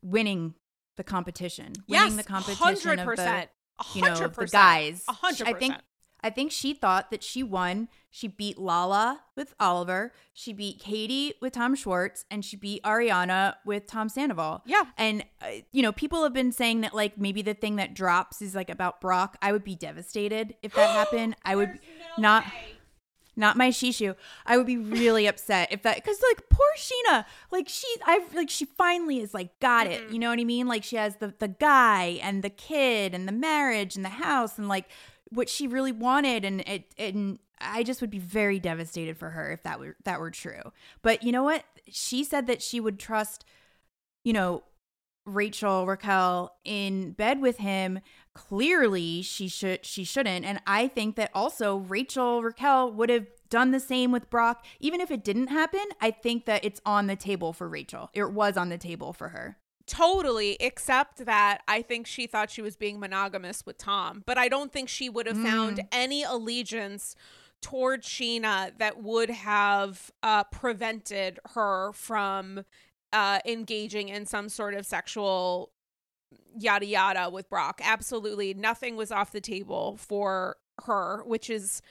winning 0.02 0.54
the 0.96 1.04
competition 1.04 1.72
Yes, 1.86 2.04
winning 2.04 2.16
the 2.16 2.24
competition 2.24 2.98
of 2.98 3.16
the 3.16 3.48
you 3.94 4.02
know 4.02 4.14
the 4.14 4.28
100%. 4.28 4.50
guys 4.52 5.04
A 5.08 5.12
hundred 5.12 5.48
i 5.48 5.52
think. 5.52 5.74
I 6.22 6.30
think 6.30 6.50
she 6.50 6.74
thought 6.74 7.10
that 7.12 7.22
she 7.22 7.44
won. 7.44 7.88
She 8.10 8.26
beat 8.26 8.58
Lala 8.58 9.20
with 9.36 9.54
Oliver. 9.60 10.12
She 10.32 10.52
beat 10.52 10.80
Katie 10.80 11.34
with 11.40 11.52
Tom 11.52 11.76
Schwartz, 11.76 12.24
and 12.30 12.44
she 12.44 12.56
beat 12.56 12.82
Ariana 12.82 13.54
with 13.64 13.86
Tom 13.86 14.08
Sandoval. 14.08 14.62
Yeah. 14.66 14.84
And 14.96 15.24
uh, 15.40 15.46
you 15.70 15.82
know, 15.82 15.92
people 15.92 16.24
have 16.24 16.32
been 16.32 16.50
saying 16.50 16.80
that 16.80 16.94
like 16.94 17.16
maybe 17.18 17.42
the 17.42 17.54
thing 17.54 17.76
that 17.76 17.94
drops 17.94 18.42
is 18.42 18.56
like 18.56 18.70
about 18.70 19.00
Brock. 19.00 19.36
I 19.40 19.52
would 19.52 19.62
be 19.62 19.76
devastated 19.76 20.56
if 20.62 20.74
that 20.74 20.90
happened. 20.90 21.36
I 21.44 21.54
would 21.54 21.68
no 21.68 22.22
not. 22.22 22.44
way. 22.46 22.50
Not 23.36 23.56
my 23.56 23.68
shishu. 23.68 24.16
I 24.46 24.56
would 24.56 24.66
be 24.66 24.78
really 24.78 25.26
upset 25.28 25.70
if 25.70 25.82
that 25.82 25.96
because 25.96 26.20
like 26.30 26.48
poor 26.48 26.66
Scheana, 26.78 27.24
like 27.50 27.68
she, 27.68 27.86
I 28.04 28.24
like 28.34 28.50
she 28.50 28.64
finally 28.64 29.20
is 29.20 29.34
like 29.34 29.58
got 29.60 29.86
it. 29.86 30.02
Mm-hmm. 30.02 30.12
You 30.14 30.18
know 30.18 30.30
what 30.30 30.40
I 30.40 30.44
mean? 30.44 30.66
Like 30.66 30.84
she 30.84 30.96
has 30.96 31.16
the 31.16 31.34
the 31.38 31.48
guy 31.48 32.18
and 32.22 32.42
the 32.42 32.50
kid 32.50 33.14
and 33.14 33.28
the 33.28 33.32
marriage 33.32 33.96
and 33.96 34.04
the 34.04 34.10
house 34.10 34.58
and 34.58 34.68
like 34.68 34.88
what 35.30 35.48
she 35.48 35.66
really 35.66 35.92
wanted 35.92 36.44
and 36.44 36.60
it 36.60 36.94
and 36.98 37.38
I 37.58 37.82
just 37.82 38.00
would 38.00 38.10
be 38.10 38.18
very 38.18 38.58
devastated 38.58 39.16
for 39.16 39.30
her 39.30 39.52
if 39.52 39.62
that 39.62 39.80
were 39.80 39.96
that 40.04 40.20
were 40.20 40.30
true. 40.30 40.72
But 41.02 41.22
you 41.22 41.32
know 41.32 41.42
what? 41.42 41.64
She 41.88 42.24
said 42.24 42.46
that 42.46 42.62
she 42.62 42.80
would 42.80 42.98
trust, 42.98 43.44
you 44.24 44.32
know, 44.32 44.62
Rachel 45.24 45.86
Raquel 45.86 46.54
in 46.64 47.12
bed 47.12 47.40
with 47.40 47.58
him. 47.58 48.00
Clearly, 48.36 49.22
she 49.22 49.48
should 49.48 49.84
she 49.86 50.04
shouldn't. 50.04 50.44
And 50.44 50.60
I 50.66 50.88
think 50.88 51.16
that 51.16 51.30
also 51.34 51.76
Rachel 51.76 52.42
Raquel 52.42 52.92
would 52.92 53.08
have 53.08 53.26
done 53.48 53.70
the 53.70 53.80
same 53.80 54.12
with 54.12 54.28
Brock. 54.28 54.66
Even 54.78 55.00
if 55.00 55.10
it 55.10 55.24
didn't 55.24 55.46
happen, 55.46 55.84
I 56.02 56.10
think 56.10 56.44
that 56.44 56.62
it's 56.62 56.80
on 56.84 57.06
the 57.06 57.16
table 57.16 57.54
for 57.54 57.66
Rachel. 57.66 58.10
It 58.12 58.30
was 58.32 58.58
on 58.58 58.68
the 58.68 58.76
table 58.76 59.14
for 59.14 59.30
her. 59.30 59.56
Totally, 59.86 60.56
except 60.60 61.24
that 61.24 61.62
I 61.66 61.80
think 61.80 62.06
she 62.06 62.26
thought 62.26 62.50
she 62.50 62.60
was 62.60 62.76
being 62.76 63.00
monogamous 63.00 63.64
with 63.64 63.78
Tom, 63.78 64.22
but 64.26 64.36
I 64.36 64.48
don't 64.48 64.72
think 64.72 64.88
she 64.90 65.08
would 65.08 65.26
have 65.26 65.38
found 65.38 65.84
any 65.90 66.22
allegiance 66.24 67.14
toward 67.62 68.02
Scheana 68.02 68.76
that 68.78 69.02
would 69.02 69.30
have 69.30 70.10
uh, 70.22 70.44
prevented 70.44 71.38
her 71.54 71.92
from 71.92 72.64
uh, 73.12 73.38
engaging 73.46 74.08
in 74.08 74.26
some 74.26 74.48
sort 74.48 74.74
of 74.74 74.84
sexual 74.84 75.70
yada 76.58 76.86
yada 76.86 77.30
with 77.30 77.48
Brock. 77.48 77.80
Absolutely 77.82 78.54
nothing 78.54 78.96
was 78.96 79.10
off 79.12 79.32
the 79.32 79.40
table 79.40 79.96
for 79.96 80.56
her, 80.84 81.22
which 81.24 81.50
is 81.50 81.82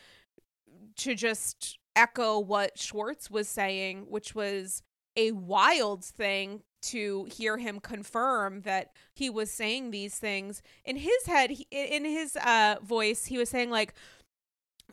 to 0.98 1.16
just 1.16 1.78
echo 1.96 2.40
what 2.40 2.78
Schwartz 2.78 3.30
was 3.30 3.48
saying, 3.48 4.06
which 4.10 4.36
was 4.36 4.84
a 5.16 5.32
wild 5.32 6.04
thing 6.04 6.62
to 6.82 7.28
hear 7.32 7.58
him 7.58 7.80
confirm 7.80 8.62
that 8.62 8.92
he 9.14 9.30
was 9.30 9.50
saying 9.50 9.90
these 9.90 10.16
things 10.18 10.62
in 10.84 10.98
his 10.98 11.26
head 11.26 11.50
he, 11.50 11.66
in 11.72 12.06
his 12.06 12.36
uh 12.46 12.76
voice 12.84 13.26
he 13.26 13.40
was 13.40 13.50
saying 13.50 13.72
like 13.72 13.96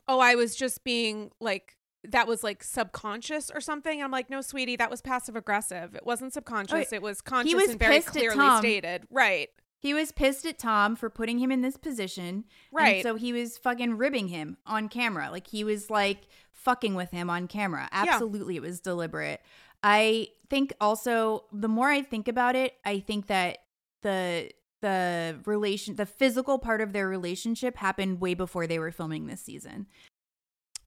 oh 0.07 0.19
i 0.19 0.33
was 0.33 0.55
just 0.55 0.83
being 0.83 1.29
like 1.39 1.75
that 2.09 2.27
was 2.27 2.43
like 2.43 2.63
subconscious 2.63 3.49
or 3.53 3.61
something 3.61 4.03
i'm 4.03 4.11
like 4.11 4.29
no 4.29 4.41
sweetie 4.41 4.75
that 4.75 4.91
was 4.91 5.01
passive 5.01 5.35
aggressive 5.35 5.95
it 5.95 6.05
wasn't 6.05 6.33
subconscious 6.33 6.91
it 6.91 7.01
was 7.01 7.21
conscious 7.21 7.53
was 7.53 7.69
and 7.69 7.79
very 7.79 8.01
clearly 8.01 8.57
stated 8.57 9.03
right 9.09 9.49
He 9.79 9.93
was 9.93 10.13
pissed 10.13 10.45
at 10.45 10.57
Tom 10.57 10.95
for 10.95 11.09
putting 11.09 11.39
him 11.39 11.51
in 11.51 11.59
this 11.61 11.75
position. 11.75 12.45
Right. 12.71 12.95
And 12.95 13.03
so 13.03 13.15
he 13.15 13.33
was 13.33 13.57
fucking 13.57 13.97
ribbing 13.97 14.29
him 14.29 14.55
on 14.65 14.87
camera. 14.87 15.29
Like 15.29 15.47
he 15.47 15.65
was 15.65 15.89
like 15.89 16.19
fucking 16.53 16.95
with 16.95 17.11
him 17.11 17.29
on 17.29 17.49
camera. 17.49 17.89
Absolutely. 17.91 18.55
It 18.55 18.61
was 18.61 18.79
deliberate. 18.79 19.41
I 19.83 20.29
think 20.49 20.71
also 20.79 21.43
the 21.51 21.67
more 21.67 21.89
I 21.89 22.01
think 22.01 22.29
about 22.29 22.55
it, 22.55 22.75
I 22.85 22.99
think 22.99 23.27
that 23.27 23.57
the 24.03 24.51
the 24.81 25.39
relation 25.45 25.95
the 25.97 26.05
physical 26.05 26.59
part 26.59 26.79
of 26.79 26.93
their 26.93 27.09
relationship 27.09 27.75
happened 27.75 28.21
way 28.21 28.35
before 28.35 28.67
they 28.67 28.79
were 28.79 28.91
filming 28.91 29.27
this 29.27 29.41
season. 29.41 29.87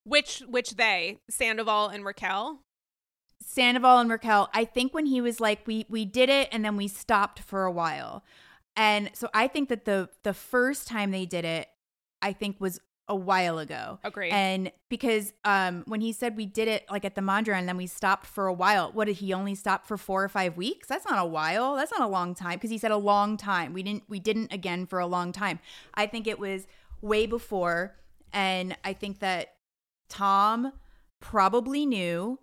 Which 0.07 0.43
which 0.49 0.77
they 0.77 1.19
sandoval 1.28 1.89
and 1.89 2.05
raquel 2.05 2.61
Sandoval 3.47 3.99
and 3.99 4.11
Raquel, 4.11 4.51
I 4.53 4.65
think 4.65 4.93
when 4.93 5.07
he 5.07 5.20
was 5.20 5.41
like, 5.41 5.66
we 5.66 5.87
we 5.89 6.05
did 6.05 6.28
it 6.28 6.49
and 6.53 6.65
then 6.65 6.77
we 6.77 6.89
stopped 6.89 7.39
for 7.39 7.65
a 7.65 7.70
while. 7.70 8.24
And 8.77 9.11
so 9.15 9.28
I 9.33 9.47
think 9.47 9.69
that 9.69 9.85
the 9.85 10.09
the 10.24 10.35
first 10.35 10.89
time 10.89 11.11
they 11.11 11.27
did 11.27 11.45
it, 11.45 11.69
I 12.20 12.33
think 12.33 12.61
was 12.61 12.81
a 13.09 13.15
while 13.15 13.59
ago. 13.59 14.01
Agree. 14.03 14.31
And 14.31 14.73
because 14.89 15.33
um 15.45 15.85
when 15.87 16.01
he 16.01 16.12
said 16.12 16.37
we 16.37 16.45
did 16.45 16.66
it 16.66 16.85
like 16.91 17.05
at 17.05 17.15
the 17.15 17.20
Mandra 17.20 17.55
and 17.55 17.69
then 17.69 17.77
we 17.77 17.87
stopped 17.87 18.27
for 18.27 18.47
a 18.47 18.53
while, 18.53 18.91
what 18.93 19.05
did 19.05 19.16
he 19.16 19.33
only 19.33 19.55
stop 19.55 19.87
for 19.87 19.97
four 19.97 20.24
or 20.24 20.28
five 20.28 20.57
weeks? 20.57 20.89
That's 20.89 21.09
not 21.09 21.19
a 21.19 21.24
while. 21.24 21.77
That's 21.77 21.93
not 21.93 22.01
a 22.01 22.09
long 22.09 22.35
time 22.35 22.55
because 22.55 22.70
he 22.70 22.78
said 22.78 22.91
a 22.91 22.97
long 22.97 23.37
time. 23.37 23.73
We 23.73 23.83
didn't 23.83 24.03
we 24.09 24.19
didn't 24.19 24.53
again 24.53 24.87
for 24.87 24.99
a 24.99 25.07
long 25.07 25.31
time. 25.33 25.61
I 25.95 26.07
think 26.07 26.27
it 26.27 26.39
was 26.39 26.66
way 27.01 27.27
before 27.27 27.95
and 28.33 28.77
I 28.85 28.93
think 28.93 29.20
that 29.20 29.56
Tom 30.09 30.73
probably 31.20 31.87
knew. 31.87 32.39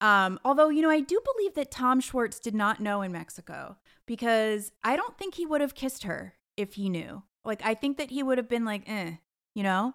Um, 0.00 0.38
although, 0.44 0.68
you 0.68 0.82
know, 0.82 0.90
I 0.90 1.00
do 1.00 1.20
believe 1.34 1.54
that 1.54 1.70
Tom 1.70 2.00
Schwartz 2.00 2.38
did 2.38 2.54
not 2.54 2.80
know 2.80 3.02
in 3.02 3.12
Mexico 3.12 3.76
because 4.06 4.72
I 4.84 4.96
don't 4.96 5.16
think 5.16 5.34
he 5.34 5.46
would 5.46 5.60
have 5.60 5.74
kissed 5.74 6.04
her 6.04 6.34
if 6.56 6.74
he 6.74 6.88
knew. 6.88 7.22
Like, 7.44 7.64
I 7.64 7.74
think 7.74 7.96
that 7.98 8.10
he 8.10 8.22
would 8.22 8.38
have 8.38 8.48
been 8.48 8.64
like, 8.64 8.82
eh, 8.86 9.12
you 9.54 9.62
know? 9.62 9.94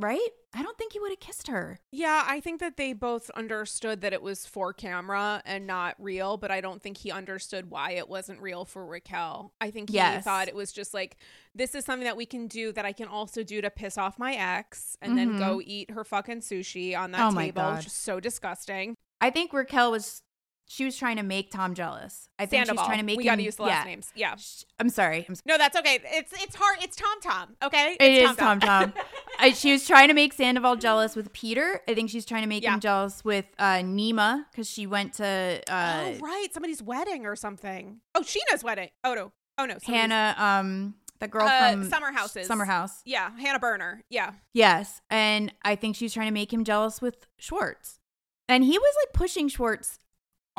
Right? 0.00 0.28
I 0.54 0.62
don't 0.62 0.78
think 0.78 0.92
he 0.92 1.00
would 1.00 1.10
have 1.10 1.18
kissed 1.20 1.48
her. 1.48 1.80
Yeah, 1.90 2.24
I 2.26 2.38
think 2.40 2.60
that 2.60 2.76
they 2.76 2.92
both 2.92 3.30
understood 3.30 4.00
that 4.00 4.12
it 4.12 4.22
was 4.22 4.46
for 4.46 4.72
camera 4.72 5.42
and 5.44 5.66
not 5.66 5.96
real, 5.98 6.36
but 6.36 6.50
I 6.52 6.60
don't 6.60 6.80
think 6.80 6.98
he 6.98 7.10
understood 7.10 7.68
why 7.70 7.90
it 7.92 8.08
wasn't 8.08 8.40
real 8.40 8.64
for 8.64 8.86
Raquel. 8.86 9.52
I 9.60 9.70
think 9.72 9.90
he 9.90 9.96
Yes. 9.96 10.22
thought 10.24 10.46
it 10.48 10.54
was 10.54 10.72
just 10.72 10.94
like, 10.94 11.16
this 11.54 11.74
is 11.74 11.84
something 11.84 12.04
that 12.04 12.16
we 12.16 12.26
can 12.26 12.46
do 12.46 12.70
that 12.72 12.84
I 12.84 12.92
can 12.92 13.08
also 13.08 13.42
do 13.42 13.60
to 13.60 13.70
piss 13.70 13.98
off 13.98 14.18
my 14.18 14.34
ex 14.34 14.96
and 15.02 15.18
then 15.18 15.36
go 15.36 15.60
eat 15.62 15.90
her 15.90 16.04
fucking 16.04 16.40
sushi 16.40 16.96
on 16.96 17.10
that 17.10 17.18
Mm-hmm. 17.18 17.38
Oh 17.38 17.40
table, 17.42 17.74
which 17.74 17.86
is 17.86 17.92
so 17.92 18.20
disgusting. 18.20 18.94
I 19.20 19.30
think 19.30 19.52
Raquel 19.52 19.90
was, 19.90 20.22
she 20.70 20.84
was 20.84 20.96
trying 20.96 21.16
to 21.16 21.22
make 21.22 21.50
Tom 21.50 21.74
jealous. 21.74 22.28
I 22.38 22.44
think 22.44 22.66
Sandoval. 22.66 22.82
was 22.84 22.86
trying 22.86 22.98
to 22.98 23.04
make 23.04 23.16
we 23.16 23.24
him. 23.24 23.26
We 23.26 23.30
gotta 23.32 23.42
use 23.42 23.56
the 23.56 23.62
last 23.62 23.84
yeah. 23.86 23.90
names. 23.90 24.12
Yeah. 24.14 24.34
I'm 24.78 24.90
sorry. 24.90 25.24
I'm 25.26 25.34
No, 25.46 25.56
that's 25.56 25.76
okay. 25.78 25.98
It's 26.04 26.32
it's 26.42 26.54
hard. 26.54 26.78
It's 26.82 26.94
Tom 26.94 27.20
Tom. 27.22 27.56
Okay. 27.62 27.96
It 27.98 28.02
It's 28.22 28.30
is 28.32 28.36
Tom 28.36 28.60
Tom. 28.60 28.92
I, 29.38 29.52
she 29.52 29.72
was 29.72 29.86
trying 29.86 30.08
to 30.08 30.14
make 30.14 30.34
Sandoval 30.34 30.76
jealous 30.76 31.16
with 31.16 31.32
Peter. 31.32 31.80
I 31.88 31.94
think 31.94 32.10
she's 32.10 32.26
trying 32.26 32.42
to 32.42 32.48
make 32.48 32.62
Yeah. 32.62 32.74
him 32.74 32.80
jealous 32.80 33.24
with 33.24 33.46
uh, 33.58 33.76
Nima 33.78 34.44
because 34.52 34.68
she 34.68 34.86
went 34.86 35.14
to 35.14 35.24
uh, 35.70 36.04
oh 36.04 36.18
right, 36.20 36.48
somebody's 36.52 36.82
wedding 36.82 37.24
or 37.24 37.34
something. 37.34 38.00
Oh, 38.14 38.20
Scheana's 38.20 38.62
wedding. 38.62 38.90
Oh 39.04 39.14
no. 39.14 39.32
Oh 39.56 39.64
no. 39.64 39.78
Hannah, 39.86 40.34
um, 40.36 40.94
the 41.18 41.28
girl 41.28 41.48
Uh, 41.48 41.72
from 41.72 41.88
Summer 41.88 42.12
Houses. 42.12 42.46
Summer 42.46 42.66
House. 42.66 43.00
Yeah, 43.06 43.30
Hannah 43.38 43.58
Berner. 43.58 44.04
Yeah. 44.10 44.32
Yes, 44.52 45.00
and 45.08 45.50
I 45.62 45.76
think 45.76 45.96
she's 45.96 46.12
trying 46.12 46.28
to 46.28 46.34
make 46.34 46.52
him 46.52 46.62
jealous 46.62 47.00
with 47.00 47.26
Schwartz, 47.38 48.00
and 48.50 48.62
he 48.64 48.78
was 48.78 48.94
like 49.02 49.14
pushing 49.14 49.48
Schwartz 49.48 49.98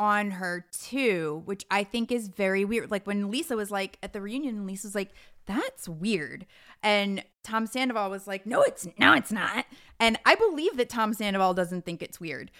on 0.00 0.30
her 0.32 0.66
too, 0.72 1.42
which 1.44 1.66
I 1.70 1.84
think 1.84 2.10
is 2.10 2.28
very 2.28 2.64
weird. 2.64 2.90
Like 2.90 3.06
when 3.06 3.30
Lisa 3.30 3.54
was 3.54 3.70
like 3.70 3.98
at 4.02 4.14
the 4.14 4.22
reunion, 4.22 4.66
Lisa 4.66 4.88
was 4.88 4.94
like, 4.94 5.10
"That's 5.44 5.88
weird," 5.88 6.46
and 6.82 7.22
Tom 7.44 7.66
Sandoval 7.66 8.08
was 8.08 8.26
like, 8.26 8.46
"No, 8.46 8.62
it's 8.62 8.88
no, 8.98 9.12
it's 9.12 9.30
not." 9.30 9.66
And 10.00 10.18
I 10.24 10.34
believe 10.34 10.78
that 10.78 10.88
Tom 10.88 11.12
Sandoval 11.12 11.52
doesn't 11.52 11.84
think 11.84 12.02
it's 12.02 12.18
weird. 12.18 12.50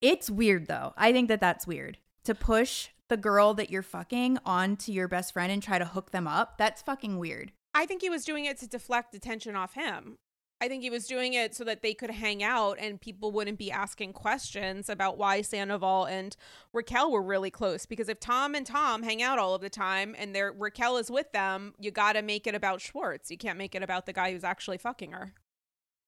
It's 0.00 0.28
weird 0.28 0.66
though. 0.66 0.92
I 0.96 1.12
think 1.12 1.28
that 1.28 1.40
that's 1.40 1.68
weird 1.68 1.98
to 2.24 2.34
push 2.34 2.88
the 3.08 3.16
girl 3.16 3.54
that 3.54 3.70
you're 3.70 3.82
fucking 3.82 4.38
onto 4.44 4.90
your 4.90 5.06
best 5.06 5.32
friend 5.32 5.52
and 5.52 5.62
try 5.62 5.78
to 5.78 5.84
hook 5.84 6.10
them 6.10 6.26
up. 6.26 6.58
That's 6.58 6.82
fucking 6.82 7.18
weird. 7.18 7.52
I 7.74 7.86
think 7.86 8.02
he 8.02 8.10
was 8.10 8.24
doing 8.24 8.44
it 8.44 8.58
to 8.58 8.66
deflect 8.66 9.14
attention 9.14 9.54
off 9.54 9.74
him. 9.74 10.18
I 10.62 10.68
think 10.68 10.84
he 10.84 10.90
was 10.90 11.08
doing 11.08 11.34
it 11.34 11.56
so 11.56 11.64
that 11.64 11.82
they 11.82 11.92
could 11.92 12.12
hang 12.12 12.40
out 12.40 12.76
and 12.78 13.00
people 13.00 13.32
wouldn't 13.32 13.58
be 13.58 13.72
asking 13.72 14.12
questions 14.12 14.88
about 14.88 15.18
why 15.18 15.42
Sandoval 15.42 16.04
and 16.04 16.36
Raquel 16.72 17.10
were 17.10 17.20
really 17.20 17.50
close. 17.50 17.84
Because 17.84 18.08
if 18.08 18.20
Tom 18.20 18.54
and 18.54 18.64
Tom 18.64 19.02
hang 19.02 19.20
out 19.24 19.40
all 19.40 19.56
of 19.56 19.60
the 19.60 19.68
time 19.68 20.14
and 20.16 20.32
their 20.36 20.52
Raquel 20.52 20.98
is 20.98 21.10
with 21.10 21.32
them, 21.32 21.74
you 21.80 21.90
got 21.90 22.12
to 22.12 22.22
make 22.22 22.46
it 22.46 22.54
about 22.54 22.80
Schwartz. 22.80 23.28
You 23.28 23.38
can't 23.38 23.58
make 23.58 23.74
it 23.74 23.82
about 23.82 24.06
the 24.06 24.12
guy 24.12 24.30
who's 24.30 24.44
actually 24.44 24.78
fucking 24.78 25.10
her. 25.10 25.34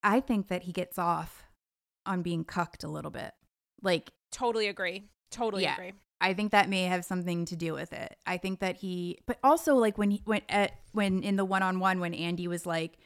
I 0.01 0.21
think 0.21 0.47
that 0.47 0.63
he 0.63 0.71
gets 0.71 0.97
off 0.97 1.43
on 2.05 2.21
being 2.21 2.45
cucked 2.45 2.85
a 2.85 2.87
little 2.87 3.11
bit. 3.11 3.33
Like, 3.81 4.11
Totally 4.31 4.69
agree. 4.69 5.03
Totally 5.31 5.63
Yeah. 5.63 5.73
agree. 5.73 5.91
I 6.21 6.33
think 6.33 6.53
that 6.53 6.69
may 6.69 6.83
have 6.83 7.03
something 7.03 7.43
to 7.45 7.57
do 7.57 7.73
with 7.73 7.91
it. 7.91 8.15
I 8.25 8.37
think 8.37 8.59
that 8.61 8.77
he, 8.77 9.19
but 9.25 9.37
also 9.43 9.75
like 9.75 9.97
when 9.97 10.11
he 10.11 10.23
went 10.25 10.45
at 10.47 10.79
when 10.93 11.23
in 11.23 11.35
the 11.35 11.43
one 11.43 11.61
on 11.61 11.81
one 11.81 11.99
when 11.99 12.13
Andy 12.13 12.47
was 12.47 12.65
like, 12.65 12.97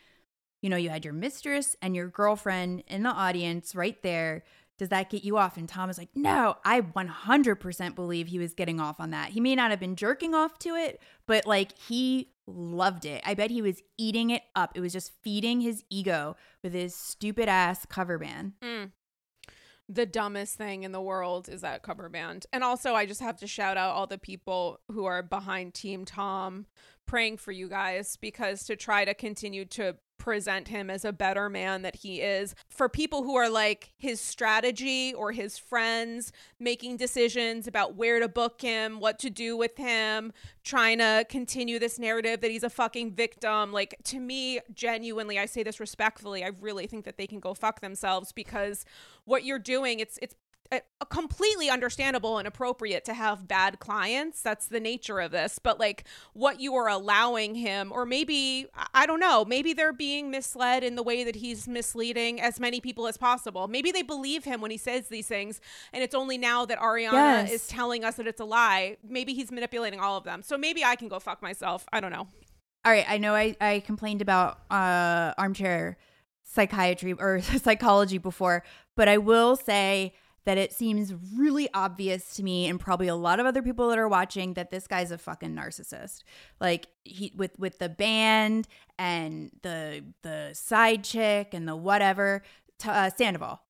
you 0.62 0.70
know, 0.70 0.78
you 0.78 0.90
had 0.90 1.06
your 1.06 1.14
mistress 1.14 1.76
and 1.82 1.96
your 1.96 2.08
girlfriend 2.08 2.84
in 2.88 3.04
the 3.04 3.10
audience 3.10 3.76
right 3.76 4.02
there. 4.04 4.44
Does 4.78 4.90
that 4.90 5.10
get 5.10 5.26
you 5.26 5.38
off? 5.38 5.58
And 5.58 5.68
Tom 5.68 5.90
is 5.90 5.98
like, 5.98 6.10
no, 6.16 6.56
I 6.64 6.80
100% 6.82 7.96
believe 7.96 8.28
he 8.28 8.40
was 8.40 8.54
getting 8.54 8.80
off 8.80 9.00
on 9.00 9.10
that. 9.12 9.32
He 9.32 9.42
may 9.42 9.54
not 9.56 9.72
have 9.72 9.80
been 9.80 9.98
jerking 9.98 10.34
off 10.34 10.58
to 10.60 10.76
it, 10.76 11.02
but 11.28 11.46
like 11.46 11.78
he 11.78 12.32
loved 12.48 13.06
it. 13.06 13.22
I 13.26 13.34
bet 13.34 13.52
he 13.52 13.62
was 13.62 13.82
eating 13.98 14.30
it 14.30 14.44
up. 14.56 14.72
It 14.76 14.82
was 14.82 14.94
just 14.94 15.12
feeding 15.22 15.62
his 15.62 15.84
ego 15.90 16.38
with 16.64 16.74
his 16.74 16.96
stupid 16.96 17.50
ass 17.50 17.86
cover 17.86 18.18
band. 18.18 18.54
Mm. 18.62 18.92
The 19.90 20.06
dumbest 20.06 20.56
thing 20.56 20.84
in 20.84 20.92
the 20.92 21.02
world 21.02 21.50
is 21.50 21.62
that 21.62 21.84
cover 21.84 22.10
band. 22.10 22.46
And 22.54 22.64
also, 22.64 22.94
I 22.94 23.06
just 23.06 23.22
have 23.22 23.38
to 23.38 23.48
shout 23.48 23.76
out 23.76 23.96
all 23.96 24.08
the 24.08 24.20
people 24.20 24.80
who 24.92 25.06
are 25.06 25.24
behind 25.24 25.74
Team 25.74 26.06
Tom 26.06 26.68
praying 27.08 27.38
for 27.38 27.52
you 27.52 27.68
guys 27.68 28.16
because 28.16 28.64
to 28.66 28.76
try 28.76 29.04
to 29.04 29.16
continue 29.16 29.66
to 29.66 29.96
present 30.20 30.68
him 30.68 30.90
as 30.90 31.04
a 31.04 31.12
better 31.12 31.50
man 31.50 31.82
that 31.82 31.96
he 31.96 32.22
is. 32.22 32.54
For 32.70 32.88
people 32.88 33.24
who 33.24 33.36
are 33.36 33.50
like 33.50 33.92
his 33.98 34.22
strategy 34.22 35.14
or 35.14 35.32
his 35.32 35.58
friends 35.58 36.32
making 36.60 36.98
decisions 36.98 37.66
about 37.66 37.96
where 37.96 38.20
to 38.20 38.28
book 38.28 38.62
him, 38.62 39.00
what 39.00 39.18
to 39.20 39.32
do 39.32 39.58
with 39.58 39.78
him, 39.78 40.32
trying 40.64 41.00
to 41.00 41.26
continue 41.30 41.80
this 41.80 41.98
narrative 41.98 42.42
that 42.42 42.52
he's 42.52 42.64
a 42.64 42.70
fucking 42.70 43.14
victim, 43.14 43.72
like 43.72 43.96
to 44.04 44.20
me, 44.20 44.60
genuinely, 44.74 45.40
I 45.40 45.48
say 45.48 45.64
this 45.64 45.80
respectfully, 45.80 46.44
I 46.44 46.52
really 46.60 46.86
think 46.86 47.06
that 47.06 47.18
they 47.18 47.26
can 47.26 47.40
go 47.40 47.54
fuck 47.54 47.80
themselves 47.80 48.32
because 48.32 48.86
what 49.26 49.44
you're 49.44 49.58
doing, 49.58 50.00
it's 50.00 50.20
it's 50.22 50.36
completely 51.10 51.70
understandable 51.70 52.38
and 52.38 52.48
appropriate 52.48 53.04
to 53.06 53.14
have 53.14 53.48
bad 53.48 53.80
clients. 53.80 54.42
That's 54.42 54.68
the 54.68 54.80
nature 54.80 55.20
of 55.20 55.32
this. 55.32 55.58
But 55.58 55.80
like 55.80 56.04
what 56.34 56.60
you 56.60 56.76
are 56.76 56.88
allowing 56.88 57.56
him, 57.56 57.92
or 57.92 58.06
maybe, 58.06 58.68
I 58.94 59.08
don't 59.08 59.20
know, 59.20 59.44
maybe 59.46 59.74
they're 59.74 59.94
being 59.94 60.30
misled 60.30 60.84
in 60.84 60.96
the 60.96 61.02
way 61.02 61.24
that 61.24 61.36
he's 61.36 61.68
misleading 61.68 62.40
as 62.40 62.60
many 62.60 62.80
people 62.80 63.08
as 63.08 63.18
possible. 63.18 63.68
Maybe 63.68 63.92
they 63.92 64.04
believe 64.04 64.44
him 64.44 64.62
when 64.62 64.70
he 64.70 64.78
says 64.78 65.08
these 65.08 65.28
things. 65.28 65.60
And 65.92 66.04
it's 66.04 66.14
only 66.14 66.38
now 66.38 66.66
that 66.66 66.78
Ariana 66.80 67.14
yes. 67.14 67.52
is 67.52 67.68
telling 67.68 68.04
us 68.04 68.16
that 68.16 68.28
it's 68.28 68.42
a 68.42 68.46
lie. 68.46 68.98
Maybe 69.08 69.34
he's 69.34 69.52
manipulating 69.52 70.00
all 70.00 70.18
of 70.18 70.24
them. 70.24 70.44
So 70.44 70.58
maybe 70.58 70.84
I 70.84 70.96
can 70.96 71.08
go 71.08 71.20
fuck 71.20 71.42
myself. 71.42 71.86
I 71.92 72.00
don't 72.00 72.12
know. 72.12 72.28
All 72.86 72.92
right. 72.92 73.06
I 73.10 73.18
know 73.18 73.34
I, 73.34 73.56
I 73.60 73.80
complained 73.80 74.22
about 74.22 74.60
uh, 74.70 75.34
armchair 75.38 75.98
psychiatry 76.44 77.14
or 77.14 77.42
psychology 77.42 78.20
before, 78.20 78.64
but 78.96 79.08
I 79.08 79.18
will 79.18 79.56
say, 79.56 80.14
that 80.46 80.58
it 80.58 80.74
seems 80.74 81.14
really 81.36 81.70
obvious 81.74 82.36
to 82.36 82.44
me 82.44 82.68
and 82.68 82.80
probably 82.80 83.08
a 83.08 83.16
lot 83.16 83.40
of 83.40 83.46
other 83.46 83.62
people 83.62 83.90
that 83.90 83.98
are 83.98 84.08
watching 84.08 84.54
that 84.54 84.72
this 84.72 84.88
guy's 84.88 85.12
a 85.12 85.18
fucking 85.18 85.56
narcissist. 85.56 86.24
Like 86.60 86.88
he 87.04 87.34
with 87.36 87.58
with 87.60 87.80
the 87.80 87.90
band 87.90 88.68
and 88.98 89.52
the 89.62 90.04
the 90.24 90.52
side 90.54 91.04
chick 91.04 91.54
and 91.54 91.68
the 91.68 91.76
whatever 91.76 92.44
uh, 92.86 93.10
Sandoval. 93.16 93.62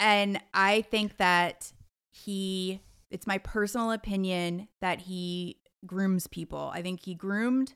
And 0.00 0.40
I 0.54 0.82
think 0.82 1.16
that 1.16 1.72
he 2.10 2.80
it's 3.10 3.26
my 3.26 3.38
personal 3.38 3.92
opinion 3.92 4.68
that 4.80 5.00
he 5.00 5.58
grooms 5.86 6.26
people. 6.26 6.70
I 6.74 6.82
think 6.82 7.04
he 7.04 7.14
groomed 7.14 7.74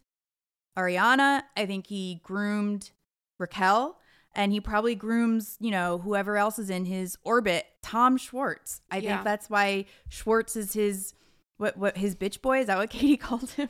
Ariana, 0.76 1.42
I 1.56 1.66
think 1.66 1.86
he 1.86 2.20
groomed 2.22 2.90
Raquel 3.38 3.98
and 4.34 4.52
he 4.52 4.60
probably 4.60 4.94
grooms, 4.94 5.56
you 5.60 5.70
know, 5.70 5.98
whoever 5.98 6.36
else 6.36 6.58
is 6.58 6.70
in 6.70 6.84
his 6.84 7.18
orbit. 7.24 7.66
Tom 7.82 8.16
Schwartz. 8.16 8.80
I 8.90 8.98
yeah. 8.98 9.14
think 9.14 9.24
that's 9.24 9.50
why 9.50 9.86
Schwartz 10.08 10.56
is 10.56 10.72
his 10.72 11.14
what 11.58 11.76
what 11.76 11.96
his 11.96 12.16
bitch 12.16 12.40
boy 12.40 12.60
is 12.60 12.66
that 12.66 12.78
what 12.78 12.90
Katie 12.90 13.16
called 13.16 13.50
him? 13.50 13.68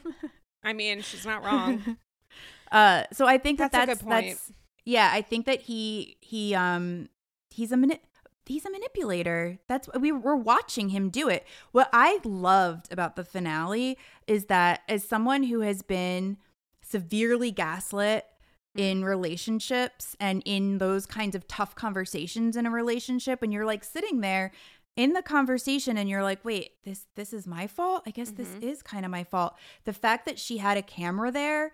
I 0.62 0.72
mean, 0.72 1.01
she's 1.02 1.26
not 1.26 1.44
wrong. 1.44 1.97
uh, 2.72 3.05
so 3.12 3.26
I 3.26 3.39
think 3.39 3.59
that 3.59 3.72
that's, 3.72 4.01
that's, 4.01 4.02
that's 4.02 4.52
yeah. 4.84 5.10
I 5.12 5.22
think 5.22 5.47
that 5.47 5.62
he 5.62 6.16
he 6.20 6.55
um 6.55 7.09
he's 7.51 7.72
a 7.72 7.76
minute 7.76 8.01
he's 8.47 8.64
a 8.64 8.70
manipulator. 8.70 9.59
That's 9.68 9.89
we 9.98 10.12
were 10.12 10.36
watching 10.36 10.90
him 10.90 11.10
do 11.10 11.28
it. 11.28 11.47
What 11.72 11.89
I 11.93 12.20
loved 12.24 12.93
about 12.93 13.16
the 13.16 13.24
finale 13.24 13.98
is 14.26 14.47
that 14.47 14.82
as 14.89 15.05
someone 15.05 15.44
who 15.44 15.60
has 15.60 15.82
been 15.82 16.36
severely 16.82 17.51
gaslit 17.51 18.26
in 18.74 19.04
relationships 19.04 20.16
and 20.18 20.42
in 20.46 20.78
those 20.78 21.04
kinds 21.06 21.34
of 21.34 21.46
tough 21.46 21.74
conversations 21.74 22.56
in 22.56 22.66
a 22.66 22.70
relationship 22.70 23.42
and 23.42 23.52
you're 23.52 23.66
like 23.66 23.84
sitting 23.84 24.20
there 24.20 24.50
in 24.96 25.12
the 25.12 25.22
conversation 25.22 25.96
and 25.96 26.08
you're 26.08 26.22
like 26.22 26.42
wait 26.44 26.72
this 26.84 27.06
this 27.14 27.32
is 27.32 27.46
my 27.46 27.66
fault 27.66 28.02
i 28.06 28.10
guess 28.10 28.30
mm-hmm. 28.30 28.60
this 28.60 28.76
is 28.76 28.82
kind 28.82 29.04
of 29.04 29.10
my 29.10 29.24
fault 29.24 29.54
the 29.84 29.92
fact 29.92 30.24
that 30.26 30.38
she 30.38 30.58
had 30.58 30.76
a 30.76 30.82
camera 30.82 31.30
there 31.30 31.72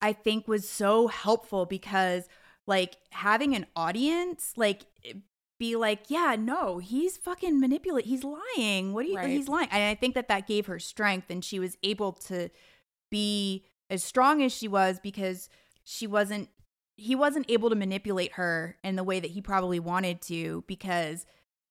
i 0.00 0.12
think 0.12 0.48
was 0.48 0.68
so 0.68 1.08
helpful 1.08 1.66
because 1.66 2.28
like 2.66 2.96
having 3.10 3.54
an 3.54 3.66
audience 3.76 4.54
like 4.56 4.86
be 5.58 5.76
like 5.76 6.04
yeah 6.08 6.36
no 6.38 6.78
he's 6.78 7.16
fucking 7.16 7.60
manipulate 7.60 8.06
he's 8.06 8.24
lying 8.24 8.92
what 8.92 9.04
do 9.04 9.10
you 9.10 9.16
right. 9.16 9.28
he's 9.28 9.48
lying 9.48 9.68
and 9.70 9.82
i 9.82 9.94
think 9.94 10.14
that 10.14 10.28
that 10.28 10.46
gave 10.46 10.66
her 10.66 10.78
strength 10.78 11.30
and 11.30 11.44
she 11.44 11.58
was 11.58 11.76
able 11.82 12.12
to 12.12 12.50
be 13.10 13.64
as 13.88 14.02
strong 14.02 14.42
as 14.42 14.52
she 14.52 14.66
was 14.66 14.98
because 14.98 15.48
she 15.84 16.06
wasn't 16.06 16.48
he 16.96 17.14
wasn't 17.14 17.50
able 17.50 17.70
to 17.70 17.76
manipulate 17.76 18.32
her 18.32 18.76
in 18.84 18.96
the 18.96 19.04
way 19.04 19.20
that 19.20 19.32
he 19.32 19.40
probably 19.40 19.80
wanted 19.80 20.20
to 20.22 20.64
because 20.66 21.26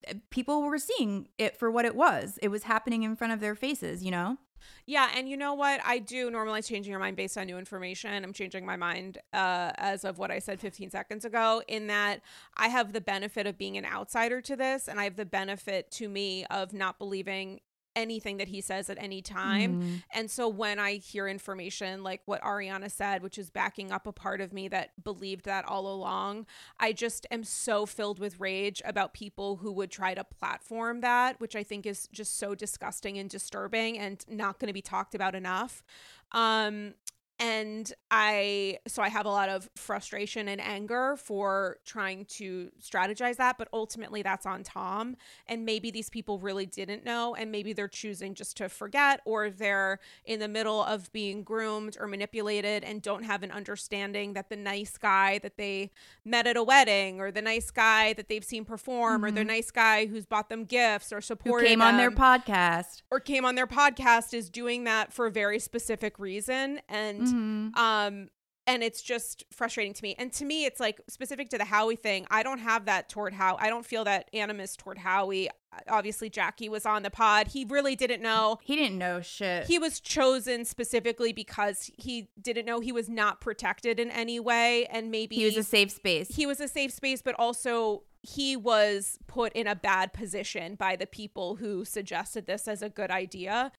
eh, 0.06 0.14
people 0.30 0.64
were 0.64 0.78
seeing 0.78 1.30
it 1.38 1.58
for 1.58 1.72
what 1.72 1.86
it 1.86 1.96
was. 1.96 2.38
It 2.42 2.50
was 2.50 2.64
happening 2.64 3.04
in 3.04 3.16
front 3.16 3.34
of 3.34 3.40
their 3.40 3.56
faces, 3.56 4.04
you 4.04 4.12
know? 4.12 4.38
Yeah, 4.86 5.10
and 5.16 5.30
you 5.30 5.38
know 5.38 5.54
what? 5.54 5.82
I 5.86 6.00
do 6.00 6.30
normalize 6.32 6.68
changing 6.68 6.92
your 6.92 7.00
mind 7.00 7.16
based 7.16 7.38
on 7.38 7.48
new 7.48 7.58
information. 7.58 8.24
I'm 8.24 8.34
changing 8.34 8.66
my 8.66 8.76
mind 8.76 9.18
uh, 9.34 9.72
as 9.76 10.04
of 10.04 10.18
what 10.18 10.32
I 10.32 10.40
said 10.40 10.60
15 10.60 10.90
seconds 10.90 11.26
ago, 11.26 11.62
in 11.68 11.88
that 11.88 12.22
I 12.56 12.68
have 12.70 12.94
the 12.94 13.02
benefit 13.02 13.48
of 13.48 13.58
being 13.58 13.78
an 13.78 13.86
outsider 13.86 14.42
to 14.42 14.56
this, 14.56 14.88
and 14.88 15.00
I 15.00 15.06
have 15.06 15.16
the 15.16 15.26
benefit 15.26 15.92
to 15.92 16.10
me 16.10 16.46
of 16.46 16.74
not 16.74 16.98
believing 16.98 17.60
anything 17.96 18.38
that 18.38 18.48
he 18.48 18.62
says 18.62 18.90
at 18.90 18.98
any 19.00 19.22
time. 19.22 19.82
Mm. 19.82 20.04
And 20.12 20.32
so 20.32 20.48
when 20.48 20.80
I 20.80 20.96
hear 20.96 21.28
information 21.28 22.04
like 22.04 22.22
what 22.26 22.42
Ariana 22.42 22.92
said, 22.92 23.24
which 23.24 23.38
is 23.38 23.50
backing 23.50 23.92
up 23.92 24.08
a 24.08 24.12
part 24.12 24.42
of 24.42 24.54
me 24.54 24.68
that 24.70 24.92
believed 25.04 25.46
that 25.46 25.66
all 25.66 25.88
along, 25.88 26.46
I 26.80 26.94
just 26.94 27.26
am 27.32 27.44
so 27.44 27.86
filled 27.86 28.20
with 28.20 28.40
rage 28.40 28.82
about 28.86 29.14
people 29.14 29.58
who 29.58 29.72
would 29.74 29.92
try 29.92 30.14
to 30.14 30.24
platform 30.24 31.02
that, 31.02 31.40
which 31.40 31.56
I 31.56 31.64
think 31.64 31.86
is 31.86 32.08
just 32.12 32.38
so 32.38 32.56
disgusting 32.56 33.18
and 33.18 33.30
disturbing 33.30 33.98
and 33.98 34.24
not 34.28 34.60
going 34.60 34.68
to 34.68 34.74
be 34.74 34.82
talked 34.82 35.16
about 35.16 35.36
enough. 35.36 35.84
Um, 36.32 36.96
and 37.44 37.92
i 38.10 38.78
so 38.88 39.02
i 39.02 39.10
have 39.10 39.26
a 39.26 39.30
lot 39.30 39.50
of 39.50 39.70
frustration 39.76 40.48
and 40.48 40.62
anger 40.62 41.18
for 41.18 41.78
trying 41.84 42.24
to 42.24 42.72
strategize 42.82 43.36
that 43.36 43.58
but 43.58 43.68
ultimately 43.74 44.22
that's 44.22 44.46
on 44.46 44.64
tom 44.64 45.18
and 45.48 45.66
maybe 45.66 45.92
these 45.92 46.10
people 46.10 46.40
really 46.40 46.66
didn't 46.66 47.04
know 47.04 47.36
and 47.36 47.52
maybe 47.52 47.74
they're 47.74 47.90
choosing 47.90 48.34
just 48.34 48.56
to 48.56 48.70
forget 48.70 49.20
or 49.26 49.50
they're 49.50 50.00
in 50.24 50.40
the 50.40 50.48
middle 50.48 50.84
of 50.84 51.12
being 51.12 51.44
groomed 51.44 51.98
or 52.00 52.08
manipulated 52.08 52.82
and 52.82 53.02
don't 53.02 53.24
have 53.24 53.44
an 53.44 53.52
understanding 53.52 54.32
that 54.34 54.50
the 54.50 54.56
nice 54.56 54.98
guy 54.98 55.38
that 55.40 55.58
they 55.58 55.92
met 56.24 56.48
at 56.48 56.56
a 56.56 56.64
wedding 56.64 57.20
or 57.20 57.30
the 57.30 57.42
nice 57.42 57.72
guy 57.72 58.14
that 58.14 58.30
they've 58.30 58.46
seen 58.46 58.64
perform 58.64 59.18
mm-hmm. 59.18 59.26
or 59.26 59.32
the 59.32 59.42
mm-hmm. 59.42 59.50
nice 59.50 59.70
guy 59.70 60.06
who's 60.06 60.26
bought 60.26 60.48
them 60.48 60.64
gifts 60.64 61.12
or 61.12 61.20
supported 61.20 61.66
Who 61.66 61.68
came 61.68 61.82
on 61.82 61.98
their 61.98 62.12
podcast 62.12 63.02
or 63.12 63.20
came 63.20 63.44
on 63.44 63.56
their 63.56 63.68
podcast 63.68 64.34
is 64.34 64.50
doing 64.50 64.86
that 64.86 65.12
for 65.12 65.26
a 65.26 65.32
very 65.32 65.60
specific 65.60 66.18
reason 66.20 66.80
and 66.88 67.33
Mm-hmm. 67.33 67.33
Um, 67.76 68.30
and 68.66 68.82
it's 68.82 69.02
just 69.02 69.44
frustrating 69.52 69.94
to 69.94 70.04
me. 70.04 70.16
And 70.18 70.32
to 70.34 70.46
me, 70.46 70.66
it's 70.66 70.80
like 70.80 71.02
specific 71.10 71.50
to 71.50 71.58
the 71.58 71.66
Howie 71.66 71.96
thing. 71.96 72.26
I 72.30 72.44
don't 72.44 72.60
have 72.60 72.86
that 72.86 73.10
toward 73.10 73.34
Howie. 73.34 73.58
I 73.60 73.70
don't 73.70 73.86
feel 73.86 74.04
that 74.06 74.30
animus 74.34 74.76
toward 74.76 75.00
Howie. 75.00 75.50
Obviously, 75.90 76.30
Jackie 76.30 76.70
was 76.70 76.86
on 76.86 77.04
the 77.04 77.10
pod. 77.10 77.48
He 77.48 77.66
really 77.66 77.96
didn't 77.96 78.22
know. 78.22 78.60
He 78.64 78.76
didn't 78.76 78.98
know 78.98 79.22
shit. 79.22 79.68
He 79.68 79.80
was 79.80 80.00
chosen 80.00 80.66
specifically 80.66 81.34
because 81.34 81.92
he 81.98 82.30
didn't 82.42 82.66
know 82.66 82.80
he 82.80 82.92
was 82.92 83.10
not 83.10 83.42
protected 83.42 84.00
in 84.00 84.12
any 84.12 84.40
way. 84.40 84.86
And 84.86 85.12
maybe 85.12 85.36
he 85.36 85.46
was 85.46 85.58
a 85.58 85.64
safe 85.64 85.92
space. 85.92 86.36
He 86.36 86.46
was 86.46 86.60
a 86.62 86.68
safe 86.68 86.92
space, 86.92 87.22
but 87.22 87.36
also 87.38 88.04
he 88.22 88.56
was 88.56 89.18
put 89.28 89.52
in 89.54 89.68
a 89.68 89.76
bad 89.76 90.14
position 90.14 90.76
by 90.76 90.96
the 90.96 91.08
people 91.08 91.56
who 91.56 91.84
suggested 91.84 92.46
this 92.46 92.68
as 92.68 92.82
a 92.82 92.90
good 92.90 93.12
idea. 93.12 93.72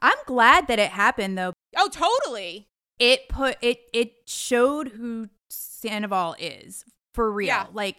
I'm 0.00 0.16
glad 0.26 0.66
that 0.68 0.78
it 0.78 0.90
happened 0.90 1.36
though. 1.36 1.52
Oh, 1.76 1.88
totally 1.88 2.68
it 2.98 3.28
put 3.28 3.56
it 3.60 3.80
it 3.92 4.12
showed 4.26 4.88
who 4.88 5.28
Sandoval 5.48 6.36
is 6.38 6.84
for 7.12 7.30
real. 7.30 7.48
Yeah. 7.48 7.66
Like 7.72 7.96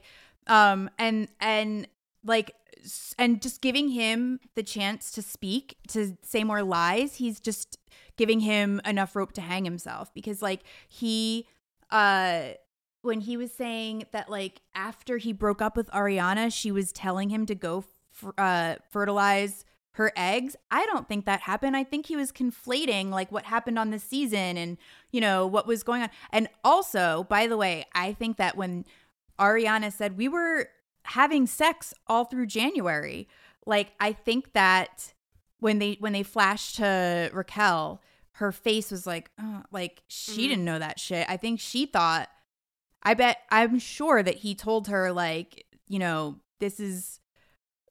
um 0.47 0.89
and 0.97 1.27
and 1.39 1.87
like 2.23 2.51
and 3.17 3.41
just 3.41 3.61
giving 3.61 3.89
him 3.89 4.39
the 4.55 4.63
chance 4.63 5.11
to 5.11 5.21
speak 5.21 5.77
to 5.87 6.15
say 6.21 6.43
more 6.43 6.61
lies 6.63 7.15
he's 7.15 7.39
just 7.39 7.77
giving 8.17 8.41
him 8.41 8.79
enough 8.85 9.15
rope 9.15 9.31
to 9.33 9.41
hang 9.41 9.65
himself 9.65 10.13
because 10.13 10.41
like 10.41 10.61
he 10.87 11.47
uh 11.91 12.49
when 13.01 13.21
he 13.21 13.37
was 13.37 13.51
saying 13.51 14.03
that 14.11 14.29
like 14.29 14.61
after 14.75 15.17
he 15.17 15.33
broke 15.33 15.61
up 15.61 15.75
with 15.75 15.89
Ariana 15.91 16.53
she 16.53 16.71
was 16.71 16.91
telling 16.91 17.29
him 17.29 17.45
to 17.47 17.55
go 17.55 17.83
f- 18.13 18.33
uh 18.37 18.75
fertilize 18.91 19.65
her 19.95 20.11
eggs. 20.15 20.55
I 20.69 20.85
don't 20.85 21.07
think 21.07 21.25
that 21.25 21.41
happened. 21.41 21.75
I 21.77 21.83
think 21.83 22.05
he 22.05 22.15
was 22.15 22.31
conflating 22.31 23.11
like 23.11 23.31
what 23.31 23.45
happened 23.45 23.79
on 23.79 23.91
the 23.91 23.99
season 23.99 24.57
and, 24.57 24.77
you 25.11 25.21
know, 25.21 25.47
what 25.47 25.67
was 25.67 25.83
going 25.83 26.01
on. 26.01 26.09
And 26.31 26.49
also, 26.63 27.25
by 27.29 27.47
the 27.47 27.57
way, 27.57 27.85
I 27.93 28.13
think 28.13 28.37
that 28.37 28.57
when 28.57 28.85
Ariana 29.39 29.91
said 29.91 30.17
we 30.17 30.27
were 30.27 30.69
having 31.03 31.47
sex 31.47 31.93
all 32.07 32.25
through 32.25 32.47
January, 32.47 33.27
like 33.65 33.93
I 33.99 34.11
think 34.11 34.53
that 34.53 35.13
when 35.59 35.79
they 35.79 35.97
when 35.99 36.13
they 36.13 36.23
flashed 36.23 36.75
to 36.75 37.29
Raquel, 37.33 38.01
her 38.33 38.51
face 38.51 38.91
was 38.91 39.07
like, 39.07 39.31
oh, 39.39 39.63
like 39.71 40.03
she 40.07 40.31
mm-hmm. 40.31 40.49
didn't 40.49 40.65
know 40.65 40.79
that 40.79 40.99
shit. 40.99 41.25
I 41.29 41.37
think 41.37 41.61
she 41.61 41.85
thought 41.85 42.29
I 43.01 43.13
bet 43.13 43.37
I'm 43.49 43.79
sure 43.79 44.21
that 44.23 44.35
he 44.35 44.55
told 44.55 44.87
her 44.87 45.13
like, 45.13 45.65
you 45.87 45.99
know, 45.99 46.39
this 46.59 46.79
is 46.79 47.19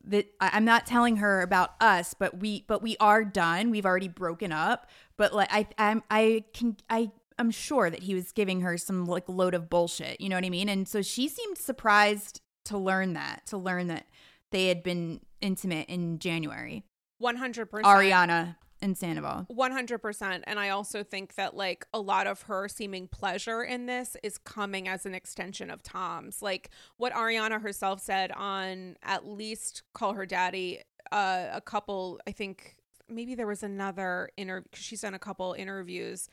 that 0.07 0.27
I'm 0.41 0.65
not 0.65 0.87
telling 0.87 1.17
her 1.17 1.43
about 1.43 1.75
us, 1.81 2.15
but 2.15 2.39
we 2.39 2.65
but 2.67 2.83
we 2.83 2.97
are 2.99 3.25
done. 3.25 3.71
We've 3.71 3.87
already 3.87 4.09
broken 4.09 4.53
up. 4.53 4.89
But 5.17 5.35
like 5.35 5.49
I 5.53 5.67
I'm 5.79 6.03
I 6.11 6.45
can 6.53 6.77
I 6.89 7.11
I'm 7.39 7.51
sure 7.51 7.91
that 7.91 8.03
he 8.03 8.15
was 8.15 8.33
giving 8.33 8.61
her 8.61 8.77
some 8.79 9.07
like 9.07 9.29
load 9.29 9.55
of 9.55 9.69
bullshit. 9.69 10.21
You 10.21 10.29
know 10.29 10.37
what 10.37 10.45
I 10.45 10.51
mean? 10.51 10.69
And 10.69 10.87
so 10.87 11.03
she 11.03 11.29
seemed 11.29 11.59
surprised 11.59 12.41
to 12.67 12.79
learn 12.79 13.15
that, 13.15 13.47
to 13.47 13.59
learn 13.59 13.89
that 13.89 14.07
they 14.51 14.69
had 14.69 14.83
been 14.83 15.21
intimate 15.41 15.89
in 15.89 16.19
January. 16.19 16.85
100%. 17.23 17.67
Ariana 17.83 18.57
and 18.85 18.97
Sandoval. 18.97 19.47
100%. 19.51 20.43
And 20.45 20.61
I 20.61 20.69
also 20.69 21.03
think 21.03 21.35
that 21.37 21.57
like 21.57 21.87
a 21.93 22.01
lot 22.01 22.27
of 22.27 22.43
her 22.43 22.69
seeming 22.69 23.09
pleasure 23.09 23.63
in 23.63 23.87
this 23.87 24.17
is 24.23 24.37
coming 24.39 24.87
as 24.87 25.07
an 25.07 25.15
extension 25.15 25.71
of 25.71 25.83
Tom's. 25.83 26.43
Like 26.43 26.71
what 26.99 27.13
Ariana 27.15 27.61
herself 27.61 28.01
said 28.01 28.31
on 28.33 28.97
at 29.03 29.27
least 29.27 29.83
Call 29.95 30.13
Her 30.13 30.27
Daddy, 30.27 30.83
uh, 31.11 31.47
a 31.53 31.63
couple, 31.63 32.21
I 32.29 32.33
think 32.33 32.77
maybe 33.09 33.35
there 33.35 33.47
was 33.47 33.63
another 33.63 34.31
interview, 34.37 34.69
because 34.71 34.85
she's 34.85 35.01
done 35.01 35.15
a 35.15 35.19
couple 35.19 35.55
interviews 35.55 36.29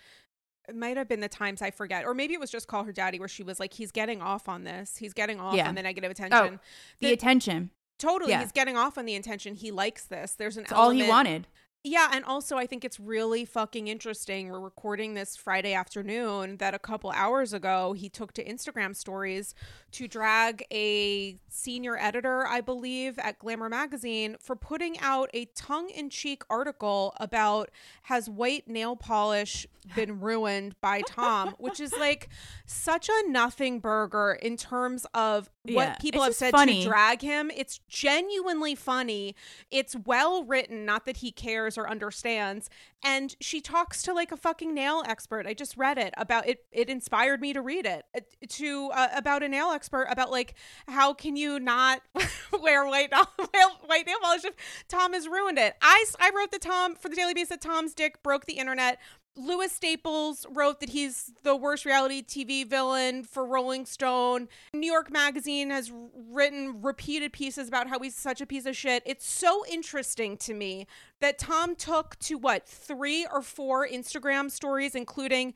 it 0.69 0.75
might 0.75 0.95
have 0.95 1.07
been 1.07 1.21
the 1.21 1.27
times 1.27 1.61
I 1.63 1.71
forget, 1.71 2.05
or 2.05 2.13
maybe 2.13 2.35
it 2.35 2.39
was 2.39 2.51
just 2.51 2.67
call 2.67 2.83
her 2.83 2.91
daddy, 2.91 3.17
where 3.17 3.27
she 3.27 3.41
was 3.41 3.59
like, 3.59 3.73
"He's 3.73 3.91
getting 3.91 4.21
off 4.21 4.47
on 4.47 4.63
this. 4.63 4.95
He's 4.95 5.11
getting 5.11 5.39
off 5.39 5.55
yeah. 5.55 5.67
on 5.67 5.73
the 5.73 5.81
negative 5.81 6.11
attention. 6.11 6.37
Oh, 6.39 6.59
the, 6.99 7.07
the, 7.07 7.13
attention. 7.13 7.71
Totally, 7.97 8.31
yeah. 8.31 8.41
he's 8.41 8.51
getting 8.51 8.77
off 8.77 8.97
on 8.97 9.05
the 9.05 9.15
intention. 9.15 9.55
He 9.55 9.71
likes 9.71 10.05
this. 10.05 10.35
There's 10.35 10.57
an 10.57 10.63
it's 10.63 10.71
all 10.71 10.91
he 10.91 11.07
wanted. 11.07 11.47
Yeah, 11.83 12.09
and 12.13 12.23
also 12.25 12.57
I 12.57 12.67
think 12.67 12.85
it's 12.85 12.99
really 12.99 13.43
fucking 13.43 13.87
interesting. 13.87 14.49
We're 14.49 14.59
recording 14.59 15.15
this 15.15 15.35
Friday 15.35 15.73
afternoon 15.73 16.57
that 16.57 16.75
a 16.75 16.79
couple 16.79 17.09
hours 17.09 17.53
ago 17.53 17.93
he 17.93 18.07
took 18.07 18.33
to 18.33 18.43
Instagram 18.43 18.95
stories 18.95 19.55
to 19.93 20.07
drag 20.07 20.63
a 20.71 21.39
senior 21.49 21.97
editor, 21.97 22.45
I 22.45 22.61
believe, 22.61 23.17
at 23.17 23.39
Glamour 23.39 23.67
magazine 23.67 24.35
for 24.39 24.55
putting 24.55 24.99
out 24.99 25.31
a 25.33 25.45
tongue-in-cheek 25.55 26.43
article 26.51 27.15
about 27.19 27.71
has 28.03 28.29
white 28.29 28.67
nail 28.67 28.95
polish 28.95 29.65
been 29.95 30.19
ruined 30.19 30.75
by 30.81 31.01
Tom, 31.01 31.55
which 31.57 31.79
is 31.79 31.93
like 31.93 32.29
such 32.67 33.09
a 33.09 33.29
nothing 33.29 33.79
burger 33.79 34.37
in 34.39 34.55
terms 34.55 35.07
of 35.15 35.49
what 35.63 35.73
yeah, 35.73 35.95
people 35.95 36.21
have 36.21 36.35
said 36.35 36.51
funny. 36.51 36.83
to 36.83 36.89
drag 36.89 37.21
him. 37.21 37.51
It's 37.55 37.79
genuinely 37.89 38.75
funny. 38.75 39.35
It's 39.69 39.95
well 40.05 40.43
written, 40.43 40.85
not 40.85 41.05
that 41.05 41.17
he 41.17 41.31
cares 41.31 41.70
or 41.77 41.89
understands. 41.89 42.69
And 43.03 43.35
she 43.39 43.61
talks 43.61 44.03
to 44.03 44.13
like 44.13 44.31
a 44.31 44.37
fucking 44.37 44.73
nail 44.73 45.03
expert. 45.07 45.47
I 45.47 45.53
just 45.53 45.77
read 45.77 45.97
it 45.97 46.13
about 46.17 46.47
it. 46.47 46.65
It 46.71 46.89
inspired 46.89 47.41
me 47.41 47.53
to 47.53 47.61
read 47.61 47.85
it 47.85 48.05
uh, 48.15 48.21
to 48.47 48.89
uh, 48.93 49.07
about 49.15 49.43
a 49.43 49.49
nail 49.49 49.71
expert 49.71 50.07
about 50.09 50.31
like 50.31 50.55
how 50.87 51.13
can 51.13 51.35
you 51.35 51.59
not 51.59 52.01
wear 52.61 52.85
white 52.85 53.11
white 53.85 54.05
nail 54.05 54.17
polish 54.21 54.45
if 54.45 54.53
Tom 54.87 55.13
has 55.13 55.27
ruined 55.27 55.57
it. 55.57 55.75
I 55.81 56.05
I 56.19 56.31
wrote 56.35 56.51
the 56.51 56.59
Tom 56.59 56.95
for 56.95 57.09
the 57.09 57.15
Daily 57.15 57.33
Beast 57.33 57.49
that 57.49 57.61
Tom's 57.61 57.93
dick 57.93 58.21
broke 58.23 58.45
the 58.45 58.53
internet 58.53 58.99
Louis 59.37 59.71
Staples 59.71 60.45
wrote 60.49 60.81
that 60.81 60.89
he's 60.89 61.31
the 61.43 61.55
worst 61.55 61.85
reality 61.85 62.21
TV 62.21 62.67
villain 62.67 63.23
for 63.23 63.45
Rolling 63.45 63.85
Stone. 63.85 64.49
New 64.73 64.91
York 64.91 65.09
Magazine 65.09 65.69
has 65.69 65.91
written 66.29 66.81
repeated 66.81 67.31
pieces 67.31 67.69
about 67.69 67.87
how 67.87 67.99
he's 67.99 68.15
such 68.15 68.41
a 68.41 68.45
piece 68.45 68.65
of 68.65 68.75
shit. 68.75 69.03
It's 69.05 69.25
so 69.25 69.65
interesting 69.71 70.35
to 70.37 70.53
me 70.53 70.85
that 71.21 71.39
Tom 71.39 71.75
took 71.75 72.19
to 72.19 72.37
what, 72.37 72.67
three 72.67 73.25
or 73.31 73.41
four 73.41 73.87
Instagram 73.87 74.51
stories, 74.51 74.95
including 74.95 75.53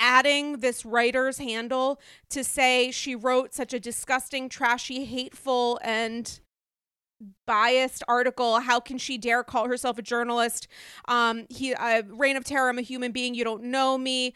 adding 0.00 0.58
this 0.58 0.86
writer's 0.86 1.38
handle 1.38 2.00
to 2.30 2.42
say 2.42 2.90
she 2.90 3.14
wrote 3.14 3.52
such 3.52 3.74
a 3.74 3.80
disgusting, 3.80 4.48
trashy, 4.48 5.04
hateful, 5.04 5.78
and 5.82 6.40
biased 7.46 8.02
article. 8.08 8.60
How 8.60 8.80
can 8.80 8.98
she 8.98 9.18
dare 9.18 9.42
call 9.42 9.66
herself 9.68 9.98
a 9.98 10.02
journalist? 10.02 10.68
Um 11.06 11.46
he 11.48 11.74
uh, 11.74 12.02
reign 12.08 12.36
of 12.36 12.44
terror 12.44 12.68
i'm 12.68 12.78
a 12.78 12.82
human 12.82 13.12
being 13.12 13.34
you 13.34 13.44
don't 13.44 13.64
know 13.64 13.98
me. 13.98 14.34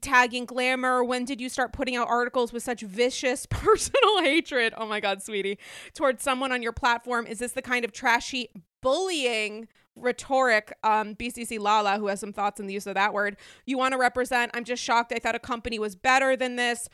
Tagging 0.00 0.46
glamour 0.46 1.04
when 1.04 1.24
did 1.24 1.40
you 1.40 1.48
start 1.48 1.72
putting 1.72 1.96
out 1.96 2.08
articles 2.08 2.52
with 2.52 2.62
such 2.62 2.80
vicious 2.80 3.46
personal 3.50 4.22
hatred? 4.22 4.74
Oh 4.76 4.86
my 4.86 5.00
god 5.00 5.22
sweetie. 5.22 5.58
Towards 5.94 6.22
someone 6.22 6.52
on 6.52 6.62
your 6.62 6.72
platform 6.72 7.26
is 7.26 7.38
this 7.38 7.52
the 7.52 7.62
kind 7.62 7.84
of 7.84 7.92
trashy 7.92 8.48
bullying 8.80 9.68
rhetoric 9.94 10.72
um 10.82 11.14
bcc 11.14 11.60
lala 11.60 11.98
who 11.98 12.06
has 12.06 12.18
some 12.18 12.32
thoughts 12.32 12.58
on 12.58 12.66
the 12.66 12.72
use 12.72 12.86
of 12.86 12.94
that 12.94 13.12
word 13.12 13.36
you 13.66 13.76
want 13.76 13.92
to 13.92 13.98
represent? 13.98 14.50
I'm 14.54 14.64
just 14.64 14.82
shocked. 14.82 15.12
I 15.14 15.18
thought 15.18 15.34
a 15.34 15.38
company 15.38 15.78
was 15.78 15.94
better 15.94 16.36
than 16.36 16.56
this 16.56 16.88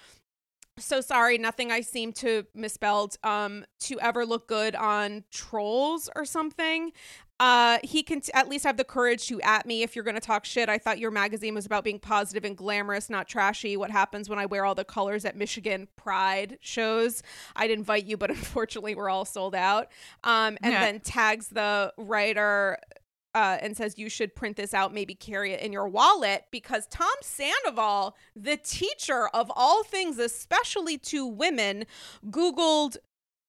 so 0.79 1.01
sorry 1.01 1.39
nothing 1.39 1.71
i 1.71 1.81
seem 1.81 2.13
to 2.13 2.45
misspelled 2.55 3.17
um 3.23 3.65
to 3.81 3.99
ever 4.01 4.25
look 4.27 4.49
good 4.49 4.75
on 4.75 5.25
trolls 5.31 6.09
or 6.17 6.25
something. 6.25 6.93
Uh 7.41 7.79
he 7.85 8.03
can 8.03 8.21
t- 8.21 8.33
at 8.35 8.49
least 8.49 8.65
have 8.65 8.77
the 8.77 8.85
courage 8.85 9.29
to 9.29 9.41
at 9.43 9.65
me 9.65 9.83
if 9.83 9.95
you're 9.95 10.05
going 10.05 10.17
to 10.17 10.21
talk 10.21 10.45
shit. 10.45 10.69
I 10.69 10.79
thought 10.79 10.99
your 10.99 11.13
magazine 11.13 11.55
was 11.55 11.67
about 11.67 11.85
being 11.85 12.01
positive 12.01 12.45
and 12.45 12.57
glamorous 12.57 13.09
not 13.09 13.29
trashy. 13.29 13.77
What 13.77 13.91
happens 13.91 14.29
when 14.29 14.39
i 14.39 14.47
wear 14.47 14.65
all 14.65 14.75
the 14.75 14.85
colors 14.85 15.25
at 15.25 15.37
michigan 15.37 15.89
pride 15.97 16.59
shows? 16.61 17.23
I'd 17.55 17.71
invite 17.71 18.05
you 18.07 18.17
but 18.17 18.31
unfortunately 18.39 18.95
we're 18.95 19.11
all 19.11 19.25
sold 19.25 19.55
out. 19.55 19.89
Um 20.25 20.59
and 20.63 20.73
yeah. 20.73 20.81
then 20.81 21.01
tags 21.01 21.49
the 21.49 21.93
writer 21.97 22.79
uh, 23.35 23.59
and 23.61 23.77
says 23.77 23.99
you 23.99 24.09
should 24.09 24.35
print 24.35 24.57
this 24.57 24.75
out, 24.75 24.93
maybe 24.93 25.15
carry 25.15 25.53
it 25.53 25.61
in 25.61 25.73
your 25.73 25.89
wallet 25.89 26.45
because 26.51 26.87
Tom 26.87 27.09
Sandoval, 27.23 28.17
the 28.35 28.57
teacher 28.57 29.29
of 29.29 29.51
all 29.55 29.85
things, 29.85 30.19
especially 30.19 30.99
to 30.99 31.27
women, 31.27 31.85
Googled 32.27 32.97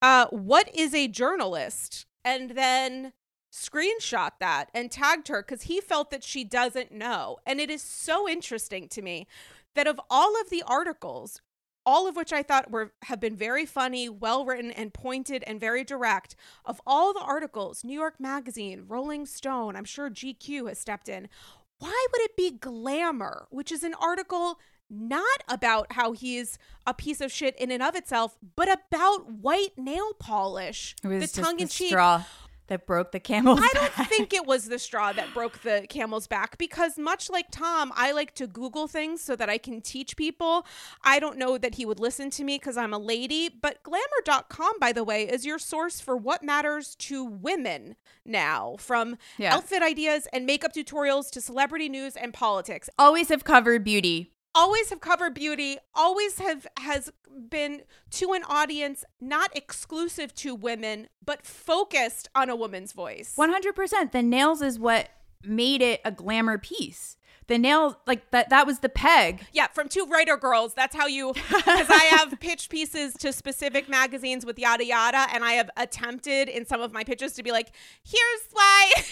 uh, 0.01 0.27
what 0.27 0.73
is 0.73 0.93
a 0.93 1.07
journalist 1.07 2.06
and 2.23 2.51
then 2.51 3.14
screenshot 3.51 4.31
that 4.39 4.69
and 4.73 4.91
tagged 4.91 5.27
her 5.27 5.41
because 5.41 5.64
he 5.64 5.81
felt 5.81 6.11
that 6.11 6.23
she 6.23 6.43
doesn't 6.43 6.91
know. 6.91 7.38
And 7.45 7.60
it 7.60 7.69
is 7.69 7.81
so 7.81 8.30
interesting 8.30 8.88
to 8.89 9.01
me 9.01 9.27
that 9.76 9.88
of 9.88 9.99
all 10.10 10.39
of 10.39 10.49
the 10.49 10.64
articles 10.65 11.41
all 11.90 12.07
of 12.07 12.16
which 12.16 12.32
I 12.32 12.44
thought 12.44 12.70
were 12.70 12.94
have 13.03 13.20
been 13.20 13.36
very 13.36 13.66
funny, 13.66 14.07
well 14.07 14.45
written, 14.45 14.70
and 14.70 14.94
pointed 14.94 15.44
and 15.48 15.60
very 15.60 15.84
direct. 15.84 16.36
Of 16.64 16.80
all 16.86 17.14
the 17.14 17.20
articles, 17.20 17.84
New 17.84 17.99
York 17.99 18.20
Magazine, 18.20 18.86
Rolling 18.88 19.26
Stone, 19.26 19.76
I'm 19.76 19.86
sure 19.86 20.07
GQ 20.07 20.68
has 20.68 20.78
stepped 20.78 21.10
in. 21.10 21.28
Why 21.80 22.07
would 22.11 22.22
it 22.22 22.38
be 22.38 22.52
Glamour, 22.52 23.48
which 23.49 23.72
is 23.72 23.84
an 23.84 23.95
article 23.95 24.60
not 24.88 25.44
about 25.48 25.94
how 25.94 26.11
he's 26.11 26.60
a 26.86 26.94
piece 26.94 27.22
of 27.22 27.32
shit 27.32 27.56
in 27.57 27.72
and 27.72 27.82
of 27.82 27.95
itself, 27.95 28.38
but 28.56 28.68
about 28.72 29.32
white 29.32 29.76
nail 29.76 30.14
polish, 30.20 30.95
the 31.02 31.28
tongue 31.28 31.60
in 31.60 31.68
cheek. 31.68 31.90
Straw 31.90 32.24
that 32.70 32.88
broke 32.88 33.12
the 33.12 33.20
camel's 33.20 33.60
I 33.62 33.70
don't 33.74 34.08
think 34.08 34.34
it 34.34 34.46
was 34.46 34.66
the 34.66 34.80
straw 34.80 35.12
that 35.14 35.34
broke 35.34 35.62
the 35.62 35.86
camel's 35.90 36.28
back 36.28 36.58
because 36.58 36.98
much 36.98 37.30
like 37.30 37.48
Tom, 37.52 37.91
I 37.96 38.12
like 38.12 38.34
to 38.36 38.48
Google 38.48 38.88
things 38.88 39.22
so 39.22 39.36
that 39.36 39.50
I 39.50 39.58
can 39.58 39.82
teach 39.82 40.16
people. 40.16 40.66
I 41.04 41.20
don't 41.20 41.38
know 41.38 41.58
that 41.58 41.76
he 41.76 41.86
would 41.86 42.00
listen 42.00 42.30
to 42.32 42.44
me 42.44 42.58
because 42.58 42.78
I'm 42.78 42.94
a 42.94 43.00
lady, 43.00 43.50
but 43.50 43.84
glamour.com, 43.84 44.80
by 44.80 44.91
the 44.91 45.04
way, 45.04 45.24
is 45.24 45.46
your 45.46 45.60
source 45.60 46.00
for 46.00 46.16
what 46.16 46.44
matters 46.44 46.96
to 46.96 47.24
women 47.24 47.96
now, 48.26 48.76
from 48.80 49.18
yeah. 49.38 49.56
outfit 49.56 49.84
ideas 49.84 50.28
and 50.32 50.46
makeup 50.46 50.74
tutorials 50.74 51.30
to 51.32 51.41
celebrity 51.41 51.90
news 51.90 52.16
and 52.16 52.34
politics. 52.34 52.90
Always 52.98 53.30
have 53.30 53.44
covered 53.44 53.84
beauty 53.84 54.32
always 54.55 54.89
have 54.89 54.99
covered 54.99 55.34
beauty 55.34 55.77
always 55.93 56.39
have 56.39 56.67
has 56.80 57.11
been 57.49 57.81
to 58.11 58.34
an 58.34 58.43
audience 58.43 59.05
not 59.21 59.55
exclusive 59.55 60.34
to 60.35 60.55
women 60.55 61.07
but 61.23 61.45
focused 61.45 62.30
on 62.35 62.49
a 62.49 62.55
woman's 62.55 62.91
voice. 62.91 63.35
100% 63.38 64.11
the 64.11 64.23
nails 64.23 64.61
is 64.61 64.80
what 64.80 65.09
made 65.43 65.81
it 65.81 66.01
a 66.03 66.11
glamour 66.11 66.57
piece 66.57 67.15
the 67.49 67.57
nail 67.57 67.99
like 68.07 68.30
that 68.31 68.49
that 68.51 68.65
was 68.65 68.80
the 68.80 68.88
peg. 68.88 69.45
Yeah 69.51 69.67
from 69.73 69.89
two 69.89 70.05
writer 70.05 70.38
girls. 70.38 70.73
That's 70.73 70.95
how 70.95 71.07
you 71.07 71.34
because 71.34 71.89
i 71.89 72.03
have 72.11 72.39
pitched 72.39 72.69
pieces 72.69 73.13
to 73.15 73.34
specific 73.34 73.89
magazines 73.89 74.45
with 74.45 74.57
yada 74.57 74.85
yada 74.85 75.26
and 75.34 75.43
i 75.43 75.53
have 75.53 75.69
attempted 75.76 76.47
in 76.47 76.65
some 76.65 76.80
of 76.80 76.93
my 76.93 77.03
pitches 77.03 77.34
to 77.34 77.43
be 77.43 77.51
like 77.51 77.71
here's 78.03 78.41
why. 78.53 78.91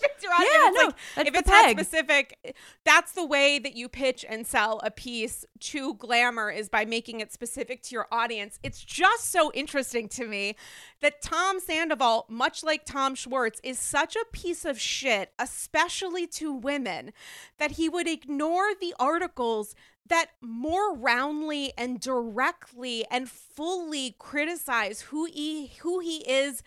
If 0.00 0.02
it's 0.04 0.22
your 0.22 0.32
audience, 0.32 0.52
yeah, 0.52 0.82
no, 0.82 0.92
like, 1.16 1.26
if 1.26 1.34
it's 1.34 1.48
not 1.48 1.70
specific 1.70 2.56
that's 2.84 3.12
the 3.12 3.24
way 3.24 3.58
that 3.58 3.74
you 3.74 3.88
pitch 3.88 4.24
and 4.28 4.46
sell 4.46 4.80
a 4.84 4.90
piece 4.90 5.44
to 5.60 5.94
glamour 5.94 6.50
is 6.50 6.68
by 6.68 6.84
making 6.84 7.20
it 7.20 7.32
specific 7.32 7.82
to 7.84 7.94
your 7.94 8.06
audience. 8.12 8.58
It's 8.62 8.84
just 8.84 9.30
so 9.30 9.50
interesting 9.52 10.08
to 10.10 10.26
me 10.26 10.56
that 11.00 11.22
tom 11.22 11.60
sandoval 11.60 12.26
much 12.28 12.62
like 12.62 12.84
tom 12.84 13.14
schwartz 13.14 13.60
is 13.62 13.78
such 13.78 14.16
a 14.16 14.24
piece 14.32 14.64
of 14.64 14.80
shit 14.80 15.32
especially 15.38 16.26
to 16.26 16.52
women 16.52 17.12
that 17.58 17.72
he 17.72 17.88
would 17.88 18.08
ignore 18.08 18.74
the 18.80 18.94
articles 18.98 19.74
that 20.08 20.30
more 20.40 20.94
roundly 20.94 21.72
and 21.76 22.00
directly 22.00 23.04
and 23.10 23.28
fully 23.28 24.16
criticize 24.18 25.02
who 25.02 25.26
he 25.26 25.68
who 25.80 26.00
he 26.00 26.18
is 26.28 26.62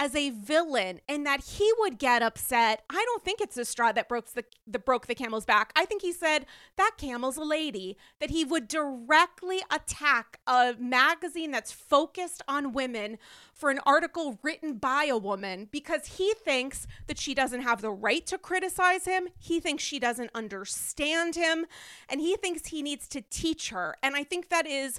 as 0.00 0.14
a 0.14 0.30
villain 0.30 0.98
and 1.06 1.26
that 1.26 1.44
he 1.44 1.70
would 1.78 1.98
get 1.98 2.22
upset. 2.22 2.82
I 2.88 3.04
don't 3.04 3.22
think 3.22 3.42
it's 3.42 3.54
the 3.54 3.66
straw 3.66 3.92
that 3.92 4.08
broke 4.08 4.30
the 4.32 4.44
that 4.66 4.86
broke 4.86 5.06
the 5.06 5.14
camel's 5.14 5.44
back. 5.44 5.72
I 5.76 5.84
think 5.84 6.00
he 6.00 6.10
said 6.10 6.46
that 6.76 6.92
camel's 6.96 7.36
a 7.36 7.44
lady 7.44 7.98
that 8.18 8.30
he 8.30 8.42
would 8.42 8.66
directly 8.66 9.60
attack 9.70 10.40
a 10.46 10.74
magazine 10.78 11.50
that's 11.50 11.70
focused 11.70 12.42
on 12.48 12.72
women 12.72 13.18
for 13.52 13.68
an 13.68 13.78
article 13.84 14.38
written 14.42 14.78
by 14.78 15.04
a 15.04 15.18
woman 15.18 15.68
because 15.70 16.16
he 16.16 16.32
thinks 16.32 16.86
that 17.06 17.18
she 17.18 17.34
doesn't 17.34 17.60
have 17.60 17.82
the 17.82 17.92
right 17.92 18.26
to 18.26 18.38
criticize 18.38 19.04
him. 19.04 19.28
He 19.38 19.60
thinks 19.60 19.84
she 19.84 19.98
doesn't 19.98 20.30
understand 20.34 21.36
him 21.36 21.66
and 22.08 22.22
he 22.22 22.36
thinks 22.36 22.68
he 22.68 22.80
needs 22.80 23.06
to 23.08 23.20
teach 23.20 23.68
her. 23.68 23.96
And 24.02 24.16
I 24.16 24.24
think 24.24 24.48
that 24.48 24.66
is 24.66 24.98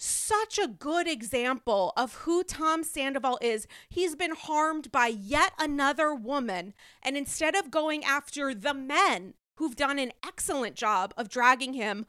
such 0.00 0.58
a 0.58 0.66
good 0.66 1.06
example 1.06 1.92
of 1.94 2.14
who 2.14 2.42
Tom 2.42 2.82
Sandoval 2.82 3.38
is. 3.42 3.66
He's 3.90 4.16
been 4.16 4.34
harmed 4.34 4.90
by 4.90 5.08
yet 5.08 5.52
another 5.58 6.14
woman. 6.14 6.72
And 7.02 7.18
instead 7.18 7.54
of 7.54 7.70
going 7.70 8.02
after 8.02 8.54
the 8.54 8.72
men 8.72 9.34
who've 9.56 9.76
done 9.76 9.98
an 9.98 10.12
excellent 10.26 10.74
job 10.74 11.12
of 11.18 11.28
dragging 11.28 11.74
him 11.74 12.06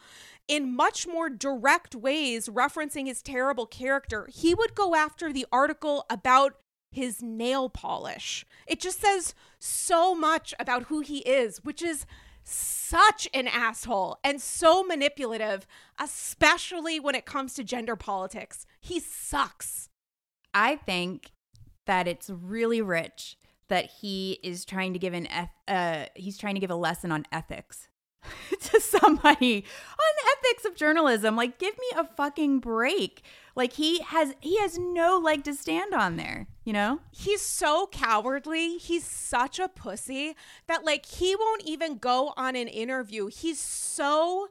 in 0.47 0.73
much 0.73 1.05
more 1.05 1.30
direct 1.30 1.93
ways, 1.93 2.47
referencing 2.47 3.07
his 3.07 3.22
terrible 3.22 3.65
character, 3.65 4.30
he 4.31 4.55
would 4.55 4.73
go 4.73 4.95
after 4.95 5.34
the 5.34 5.45
article 5.51 6.05
about 6.09 6.53
his 6.91 7.22
nail 7.22 7.68
polish. 7.68 8.45
It 8.68 8.80
just 8.80 9.01
says 9.01 9.35
so 9.59 10.15
much 10.15 10.53
about 10.59 10.84
who 10.84 11.01
he 11.01 11.19
is, 11.19 11.57
which 11.65 11.81
is 11.81 12.05
such 12.43 13.27
an 13.34 13.47
asshole 13.47 14.19
and 14.23 14.41
so 14.41 14.84
manipulative, 14.84 15.68
especially 15.99 16.99
when 16.99 17.15
it 17.15 17.26
comes 17.26 17.53
to 17.55 17.63
gender 17.63 17.95
politics. 17.95 18.65
He 18.80 18.99
sucks. 18.99 19.89
I 20.53 20.76
think 20.76 21.31
that 21.85 22.07
it's 22.07 22.30
really 22.30 22.81
rich 22.81 23.38
that 23.69 23.85
he 24.01 24.39
is 24.43 24.65
trying 24.65 24.93
to 24.93 24.99
give 24.99 25.13
an 25.13 25.27
eth- 25.27 25.49
uh, 25.68 26.05
he's 26.15 26.38
trying 26.38 26.55
to 26.55 26.59
give 26.59 26.72
a 26.72 26.76
lesson 26.76 27.11
on 27.11 27.26
ethics 27.31 27.88
to 28.61 28.80
somebody 28.80 29.65
on 29.91 30.38
ethics 30.38 30.65
of 30.65 30.76
journalism. 30.76 31.35
Like, 31.35 31.57
give 31.57 31.76
me 31.77 31.88
a 31.95 32.06
fucking 32.06 32.60
break. 32.60 33.23
Like 33.56 33.73
he 33.73 33.99
has 33.99 34.34
he 34.39 34.60
has 34.60 34.77
no 34.77 35.18
leg 35.18 35.43
to 35.43 35.53
stand 35.53 35.93
on 35.93 36.15
there, 36.15 36.48
you 36.64 36.73
know? 36.73 36.99
He's 37.11 37.41
so 37.41 37.88
cowardly. 37.91 38.77
He's 38.77 39.03
such 39.03 39.60
a 39.60 39.68
pussy 39.68 40.35
that 40.68 40.85
like 40.85 41.06
he 41.06 41.35
won't 41.35 41.64
even 41.65 41.98
go 41.98 42.34
on 42.38 42.56
an 42.56 42.68
interview. 42.68 43.27
He's 43.27 43.60
so 43.60 44.49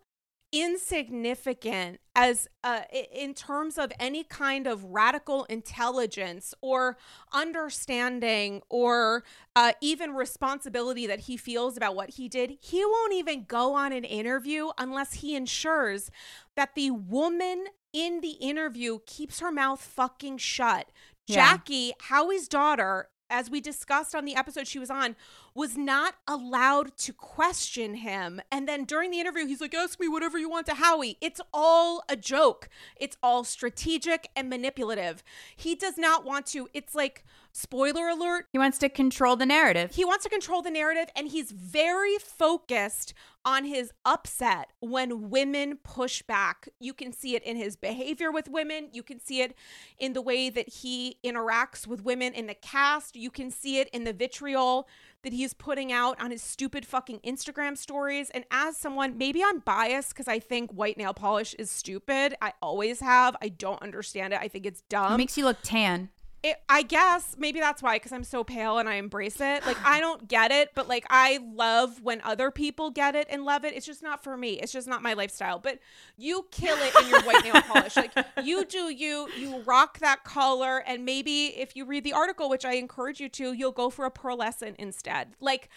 insignificant 0.53 2.01
as 2.17 2.49
uh, 2.65 2.81
in 3.13 3.35
terms 3.35 3.79
of 3.79 3.93
any 4.01 4.25
kind 4.25 4.67
of 4.67 4.85
radical 4.85 5.45
intelligence 5.45 6.55
or 6.61 6.97
understanding 7.33 8.61
or 8.69 9.23
uh, 9.55 9.73
even 9.81 10.13
responsibility 10.13 11.07
that 11.07 11.21
he 11.21 11.37
feels 11.37 11.77
about 11.77 11.95
what 11.95 12.11
he 12.11 12.29
did 12.29 12.59
he 12.61 12.85
won't 12.85 13.15
even 13.15 13.45
go 13.45 13.75
on 13.75 13.93
an 13.93 14.03
interview 14.03 14.71
unless 14.77 15.15
he 15.15 15.37
ensures 15.37 16.11
that 16.57 16.75
the 16.75 16.91
woman 16.91 17.67
in 17.93 18.21
the 18.21 18.33
interview 18.33 18.99
keeps 19.07 19.41
her 19.41 19.51
mouth 19.51 19.81
fucking 19.81 20.39
shut. 20.39 20.91
Yeah. 21.27 21.37
Jackie, 21.37 21.93
Howie's 22.01 22.49
daughter, 22.49 23.09
as 23.29 23.51
we 23.51 23.61
discussed 23.61 24.15
on 24.15 24.25
the 24.25 24.35
episode 24.35 24.67
she 24.67 24.79
was 24.79 24.91
on, 24.91 25.17
was 25.55 25.77
not 25.77 26.15
allowed 26.27 26.97
to 26.99 27.13
question 27.13 27.95
him. 27.95 28.41
And 28.51 28.69
then 28.69 28.85
during 28.85 29.11
the 29.11 29.21
interview, 29.21 29.47
he's 29.47 29.61
like, 29.61 29.75
Ask 29.75 30.01
me 30.01 30.09
whatever 30.09 30.39
you 30.39 30.49
want 30.49 30.67
to 30.67 30.75
Howie. 30.75 31.17
It's 31.21 31.41
all 31.53 32.03
a 32.09 32.17
joke, 32.17 32.69
it's 32.97 33.17
all 33.23 33.45
strategic 33.45 34.29
and 34.37 34.49
manipulative. 34.49 35.23
He 35.57 35.75
does 35.75 35.99
not 35.99 36.25
want 36.25 36.47
to, 36.47 36.69
it's 36.73 36.95
like, 36.95 37.25
spoiler 37.53 38.09
alert. 38.09 38.47
He 38.53 38.59
wants 38.59 38.79
to 38.79 38.89
control 38.89 39.37
the 39.37 39.47
narrative. 39.47 39.93
He 39.95 40.05
wants 40.05 40.25
to 40.25 40.31
control 40.31 40.63
the 40.63 40.71
narrative, 40.71 41.07
and 41.17 41.29
he's 41.29 41.51
very 41.51 42.17
focused 42.19 43.15
on 43.45 43.65
his 43.65 43.93
upset 44.05 44.71
when 44.81 45.31
women 45.31 45.79
push 45.83 46.23
back. 46.23 46.69
You 46.79 46.93
can 46.93 47.13
see 47.13 47.35
it 47.35 47.43
in 47.43 47.57
his 47.57 47.75
behavior 47.75 48.31
with 48.31 48.49
women. 48.49 48.89
You 48.93 49.03
can 49.03 49.19
see 49.19 49.41
it 49.41 49.55
in 49.99 50.13
the 50.13 50.21
way 50.21 50.51
that 50.51 50.69
he 50.69 51.17
interacts 51.25 51.87
with 51.87 52.05
women 52.05 52.35
in 52.35 52.47
the 52.47 52.55
cast. 52.55 53.17
You 53.17 53.31
can 53.31 53.51
see 53.51 53.79
it 53.79 53.89
in 53.93 54.05
the 54.05 54.13
vitriol 54.13 54.89
that 55.23 55.33
he's 55.33 55.55
putting 55.55 55.93
out 55.93 56.21
on 56.21 56.31
his 56.31 56.43
stupid 56.43 56.87
fucking 56.87 57.21
Instagram 57.21 57.77
stories. 57.77 58.31
And 58.31 58.45
as 58.51 58.77
someone, 58.77 59.19
maybe 59.19 59.43
I'm 59.43 59.61
biased 59.61 60.11
because 60.11 60.29
I 60.29 60.39
think 60.39 60.71
white 60.73 60.97
nail 60.97 61.15
polish 61.15 61.55
is 61.55 61.71
stupid. 61.71 62.35
I 62.41 62.53
always 62.63 63.01
have. 63.01 63.37
I 63.43 63.49
don't 63.49 63.83
understand 63.83 64.33
it. 64.33 64.41
I 64.41 64.49
think 64.49 64.67
it's 64.67 64.83
dumb. 64.83 65.13
It 65.13 65.19
makes 65.19 65.37
you 65.37 65.45
look 65.45 65.59
tan 65.63 66.11
it, 66.43 66.57
I 66.69 66.83
guess 66.83 67.37
maybe 67.39 67.61
that's 67.61 67.83
why, 67.83 67.97
because 67.97 68.13
I'm 68.13 68.25
so 68.25 68.43
pale 68.43 68.79
and 68.79 68.89
I 68.89 68.95
embrace 68.95 69.41
it. 69.41 69.67
Like, 69.67 69.77
I 69.85 70.01
don't 70.01 70.27
get 70.27 70.51
it, 70.51 70.71
but 70.75 70.89
like, 70.89 71.05
I 71.11 71.39
love 71.55 72.01
when 72.03 72.21
other 72.23 72.51
people 72.51 72.91
get 72.91 73.15
it 73.15 73.27
and 73.31 73.45
love 73.45 73.65
it. 73.65 73.75
It's 73.75 73.87
just 73.87 74.03
not 74.03 74.25
for 74.25 74.37
me. 74.37 74.55
It's 74.55 74.73
just 74.73 74.89
not 74.89 75.03
my 75.03 75.13
lifestyle. 75.13 75.59
But 75.59 75.79
you 76.17 76.47
kill 76.51 76.79
it 76.79 76.95
in 77.03 77.09
your 77.09 77.23
white 77.23 77.45
nail 77.45 77.61
polish. 77.63 77.97
Like, 77.97 78.13
you 78.43 78.65
do 78.69 78.91
you, 78.91 79.29
you 79.39 79.63
rock 79.63 79.99
that 79.99 80.25
color. 80.25 80.79
And 80.87 81.05
maybe 81.05 81.47
if 81.59 81.77
you 81.77 81.85
read 81.85 82.05
the 82.05 82.15
article, 82.15 82.49
which 82.49 82.65
I 82.65 82.75
encourage 82.75 83.21
you 83.21 83.29
to, 83.31 83.53
you'll 83.53 83.73
go 83.73 83.91
for 83.91 84.07
a 84.07 84.11
pearlescent 84.11 84.77
instead. 84.79 85.35
Like, 85.41 85.69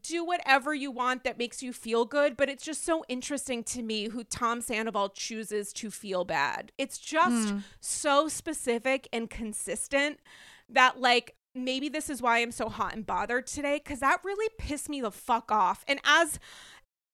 do 0.00 0.24
whatever 0.24 0.74
you 0.74 0.90
want 0.90 1.24
that 1.24 1.38
makes 1.38 1.62
you 1.62 1.72
feel 1.72 2.04
good, 2.04 2.36
but 2.36 2.48
it's 2.48 2.64
just 2.64 2.84
so 2.84 3.04
interesting 3.08 3.62
to 3.64 3.82
me 3.82 4.08
who 4.08 4.24
Tom 4.24 4.60
Sandoval 4.60 5.10
chooses 5.10 5.72
to 5.74 5.90
feel 5.90 6.24
bad. 6.24 6.72
It's 6.78 6.98
just 6.98 7.54
mm. 7.54 7.62
so 7.80 8.28
specific 8.28 9.08
and 9.12 9.30
consistent 9.30 10.18
that 10.68 11.00
like 11.00 11.36
maybe 11.54 11.88
this 11.88 12.10
is 12.10 12.20
why 12.20 12.38
I'm 12.38 12.52
so 12.52 12.68
hot 12.68 12.94
and 12.94 13.06
bothered 13.06 13.46
today 13.46 13.78
cuz 13.78 14.00
that 14.00 14.20
really 14.24 14.50
pissed 14.58 14.88
me 14.88 15.00
the 15.00 15.10
fuck 15.10 15.52
off. 15.52 15.84
And 15.86 16.00
as 16.04 16.38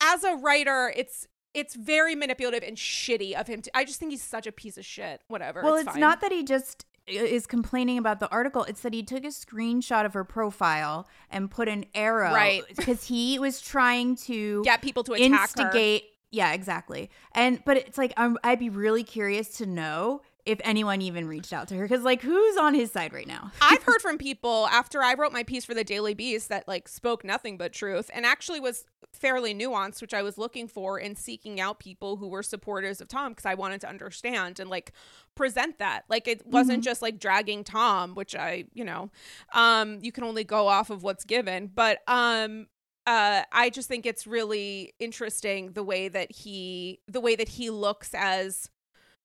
as 0.01 0.25
a 0.25 0.35
writer, 0.35 0.93
it's 0.97 1.27
it's 1.53 1.75
very 1.75 2.15
manipulative 2.15 2.67
and 2.67 2.77
shitty 2.77 3.35
of 3.35 3.49
him. 3.49 3.63
To, 3.63 3.77
I 3.77 3.85
just 3.85 3.99
think 3.99 4.13
he's 4.13 4.23
such 4.23 4.47
a 4.47 4.53
piece 4.53 4.79
of 4.79 4.85
shit. 4.85 5.21
Whatever. 5.29 5.63
Well, 5.63 5.75
it's, 5.75 5.89
it's 5.89 5.97
not 5.97 6.21
that 6.21 6.33
he 6.33 6.45
just 6.45 6.87
is 7.11 7.47
complaining 7.47 7.99
about 7.99 8.21
the 8.21 8.29
article. 8.31 8.65
It's 8.65 8.81
that 8.83 8.95
he 8.95 9.03
took 9.03 9.25
a 9.25 9.29
screenshot 9.29 10.05
of 10.05 10.15
her 10.15 10.25
profile 10.25 11.09
and 11.31 11.51
put 11.51 11.69
an 11.69 11.85
arrow, 11.95 12.33
right? 12.33 12.63
Because 12.77 13.05
he 13.05 13.39
was 13.39 13.61
trying 13.61 14.17
to 14.17 14.63
get 14.65 14.83
people 14.83 15.05
to 15.05 15.13
attack 15.13 15.51
instigate. 15.51 16.03
Her. 16.03 16.09
Yeah, 16.33 16.53
exactly. 16.53 17.11
And 17.35 17.63
but 17.65 17.77
it's 17.77 17.99
like 17.99 18.13
I'm, 18.17 18.39
I'd 18.45 18.59
be 18.59 18.71
really 18.71 19.03
curious 19.03 19.49
to 19.59 19.67
know 19.67 20.23
if 20.47 20.61
anyone 20.65 21.03
even 21.03 21.27
reached 21.27 21.53
out 21.53 21.69
to 21.69 21.75
her 21.77 21.83
because 21.83 22.03
like 22.03 22.23
who's 22.23 22.57
on 22.57 22.75
his 22.75 22.91
side 22.91 23.13
right 23.13 23.27
now? 23.27 23.53
I've 23.61 23.83
heard 23.83 24.01
from 24.01 24.19
people 24.19 24.67
after 24.69 25.03
i 25.03 25.15
wrote 25.15 25.33
my 25.33 25.43
piece 25.43 25.65
for 25.65 25.75
the 25.75 25.85
daily 25.85 26.15
beast 26.15 26.49
that 26.49 26.67
like 26.67 26.89
spoke 26.89 27.25
nothing 27.25 27.57
but 27.57 27.73
truth 27.73 28.11
and 28.13 28.25
actually 28.27 28.61
was 28.61 28.85
fairly 29.13 29.55
nuanced 29.55 30.01
which 30.01 30.15
i 30.15 30.23
was 30.23 30.39
looking 30.39 30.69
for 30.69 30.99
in 30.99 31.17
seeking 31.17 31.61
out 31.61 31.81
people 31.81 32.17
who 32.17 32.29
were 32.29 32.43
supporters 32.43 33.01
of 33.01 33.09
tom 33.09 33.33
because 33.33 33.47
i 33.47 33.55
wanted 33.55 33.81
to 33.81 33.89
understand 33.89 34.61
and 34.61 34.71
like 34.71 34.93
present 35.35 35.79
that. 35.79 36.05
Like 36.09 36.29
it 36.29 36.47
wasn't 36.47 36.81
mm-hmm. 36.81 36.85
just 36.85 37.03
like 37.03 37.19
dragging 37.19 37.65
tom 37.65 38.15
which 38.15 38.35
i 38.37 38.65
you 38.75 38.85
know 38.85 39.11
um 39.55 39.99
you 40.03 40.13
can 40.13 40.25
only 40.25 40.45
go 40.45 40.69
off 40.69 40.91
of 40.91 41.03
what's 41.03 41.25
given. 41.25 41.71
But 41.75 42.01
um 42.07 42.67
uh, 43.07 43.43
I 43.51 43.71
just 43.71 43.89
think 43.89 44.05
it's 44.07 44.27
really 44.27 44.93
interesting 45.01 45.73
the 45.73 45.83
way 45.83 46.09
that 46.09 46.31
he 46.31 47.01
the 47.09 47.21
way 47.21 47.35
that 47.35 47.49
he 47.49 47.71
looks 47.71 48.11
as 48.15 48.69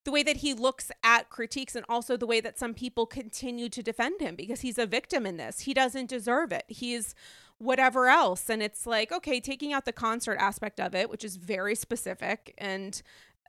the 0.06 0.12
way 0.12 0.24
that 0.24 0.38
he 0.38 0.54
looks 0.54 0.92
at 1.04 1.30
critiques 1.30 1.76
and 1.76 1.86
also 1.90 2.16
the 2.16 2.28
way 2.28 2.40
that 2.40 2.58
some 2.58 2.74
people 2.74 3.06
continue 3.06 3.68
to 3.70 3.84
defend 3.84 4.22
him 4.22 4.36
because 4.36 4.62
he's 4.62 4.78
a 4.78 4.86
victim 4.86 5.26
in 5.26 5.38
this. 5.38 5.62
He 5.62 5.74
doesn't 5.74 6.10
deserve 6.10 6.52
it. 6.52 6.64
He's 6.68 7.14
whatever 7.58 8.08
else. 8.08 8.50
And 8.50 8.62
it's 8.62 8.86
like, 8.86 9.12
okay, 9.12 9.40
taking 9.40 9.74
out 9.74 9.86
the 9.86 9.92
concert 9.92 10.38
aspect 10.40 10.80
of 10.80 10.94
it, 10.96 11.10
which 11.10 11.24
is 11.24 11.36
very 11.36 11.76
specific 11.76 12.54
and 12.58 13.02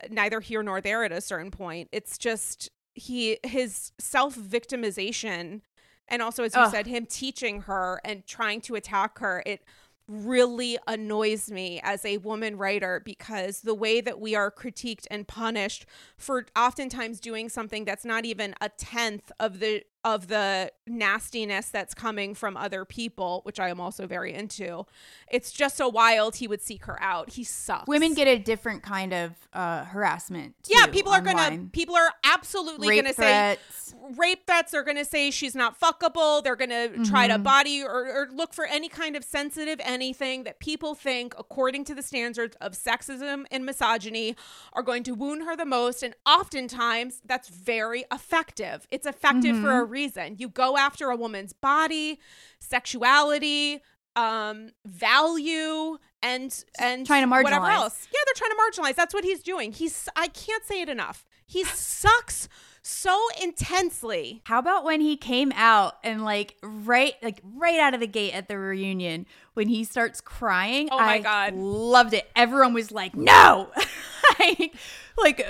neither 0.09 0.39
here 0.39 0.63
nor 0.63 0.81
there 0.81 1.03
at 1.03 1.11
a 1.11 1.21
certain 1.21 1.51
point. 1.51 1.89
It's 1.91 2.17
just 2.17 2.69
he 2.93 3.37
his 3.43 3.91
self-victimization 3.99 5.61
and 6.07 6.21
also 6.21 6.43
as 6.43 6.55
you 6.55 6.61
Ugh. 6.61 6.71
said 6.71 6.87
him 6.87 7.05
teaching 7.05 7.61
her 7.61 8.01
and 8.03 8.25
trying 8.25 8.61
to 8.61 8.75
attack 8.75 9.19
her. 9.19 9.43
It 9.45 9.63
really 10.07 10.77
annoys 10.87 11.51
me 11.51 11.81
as 11.83 12.05
a 12.05 12.17
woman 12.17 12.57
writer 12.57 13.01
because 13.03 13.61
the 13.61 13.73
way 13.73 13.99
that 14.01 14.19
we 14.19 14.35
are 14.35 14.49
critiqued 14.49 15.05
and 15.11 15.27
punished 15.27 15.85
for 16.17 16.45
oftentimes 16.57 17.19
doing 17.19 17.49
something 17.49 17.83
that's 17.85 18.05
not 18.05 18.25
even 18.25 18.55
a 18.61 18.69
tenth 18.69 19.31
of 19.39 19.59
the 19.59 19.83
of 20.03 20.27
the 20.27 20.71
nastiness 20.85 21.69
that's 21.69 21.93
coming 21.93 22.33
from 22.33 22.55
other 22.55 22.85
people, 22.85 23.41
which 23.43 23.59
I 23.59 23.69
am 23.69 23.79
also 23.79 24.07
very 24.07 24.33
into. 24.33 24.85
It's 25.29 25.51
just 25.51 25.75
so 25.75 25.89
wild 25.89 26.37
he 26.37 26.47
would 26.47 26.61
seek 26.61 26.85
her 26.85 27.01
out. 27.01 27.31
He 27.31 27.43
sucks. 27.43 27.87
Women 27.87 28.13
get 28.13 28.27
a 28.27 28.37
different 28.37 28.83
kind 28.83 29.13
of 29.13 29.33
uh, 29.51 29.83
harassment. 29.85 30.55
Too, 30.63 30.73
yeah, 30.77 30.87
people 30.87 31.11
are 31.11 31.21
gonna 31.21 31.65
people 31.71 31.95
are 31.95 32.11
absolutely 32.23 32.87
rape 32.87 33.03
gonna 33.03 33.13
threats. 33.13 33.61
say 33.89 33.97
rape 34.15 34.45
threats. 34.45 34.71
They're 34.71 34.83
gonna 34.83 35.03
say 35.03 35.31
she's 35.31 35.55
not 35.55 35.79
fuckable. 35.79 36.43
They're 36.43 36.55
gonna 36.55 36.89
mm-hmm. 36.89 37.03
try 37.03 37.27
to 37.27 37.33
mm-hmm. 37.33 37.43
body 37.43 37.83
or, 37.83 38.05
or 38.07 38.29
look 38.31 38.53
for 38.53 38.65
any 38.65 38.89
kind 38.89 39.15
of 39.15 39.23
sensitive 39.23 39.79
anything 39.83 40.43
that 40.43 40.59
people 40.59 40.95
think, 40.95 41.33
according 41.37 41.83
to 41.85 41.95
the 41.95 42.03
standards 42.03 42.55
of 42.61 42.73
sexism 42.73 43.45
and 43.51 43.65
misogyny, 43.65 44.35
are 44.73 44.83
going 44.83 45.03
to 45.03 45.13
wound 45.13 45.43
her 45.43 45.55
the 45.55 45.65
most. 45.65 46.03
And 46.03 46.15
oftentimes 46.25 47.21
that's 47.25 47.49
very 47.49 48.05
effective. 48.11 48.87
It's 48.91 49.05
effective 49.05 49.55
mm-hmm. 49.55 49.65
for 49.65 49.79
a 49.79 49.85
reason. 49.87 50.35
You 50.37 50.49
go 50.49 50.77
after 50.77 51.09
a 51.09 51.15
woman's 51.15 51.53
body, 51.53 52.19
sexuality, 52.59 53.81
um, 54.15 54.71
value, 54.85 55.97
and 56.21 56.63
and 56.79 57.05
trying 57.05 57.27
to 57.27 57.33
marginalize. 57.33 57.43
whatever 57.43 57.67
else. 57.67 58.07
Yeah, 58.11 58.19
they're 58.25 58.33
trying 58.35 58.51
to 58.51 58.57
marginalize. 58.57 58.95
That's 58.95 59.13
what 59.13 59.23
he's 59.23 59.41
doing. 59.41 59.71
He's 59.71 60.09
I 60.15 60.27
can't 60.27 60.65
say 60.65 60.81
it 60.81 60.89
enough. 60.89 61.25
He 61.45 61.63
sucks 61.65 62.49
so 62.81 63.19
intensely. 63.41 64.41
How 64.45 64.59
about 64.59 64.85
when 64.85 65.01
he 65.01 65.17
came 65.17 65.51
out 65.55 65.97
and 66.03 66.23
like 66.23 66.55
right 66.63 67.13
like 67.21 67.41
right 67.43 67.79
out 67.79 67.93
of 67.93 67.99
the 67.99 68.07
gate 68.07 68.33
at 68.33 68.47
the 68.47 68.57
reunion 68.57 69.25
when 69.53 69.67
he 69.67 69.83
starts 69.83 70.21
crying? 70.21 70.89
Oh 70.91 70.97
my 70.97 71.15
I 71.15 71.19
God. 71.19 71.55
loved 71.55 72.13
it. 72.13 72.29
Everyone 72.35 72.73
was 72.73 72.91
like, 72.91 73.13
"No!" 73.15 73.69
like, 74.39 74.73
like, 75.17 75.47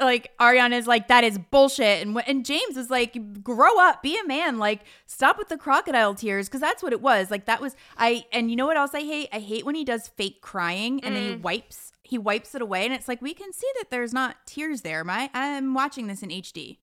like 0.00 0.32
Ariana's 0.38 0.86
like, 0.86 1.08
"That 1.08 1.24
is 1.24 1.38
bullshit," 1.38 2.06
and 2.06 2.20
and 2.26 2.44
James 2.44 2.76
was 2.76 2.90
like, 2.90 3.42
"Grow 3.42 3.78
up, 3.78 4.02
be 4.02 4.18
a 4.18 4.26
man. 4.26 4.58
Like, 4.58 4.80
stop 5.06 5.38
with 5.38 5.48
the 5.48 5.56
crocodile 5.56 6.14
tears," 6.14 6.48
because 6.48 6.60
that's 6.60 6.82
what 6.82 6.92
it 6.92 7.00
was. 7.00 7.30
Like 7.30 7.44
that 7.46 7.60
was 7.60 7.76
I. 7.96 8.24
And 8.32 8.50
you 8.50 8.56
know 8.56 8.66
what 8.66 8.76
else 8.76 8.94
I 8.94 9.00
hate? 9.00 9.28
I 9.32 9.38
hate 9.38 9.64
when 9.64 9.74
he 9.74 9.84
does 9.84 10.08
fake 10.08 10.40
crying 10.40 11.02
and 11.04 11.14
then 11.14 11.22
he 11.22 11.36
mm. 11.36 11.42
wipes 11.42 11.92
he 12.02 12.18
wipes 12.18 12.56
it 12.56 12.62
away, 12.62 12.84
and 12.84 12.92
it's 12.92 13.06
like 13.06 13.22
we 13.22 13.34
can 13.34 13.52
see 13.52 13.68
that 13.78 13.90
there's 13.90 14.12
not 14.12 14.44
tears 14.44 14.82
there. 14.82 15.04
My 15.04 15.30
I'm 15.32 15.74
watching 15.74 16.08
this 16.08 16.22
in 16.22 16.30
HD. 16.30 16.78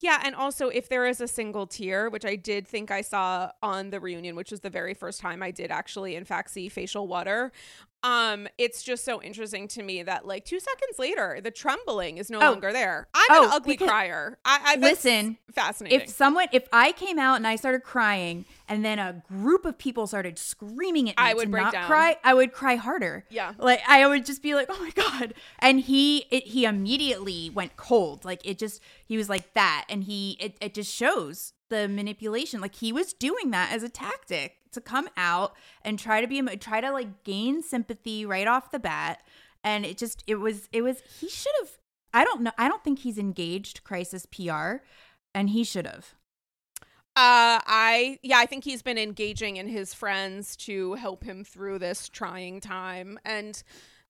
Yeah, 0.00 0.20
and 0.24 0.34
also 0.34 0.68
if 0.68 0.88
there 0.88 1.06
is 1.06 1.20
a 1.20 1.28
single 1.28 1.66
tear, 1.66 2.10
which 2.10 2.24
I 2.24 2.36
did 2.36 2.66
think 2.66 2.90
I 2.90 3.00
saw 3.00 3.50
on 3.62 3.90
the 3.90 4.00
reunion, 4.00 4.36
which 4.36 4.50
was 4.50 4.60
the 4.60 4.70
very 4.70 4.92
first 4.92 5.20
time 5.20 5.42
I 5.42 5.50
did 5.50 5.70
actually 5.70 6.16
in 6.16 6.24
fact 6.24 6.50
see 6.50 6.68
facial 6.68 7.06
water, 7.06 7.52
um, 8.04 8.46
it's 8.58 8.82
just 8.82 9.04
so 9.04 9.20
interesting 9.22 9.66
to 9.68 9.82
me 9.82 10.02
that 10.04 10.26
like 10.26 10.44
two 10.44 10.60
seconds 10.60 10.98
later, 10.98 11.40
the 11.42 11.50
trembling 11.50 12.18
is 12.18 12.30
no 12.30 12.38
Oh. 12.38 12.50
longer 12.50 12.72
there. 12.72 13.08
I'm 13.14 13.42
an 13.44 13.48
Oh, 13.50 13.56
ugly 13.56 13.72
because- 13.74 13.88
crier. 13.88 14.38
I, 14.44 14.60
I 14.64 14.76
Listen, 14.76 15.38
fascinating. 15.52 16.02
If 16.02 16.08
someone, 16.10 16.46
if 16.52 16.68
I 16.72 16.92
came 16.92 17.18
out 17.18 17.36
and 17.36 17.46
I 17.46 17.56
started 17.56 17.82
crying, 17.82 18.44
and 18.68 18.84
then 18.84 18.98
a 18.98 19.22
group 19.28 19.64
of 19.64 19.76
people 19.78 20.06
started 20.06 20.38
screaming 20.38 21.08
at 21.10 21.16
me 21.18 21.22
I 21.24 21.34
would 21.34 21.44
to 21.46 21.50
break 21.50 21.64
not 21.64 21.72
down. 21.72 21.86
cry, 21.86 22.16
I 22.22 22.34
would 22.34 22.52
cry 22.52 22.76
harder. 22.76 23.24
Yeah. 23.30 23.54
like 23.58 23.80
I 23.88 24.06
would 24.06 24.24
just 24.26 24.42
be 24.42 24.54
like, 24.54 24.66
"Oh 24.70 24.78
my 24.80 24.90
god!" 24.90 25.34
And 25.58 25.80
he, 25.80 26.26
it, 26.30 26.44
he 26.44 26.64
immediately 26.66 27.50
went 27.50 27.76
cold. 27.76 28.24
Like 28.24 28.40
it 28.46 28.58
just, 28.58 28.80
he 29.06 29.16
was 29.16 29.28
like 29.28 29.54
that, 29.54 29.86
and 29.88 30.04
he, 30.04 30.36
it, 30.40 30.56
it 30.60 30.74
just 30.74 30.94
shows 30.94 31.52
the 31.74 31.88
manipulation. 31.88 32.60
Like 32.60 32.76
he 32.76 32.92
was 32.92 33.12
doing 33.12 33.50
that 33.50 33.72
as 33.72 33.82
a 33.82 33.88
tactic 33.88 34.58
to 34.72 34.80
come 34.80 35.08
out 35.16 35.54
and 35.82 35.98
try 35.98 36.20
to 36.20 36.26
be, 36.26 36.40
try 36.56 36.80
to 36.80 36.92
like 36.92 37.24
gain 37.24 37.62
sympathy 37.62 38.24
right 38.24 38.46
off 38.46 38.70
the 38.70 38.78
bat. 38.78 39.22
And 39.62 39.84
it 39.84 39.98
just, 39.98 40.22
it 40.26 40.36
was, 40.36 40.68
it 40.72 40.82
was. 40.82 41.02
He 41.20 41.28
should 41.28 41.52
have. 41.60 41.70
I 42.12 42.22
don't 42.22 42.42
know. 42.42 42.52
I 42.56 42.68
don't 42.68 42.84
think 42.84 43.00
he's 43.00 43.18
engaged 43.18 43.82
crisis 43.82 44.26
PR, 44.26 44.84
and 45.34 45.50
he 45.50 45.64
should 45.64 45.86
have. 45.86 46.14
Uh, 47.16 47.58
I 47.66 48.18
yeah, 48.22 48.38
I 48.38 48.46
think 48.46 48.64
he's 48.64 48.82
been 48.82 48.98
engaging 48.98 49.56
in 49.56 49.68
his 49.68 49.94
friends 49.94 50.54
to 50.56 50.94
help 50.94 51.24
him 51.24 51.44
through 51.44 51.78
this 51.78 52.08
trying 52.08 52.60
time, 52.60 53.18
and 53.24 53.60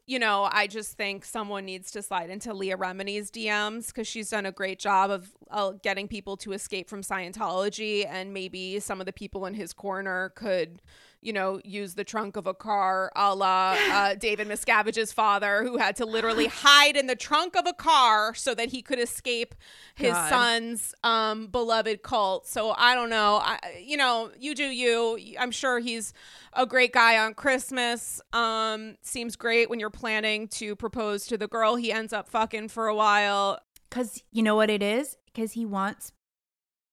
you 0.06 0.18
know, 0.18 0.48
I 0.52 0.66
just 0.66 0.98
think 0.98 1.24
someone 1.24 1.64
needs 1.64 1.90
to 1.92 2.02
slide 2.02 2.28
into 2.28 2.52
Leah 2.52 2.76
Remini's 2.76 3.30
DMs 3.30 3.86
because 3.86 4.06
she's 4.06 4.28
done 4.28 4.44
a 4.44 4.52
great 4.52 4.78
job 4.78 5.10
of 5.10 5.30
uh, 5.50 5.72
getting 5.82 6.08
people 6.08 6.36
to 6.38 6.52
escape 6.52 6.90
from 6.90 7.00
Scientology, 7.00 8.06
and 8.06 8.34
maybe 8.34 8.80
some 8.80 9.00
of 9.00 9.06
the 9.06 9.12
people 9.12 9.46
in 9.46 9.54
his 9.54 9.72
corner 9.72 10.30
could. 10.36 10.82
You 11.24 11.32
know, 11.32 11.60
use 11.64 11.94
the 11.94 12.04
trunk 12.04 12.36
of 12.36 12.46
a 12.46 12.54
car, 12.54 13.10
a 13.16 13.34
la 13.34 13.76
uh, 13.90 14.14
David 14.18 14.46
Miscavige's 14.46 15.12
father, 15.12 15.64
who 15.64 15.78
had 15.78 15.96
to 15.96 16.06
literally 16.06 16.46
hide 16.46 16.96
in 16.96 17.06
the 17.06 17.16
trunk 17.16 17.56
of 17.56 17.66
a 17.66 17.72
car 17.72 18.34
so 18.34 18.54
that 18.54 18.68
he 18.68 18.82
could 18.82 18.98
escape 18.98 19.54
his 19.94 20.12
God. 20.12 20.28
son's 20.28 20.94
um, 21.02 21.46
beloved 21.46 22.02
cult. 22.02 22.46
So 22.46 22.74
I 22.76 22.94
don't 22.94 23.10
know. 23.10 23.40
I, 23.42 23.82
you 23.82 23.96
know, 23.96 24.30
you 24.38 24.54
do 24.54 24.64
you. 24.64 25.18
I'm 25.38 25.50
sure 25.50 25.78
he's 25.78 26.12
a 26.52 26.66
great 26.66 26.92
guy 26.92 27.18
on 27.18 27.34
Christmas. 27.34 28.20
Um, 28.32 28.96
seems 29.02 29.34
great 29.34 29.70
when 29.70 29.80
you're 29.80 29.90
planning 29.90 30.46
to 30.48 30.76
propose 30.76 31.26
to 31.26 31.38
the 31.38 31.48
girl 31.48 31.76
he 31.76 31.90
ends 31.90 32.12
up 32.12 32.28
fucking 32.28 32.68
for 32.68 32.86
a 32.86 32.94
while. 32.94 33.60
Cause 33.90 34.22
you 34.30 34.42
know 34.42 34.56
what 34.56 34.70
it 34.70 34.82
is? 34.82 35.16
Because 35.26 35.52
he 35.52 35.64
wants 35.64 36.12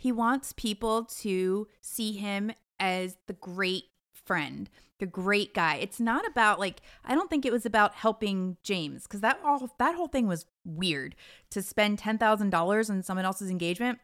he 0.02 0.12
wants 0.12 0.52
people 0.53 1.03
to 1.03 1.68
see 1.80 2.14
him 2.14 2.52
as 2.80 3.18
the 3.28 3.34
great 3.34 3.84
friend, 4.26 4.69
the 4.99 5.06
great 5.06 5.53
guy. 5.53 5.76
It's 5.76 5.99
not 5.99 6.26
about 6.27 6.60
like 6.60 6.81
I 7.03 7.15
don't 7.15 7.30
think 7.30 7.45
it 7.45 7.52
was 7.52 7.65
about 7.65 7.95
helping 7.95 8.57
James 8.64 9.03
because 9.03 9.22
that 9.22 9.39
all 9.43 9.69
that 9.80 9.95
whole 9.95 10.07
thing 10.07 10.27
was 10.27 10.45
weird 10.65 11.15
to 11.49 11.61
spend 11.61 11.99
ten 11.99 12.18
thousand 12.18 12.52
dollars 12.52 12.89
on 12.89 13.03
someone 13.03 13.26
else's 13.26 13.49
engagement. 13.49 13.99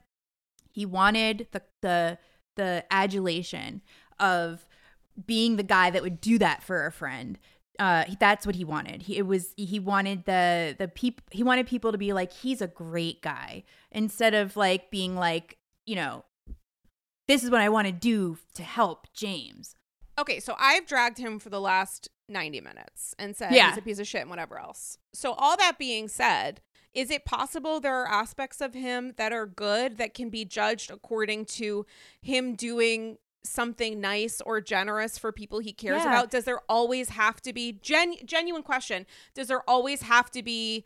He 0.71 0.85
wanted 0.85 1.47
the 1.51 1.61
the 1.81 2.17
the 2.55 2.83
adulation 2.91 3.81
of 4.19 4.67
being 5.25 5.55
the 5.55 5.63
guy 5.63 5.89
that 5.89 6.01
would 6.01 6.21
do 6.21 6.37
that 6.39 6.63
for 6.63 6.85
a 6.85 6.91
friend. 6.91 7.39
Uh, 7.79 8.05
that's 8.19 8.45
what 8.45 8.55
he 8.55 8.63
wanted. 8.63 9.03
He 9.03 9.17
it 9.17 9.27
was 9.27 9.53
he 9.55 9.79
wanted 9.79 10.25
the 10.25 10.75
the 10.77 10.87
peop 10.87 11.21
he 11.31 11.43
wanted 11.43 11.67
people 11.67 11.91
to 11.91 11.97
be 11.97 12.11
like 12.11 12.33
he's 12.33 12.61
a 12.61 12.67
great 12.67 13.21
guy 13.21 13.63
instead 13.91 14.33
of 14.33 14.57
like 14.57 14.89
being 14.89 15.15
like 15.15 15.57
you 15.85 15.95
know 15.95 16.25
this 17.27 17.43
is 17.43 17.51
what 17.51 17.61
I 17.61 17.69
want 17.69 17.87
to 17.87 17.93
do 17.93 18.37
to 18.55 18.63
help 18.63 19.07
James. 19.13 19.75
Okay, 20.19 20.39
so 20.39 20.55
I've 20.57 20.85
dragged 20.87 21.17
him 21.17 21.37
for 21.39 21.49
the 21.49 21.61
last 21.61 22.09
90 22.29 22.61
minutes 22.61 23.13
and 23.19 23.35
said 23.35 23.51
Yeah. 23.53 23.69
he's 23.69 23.77
a 23.77 23.81
piece 23.81 23.99
of 23.99 24.07
shit 24.07 24.21
and 24.21 24.29
whatever 24.29 24.57
else. 24.59 24.97
So, 25.13 25.33
all 25.33 25.55
that 25.57 25.77
being 25.77 26.07
said, 26.07 26.61
is 26.93 27.11
it 27.11 27.25
possible 27.25 27.79
there 27.79 27.95
are 27.95 28.07
aspects 28.07 28.59
of 28.59 28.73
him 28.73 29.13
that 29.17 29.31
are 29.31 29.45
good 29.45 29.97
that 29.97 30.13
can 30.13 30.29
be 30.29 30.43
judged 30.45 30.89
according 30.89 31.45
to 31.45 31.85
him 32.21 32.55
doing 32.55 33.17
something 33.43 34.01
nice 34.01 34.41
or 34.41 34.59
generous 34.59 35.17
for 35.17 35.31
people 35.31 35.59
he 35.59 35.71
cares 35.71 36.03
Yeah. 36.03 36.09
about? 36.13 36.31
Does 36.31 36.45
there 36.45 36.61
always 36.67 37.09
have 37.09 37.39
to 37.43 37.53
be 37.53 37.73
gen- 37.73 38.25
genuine 38.25 38.63
question? 38.63 39.05
Does 39.35 39.47
there 39.47 39.61
always 39.69 40.01
have 40.01 40.31
to 40.31 40.41
be 40.43 40.83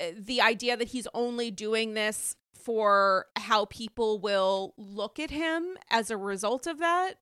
uh, 0.00 0.06
the 0.16 0.40
idea 0.40 0.76
that 0.76 0.88
he's 0.88 1.06
only 1.14 1.50
doing 1.50 1.94
this 1.94 2.34
for 2.54 3.26
how 3.36 3.66
people 3.66 4.18
will 4.18 4.72
look 4.76 5.18
at 5.20 5.30
him 5.30 5.76
as 5.90 6.10
a 6.10 6.16
result 6.16 6.66
of 6.66 6.78
that? 6.78 7.18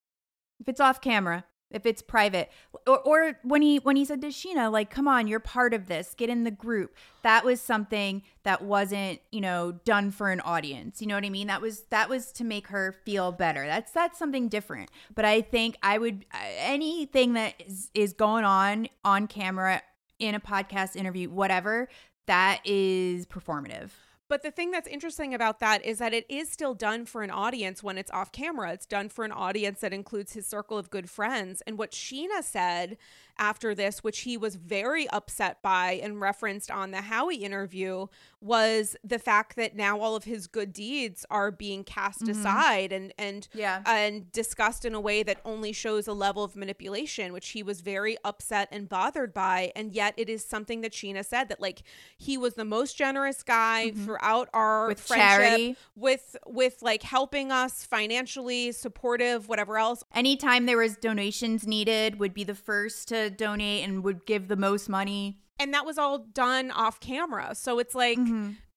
If 0.61 0.69
it's 0.69 0.81
off 0.81 1.01
camera, 1.01 1.45
if 1.71 1.87
it's 1.87 2.03
private, 2.03 2.51
or, 2.87 2.99
or 3.01 3.39
when 3.43 3.63
he 3.63 3.79
when 3.79 3.97
he 3.97 4.05
said 4.05 4.21
to 4.23 4.29
Scheana 4.29 4.71
like, 4.71 4.91
"Come 4.91 5.07
on, 5.07 5.29
you're 5.29 5.41
part 5.41 5.73
of 5.73 5.87
this. 5.87 6.15
Get 6.17 6.29
in 6.29 6.45
the 6.45 6.51
group." 6.51 6.95
That 7.23 7.45
was 7.45 7.61
something 7.61 8.23
that 8.43 8.63
wasn't 8.63 9.21
you 9.31 9.41
know 9.41 9.73
done 9.85 10.11
for 10.11 10.31
an 10.31 10.41
audience. 10.41 11.01
You 11.01 11.07
know 11.07 11.15
what 11.15 11.25
I 11.25 11.31
mean? 11.31 11.47
That 11.47 11.61
was 11.61 11.83
that 11.91 12.09
was 12.09 12.33
to 12.33 12.45
make 12.45 12.69
her 12.69 12.93
feel 13.05 13.33
better. 13.33 13.67
That's 13.67 13.93
that's 13.93 14.19
something 14.19 14.49
different. 14.49 14.91
But 15.15 15.25
I 15.25 15.43
think 15.43 15.77
I 15.83 15.99
would 15.99 16.27
anything 16.59 17.35
that 17.35 17.55
is 17.65 17.91
is 17.95 18.13
going 18.13 18.45
on 18.45 18.89
on 19.05 19.29
camera 19.29 19.83
in 20.19 20.35
a 20.35 20.41
podcast 20.41 20.97
interview, 20.97 21.31
whatever, 21.31 21.89
that 22.27 22.61
is 22.65 23.27
performative. 23.27 23.91
But 24.31 24.45
the 24.45 24.53
thing 24.53 24.71
that's 24.71 24.87
interesting 24.87 25.35
about 25.35 25.59
that 25.59 25.85
is 25.85 25.99
that 25.99 26.15
it 26.15 26.25
is 26.29 26.49
still 26.49 26.73
done 26.73 27.05
for 27.05 27.25
an 27.25 27.33
audience 27.33 27.83
when 27.83 27.99
it's 27.99 28.13
off 28.13 28.31
camera. 28.31 28.73
It's 28.73 28.87
done 28.87 29.09
for 29.09 29.25
an 29.25 29.33
audience 29.33 29.81
that 29.81 29.93
includes 29.93 30.35
his 30.35 30.47
circle 30.47 30.79
of 30.79 30.89
good 30.89 31.11
friends. 31.11 31.63
And 31.67 31.77
what 31.77 31.91
Scheana 31.91 32.45
said 32.45 32.97
after 33.41 33.75
this, 33.75 34.05
which 34.05 34.21
he 34.21 34.37
was 34.37 34.55
very 34.55 35.09
upset 35.09 35.61
by 35.63 35.93
and 36.03 36.21
referenced 36.21 36.71
on 36.71 36.93
the 36.93 37.01
Howie 37.01 37.37
interview, 37.37 38.07
was 38.41 38.97
the 39.03 39.19
fact 39.19 39.57
that 39.57 39.75
now 39.75 39.99
all 39.99 40.15
of 40.15 40.25
his 40.25 40.47
good 40.47 40.73
deeds 40.73 41.27
are 41.31 41.51
being 41.51 41.83
cast 41.83 42.29
aside 42.29 42.93
and 42.93 43.13
and 43.19 43.49
Yeah. 43.55 43.83
and 43.87 44.31
discussed 44.31 44.85
in 44.85 44.95
a 44.95 45.01
way 45.01 45.23
that 45.25 45.41
only 45.45 45.73
shows 45.73 46.07
a 46.07 46.13
level 46.13 46.45
of 46.45 46.55
manipulation, 46.55 47.33
which 47.33 47.49
he 47.49 47.63
was 47.63 47.81
very 47.81 48.17
upset 48.25 48.69
and 48.71 48.89
bothered 48.89 49.35
by. 49.35 49.73
And 49.75 49.93
yet 49.93 50.15
it 50.17 50.29
is 50.31 50.45
something 50.45 50.83
that 50.83 50.93
Scheana 50.93 51.25
said 51.25 51.49
that 51.49 51.61
like 51.61 51.83
he 52.19 52.37
was 52.39 52.55
the 52.55 52.65
most 52.65 52.97
generous 52.97 53.43
guy 53.43 53.91
throughout 53.91 54.49
our 54.55 54.81
Mm-hmm. 54.81 54.89
With 54.89 55.01
friendship 55.01 55.29
charity. 55.29 55.77
with 55.97 56.37
with 56.47 56.83
like 56.83 57.03
helping 57.03 57.51
us 57.51 57.85
financially, 57.85 58.73
supportive, 58.73 59.49
whatever 59.49 59.79
else. 59.79 60.05
Anytime 60.15 60.67
there 60.67 60.79
was 60.79 60.97
donations 60.97 61.67
needed, 61.67 62.19
would 62.21 62.35
be 62.35 62.45
the 62.45 62.55
first 62.55 63.09
to 63.09 63.30
donate 63.31 63.85
and 63.85 64.05
would 64.05 64.27
give 64.27 64.49
the 64.49 64.57
most 64.57 64.89
money. 64.89 65.39
And 65.59 65.75
that 65.75 65.85
was 65.87 65.99
all 65.99 66.19
done 66.19 66.71
off 66.71 67.01
camera. 67.01 67.55
So 67.55 67.79
it's 67.79 67.95
like 67.95 68.19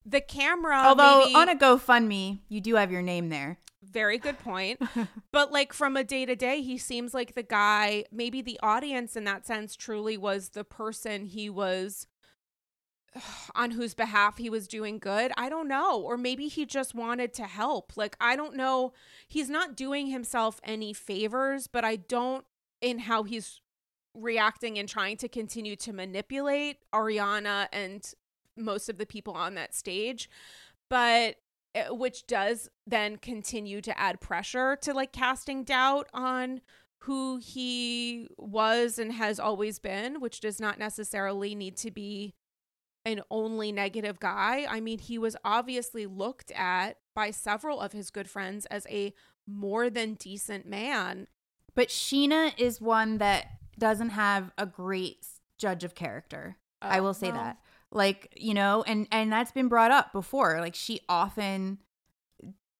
the 0.06 0.22
camera 0.22 0.76
Mm-hmm. 0.76 0.88
Although 0.88 1.20
maybe- 1.26 1.36
on 1.36 1.50
a 1.50 1.56
GoFundMe, 1.56 2.40
you 2.50 2.60
do 2.62 2.76
have 2.76 2.92
your 2.92 3.02
name 3.02 3.30
there. 3.30 3.58
Very 3.82 4.18
good 4.18 4.40
point. 4.40 4.82
but 5.32 5.52
like 5.52 5.74
from 5.74 5.96
a 5.98 6.04
day 6.04 6.26
to 6.26 6.36
day, 6.36 6.62
he 6.62 6.78
seems 6.78 7.14
like 7.14 7.36
the 7.36 7.44
guy, 7.44 8.06
maybe 8.12 8.42
the 8.42 8.60
audience 8.64 9.16
in 9.16 9.24
that 9.26 9.46
sense 9.46 9.76
truly 9.76 10.18
was 10.18 10.50
the 10.50 10.64
person 10.64 11.26
he 11.26 11.50
was 11.50 12.08
on 13.56 13.72
whose 13.72 13.94
behalf 13.94 14.38
he 14.38 14.50
was 14.50 14.68
doing 14.68 15.00
good. 15.00 15.32
I 15.38 15.50
don't 15.50 15.68
know. 15.68 16.00
Or 16.00 16.18
maybe 16.18 16.48
he 16.48 16.66
just 16.66 16.96
wanted 16.96 17.34
to 17.36 17.44
help. 17.44 17.94
Like, 17.96 18.16
I 18.20 18.36
don't 18.36 18.56
know. 18.56 18.94
He's 19.28 19.50
not 19.50 19.76
doing 19.76 20.08
himself 20.08 20.60
any 20.64 20.94
favors, 20.94 21.68
but 21.68 21.84
I 21.86 21.98
don't 21.98 22.46
in 22.82 23.00
how 23.00 23.24
he's 23.24 23.62
reacting 24.14 24.78
and 24.78 24.88
trying 24.88 25.18
to 25.18 25.28
continue 25.28 25.76
to 25.78 25.94
manipulate 25.94 26.78
Ariana 26.94 27.68
and 27.72 28.14
most 28.56 28.90
of 28.90 28.98
the 28.98 29.06
people 29.06 29.34
on 29.34 29.56
that 29.56 29.74
stage. 29.74 30.30
But 30.90 31.38
eh, 31.74 31.90
which 31.90 32.28
does 32.28 32.70
then 32.86 33.18
continue 33.18 33.82
to 33.82 33.98
add 34.00 34.22
pressure 34.22 34.78
to 34.82 34.94
like 34.94 35.12
casting 35.12 35.64
doubt 35.64 36.08
on 36.14 36.62
who 37.00 37.38
he 37.38 38.28
was 38.38 38.98
and 38.98 39.12
has 39.12 39.40
always 39.40 39.80
been, 39.80 40.22
which 40.22 40.40
does 40.40 40.62
not 40.62 40.80
necessarily 40.80 41.54
need 41.54 41.76
to 41.78 41.92
be 41.92 42.34
an 43.06 43.22
only 43.30 43.72
negative 43.72 44.20
guy. 44.20 44.66
I 44.70 44.80
mean, 44.80 45.00
he 45.00 45.18
was 45.18 45.36
obviously 45.44 46.06
looked 46.06 46.52
at 46.52 46.98
by 47.14 47.32
several 47.32 47.82
of 47.82 47.92
his 47.92 48.10
good 48.10 48.30
friends 48.30 48.66
as 48.68 48.88
a 48.90 49.14
more 49.46 49.90
than 49.90 50.14
decent 50.14 50.66
man. 50.66 51.28
But 51.76 51.90
Scheana 51.90 52.58
is 52.58 52.80
one 52.80 53.18
that 53.18 53.48
doesn't 53.78 54.10
have 54.10 54.52
a 54.58 54.66
great 54.66 55.26
judge 55.58 55.84
of 55.84 55.96
character. 55.96 56.58
Oh, 56.82 56.88
I 56.88 57.00
will 57.00 57.14
say 57.14 57.32
well. 57.32 57.44
that. 57.44 57.58
Like, 57.92 58.34
you 58.36 58.54
know, 58.54 58.84
and 58.88 59.08
and 59.12 59.32
that's 59.32 59.52
been 59.52 59.68
brought 59.68 59.92
up 59.92 60.12
before. 60.12 60.60
Like 60.60 60.76
she 60.76 61.02
often 61.08 61.80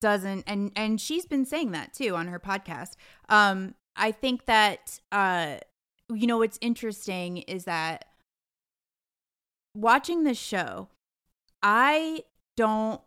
doesn't 0.02 0.44
and 0.48 0.72
and 0.76 1.00
she's 1.00 1.26
been 1.26 1.46
saying 1.46 1.72
that 1.72 1.94
too 1.94 2.16
on 2.16 2.28
her 2.28 2.40
podcast. 2.40 2.96
Um 3.30 3.76
I 3.96 4.12
think 4.12 4.46
that 4.46 5.00
uh 5.12 5.58
you 6.14 6.28
know 6.28 6.40
what's 6.40 6.58
interesting 6.62 7.38
is 7.38 7.66
that 7.66 8.06
watching 9.76 10.24
this 10.24 10.38
show, 10.38 10.90
I 11.62 12.24
don't 12.58 13.02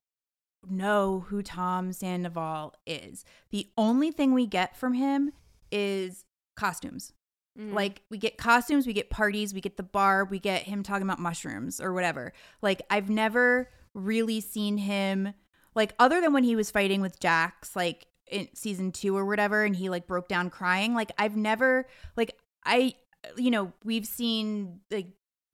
know 0.69 1.25
who 1.29 1.43
Tom 1.43 1.93
Sandoval 1.93 2.75
is. 2.87 3.25
The 3.51 3.69
only 3.77 4.11
thing 4.11 4.33
we 4.33 4.47
get 4.47 4.77
from 4.77 4.95
him 4.95 5.33
is 5.71 6.25
costumes. 6.57 7.13
Mm. 7.59 7.73
Like 7.73 8.03
we 8.11 8.19
get 8.19 8.37
costumes, 8.37 8.87
we 8.87 8.93
get 8.93 9.11
parties, 9.11 9.55
we 9.55 9.61
get 9.61 9.77
the 9.77 9.83
bar, 9.83 10.25
we 10.25 10.39
get 10.39 10.63
him 10.63 10.83
talking 10.83 11.07
about 11.07 11.19
mushrooms 11.19 11.81
or 11.81 11.93
whatever. 11.93 12.33
Like 12.63 12.83
I've 12.91 13.09
never 13.09 13.71
really 13.95 14.41
seen 14.41 14.79
him 14.79 15.33
like 15.75 15.95
other 15.99 16.21
than 16.21 16.33
when 16.33 16.45
he 16.45 16.57
was 16.57 16.71
fighting 16.71 17.01
with 17.01 17.19
Jax 17.19 17.75
like 17.75 18.07
in 18.27 18.49
season 18.55 18.93
2 18.93 19.17
or 19.17 19.25
whatever 19.25 19.65
and 19.65 19.75
he 19.75 19.89
like 19.89 20.07
broke 20.07 20.29
down 20.29 20.51
crying. 20.51 20.95
Like 20.95 21.13
I've 21.19 21.37
never 21.37 21.87
like 22.17 22.37
I 22.65 22.95
you 23.37 23.51
know, 23.51 23.73
we've 23.85 24.07
seen 24.07 24.81
like 24.91 25.09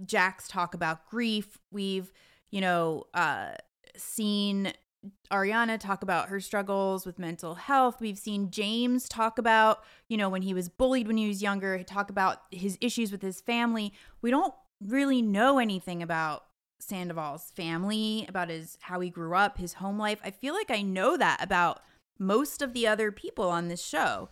Jax 0.05 0.49
talk 0.49 0.75
about 0.75 1.09
grief. 1.09 1.59
We've, 1.71 2.13
you 2.51 2.61
know, 2.61 3.05
uh 3.15 3.53
seen 3.97 4.73
Ariana 5.31 5.81
talk 5.81 6.03
about 6.03 6.29
her 6.29 6.41
struggles 6.41 7.05
with 7.05 7.19
mental 7.19 7.55
health. 7.55 8.01
We've 8.01 8.19
seen 8.19 8.51
James 8.51 9.09
talk 9.09 9.39
about, 9.39 9.83
you 10.09 10.17
know, 10.17 10.29
when 10.29 10.43
he 10.43 10.55
was 10.55 10.69
bullied 10.69 11.07
when 11.07 11.17
he 11.17 11.27
was 11.27 11.43
younger, 11.43 11.83
talk 11.83 12.11
about 12.11 12.43
his 12.51 12.79
issues 12.81 13.11
with 13.11 13.23
his 13.23 13.41
family. 13.41 13.93
We 14.21 14.31
don't 14.31 14.55
really 14.81 15.23
know 15.23 15.59
anything 15.59 16.03
about 16.03 16.45
Sandoval's 16.79 17.51
family, 17.55 18.27
about 18.29 18.49
his 18.49 18.79
how 18.83 19.01
he 19.01 19.11
grew 19.11 19.35
up, 19.35 19.59
his 19.59 19.75
home 19.75 19.99
life. 19.99 20.21
I 20.25 20.31
feel 20.31 20.55
like 20.55 20.71
I 20.71 20.83
know 20.83 21.17
that 21.17 21.43
about 21.43 21.81
most 22.19 22.63
of 22.63 22.73
the 22.73 22.87
other 22.87 23.11
people 23.11 23.49
on 23.49 23.69
this 23.69 23.85
show. 23.85 24.29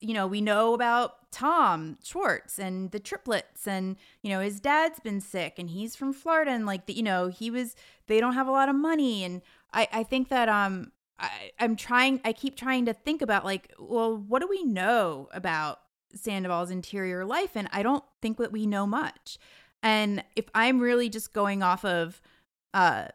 You 0.00 0.14
know, 0.14 0.26
we 0.26 0.40
know 0.40 0.74
about 0.74 1.30
Tom 1.30 1.98
Schwartz 2.02 2.58
and 2.58 2.90
the 2.90 3.00
triplets 3.00 3.66
and 3.66 3.96
you 4.22 4.30
know, 4.30 4.40
his 4.40 4.60
dad's 4.60 5.00
been 5.00 5.20
sick 5.20 5.58
and 5.58 5.70
he's 5.70 5.96
from 5.96 6.12
Florida 6.12 6.52
and 6.52 6.66
like 6.66 6.86
the, 6.86 6.94
you 6.94 7.02
know, 7.02 7.28
he 7.28 7.50
was 7.50 7.74
they 8.06 8.20
don't 8.20 8.34
have 8.34 8.48
a 8.48 8.52
lot 8.52 8.68
of 8.68 8.76
money 8.76 9.24
and 9.24 9.42
I, 9.72 9.88
I 9.92 10.02
think 10.02 10.28
that 10.28 10.48
um 10.48 10.92
I, 11.18 11.50
I'm 11.58 11.76
trying 11.76 12.20
I 12.24 12.32
keep 12.32 12.56
trying 12.56 12.86
to 12.86 12.94
think 12.94 13.22
about 13.22 13.44
like, 13.44 13.72
well, 13.78 14.16
what 14.16 14.40
do 14.40 14.48
we 14.48 14.62
know 14.62 15.28
about 15.32 15.80
Sandoval's 16.14 16.70
interior 16.70 17.24
life? 17.24 17.56
And 17.56 17.68
I 17.72 17.82
don't 17.82 18.04
think 18.22 18.38
that 18.38 18.52
we 18.52 18.66
know 18.66 18.86
much. 18.86 19.38
And 19.82 20.24
if 20.36 20.46
I'm 20.54 20.80
really 20.80 21.08
just 21.08 21.32
going 21.32 21.62
off 21.62 21.84
of 21.84 22.20
uh, 22.72 23.08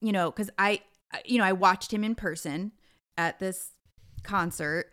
you 0.00 0.12
know, 0.12 0.30
because 0.30 0.50
I 0.58 0.80
you 1.24 1.38
know, 1.38 1.44
I 1.44 1.52
watched 1.52 1.92
him 1.92 2.04
in 2.04 2.14
person 2.14 2.72
at 3.16 3.38
this 3.38 3.72
concert. 4.22 4.92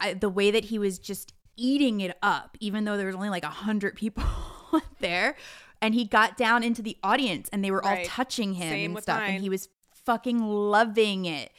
I, 0.00 0.14
the 0.14 0.28
way 0.28 0.50
that 0.50 0.64
he 0.64 0.78
was 0.78 0.98
just 0.98 1.32
eating 1.56 2.00
it 2.00 2.16
up, 2.22 2.56
even 2.60 2.84
though 2.84 2.96
there 2.96 3.06
was 3.06 3.14
only 3.14 3.28
like 3.28 3.44
a 3.44 3.48
hundred 3.48 3.96
people 3.96 4.24
there, 5.00 5.36
and 5.82 5.94
he 5.94 6.04
got 6.04 6.36
down 6.36 6.62
into 6.62 6.82
the 6.82 6.96
audience 7.02 7.48
and 7.52 7.64
they 7.64 7.70
were 7.70 7.80
right. 7.80 8.00
all 8.00 8.04
touching 8.04 8.54
him 8.54 8.70
Same 8.70 8.94
and 8.96 9.02
stuff, 9.02 9.20
mine. 9.20 9.34
and 9.34 9.42
he 9.42 9.48
was 9.48 9.68
fucking 9.92 10.40
loving 10.42 11.24
it. 11.24 11.50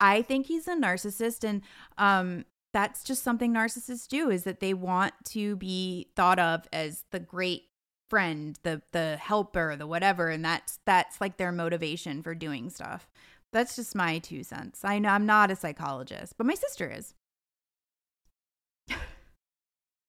I 0.00 0.22
think 0.22 0.46
he's 0.46 0.68
a 0.68 0.76
narcissist 0.76 1.44
and 1.44 1.62
um 1.96 2.44
that's 2.72 3.02
just 3.02 3.22
something 3.22 3.52
narcissists 3.52 4.06
do 4.06 4.30
is 4.30 4.44
that 4.44 4.60
they 4.60 4.74
want 4.74 5.14
to 5.24 5.56
be 5.56 6.08
thought 6.14 6.38
of 6.38 6.66
as 6.72 7.04
the 7.10 7.18
great 7.18 7.64
friend, 8.08 8.58
the 8.62 8.82
the 8.92 9.16
helper, 9.16 9.76
the 9.76 9.86
whatever 9.86 10.28
and 10.28 10.44
that's 10.44 10.78
that's 10.84 11.20
like 11.20 11.36
their 11.36 11.52
motivation 11.52 12.22
for 12.22 12.34
doing 12.34 12.70
stuff. 12.70 13.08
That's 13.52 13.76
just 13.76 13.94
my 13.94 14.18
two 14.18 14.42
cents. 14.42 14.84
I 14.84 14.98
know 14.98 15.08
I'm 15.08 15.26
not 15.26 15.50
a 15.50 15.56
psychologist, 15.56 16.34
but 16.36 16.46
my 16.46 16.54
sister 16.54 16.90
is. 16.90 17.14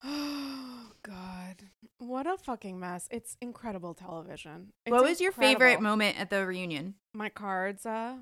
Oh 0.04 0.92
god. 1.04 1.64
What 1.98 2.28
a 2.28 2.38
fucking 2.38 2.80
mess. 2.80 3.08
It's 3.12 3.36
incredible 3.42 3.94
television. 3.94 4.74
It's 4.86 4.92
what 4.92 5.04
was 5.04 5.20
incredible. 5.20 5.24
your 5.24 5.32
favorite 5.32 5.82
moment 5.82 6.20
at 6.20 6.30
the 6.30 6.46
reunion? 6.46 6.96
My 7.14 7.30
cards, 7.30 7.86
uh, 7.86 8.16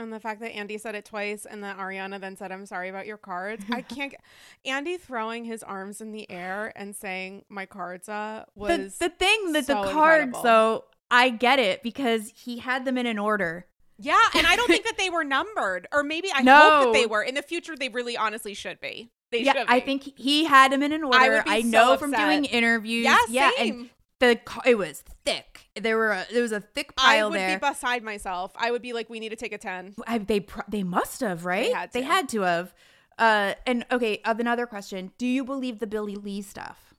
and 0.00 0.12
the 0.12 0.20
fact 0.20 0.40
that 0.40 0.50
Andy 0.52 0.78
said 0.78 0.94
it 0.94 1.04
twice 1.04 1.46
and 1.46 1.62
that 1.62 1.78
Ariana 1.78 2.20
then 2.20 2.36
said, 2.36 2.50
I'm 2.52 2.66
sorry 2.66 2.88
about 2.88 3.06
your 3.06 3.18
cards. 3.18 3.64
I 3.70 3.82
can't 3.82 4.12
get 4.12 4.20
Andy 4.64 4.96
throwing 4.96 5.44
his 5.44 5.62
arms 5.62 6.00
in 6.00 6.12
the 6.12 6.30
air 6.30 6.72
and 6.74 6.96
saying, 6.96 7.44
My 7.48 7.66
cards 7.66 8.08
uh 8.08 8.44
was 8.54 8.96
the, 8.96 9.08
the 9.08 9.14
thing 9.14 9.52
that 9.52 9.66
so 9.66 9.82
the 9.82 9.92
cards 9.92 10.24
incredible. 10.24 10.42
though, 10.42 10.84
I 11.10 11.28
get 11.30 11.58
it 11.58 11.82
because 11.82 12.32
he 12.34 12.58
had 12.58 12.84
them 12.84 12.96
in 12.96 13.06
an 13.06 13.18
order. 13.18 13.66
Yeah, 13.98 14.18
and 14.34 14.46
I 14.46 14.56
don't 14.56 14.68
think 14.68 14.84
that 14.86 14.96
they 14.96 15.10
were 15.10 15.24
numbered. 15.24 15.86
Or 15.92 16.02
maybe 16.02 16.30
I 16.34 16.42
no. 16.42 16.58
hope 16.58 16.84
that 16.84 16.92
they 16.98 17.06
were. 17.06 17.22
In 17.22 17.34
the 17.34 17.42
future 17.42 17.76
they 17.76 17.90
really 17.90 18.16
honestly 18.16 18.54
should 18.54 18.80
be. 18.80 19.10
They 19.30 19.44
yeah, 19.44 19.64
I 19.68 19.80
think 19.80 20.18
he 20.18 20.44
had 20.44 20.72
them 20.72 20.82
in 20.82 20.92
an 20.92 21.04
order. 21.04 21.42
I, 21.46 21.58
I 21.58 21.60
know 21.62 21.96
from 21.96 22.10
doing 22.12 22.44
interviews. 22.44 23.04
Yeah, 23.04 23.18
yeah, 23.28 23.50
and 23.58 23.90
the 24.18 24.40
it 24.66 24.76
was 24.76 25.04
thick. 25.24 25.70
There 25.76 25.96
were 25.96 26.10
a, 26.10 26.26
there 26.32 26.42
was 26.42 26.52
a 26.52 26.60
thick 26.60 26.96
pile 26.96 27.12
there. 27.12 27.20
I 27.20 27.28
would 27.28 27.38
there. 27.38 27.58
be 27.58 27.68
beside 27.68 28.02
myself. 28.02 28.52
I 28.56 28.70
would 28.70 28.82
be 28.82 28.92
like, 28.92 29.08
we 29.08 29.20
need 29.20 29.28
to 29.28 29.36
take 29.36 29.52
a 29.52 29.58
ten. 29.58 29.94
I, 30.06 30.18
they 30.18 30.44
they 30.68 30.82
must 30.82 31.20
have 31.20 31.44
right. 31.44 31.66
They 31.66 31.72
had 31.72 31.92
to, 31.92 31.98
they 31.98 32.04
had 32.04 32.28
to 32.30 32.40
have. 32.42 32.74
Uh, 33.18 33.54
and 33.66 33.86
okay, 33.92 34.20
uh, 34.24 34.34
another 34.38 34.66
question: 34.66 35.12
Do 35.16 35.26
you 35.26 35.44
believe 35.44 35.78
the 35.78 35.86
Billie 35.86 36.16
Lee 36.16 36.42
stuff? 36.42 36.94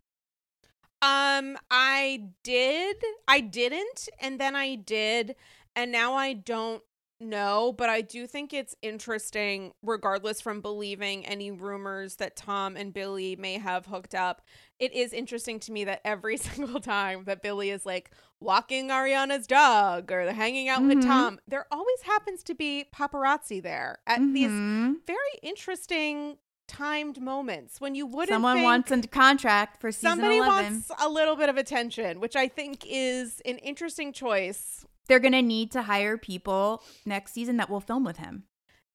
Um, 1.01 1.57
I 1.69 2.29
did. 2.43 2.97
I 3.27 3.41
didn't, 3.41 4.07
and 4.19 4.39
then 4.39 4.55
I 4.55 4.75
did, 4.75 5.35
and 5.75 5.91
now 5.91 6.13
I 6.13 6.33
don't 6.33 6.83
no, 7.21 7.73
but 7.77 7.87
I 7.87 8.01
do 8.01 8.25
think 8.25 8.51
it's 8.51 8.75
interesting, 8.81 9.73
regardless 9.83 10.41
from 10.41 10.59
believing 10.59 11.25
any 11.25 11.51
rumors 11.51 12.15
that 12.15 12.35
Tom 12.35 12.75
and 12.75 12.91
Billie 12.93 13.35
may 13.35 13.59
have 13.59 13.85
hooked 13.85 14.15
up. 14.15 14.41
It 14.79 14.91
is 14.93 15.13
interesting 15.13 15.59
to 15.61 15.71
me 15.71 15.83
that 15.85 16.01
every 16.03 16.37
single 16.37 16.79
time 16.79 17.25
that 17.25 17.43
Billie 17.43 17.69
is 17.69 17.85
like 17.85 18.11
walking 18.39 18.89
Ariana's 18.89 19.45
dog 19.45 20.11
or 20.11 20.31
hanging 20.33 20.67
out 20.67 20.79
mm-hmm. 20.79 20.87
with 20.87 21.03
Tom, 21.03 21.39
there 21.47 21.67
always 21.71 22.01
happens 22.01 22.41
to 22.43 22.55
be 22.55 22.85
paparazzi 22.93 23.61
there 23.61 23.99
at 24.07 24.19
mm-hmm. 24.19 24.33
these 24.33 24.97
very 25.05 25.39
interesting 25.43 26.37
timed 26.67 27.21
moments 27.21 27.81
when 27.81 27.95
you 27.95 28.07
wouldn't 28.07 28.29
someone 28.29 28.63
wants 28.63 28.89
a 28.91 29.01
contract 29.01 29.81
for 29.81 29.91
season 29.91 30.11
somebody 30.11 30.37
11. 30.37 30.47
wants 30.47 30.91
a 31.01 31.09
little 31.09 31.35
bit 31.35 31.49
of 31.49 31.57
attention 31.57 32.21
which 32.21 32.37
i 32.37 32.47
think 32.47 32.85
is 32.87 33.41
an 33.43 33.57
interesting 33.57 34.13
choice 34.13 34.85
they're 35.11 35.19
going 35.19 35.33
to 35.33 35.41
need 35.41 35.71
to 35.71 35.81
hire 35.81 36.17
people 36.17 36.81
next 37.05 37.33
season 37.33 37.57
that 37.57 37.69
will 37.69 37.81
film 37.81 38.05
with 38.05 38.15
him. 38.15 38.45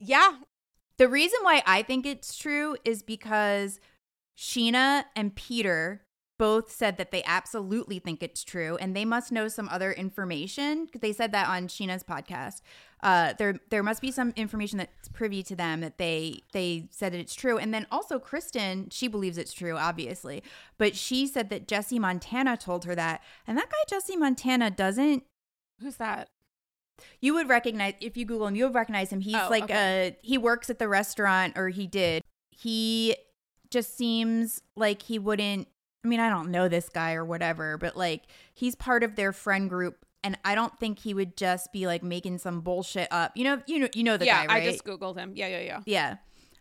Yeah. 0.00 0.36
The 0.96 1.08
reason 1.08 1.40
why 1.42 1.62
I 1.66 1.82
think 1.82 2.06
it's 2.06 2.38
true 2.38 2.78
is 2.86 3.02
because 3.02 3.80
Scheana 4.34 5.04
and 5.14 5.36
Peter 5.36 6.06
both 6.38 6.72
said 6.72 6.96
that 6.96 7.10
they 7.10 7.22
absolutely 7.24 7.98
think 7.98 8.22
it's 8.22 8.42
true 8.44 8.78
and 8.78 8.96
they 8.96 9.04
must 9.04 9.30
know 9.30 9.46
some 9.48 9.68
other 9.68 9.92
information 9.92 10.86
because 10.86 11.02
they 11.02 11.12
said 11.12 11.32
that 11.32 11.48
on 11.48 11.68
Scheana's 11.68 12.02
podcast. 12.02 12.62
Uh, 13.02 13.34
there 13.34 13.60
there 13.68 13.82
must 13.82 14.00
be 14.00 14.10
some 14.10 14.32
information 14.36 14.78
that's 14.78 15.08
privy 15.08 15.42
to 15.42 15.54
them 15.54 15.82
that 15.82 15.98
they 15.98 16.40
they 16.52 16.88
said 16.90 17.12
that 17.12 17.20
it's 17.20 17.34
true. 17.34 17.58
And 17.58 17.74
then 17.74 17.86
also 17.90 18.18
Kristen, 18.18 18.88
she 18.90 19.06
believes 19.06 19.36
it's 19.36 19.52
true, 19.52 19.76
obviously. 19.76 20.42
But 20.78 20.96
she 20.96 21.26
said 21.26 21.50
that 21.50 21.68
Jesse 21.68 21.98
Montana 21.98 22.56
told 22.56 22.86
her 22.86 22.94
that. 22.94 23.22
And 23.46 23.58
that 23.58 23.68
guy 23.68 23.76
Jesse 23.86 24.16
Montana 24.16 24.70
doesn't 24.70 25.24
Who's 25.80 25.96
that? 25.96 26.28
You 27.20 27.34
would 27.34 27.48
recognize 27.48 27.94
if 28.00 28.16
you 28.16 28.24
Google 28.24 28.46
him. 28.46 28.56
You 28.56 28.64
would 28.64 28.74
recognize 28.74 29.12
him. 29.12 29.20
He's 29.20 29.34
oh, 29.34 29.48
like 29.50 29.64
okay. 29.64 30.08
uh 30.08 30.20
he 30.22 30.38
works 30.38 30.70
at 30.70 30.78
the 30.78 30.88
restaurant, 30.88 31.56
or 31.56 31.68
he 31.68 31.86
did. 31.86 32.22
He 32.50 33.16
just 33.70 33.96
seems 33.96 34.62
like 34.76 35.02
he 35.02 35.18
wouldn't. 35.18 35.68
I 36.04 36.08
mean, 36.08 36.20
I 36.20 36.30
don't 36.30 36.50
know 36.50 36.68
this 36.68 36.88
guy 36.88 37.14
or 37.14 37.24
whatever, 37.24 37.76
but 37.78 37.96
like 37.96 38.22
he's 38.54 38.74
part 38.74 39.02
of 39.02 39.16
their 39.16 39.32
friend 39.32 39.68
group, 39.68 40.06
and 40.22 40.38
I 40.44 40.54
don't 40.54 40.78
think 40.78 41.00
he 41.00 41.12
would 41.14 41.36
just 41.36 41.72
be 41.72 41.86
like 41.86 42.02
making 42.02 42.38
some 42.38 42.60
bullshit 42.60 43.08
up. 43.10 43.32
You 43.36 43.44
know, 43.44 43.62
you 43.66 43.80
know, 43.80 43.88
you 43.92 44.04
know 44.04 44.16
the 44.16 44.26
yeah, 44.26 44.46
guy, 44.46 44.54
right? 44.54 44.62
I 44.62 44.66
just 44.66 44.84
googled 44.84 45.16
him. 45.16 45.32
Yeah, 45.34 45.48
yeah, 45.48 45.60
yeah. 45.60 45.80
Yeah, 45.84 46.16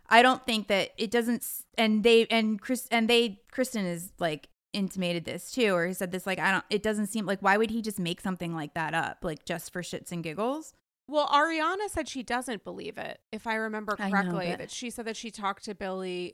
I 0.10 0.22
don't 0.22 0.46
think 0.46 0.68
that 0.68 0.92
it 0.98 1.12
doesn't. 1.12 1.48
And 1.78 2.04
they 2.04 2.26
and 2.30 2.60
Chris 2.60 2.88
and 2.92 3.10
they 3.10 3.42
Kristen 3.52 3.86
is 3.86 4.12
like 4.20 4.50
intimated 4.76 5.26
this 5.26 5.52
too, 5.52 5.74
or 5.74 5.88
he 5.88 5.94
said 5.94 6.12
this 6.12 6.28
like 6.28 6.40
I 6.40 6.52
don't. 6.52 6.66
It 6.70 6.84
doesn't 6.84 7.08
seem 7.08 7.26
like 7.26 7.40
why 7.42 7.58
would 7.58 7.72
he 7.72 7.82
just 7.82 8.00
make 8.00 8.22
something 8.22 8.54
like 8.54 8.74
that 8.74 8.94
up, 8.94 9.20
like 9.24 9.46
just 9.46 9.72
for 9.74 9.82
shits 9.82 10.12
and 10.12 10.24
giggles? 10.24 10.74
Well, 11.08 11.28
Ariana 11.28 11.88
said 11.90 12.08
she 12.08 12.24
doesn't 12.24 12.64
believe 12.64 12.98
it, 12.98 13.20
if 13.32 13.46
I 13.46 13.56
remember 13.56 13.96
I 14.00 14.10
know, 14.10 14.22
correctly. 14.22 14.56
that 14.56 14.72
she 14.72 14.90
said 14.90 15.06
that 15.06 15.16
she 15.16 15.30
talked 15.30 15.66
to 15.66 15.76
Billie, 15.76 16.34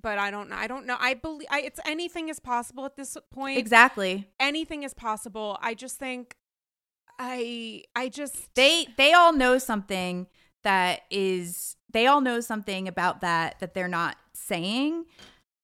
but 0.00 0.18
I 0.18 0.32
don't 0.32 0.50
know. 0.50 0.56
I 0.56 0.66
don't 0.66 0.84
know. 0.84 0.96
I 0.98 1.14
believe 1.14 1.46
I, 1.50 1.60
it's 1.60 1.78
anything 1.86 2.28
is 2.28 2.40
possible 2.40 2.84
at 2.84 2.96
this 2.96 3.16
point. 3.30 3.58
Exactly. 3.58 4.28
Anything 4.40 4.82
is 4.82 4.94
possible. 4.94 5.58
I 5.62 5.74
just 5.74 5.98
think 5.98 6.36
I 7.18 7.84
I 7.94 8.08
just 8.08 8.52
They 8.54 8.88
they 8.96 9.12
all 9.12 9.32
know 9.32 9.58
something 9.58 10.26
that 10.64 11.02
is 11.10 11.76
they 11.92 12.06
all 12.06 12.20
know 12.20 12.40
something 12.40 12.88
about 12.88 13.20
that 13.20 13.60
that 13.60 13.74
they're 13.74 13.88
not 13.88 14.16
saying 14.34 15.04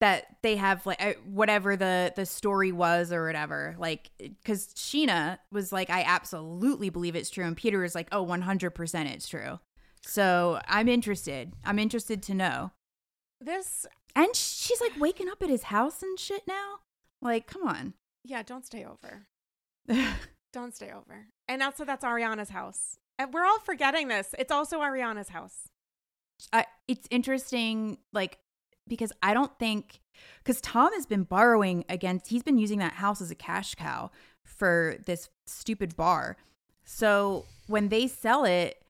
that 0.00 0.36
they 0.42 0.56
have 0.56 0.84
like 0.84 1.02
uh, 1.02 1.14
whatever 1.24 1.76
the 1.76 2.12
the 2.16 2.26
story 2.26 2.70
was 2.72 3.12
or 3.12 3.26
whatever 3.26 3.74
like 3.78 4.10
because 4.18 4.66
scheana 4.74 5.38
was 5.50 5.72
like 5.72 5.88
i 5.88 6.02
absolutely 6.02 6.90
believe 6.90 7.16
it's 7.16 7.30
true 7.30 7.44
and 7.44 7.56
peter 7.56 7.82
is 7.82 7.94
like 7.94 8.08
oh 8.12 8.24
100% 8.24 9.06
it's 9.06 9.28
true 9.28 9.58
so 10.02 10.60
i'm 10.68 10.88
interested 10.88 11.54
i'm 11.64 11.78
interested 11.78 12.22
to 12.22 12.34
know 12.34 12.72
this 13.40 13.86
and 14.14 14.36
she's 14.36 14.80
like 14.80 14.92
waking 15.00 15.28
up 15.28 15.42
at 15.42 15.48
his 15.48 15.64
house 15.64 16.02
and 16.02 16.18
shit 16.18 16.42
now 16.46 16.76
like 17.22 17.46
come 17.46 17.66
on 17.66 17.94
yeah. 18.26 18.42
Don't 18.42 18.66
stay 18.66 18.84
over. 18.84 19.26
Don't 20.52 20.74
stay 20.74 20.90
over. 20.90 21.26
And 21.48 21.62
also, 21.62 21.84
that's 21.84 22.04
Ariana's 22.04 22.50
house. 22.50 22.98
And 23.18 23.32
we're 23.32 23.44
all 23.44 23.60
forgetting 23.60 24.08
this. 24.08 24.34
It's 24.38 24.52
also 24.52 24.80
Ariana's 24.80 25.28
house. 25.28 25.68
I, 26.52 26.66
it's 26.88 27.06
interesting, 27.10 27.98
like, 28.12 28.38
because 28.88 29.12
I 29.22 29.34
don't 29.34 29.56
think, 29.58 30.00
because 30.42 30.60
Tom 30.60 30.92
has 30.92 31.06
been 31.06 31.24
borrowing 31.24 31.84
against, 31.88 32.28
he's 32.28 32.42
been 32.42 32.58
using 32.58 32.78
that 32.78 32.94
house 32.94 33.20
as 33.20 33.30
a 33.30 33.34
cash 33.34 33.74
cow 33.74 34.10
for 34.44 34.96
this 35.06 35.28
stupid 35.46 35.96
bar. 35.96 36.36
So 36.84 37.44
when 37.66 37.88
they 37.88 38.06
sell 38.06 38.44
it, 38.44 38.82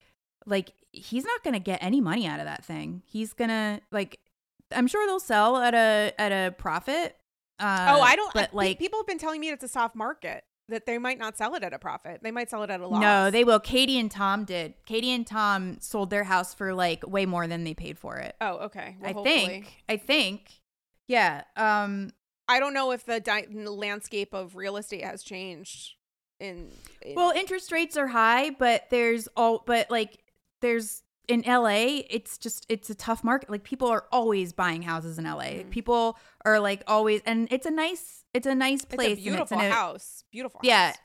like, 0.44 0.73
he's 0.93 1.24
not 1.24 1.43
going 1.43 1.55
to 1.55 1.60
get 1.60 1.82
any 1.82 2.01
money 2.01 2.27
out 2.27 2.40
of 2.40 2.47
that 2.47 2.64
thing. 2.64 3.02
He's 3.06 3.32
going 3.32 3.51
to, 3.51 3.81
like, 3.90 4.20
I'm 4.73 4.86
sure 4.86 5.06
they'll 5.06 5.20
sell 5.20 5.56
at 5.59 5.74
a 5.74 6.12
at 6.18 6.32
a 6.32 6.52
profit. 6.52 7.16
Uh, 7.59 7.94
oh, 7.97 8.01
I 8.01 8.16
don't. 8.16 8.35
But 8.35 8.52
like, 8.52 8.78
people 8.78 8.98
have 8.98 9.06
been 9.06 9.18
telling 9.18 9.40
me 9.40 9.51
it's 9.51 9.64
a 9.64 9.68
soft 9.68 9.94
market. 9.94 10.44
That 10.68 10.84
they 10.86 10.98
might 10.98 11.18
not 11.18 11.36
sell 11.36 11.55
it 11.55 11.62
at 11.62 11.72
a 11.72 11.78
profit. 11.78 12.20
They 12.22 12.32
might 12.32 12.51
sell 12.51 12.62
it 12.64 12.70
at 12.70 12.80
a 12.80 12.88
loss. 12.88 13.01
no, 13.01 13.30
they 13.30 13.44
will. 13.44 13.60
Katie 13.60 13.98
and 14.01 14.10
Tom 14.10 14.44
did. 14.44 14.74
Katie 14.84 15.12
and 15.12 15.24
Tom 15.26 15.76
sold 15.80 16.10
their 16.10 16.24
house 16.24 16.55
for 16.55 16.74
like 16.74 17.06
way 17.06 17.24
more 17.24 17.47
than 17.47 17.62
they 17.62 17.72
paid 17.74 17.98
for 17.98 18.16
it. 18.16 18.34
Oh, 18.40 18.56
okay. 18.66 18.97
Well, 19.01 19.10
I 19.10 19.12
hopefully. 19.12 19.47
think. 19.47 19.76
I 19.88 19.97
think. 19.97 20.51
Yeah. 21.06 21.43
Um. 21.56 22.10
I 22.48 22.60
don't 22.60 22.74
know 22.74 22.93
if 22.93 23.05
the 23.05 23.18
di- 23.20 23.47
landscape 23.51 24.32
of 24.32 24.55
real 24.56 24.76
estate 24.76 25.05
has 25.05 25.22
changed. 25.24 25.94
In, 26.38 26.70
in 27.02 27.14
Well, 27.16 27.30
interest 27.30 27.72
rates 27.72 27.97
are 27.97 28.06
high, 28.09 28.51
but 28.51 28.84
there's 28.90 29.26
all 29.36 29.62
but 29.66 29.90
like 29.90 30.18
there's 30.60 31.02
in 31.28 31.43
LA, 31.47 32.03
it's 32.11 32.39
just 32.39 32.66
it's 32.69 32.89
a 32.90 32.94
tough 32.94 33.24
market. 33.24 33.51
Like 33.51 33.65
people 33.65 33.89
are 33.89 34.07
always 34.12 34.53
buying 34.53 34.82
houses 34.82 35.19
in 35.19 35.24
LA. 35.24 35.62
Mhm. 35.65 35.70
People 35.70 36.19
are 36.44 36.61
like 36.61 36.82
always 36.86 37.20
and 37.27 37.48
it's 37.51 37.66
a 37.66 37.70
nice 37.70 38.24
it's 38.32 38.47
a 38.47 38.55
nice 38.55 38.82
it's 38.85 38.94
place 38.94 39.09
a 39.09 39.12
and 39.12 39.23
beautiful 39.23 39.59
a- 39.61 39.70
house. 39.70 40.24
Beautiful. 40.31 40.61
Yeah. 40.62 40.89
house. 40.89 40.97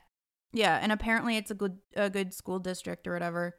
Yeah, 0.52 0.78
and 0.82 0.92
apparently 0.92 1.36
it's 1.38 1.50
a 1.50 1.54
good 1.54 1.78
a 1.96 2.10
good 2.10 2.32
school 2.34 2.58
district 2.58 3.06
or 3.06 3.12
whatever. 3.14 3.56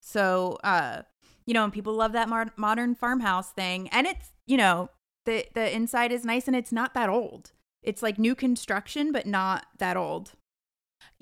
So, 0.00 0.58
uh 0.64 1.02
you 1.46 1.54
know, 1.54 1.64
and 1.64 1.72
people 1.72 1.94
love 1.94 2.12
that 2.12 2.28
mar- 2.28 2.52
modern 2.56 2.94
farmhouse 2.94 3.50
thing 3.52 3.88
and 3.88 4.06
it's, 4.06 4.32
you 4.46 4.56
know, 4.56 4.90
the 5.26 5.46
the 5.54 5.74
inside 5.74 6.12
is 6.12 6.24
nice 6.24 6.46
and 6.46 6.56
it's 6.56 6.72
not 6.72 6.94
that 6.94 7.08
old. 7.08 7.52
It's 7.82 8.02
like 8.02 8.18
new 8.18 8.34
construction 8.34 9.12
but 9.12 9.26
not 9.26 9.66
that 9.78 9.96
old. 9.96 10.32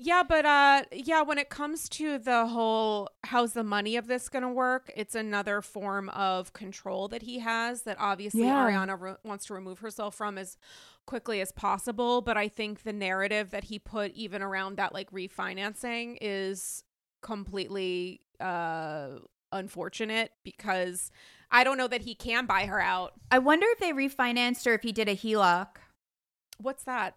Yeah, 0.01 0.23
but 0.23 0.45
uh 0.45 0.83
yeah, 0.93 1.21
when 1.23 1.37
it 1.37 1.49
comes 1.49 1.89
to 1.89 2.17
the 2.17 2.47
whole 2.47 3.09
how's 3.25 3.51
the 3.51 3.65
money 3.65 3.97
of 3.97 4.07
this 4.07 4.29
going 4.29 4.43
to 4.43 4.49
work, 4.49 4.89
it's 4.95 5.13
another 5.13 5.61
form 5.61 6.07
of 6.09 6.53
control 6.53 7.09
that 7.09 7.23
he 7.23 7.39
has 7.39 7.81
that 7.83 7.97
obviously 7.99 8.45
Yeah. 8.45 8.65
Ariana 8.65 8.99
re- 8.99 9.15
wants 9.23 9.45
to 9.47 9.53
remove 9.53 9.79
herself 9.79 10.15
from 10.15 10.37
as 10.37 10.57
quickly 11.05 11.41
as 11.41 11.51
possible, 11.51 12.21
but 12.21 12.37
I 12.37 12.47
think 12.47 12.83
the 12.83 12.93
narrative 12.93 13.51
that 13.51 13.65
he 13.65 13.77
put 13.77 14.13
even 14.13 14.41
around 14.41 14.77
that 14.77 14.93
like 14.93 15.11
refinancing 15.11 16.17
is 16.21 16.83
completely 17.21 18.21
uh 18.39 19.17
unfortunate 19.51 20.31
because 20.45 21.11
I 21.51 21.65
don't 21.65 21.77
know 21.77 21.87
that 21.87 22.03
he 22.03 22.15
can 22.15 22.45
buy 22.45 22.67
her 22.67 22.79
out. 22.79 23.13
I 23.31 23.39
wonder 23.39 23.65
if 23.71 23.79
they 23.79 23.91
refinanced 23.91 24.65
or 24.65 24.73
if 24.75 24.83
he 24.83 24.93
did 24.93 25.09
a 25.09 25.15
HELOC, 25.15 25.67
What's 26.61 26.83
that? 26.83 27.15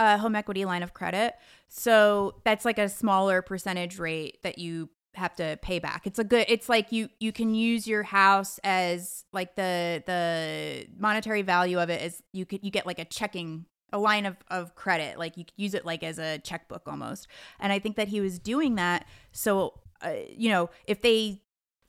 A 0.00 0.16
home 0.16 0.34
equity 0.34 0.64
line 0.64 0.82
of 0.82 0.94
credit. 0.94 1.34
So 1.68 2.40
that's 2.44 2.64
like 2.64 2.78
a 2.78 2.88
smaller 2.88 3.42
percentage 3.42 3.98
rate 3.98 4.42
that 4.42 4.58
you 4.58 4.88
have 5.14 5.36
to 5.36 5.58
pay 5.60 5.78
back. 5.78 6.06
It's 6.06 6.18
a 6.18 6.24
good 6.24 6.46
it's 6.48 6.68
like 6.68 6.90
you 6.90 7.10
you 7.20 7.32
can 7.32 7.54
use 7.54 7.86
your 7.86 8.02
house 8.02 8.58
as 8.64 9.24
like 9.32 9.56
the 9.56 10.02
the 10.06 10.86
monetary 10.98 11.42
value 11.42 11.78
of 11.78 11.90
it 11.90 12.00
is 12.02 12.22
you 12.32 12.46
could 12.46 12.64
you 12.64 12.70
get 12.70 12.86
like 12.86 12.98
a 12.98 13.04
checking 13.04 13.66
a 13.92 13.98
line 13.98 14.24
of, 14.24 14.36
of 14.48 14.74
credit 14.76 15.18
like 15.18 15.36
you 15.36 15.44
could 15.44 15.52
use 15.56 15.74
it 15.74 15.84
like 15.84 16.04
as 16.04 16.18
a 16.20 16.38
checkbook 16.38 16.82
almost 16.86 17.26
and 17.58 17.72
i 17.72 17.78
think 17.80 17.96
that 17.96 18.06
he 18.06 18.20
was 18.20 18.38
doing 18.38 18.76
that 18.76 19.04
so 19.32 19.80
uh, 20.02 20.12
you 20.28 20.48
know 20.48 20.70
if 20.86 21.02
they 21.02 21.42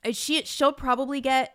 uh, 0.04 0.10
she 0.10 0.42
she'll 0.42 0.72
probably 0.72 1.20
get 1.20 1.54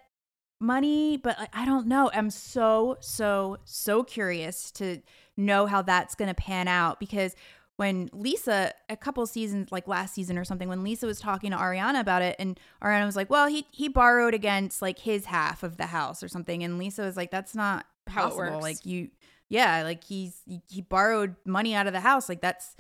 money 0.61 1.17
but 1.17 1.37
i 1.51 1.65
don't 1.65 1.85
know 1.85 2.09
i'm 2.13 2.29
so 2.29 2.95
so 3.01 3.57
so 3.65 4.03
curious 4.05 4.71
to 4.71 5.01
know 5.37 5.65
how 5.67 5.81
that's 5.81 6.15
going 6.15 6.27
to 6.27 6.33
pan 6.33 6.67
out 6.67 6.99
because 6.99 7.35
when 7.77 8.09
Lisa 8.11 8.73
a 8.89 8.97
couple 8.97 9.25
seasons 9.27 9.71
like 9.71 9.87
last 9.87 10.15
season 10.15 10.37
or 10.37 10.43
something 10.43 10.67
when 10.67 10.83
Lisa 10.83 11.05
was 11.05 11.19
talking 11.19 11.51
to 11.51 11.57
Ariana 11.57 11.99
about 11.99 12.23
it 12.23 12.35
and 12.39 12.59
Ariana 12.83 13.05
was 13.05 13.15
like, 13.15 13.29
"Well, 13.29 13.47
he 13.47 13.67
he 13.71 13.87
borrowed 13.87 14.33
against 14.33 14.81
like 14.81 14.99
his 14.99 15.25
half 15.25 15.61
of 15.63 15.77
the 15.77 15.85
house 15.85 16.23
or 16.23 16.27
something." 16.27 16.63
And 16.63 16.79
Lisa 16.79 17.03
was 17.03 17.15
like, 17.15 17.29
"That's 17.29 17.55
not 17.55 17.85
How 18.07 18.21
it 18.21 18.23
possible. 18.31 18.51
works. 18.53 18.63
Like 18.63 18.85
you 18.85 19.09
yeah, 19.49 19.83
like 19.83 20.03
he's 20.03 20.41
he, 20.67 20.81
borrowed 20.81 21.35
money 21.45 21.73
out 21.73 21.87
of 21.87 21.93
the 21.93 21.99
house. 21.99 22.27
Like 22.27 22.41
that's 22.41 22.75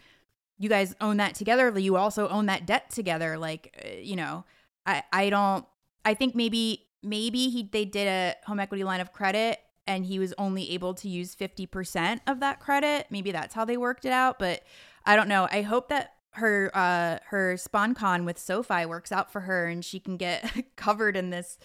you 0.57 0.67
guys 0.67 0.95
own 0.99 1.17
that 1.17 1.35
together. 1.35 1.77
You 1.77 1.95
also 1.95 2.27
own 2.27 2.47
that 2.47 2.65
debt 2.65 2.89
together. 2.89 3.37
Like 3.37 3.79
uh, 3.85 3.97
you 4.01 4.15
know, 4.15 4.45
I 4.85 5.03
I 5.13 5.29
don't 5.29 5.65
I 6.03 6.15
think 6.15 6.35
maybe 6.35 6.87
maybe 7.03 7.49
he 7.49 7.69
they 7.71 7.85
did 7.85 8.07
a 8.07 8.35
home 8.45 8.59
equity 8.59 8.83
line 8.83 8.99
of 8.99 9.13
credit 9.13 9.59
and 9.87 10.05
he 10.05 10.19
was 10.19 10.33
only 10.37 10.71
able 10.71 10.93
to 10.95 11.09
use 11.09 11.35
50% 11.35 12.19
of 12.27 12.39
that 12.41 12.59
credit. 12.59 13.07
Maybe 13.09 13.31
that's 13.31 13.53
how 13.53 13.65
they 13.65 13.77
worked 13.77 14.05
it 14.05 14.11
out, 14.11 14.37
but 14.37 14.63
I 15.05 15.15
don't 15.15 15.29
know. 15.29 15.47
I 15.51 15.61
hope 15.61 15.89
that 15.89 16.13
her 16.31 16.69
uh 16.75 17.17
her 17.29 17.55
SpawnCon 17.55 18.23
with 18.23 18.37
SoFi 18.37 18.85
works 18.85 19.11
out 19.11 19.31
for 19.31 19.41
her 19.41 19.65
and 19.65 19.83
she 19.83 19.99
can 19.99 20.17
get 20.17 20.65
covered 20.75 21.17
in 21.17 21.31
this 21.31 21.57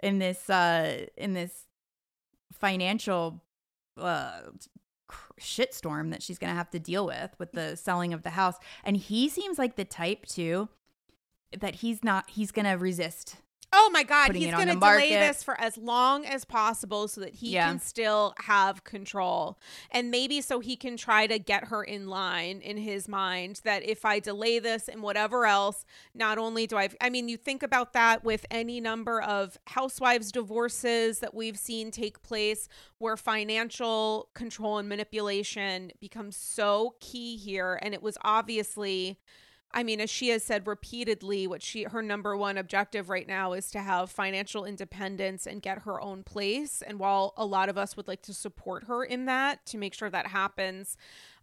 in 0.00 0.20
this 0.20 0.48
uh 0.48 1.06
in 1.16 1.34
this 1.34 1.64
financial 2.52 3.42
uh 3.96 4.42
shitstorm 5.40 6.10
that 6.12 6.22
she's 6.22 6.38
going 6.38 6.50
to 6.52 6.56
have 6.56 6.70
to 6.70 6.78
deal 6.78 7.04
with 7.04 7.34
with 7.38 7.52
the 7.52 7.76
selling 7.76 8.14
of 8.14 8.22
the 8.22 8.30
house. 8.30 8.56
And 8.84 8.96
he 8.96 9.28
seems 9.28 9.58
like 9.58 9.74
the 9.74 9.84
type 9.84 10.26
too 10.26 10.68
that 11.58 11.76
he's 11.76 12.04
not 12.04 12.30
he's 12.30 12.52
going 12.52 12.66
to 12.66 12.72
resist 12.72 13.36
Oh 13.72 13.88
my 13.92 14.02
God, 14.02 14.34
he's 14.34 14.50
going 14.50 14.66
to 14.66 14.74
delay 14.74 15.10
this 15.10 15.44
for 15.44 15.58
as 15.60 15.78
long 15.78 16.26
as 16.26 16.44
possible 16.44 17.06
so 17.06 17.20
that 17.20 17.34
he 17.36 17.50
Yeah. 17.52 17.68
can 17.68 17.78
still 17.78 18.34
have 18.44 18.82
control. 18.82 19.58
And 19.92 20.10
maybe 20.10 20.40
so 20.40 20.58
he 20.58 20.74
can 20.74 20.96
try 20.96 21.28
to 21.28 21.38
get 21.38 21.68
her 21.68 21.84
in 21.84 22.08
line 22.08 22.60
in 22.62 22.78
his 22.78 23.06
mind 23.06 23.60
that 23.62 23.84
if 23.84 24.04
I 24.04 24.18
delay 24.18 24.58
this 24.58 24.88
and 24.88 25.02
whatever 25.02 25.46
else, 25.46 25.84
not 26.14 26.36
only 26.36 26.66
do 26.66 26.76
I, 26.76 26.88
I 27.00 27.10
mean, 27.10 27.28
you 27.28 27.36
think 27.36 27.62
about 27.62 27.92
that 27.92 28.24
with 28.24 28.44
any 28.50 28.80
number 28.80 29.22
of 29.22 29.56
housewives' 29.68 30.32
divorces 30.32 31.20
that 31.20 31.32
we've 31.32 31.58
seen 31.58 31.92
take 31.92 32.22
place 32.22 32.68
where 32.98 33.16
financial 33.16 34.30
control 34.34 34.78
and 34.78 34.88
manipulation 34.88 35.92
becomes 36.00 36.36
so 36.36 36.96
key 36.98 37.36
here. 37.36 37.78
And 37.82 37.94
it 37.94 38.02
was 38.02 38.18
obviously. 38.22 39.20
I 39.72 39.84
mean, 39.84 40.00
as 40.00 40.10
she 40.10 40.30
has 40.30 40.42
said 40.42 40.66
repeatedly, 40.66 41.46
what 41.46 41.62
she 41.62 41.84
her 41.84 42.02
number 42.02 42.36
one 42.36 42.58
objective 42.58 43.08
right 43.08 43.26
now 43.26 43.52
is 43.52 43.70
to 43.70 43.78
have 43.80 44.10
financial 44.10 44.64
independence 44.64 45.46
and 45.46 45.62
get 45.62 45.82
her 45.82 46.00
own 46.00 46.24
place. 46.24 46.82
And 46.84 46.98
while 46.98 47.34
a 47.36 47.46
lot 47.46 47.68
of 47.68 47.78
us 47.78 47.96
would 47.96 48.08
like 48.08 48.22
to 48.22 48.34
support 48.34 48.84
her 48.84 49.04
in 49.04 49.26
that 49.26 49.64
to 49.66 49.78
make 49.78 49.94
sure 49.94 50.10
that 50.10 50.26
happens, 50.28 50.96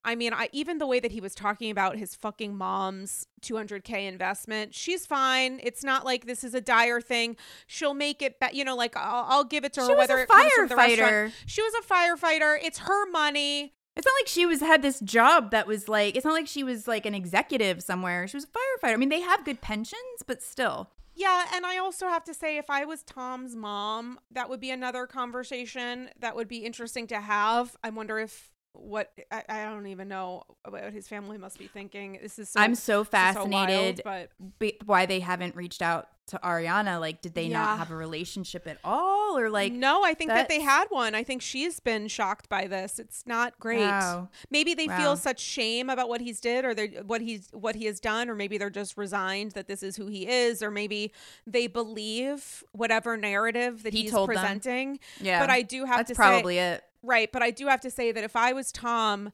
I 0.03 0.15
mean, 0.15 0.33
I 0.33 0.49
even 0.51 0.77
the 0.77 0.87
way 0.87 0.99
that 0.99 1.11
he 1.11 1.21
was 1.21 1.33
talking 1.35 1.71
about 1.71 1.95
his 1.97 2.15
fucking 2.15 2.55
mom's 2.55 3.27
200k 3.41 4.07
investment, 4.07 4.75
she's 4.75 5.05
fine. 5.05 5.59
It's 5.63 5.83
not 5.83 6.03
like 6.05 6.25
this 6.25 6.43
is 6.43 6.53
a 6.53 6.61
dire 6.61 6.99
thing. 6.99 7.37
She'll 7.65 7.93
make 7.93 8.21
it, 8.21 8.39
be- 8.41 8.47
you 8.57 8.63
know, 8.65 8.75
like 8.75 8.97
I'll, 8.97 9.25
I'll 9.29 9.43
give 9.45 9.63
it 9.63 9.71
to 9.73 9.81
her 9.81 9.87
She 9.87 9.93
was 9.93 9.97
whether 9.99 10.17
a 10.19 10.21
it 10.23 10.27
comes 10.29 10.51
from 10.53 10.67
the 10.67 10.75
restaurant. 10.75 11.11
firefighter. 11.11 11.31
She 11.45 11.61
was 11.61 11.73
a 11.75 11.81
firefighter. 11.93 12.57
It's 12.61 12.79
her 12.79 13.09
money. 13.09 13.73
It's 13.97 14.05
not 14.05 14.13
like 14.21 14.27
she 14.27 14.45
was 14.45 14.61
had 14.61 14.81
this 14.81 14.99
job 14.99 15.51
that 15.51 15.67
was 15.67 15.89
like 15.89 16.15
it's 16.15 16.25
not 16.25 16.33
like 16.33 16.47
she 16.47 16.63
was 16.63 16.87
like 16.87 17.05
an 17.05 17.15
executive 17.15 17.81
somewhere. 17.81 18.27
She 18.27 18.37
was 18.37 18.45
a 18.45 18.47
firefighter. 18.47 18.93
I 18.93 18.97
mean, 18.97 19.09
they 19.09 19.21
have 19.21 19.43
good 19.43 19.61
pensions, 19.61 20.23
but 20.25 20.41
still. 20.43 20.91
Yeah, 21.15 21.45
and 21.51 21.65
I 21.65 21.79
also 21.79 22.07
have 22.09 22.23
to 22.25 22.33
say, 22.35 22.57
if 22.57 22.69
I 22.69 22.85
was 22.85 23.01
Tom's 23.01 23.55
mom, 23.55 24.19
that 24.29 24.49
would 24.51 24.59
be 24.59 24.69
another 24.69 25.07
conversation 25.07 26.11
that 26.19 26.35
would 26.35 26.47
be 26.47 26.57
interesting 26.57 27.07
to 27.07 27.19
have. 27.19 27.75
I 27.83 27.89
wonder 27.89 28.19
if 28.19 28.51
what 28.79 29.11
I, 29.31 29.43
I, 29.49 29.63
don't 29.65 29.87
even 29.87 30.07
know 30.07 30.43
what 30.67 30.91
his 30.93 31.07
family 31.07 31.37
must 31.37 31.57
be 31.59 31.67
thinking. 31.67 32.19
This 32.21 32.39
is 32.39 32.49
so, 32.49 32.59
I'm 32.59 32.75
so 32.75 33.03
fascinated 33.03 34.01
so 34.03 34.09
wild, 34.09 34.29
but 34.59 34.73
why 34.85 35.05
they 35.05 35.19
haven't 35.19 35.55
reached 35.55 35.81
out 35.81 36.09
to 36.27 36.39
Ariana. 36.43 36.99
Like, 36.99 37.21
did 37.21 37.33
they 37.33 37.45
yeah. 37.45 37.59
not 37.59 37.77
have 37.79 37.91
a 37.91 37.95
relationship 37.95 38.67
at 38.67 38.77
all, 38.83 39.37
or 39.37 39.49
like? 39.49 39.73
No, 39.73 40.03
I 40.03 40.13
think 40.13 40.29
that 40.29 40.49
they 40.49 40.61
had 40.61 40.85
one. 40.89 41.15
I 41.15 41.23
think 41.23 41.41
she's 41.41 41.79
been 41.79 42.07
shocked 42.07 42.49
by 42.49 42.67
this. 42.67 42.99
It's 42.99 43.23
not 43.25 43.57
great. 43.59 43.79
Wow. 43.79 44.29
Maybe 44.51 44.73
they 44.73 44.87
wow. 44.87 44.97
feel 44.97 45.17
such 45.17 45.39
shame 45.39 45.89
about 45.89 46.09
what 46.09 46.21
he's 46.21 46.39
did, 46.39 46.65
or 46.65 46.75
what 47.03 47.21
he's 47.21 47.49
what 47.51 47.75
he 47.75 47.85
has 47.85 47.99
done, 47.99 48.29
or 48.29 48.35
maybe 48.35 48.57
they're 48.57 48.69
just 48.69 48.97
resigned 48.97 49.51
that 49.51 49.67
this 49.67 49.83
is 49.83 49.95
who 49.95 50.07
he 50.07 50.27
is, 50.27 50.61
or 50.61 50.69
maybe 50.69 51.11
they 51.45 51.67
believe 51.67 52.63
whatever 52.73 53.17
narrative 53.17 53.83
that 53.83 53.93
he 53.93 54.03
he's 54.03 54.11
presenting. 54.11 54.93
Them. 54.93 54.99
Yeah, 55.21 55.39
but 55.39 55.49
I 55.49 55.61
do 55.61 55.85
have 55.85 55.97
That's 55.97 56.09
to 56.11 56.15
probably 56.15 56.55
say, 56.55 56.73
it. 56.73 56.83
Right, 57.07 57.31
but 57.31 57.41
I 57.41 57.51
do 57.51 57.67
have 57.67 57.79
to 57.81 57.89
say 57.89 58.11
that 58.11 58.23
if 58.25 58.35
I 58.35 58.51
was 58.51 58.69
Tom, 58.71 59.31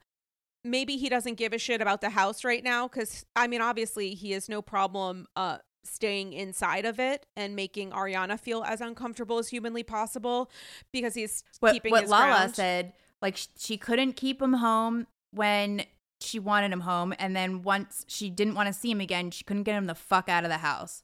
maybe 0.63 0.95
he 0.95 1.09
doesn't 1.09 1.35
give 1.35 1.53
a 1.53 1.57
shit 1.57 1.81
about 1.81 2.01
the 2.01 2.11
house 2.11 2.43
right 2.43 2.63
now 2.63 2.87
because 2.87 3.25
I 3.35 3.47
mean, 3.47 3.61
obviously, 3.61 4.13
he 4.13 4.31
has 4.31 4.47
no 4.47 4.61
problem 4.61 5.25
uh 5.35 5.57
staying 5.83 6.33
inside 6.33 6.85
of 6.85 6.99
it 6.99 7.25
and 7.35 7.55
making 7.55 7.91
Ariana 7.91 8.39
feel 8.39 8.63
as 8.63 8.79
uncomfortable 8.79 9.37
as 9.39 9.49
humanly 9.49 9.83
possible 9.83 10.49
because 10.93 11.13
he's 11.15 11.43
what, 11.59 11.73
keeping 11.73 11.91
what 11.91 12.07
Lala 12.07 12.25
ground. 12.27 12.55
said. 12.55 12.93
Like 13.23 13.37
she 13.57 13.77
couldn't 13.77 14.13
keep 14.13 14.41
him 14.41 14.53
home 14.53 15.07
when 15.31 15.83
she 16.21 16.39
wanted 16.39 16.71
him 16.71 16.81
home, 16.81 17.13
and 17.17 17.35
then 17.35 17.63
once 17.63 18.05
she 18.07 18.29
didn't 18.29 18.53
want 18.53 18.67
to 18.67 18.73
see 18.73 18.91
him 18.91 19.01
again, 19.01 19.31
she 19.31 19.43
couldn't 19.43 19.63
get 19.63 19.75
him 19.75 19.87
the 19.87 19.95
fuck 19.95 20.29
out 20.29 20.43
of 20.43 20.49
the 20.51 20.57
house. 20.59 21.01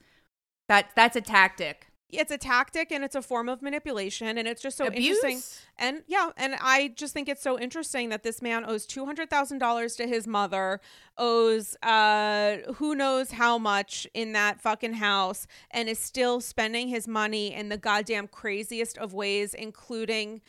That 0.68 0.92
that's 0.96 1.16
a 1.16 1.22
tactic 1.22 1.88
it's 2.12 2.32
a 2.32 2.38
tactic 2.38 2.92
and 2.92 3.04
it's 3.04 3.16
a 3.16 3.22
form 3.22 3.48
of 3.48 3.62
manipulation 3.62 4.38
and 4.38 4.48
it's 4.48 4.62
just 4.62 4.78
so 4.78 4.88
Abuse? 4.88 5.18
interesting 5.24 5.42
and 5.78 6.02
yeah 6.08 6.32
and 6.38 6.56
i 6.62 6.92
just 6.96 7.14
think 7.14 7.30
it's 7.30 7.42
so 7.42 7.60
interesting 7.60 8.10
that 8.10 8.24
this 8.24 8.42
man 8.42 8.66
owes 8.66 8.88
$200000 8.88 9.98
to 9.98 10.08
his 10.08 10.26
mother 10.28 10.82
owes 11.18 11.76
uh 11.84 12.58
who 12.76 12.96
knows 12.96 13.32
how 13.32 13.58
much 13.58 14.08
in 14.14 14.34
that 14.34 14.60
fucking 14.60 14.94
house 14.94 15.46
and 15.72 15.88
is 15.88 16.00
still 16.00 16.42
spending 16.42 16.88
his 16.88 17.08
money 17.08 17.54
in 17.54 17.70
the 17.70 17.78
goddamn 17.78 18.28
craziest 18.28 18.98
of 18.98 19.14
ways 19.14 19.54
including 19.54 20.42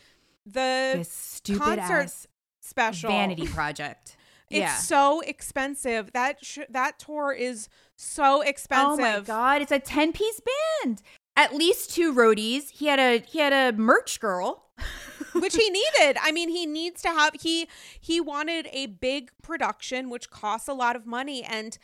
the 0.45 0.93
this 0.95 1.11
stupid 1.11 1.77
concert 1.77 2.11
special 2.59 3.09
vanity 3.11 3.45
project 3.59 4.17
It's 4.49 4.59
yeah. 4.59 4.75
so 4.75 5.21
expensive. 5.21 6.11
That 6.13 6.43
sh- 6.43 6.67
that 6.69 6.99
tour 6.99 7.31
is 7.31 7.69
so 7.95 8.41
expensive. 8.41 8.99
Oh 8.99 9.19
my 9.19 9.19
god, 9.21 9.61
it's 9.61 9.71
a 9.71 9.79
10 9.79 10.11
piece 10.11 10.41
band 10.83 11.01
at 11.41 11.55
least 11.55 11.91
two 11.91 12.13
roadies. 12.13 12.69
He 12.69 12.85
had 12.85 12.99
a 12.99 13.23
he 13.27 13.39
had 13.39 13.53
a 13.53 13.75
merch 13.77 14.19
girl. 14.19 14.67
which 15.33 15.55
he 15.55 15.69
needed. 15.69 16.17
I 16.21 16.31
mean, 16.31 16.49
he 16.49 16.65
needs 16.65 17.01
to 17.03 17.09
have 17.09 17.35
he 17.39 17.67
he 17.99 18.19
wanted 18.19 18.67
a 18.73 18.87
big 18.87 19.31
production 19.41 20.09
which 20.09 20.29
costs 20.29 20.67
a 20.67 20.73
lot 20.73 20.95
of 20.95 21.05
money 21.05 21.43
and 21.43 21.77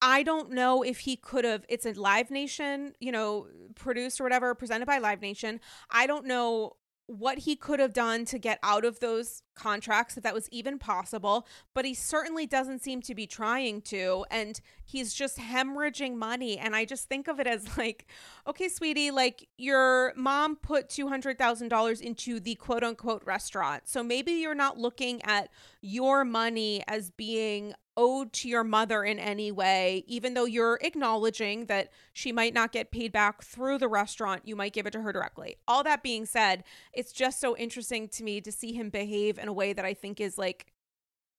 I 0.00 0.22
don't 0.22 0.52
know 0.52 0.82
if 0.82 1.00
he 1.00 1.16
could 1.16 1.44
have 1.44 1.64
it's 1.68 1.84
a 1.86 1.92
Live 1.92 2.30
Nation, 2.30 2.94
you 3.00 3.12
know, 3.12 3.46
produced 3.74 4.20
or 4.20 4.24
whatever, 4.24 4.54
presented 4.54 4.86
by 4.86 4.98
Live 4.98 5.20
Nation. 5.20 5.60
I 5.90 6.06
don't 6.06 6.26
know 6.26 6.76
what 7.08 7.38
he 7.38 7.56
could 7.56 7.80
have 7.80 7.94
done 7.94 8.26
to 8.26 8.38
get 8.38 8.58
out 8.62 8.84
of 8.84 9.00
those 9.00 9.42
contracts 9.54 10.16
if 10.18 10.22
that 10.22 10.34
was 10.34 10.46
even 10.50 10.78
possible 10.78 11.46
but 11.74 11.86
he 11.86 11.94
certainly 11.94 12.46
doesn't 12.46 12.82
seem 12.82 13.00
to 13.00 13.14
be 13.14 13.26
trying 13.26 13.80
to 13.80 14.26
and 14.30 14.60
he's 14.84 15.14
just 15.14 15.38
hemorrhaging 15.38 16.14
money 16.14 16.58
and 16.58 16.76
i 16.76 16.84
just 16.84 17.08
think 17.08 17.26
of 17.26 17.40
it 17.40 17.46
as 17.46 17.78
like 17.78 18.06
okay 18.46 18.68
sweetie 18.68 19.10
like 19.10 19.48
your 19.56 20.12
mom 20.16 20.54
put 20.54 20.88
$200,000 20.90 22.00
into 22.02 22.38
the 22.38 22.54
quote 22.56 22.84
unquote 22.84 23.24
restaurant 23.24 23.88
so 23.88 24.02
maybe 24.02 24.32
you're 24.32 24.54
not 24.54 24.76
looking 24.76 25.22
at 25.24 25.48
your 25.80 26.26
money 26.26 26.84
as 26.86 27.10
being 27.10 27.72
owed 27.98 28.32
to 28.32 28.48
your 28.48 28.62
mother 28.62 29.02
in 29.02 29.18
any 29.18 29.50
way, 29.50 30.04
even 30.06 30.32
though 30.32 30.44
you're 30.44 30.78
acknowledging 30.82 31.66
that 31.66 31.90
she 32.12 32.30
might 32.30 32.54
not 32.54 32.70
get 32.70 32.92
paid 32.92 33.10
back 33.10 33.42
through 33.42 33.76
the 33.76 33.88
restaurant, 33.88 34.42
you 34.44 34.54
might 34.54 34.72
give 34.72 34.86
it 34.86 34.92
to 34.92 35.02
her 35.02 35.12
directly. 35.12 35.56
All 35.66 35.82
that 35.82 36.00
being 36.00 36.24
said, 36.24 36.62
it's 36.92 37.12
just 37.12 37.40
so 37.40 37.56
interesting 37.56 38.06
to 38.10 38.22
me 38.22 38.40
to 38.40 38.52
see 38.52 38.72
him 38.72 38.88
behave 38.88 39.36
in 39.36 39.48
a 39.48 39.52
way 39.52 39.72
that 39.72 39.84
I 39.84 39.94
think 39.94 40.20
is 40.20 40.38
like 40.38 40.72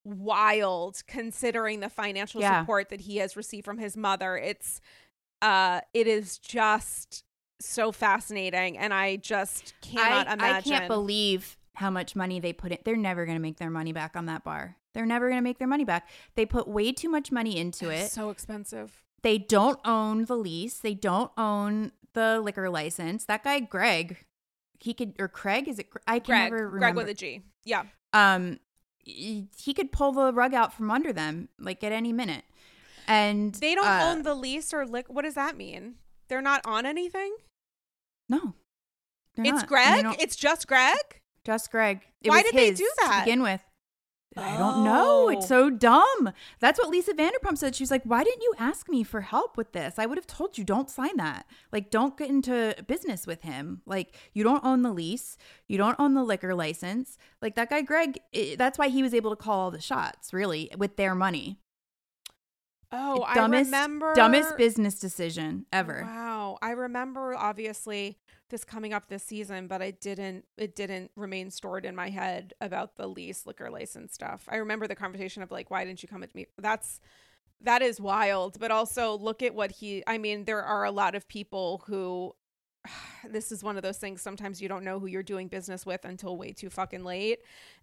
wild 0.03 1.02
considering 1.07 1.80
the 1.80 1.90
financial 1.90 2.41
yeah. 2.41 2.61
support 2.61 2.90
that 2.90 3.02
he 3.02 3.18
has 3.18 3.38
received 3.38 3.64
from 3.64 3.77
his 3.77 3.95
mother. 3.95 4.38
It's 4.38 4.81
uh 5.41 5.80
it 5.94 6.07
is 6.07 6.38
just 6.38 7.23
so 7.61 7.91
fascinating 7.94 8.77
and 8.77 8.94
I 8.94 9.15
just 9.15 9.73
cannot 9.81 10.27
I, 10.27 10.34
imagine. 10.34 10.73
I 10.73 10.77
can't 10.77 10.88
believe 10.90 11.57
how 11.80 11.90
much 11.90 12.16
money 12.16 12.40
they 12.40 12.54
put 12.54 12.72
in. 12.72 12.78
They're 12.84 12.98
never 12.98 13.26
going 13.26 13.38
to 13.38 13.42
make 13.42 13.58
their 13.58 13.70
money 13.70 13.94
back 13.94 14.16
on 14.16 14.26
that 14.26 14.44
bar. 14.44 14.76
They're 14.94 15.06
never 15.06 15.28
going 15.30 15.38
to 15.38 15.44
make 15.44 15.60
their 15.60 15.68
money 15.68 15.86
back. 15.86 16.10
They 16.36 16.46
put 16.46 16.68
way 16.68 16.92
too 16.92 17.10
much 17.10 17.32
money 17.32 17.58
into 17.58 17.90
it. 17.90 18.12
So 18.12 18.30
expensive. 18.30 19.04
They 19.22 19.38
don't 19.38 19.80
own 19.86 20.26
the 20.26 20.36
lease. 20.36 20.80
They 20.80 20.94
don't 20.94 21.32
own 21.38 21.92
the 22.14 22.42
liquor 22.42 22.70
license. 22.70 23.26
That 23.26 23.44
guy 23.44 23.60
Greg, 23.62 24.18
he 24.80 24.94
could 24.94 25.14
or 25.20 25.28
Craig 25.28 25.68
is 25.68 25.80
it? 25.80 25.88
I 26.06 26.20
can 26.20 26.34
Greg, 26.34 26.52
never 26.52 26.70
remember. 26.70 26.80
Greg 26.80 26.96
with 26.96 27.10
a 27.10 27.14
G. 27.14 27.44
Yeah. 27.64 27.84
Um, 28.14 28.60
he 29.04 29.74
could 29.74 29.92
pull 29.92 30.12
the 30.12 30.34
rug 30.34 30.54
out 30.54 30.74
from 30.74 30.92
under 30.92 31.14
them 31.14 31.50
like 31.60 31.84
at 31.84 31.92
any 31.92 32.12
minute. 32.12 32.44
And 33.08 33.56
they 33.56 33.74
don't 33.74 33.88
uh, 33.88 34.12
own 34.12 34.24
the 34.24 34.36
lease 34.36 34.74
or 34.74 34.86
lick. 34.86 35.06
What 35.08 35.24
does 35.24 35.36
that 35.36 35.58
mean? 35.58 35.96
They're 36.28 36.42
not 36.42 36.62
on 36.66 36.86
anything. 36.86 37.36
No, 38.28 38.54
it's 39.38 39.50
not. 39.50 39.68
Greg. 39.68 40.06
It's 40.20 40.36
just 40.36 40.68
Greg. 40.68 41.22
Just 41.50 41.72
Greg. 41.72 42.02
It 42.22 42.30
Why 42.30 42.44
did 42.44 42.54
they 42.54 42.72
do 42.72 42.88
that? 43.02 43.22
To 43.22 43.26
begin 43.26 43.42
with, 43.42 43.60
I 44.38 44.56
don't 44.56 44.84
know. 44.84 45.30
It's 45.30 45.48
so 45.48 45.66
oh. 45.66 45.70
dumb. 45.72 46.32
That's 46.60 46.78
what 46.78 46.90
Lisa 46.90 47.12
Vanderpump 47.14 47.58
said. 47.58 47.74
She 47.74 47.82
was 47.82 47.90
like, 47.90 48.04
Why 48.04 48.24
didn't 48.24 48.44
you 48.44 48.54
ask 48.60 48.88
me 48.88 49.02
for 49.02 49.22
help 49.22 49.58
with 49.58 49.72
this? 49.72 49.98
I 49.98 50.06
would 50.06 50.20
have 50.20 50.28
told 50.28 50.60
you, 50.60 50.64
don't 50.64 50.92
sign 50.92 51.18
that. 51.18 51.48
Like, 51.72 51.90
don't 51.90 52.16
get 52.16 52.30
into 52.30 52.76
business 52.86 53.26
with 53.26 53.42
him. 53.42 53.82
Like, 53.88 54.16
you 54.32 54.44
don't 54.44 54.64
own 54.64 54.84
the 54.84 54.92
lease, 54.92 55.38
you 55.68 55.80
don't 55.80 56.00
own 56.00 56.14
the 56.14 56.24
liquor 56.24 56.54
license. 56.54 57.18
Like, 57.42 57.56
that 57.56 57.72
guy, 57.72 57.82
Greg, 57.82 58.20
it, 58.32 58.60
that's 58.60 58.78
why 58.78 58.90
he 58.90 59.02
was 59.02 59.16
able 59.16 59.32
to 59.32 59.36
call 59.36 59.60
all 59.60 59.72
the 59.72 59.82
shots, 59.82 60.32
really, 60.32 60.72
with 60.78 60.98
their 60.98 61.16
money. 61.16 61.58
Oh, 62.91 63.26
dumbest, 63.34 63.74
I 63.74 63.78
remember. 63.78 64.16
Dumbest 64.16 64.57
business 64.57 64.99
decision 64.99 65.66
ever. 65.72 66.03
Wow. 66.06 66.57
I 66.61 66.72
remember, 66.72 67.36
obviously 67.36 68.18
this 68.49 68.64
coming 68.64 68.94
up 68.94 69.07
this 69.07 69.24
season, 69.24 69.68
but 69.68 69.82
I 69.82 69.91
didn't 69.91 70.45
it 70.57 70.76
didn't 70.76 71.11
remain 71.16 71.52
stored 71.52 71.86
in 71.86 71.95
my 71.95 72.10
head 72.10 72.53
about 72.60 72.95
the 72.95 73.07
lease 73.07 73.45
liquor 73.45 73.70
license 73.70 74.14
stuff. 74.14 74.45
I 74.49 74.57
remember 74.57 74.88
the 74.88 74.95
conversation 74.95 75.44
of 75.44 75.52
like, 75.52 75.70
why 75.70 75.86
didn't 75.86 76.02
you 76.02 76.10
come 76.10 76.22
with 76.22 76.34
me? 76.36 76.48
That's 76.57 76.99
that 77.61 77.82
is 77.82 78.02
wild. 78.02 78.60
But 78.60 78.72
also 78.72 79.18
look 79.18 79.44
at 79.44 79.53
what 79.53 79.72
he 79.72 80.03
I 80.07 80.18
mean, 80.18 80.45
there 80.45 80.64
are 80.64 80.84
a 80.84 80.91
lot 80.91 81.16
of 81.16 81.28
people 81.28 81.84
who 81.86 82.34
this 83.30 83.52
is 83.52 83.64
one 83.64 83.78
of 83.78 83.84
those 83.84 83.98
things 83.98 84.22
sometimes 84.22 84.62
you 84.62 84.70
don't 84.70 84.84
know 84.84 85.00
who 85.00 85.08
you're 85.08 85.24
doing 85.24 85.48
business 85.48 85.86
with 85.86 86.06
until 86.06 86.38
way 86.38 86.52
too 86.52 86.70
fucking 86.70 87.04
late. 87.04 87.40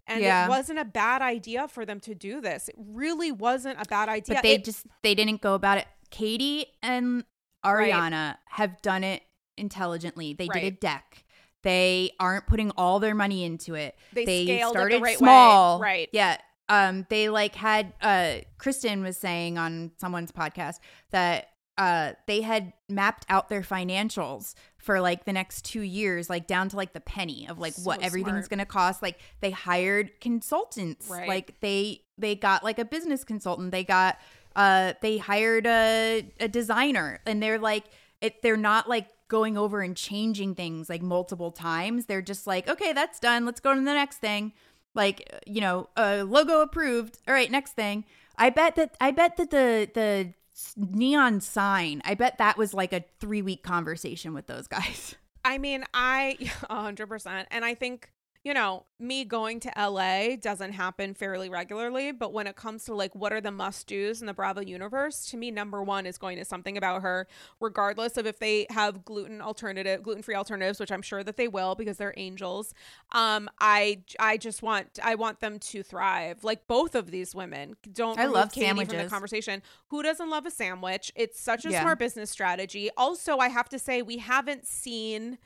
And 0.07 0.21
yeah. 0.21 0.45
it 0.45 0.49
wasn't 0.49 0.79
a 0.79 0.85
bad 0.85 1.21
idea 1.21 1.67
for 1.67 1.85
them 1.85 1.99
to 2.01 2.15
do 2.15 2.41
this. 2.41 2.69
It 2.69 2.75
really 2.77 3.31
wasn't 3.31 3.79
a 3.79 3.85
bad 3.85 4.09
idea. 4.09 4.35
But 4.35 4.43
they 4.43 4.55
it, 4.55 4.65
just 4.65 4.85
they 5.03 5.15
didn't 5.15 5.41
go 5.41 5.53
about 5.53 5.77
it. 5.79 5.87
Katie 6.09 6.67
and 6.81 7.25
Ariana 7.65 8.11
right. 8.11 8.35
have 8.45 8.81
done 8.81 9.03
it 9.03 9.23
intelligently. 9.57 10.33
They 10.33 10.47
right. 10.47 10.61
did 10.61 10.73
a 10.73 10.77
deck. 10.77 11.25
They 11.63 12.11
aren't 12.19 12.47
putting 12.47 12.71
all 12.71 12.99
their 12.99 13.15
money 13.15 13.43
into 13.43 13.73
it. 13.73 13.95
They, 14.13 14.25
they 14.25 14.63
started 14.69 14.99
the 14.99 15.03
right 15.03 15.17
small. 15.17 15.79
Way. 15.79 15.83
Right. 15.83 16.09
Yeah. 16.13 16.37
Um, 16.69 17.05
they 17.09 17.29
like 17.29 17.55
had 17.55 17.93
uh 18.01 18.35
Kristen 18.57 19.01
was 19.01 19.17
saying 19.17 19.57
on 19.57 19.91
someone's 19.97 20.31
podcast 20.31 20.79
that 21.11 21.49
uh 21.77 22.13
they 22.25 22.41
had 22.41 22.73
mapped 22.89 23.25
out 23.29 23.49
their 23.49 23.61
financials 23.61 24.53
for 24.87 25.01
like 25.01 25.25
the 25.25 25.33
next 25.33 25.65
two 25.65 25.81
years, 25.81 26.29
like 26.29 26.47
down 26.47 26.69
to 26.69 26.77
like 26.77 26.93
the 26.93 27.01
penny 27.01 27.45
of 27.49 27.59
like 27.59 27.73
so 27.73 27.81
what 27.81 28.01
everything's 28.01 28.45
smart. 28.45 28.49
gonna 28.49 28.65
cost. 28.65 29.01
Like 29.01 29.19
they 29.41 29.51
hired 29.51 30.17
consultants. 30.21 31.09
Right. 31.09 31.27
Like 31.27 31.59
they 31.59 32.03
they 32.17 32.35
got 32.35 32.63
like 32.63 32.79
a 32.79 32.85
business 32.85 33.25
consultant. 33.25 33.71
They 33.71 33.83
got 33.83 34.17
uh 34.55 34.93
they 35.01 35.17
hired 35.17 35.67
a, 35.67 36.25
a 36.39 36.47
designer 36.47 37.19
and 37.25 37.43
they're 37.43 37.59
like 37.59 37.83
it 38.21 38.41
they're 38.41 38.55
not 38.55 38.87
like 38.87 39.09
going 39.27 39.57
over 39.57 39.81
and 39.81 39.97
changing 39.97 40.55
things 40.55 40.89
like 40.89 41.01
multiple 41.01 41.51
times. 41.51 42.05
They're 42.05 42.21
just 42.21 42.47
like, 42.47 42.69
okay, 42.69 42.93
that's 42.93 43.19
done. 43.19 43.45
Let's 43.45 43.59
go 43.59 43.73
to 43.73 43.79
the 43.81 43.93
next 43.93 44.19
thing. 44.19 44.53
Like, 44.95 45.29
you 45.45 45.59
know, 45.59 45.89
uh, 45.97 46.23
logo 46.25 46.61
approved. 46.61 47.19
All 47.27 47.33
right, 47.33 47.51
next 47.51 47.73
thing. 47.73 48.05
I 48.37 48.51
bet 48.51 48.75
that 48.77 48.95
I 49.01 49.11
bet 49.11 49.35
that 49.35 49.49
the 49.49 49.89
the 49.93 50.33
neon 50.75 51.41
sign. 51.41 52.01
I 52.05 52.13
bet 52.13 52.37
that 52.37 52.57
was 52.57 52.73
like 52.73 52.93
a 52.93 53.03
three 53.19 53.41
week 53.41 53.63
conversation 53.63 54.33
with 54.33 54.47
those 54.47 54.67
guys. 54.67 55.15
I 55.45 55.57
mean, 55.57 55.85
I 55.93 56.35
100%. 56.39 57.45
And 57.51 57.63
I 57.63 57.73
think 57.73 58.09
you 58.47 58.53
know, 58.53 58.85
me 58.97 59.25
going 59.25 59.59
to 59.59 59.69
LA 59.77 60.37
doesn't 60.37 60.71
happen 60.71 61.13
fairly 61.13 61.49
regularly, 61.49 62.13
but 62.13 62.31
when 62.31 62.47
it 62.47 62.55
comes 62.55 62.85
to 62.85 62.93
like 62.95 63.13
what 63.13 63.33
are 63.33 63.41
the 63.41 63.51
must 63.51 63.87
do's 63.87 64.21
in 64.21 64.25
the 64.27 64.33
Bravo 64.33 64.61
universe, 64.61 65.25
to 65.31 65.35
me, 65.37 65.51
number 65.51 65.83
one 65.83 66.05
is 66.05 66.17
going 66.17 66.37
to 66.37 66.45
something 66.45 66.77
about 66.77 67.01
her, 67.01 67.27
regardless 67.59 68.15
of 68.15 68.25
if 68.25 68.39
they 68.39 68.65
have 68.69 69.03
gluten 69.03 69.41
alternative, 69.41 70.01
gluten 70.01 70.23
free 70.23 70.33
alternatives, 70.33 70.79
which 70.79 70.93
I'm 70.93 71.01
sure 71.01 71.25
that 71.25 71.35
they 71.35 71.49
will 71.49 71.75
because 71.75 71.97
they're 71.97 72.13
angels. 72.15 72.73
Um, 73.11 73.49
I 73.59 74.03
I 74.17 74.37
just 74.37 74.63
want 74.63 74.97
I 75.03 75.15
want 75.15 75.41
them 75.41 75.59
to 75.59 75.83
thrive. 75.83 76.45
Like 76.45 76.67
both 76.67 76.95
of 76.95 77.11
these 77.11 77.35
women. 77.35 77.75
Don't 77.91 78.17
I 78.17 78.27
love 78.27 78.53
Katie 78.53 78.67
sandwiches. 78.67 78.93
from 78.93 79.03
the 79.03 79.09
conversation. 79.09 79.61
Who 79.89 80.01
doesn't 80.03 80.29
love 80.29 80.45
a 80.45 80.51
sandwich? 80.51 81.11
It's 81.17 81.37
such 81.37 81.65
a 81.65 81.69
Yeah. 81.71 81.81
smart 81.81 81.99
business 81.99 82.31
strategy. 82.31 82.89
Also, 82.95 83.39
I 83.39 83.49
have 83.49 83.67
to 83.69 83.77
say 83.77 84.01
we 84.01 84.19
haven't 84.19 84.65
seen 84.65 85.37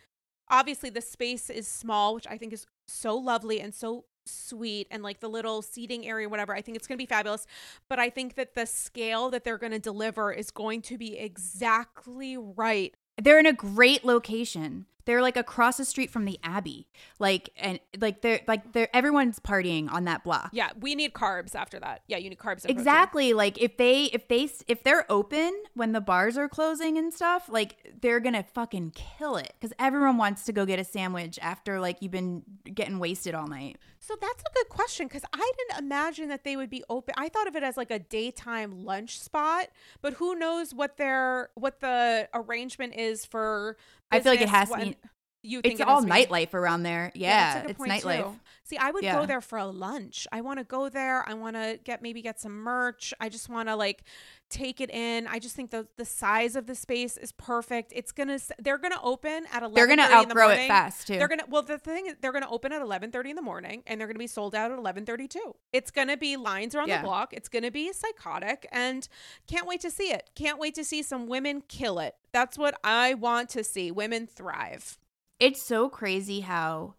obviously 0.52 0.90
the 0.90 1.02
space 1.02 1.49
is 1.49 1.68
small, 1.68 2.14
which 2.14 2.28
I 2.28 2.38
think 2.38 2.53
is 2.53 2.68
so 2.88 3.15
lovely 3.15 3.60
and 3.60 3.73
so 3.73 4.06
sweet 4.26 4.88
and 4.91 5.02
like 5.02 5.19
the 5.19 5.28
little 5.28 5.64
seating 5.64 6.07
area 6.07 6.30
whatever 6.30 6.56
i 6.56 6.61
think 6.61 6.78
it's 6.78 6.86
going 6.86 6.95
to 6.95 7.02
be 7.02 7.07
fabulous 7.07 7.48
but 7.90 7.98
i 7.98 8.07
think 8.07 8.36
that 8.36 8.53
the 8.53 8.68
scale 8.68 9.32
that 9.32 9.44
they're 9.44 9.57
going 9.57 9.72
to 9.72 9.80
deliver 9.80 10.32
is 10.32 10.52
going 10.52 10.80
to 10.80 10.95
be 10.95 11.18
exactly 11.18 12.38
right 12.38 12.94
They're 13.22 13.40
in 13.40 13.45
a 13.45 13.53
great 13.53 14.03
location. 14.03 14.86
They're 15.06 15.22
like 15.22 15.38
across 15.38 15.78
the 15.78 15.86
street 15.86 16.10
from 16.11 16.26
the 16.26 16.40
Abbey. 16.44 16.88
Like 17.19 17.49
and 17.57 17.80
like 17.99 18.22
they're 18.22 18.41
like 18.48 18.73
they're 18.73 18.90
everyone's 18.95 19.40
partying 19.40 19.91
on 19.91 20.06
that 20.06 20.23
block. 20.23 20.49
yeah 20.53 20.69
we 20.80 20.95
need 20.95 21.14
carbs 21.14 21.56
after 21.56 21.80
that 21.80 22.02
yeah 22.07 22.18
you 22.18 22.30
need 22.30 22.38
carbs 22.40 22.64
and 22.64 22.64
protein. 22.64 22.78
Exactly. 22.78 23.34
Like 23.34 23.61
if 23.61 23.78
they 23.78 24.06
if 24.06 24.28
they 24.28 24.49
if 24.68 24.84
they're 24.84 25.06
open 25.11 25.53
when 25.73 25.91
the 25.91 26.02
bars 26.02 26.38
are 26.38 26.49
closing 26.49 26.98
and 26.98 27.14
stuff, 27.14 27.49
like 27.49 27.76
they're 28.02 28.19
gonna 28.19 28.44
fucking 28.53 28.91
kill 28.91 29.38
it 29.38 29.53
because 29.60 29.73
everyone 29.80 30.18
wants 30.18 30.45
to 30.45 30.53
go 30.53 30.65
get 30.65 30.80
a 30.80 30.84
sandwich 30.84 31.40
after 31.41 31.80
like 31.80 31.98
you've 32.02 32.11
been 32.11 32.44
getting 32.73 32.99
wasted 32.99 33.34
all 33.36 33.48
night. 33.48 33.78
So 34.03 34.15
that's 34.19 34.41
a 34.41 34.53
good 34.56 34.68
question 34.69 35.07
because 35.07 35.23
I 35.32 35.52
didn't 35.57 35.86
imagine 35.86 36.30
that 36.30 36.44
they 36.44 36.56
would 36.56 36.72
be 36.72 36.84
open. 36.90 37.14
I 37.18 37.30
thought 37.30 37.48
of 37.48 37.56
it 37.56 37.61
as 37.61 37.78
like 37.78 37.91
a 37.91 37.99
daytime 37.99 38.84
lunch 38.84 39.19
spot, 39.19 39.68
but 40.02 40.14
who 40.14 40.34
knows 40.34 40.73
what 40.73 40.98
their 40.98 41.49
what 41.53 41.82
the 41.82 42.28
arrangement 42.34 42.95
is 42.95 43.26
for? 43.26 43.78
I 44.11 44.19
feel 44.19 44.31
like 44.33 44.41
it 44.41 44.49
has 44.49 44.69
to 44.69 44.77
be- 44.77 44.97
You 45.43 45.61
think 45.61 45.73
It's 45.73 45.81
it 45.81 45.88
all 45.88 45.95
has 45.95 46.05
to 46.05 46.11
be- 46.11 46.25
nightlife 46.45 46.53
around 46.53 46.83
there. 46.83 47.11
Yeah, 47.15 47.27
Yeah, 47.29 47.53
that's 47.53 47.63
a 47.71 47.73
good 47.73 47.89
it's 47.91 48.05
nightlife. 48.05 48.23
too. 48.23 48.39
See, 48.63 48.77
I 48.77 48.91
would 48.91 49.03
Yeah. 49.03 49.15
go 49.19 49.25
there 49.25 49.41
for 49.41 49.57
a 49.57 49.65
lunch. 49.65 50.27
I 50.31 50.41
want 50.41 50.59
to 50.59 50.63
go 50.63 50.88
there. 50.88 51.27
I 51.27 51.33
want 51.33 51.55
to 51.55 51.79
get 51.83 52.01
maybe 52.03 52.21
get 52.21 52.39
some 52.39 52.51
merch. 52.51 53.11
I 53.19 53.27
just 53.29 53.49
want 53.49 53.67
to 53.67 53.75
like 53.75 54.03
take 54.52 54.80
it 54.82 54.91
in. 54.91 55.26
I 55.28 55.40
just 55.40 55.56
think 55.56 55.72
the 55.72 55.88
the 55.98 56.06
size 56.06 56.56
of 56.56 56.68
the 56.68 56.76
space 56.76 57.18
is 57.18 57.32
perfect. 57.32 57.91
It's 57.95 58.11
gonna 58.11 58.38
they're 58.60 58.78
gonna 58.78 58.99
open 59.02 59.45
at 59.52 59.64
eleven. 59.64 59.73
They're 59.73 59.88
gonna 59.88 60.03
outgrow 60.14 60.49
it 60.49 60.68
fast 60.68 61.07
too. 61.07 61.18
They're 61.18 61.28
gonna 61.28 61.45
well 61.49 61.64
the 61.64 61.78
thing 61.80 62.06
is 62.07 62.15
they're 62.22 62.32
gonna 62.34 62.49
open 62.52 62.72
at 62.72 62.82
eleven 62.82 63.10
thirty 63.11 63.30
in 63.32 63.36
the 63.36 63.41
morning 63.41 63.82
and 63.88 63.99
they're 63.99 64.07
gonna 64.07 64.19
be 64.19 64.28
sold 64.28 64.53
out 64.53 64.72
at 64.72 64.78
eleven 64.78 65.06
thirty 65.06 65.28
two. 65.28 65.56
It's 65.73 65.90
gonna 65.90 66.18
be 66.18 66.38
lines 66.38 66.76
around 66.76 66.90
Yeah. 66.90 67.02
the 67.02 67.07
block. 67.07 67.34
It's 67.34 67.49
gonna 67.49 67.72
be 67.72 67.91
psychotic 67.94 68.68
and 68.72 69.07
can't 69.48 69.65
wait 69.65 69.82
to 69.82 69.90
see 69.90 70.11
it. 70.11 70.30
Can't 70.36 70.60
wait 70.60 70.76
to 70.76 70.84
see 70.84 71.02
some 71.02 71.28
women 71.28 71.64
kill 71.68 71.98
it. 71.99 72.15
That's 72.32 72.57
what 72.57 72.80
I 72.84 73.14
want 73.15 73.49
to 73.49 73.64
see. 73.64 73.90
Women 73.91 74.28
thrive. 74.28 74.99
it's 75.40 75.61
so 75.64 75.90
crazy 75.90 76.41
how 76.41 76.94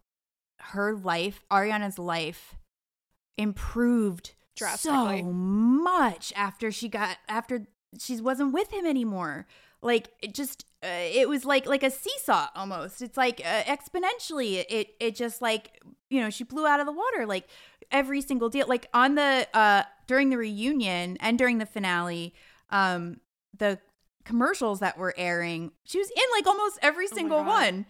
her 0.59 0.93
life, 0.95 1.43
Ariana's 1.51 1.97
life, 1.99 2.55
improved 3.37 4.33
Drastically. 4.55 5.21
so 5.21 5.23
much 5.23 6.33
after 6.35 6.71
she 6.71 6.89
got 6.89 7.17
after 7.27 7.65
she 7.99 8.19
wasn't 8.21 8.53
with 8.53 8.71
him 8.71 8.85
anymore. 8.85 9.47
Like 9.81 10.09
it 10.21 10.33
just, 10.33 10.65
uh, 10.83 10.87
it 10.89 11.27
was 11.27 11.43
like 11.43 11.65
like 11.65 11.83
a 11.83 11.91
seesaw 11.91 12.47
almost. 12.55 13.01
It's 13.01 13.17
like 13.17 13.41
uh, 13.43 13.63
exponentially. 13.63 14.65
It 14.69 14.95
it 14.99 15.15
just 15.15 15.41
like 15.41 15.81
you 16.09 16.21
know 16.21 16.29
she 16.29 16.43
blew 16.43 16.65
out 16.65 16.79
of 16.79 16.85
the 16.85 16.93
water. 16.93 17.25
Like 17.25 17.47
every 17.91 18.21
single 18.21 18.49
deal. 18.49 18.67
Like 18.67 18.87
on 18.93 19.15
the 19.15 19.47
uh 19.53 19.83
during 20.07 20.29
the 20.29 20.37
reunion 20.37 21.17
and 21.19 21.37
during 21.37 21.57
the 21.57 21.65
finale, 21.65 22.33
um 22.69 23.17
the 23.57 23.79
commercials 24.23 24.79
that 24.79 24.97
were 24.97 25.13
airing, 25.17 25.71
she 25.83 25.97
was 25.97 26.09
in 26.09 26.23
like 26.35 26.47
almost 26.47 26.79
every 26.81 27.07
single 27.07 27.39
God. 27.43 27.47
one. 27.47 27.85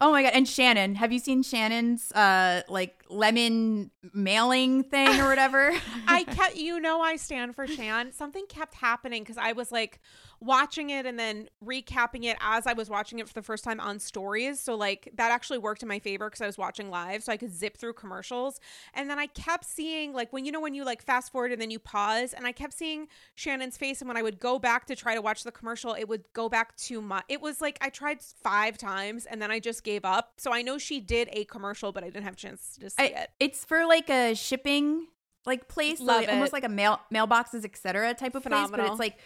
Oh 0.00 0.12
my 0.12 0.22
god! 0.22 0.32
And 0.34 0.46
Shannon, 0.46 0.96
have 0.96 1.12
you 1.12 1.18
seen 1.18 1.42
Shannon's 1.42 2.12
uh 2.12 2.62
like 2.68 2.97
lemon 3.08 3.90
mailing 4.12 4.84
thing 4.84 5.20
or 5.20 5.28
whatever? 5.28 5.72
I 6.08 6.24
kept, 6.24 6.56
you 6.56 6.80
know, 6.80 7.00
I 7.00 7.16
stand 7.16 7.54
for 7.54 7.66
Shan. 7.66 8.12
Something 8.12 8.46
kept 8.46 8.74
happening 8.74 9.22
because 9.22 9.38
I 9.38 9.52
was 9.52 9.72
like 9.72 10.00
watching 10.40 10.90
it 10.90 11.04
and 11.06 11.18
then 11.18 11.48
recapping 11.64 12.24
it 12.24 12.36
as 12.40 12.66
I 12.66 12.72
was 12.72 12.88
watching 12.88 13.18
it 13.18 13.26
for 13.28 13.34
the 13.34 13.42
first 13.42 13.64
time 13.64 13.80
on 13.80 13.98
stories. 13.98 14.60
So, 14.60 14.76
like, 14.76 15.10
that 15.16 15.30
actually 15.32 15.58
worked 15.58 15.82
in 15.82 15.88
my 15.88 15.98
favor 15.98 16.26
because 16.26 16.40
I 16.40 16.46
was 16.46 16.58
watching 16.58 16.90
live. 16.90 17.22
So 17.24 17.32
I 17.32 17.36
could 17.36 17.52
zip 17.52 17.76
through 17.76 17.94
commercials. 17.94 18.60
And 18.94 19.10
then 19.10 19.18
I 19.18 19.26
kept 19.26 19.64
seeing, 19.64 20.12
like, 20.12 20.32
when 20.32 20.44
you 20.44 20.52
know, 20.52 20.60
when 20.60 20.74
you 20.74 20.84
like 20.84 21.02
fast 21.02 21.32
forward 21.32 21.52
and 21.52 21.60
then 21.60 21.70
you 21.70 21.78
pause, 21.78 22.32
and 22.32 22.46
I 22.46 22.52
kept 22.52 22.72
seeing 22.72 23.08
Shannon's 23.34 23.76
face. 23.76 24.00
And 24.00 24.08
when 24.08 24.16
I 24.16 24.22
would 24.22 24.38
go 24.38 24.58
back 24.58 24.86
to 24.86 24.96
try 24.96 25.14
to 25.14 25.20
watch 25.20 25.42
the 25.42 25.52
commercial, 25.52 25.94
it 25.94 26.08
would 26.08 26.24
go 26.32 26.48
back 26.48 26.76
too 26.76 27.00
much. 27.00 27.24
It 27.28 27.40
was 27.40 27.60
like 27.60 27.78
I 27.80 27.88
tried 27.88 28.20
five 28.22 28.78
times 28.78 29.26
and 29.26 29.42
then 29.42 29.50
I 29.50 29.60
just 29.60 29.82
gave 29.84 30.04
up. 30.04 30.34
So 30.38 30.52
I 30.52 30.62
know 30.62 30.78
she 30.78 31.00
did 31.00 31.28
a 31.32 31.44
commercial, 31.44 31.92
but 31.92 32.04
I 32.04 32.06
didn't 32.08 32.24
have 32.24 32.34
a 32.34 32.36
chance 32.36 32.78
to 32.80 32.80
see 32.98 33.14
I- 33.14 33.22
it. 33.22 33.30
it's 33.40 33.64
for 33.64 33.86
like 33.86 34.08
a 34.10 34.34
shipping 34.34 35.06
like 35.46 35.68
place, 35.68 36.00
Love 36.00 36.20
like, 36.22 36.28
almost 36.28 36.52
like 36.52 36.64
a 36.64 36.68
mail 36.68 37.00
mailboxes, 37.12 37.64
etc. 37.64 38.12
type 38.14 38.34
of 38.34 38.42
place. 38.44 38.70
But 38.70 38.80
it's 38.80 38.98
like 38.98 39.18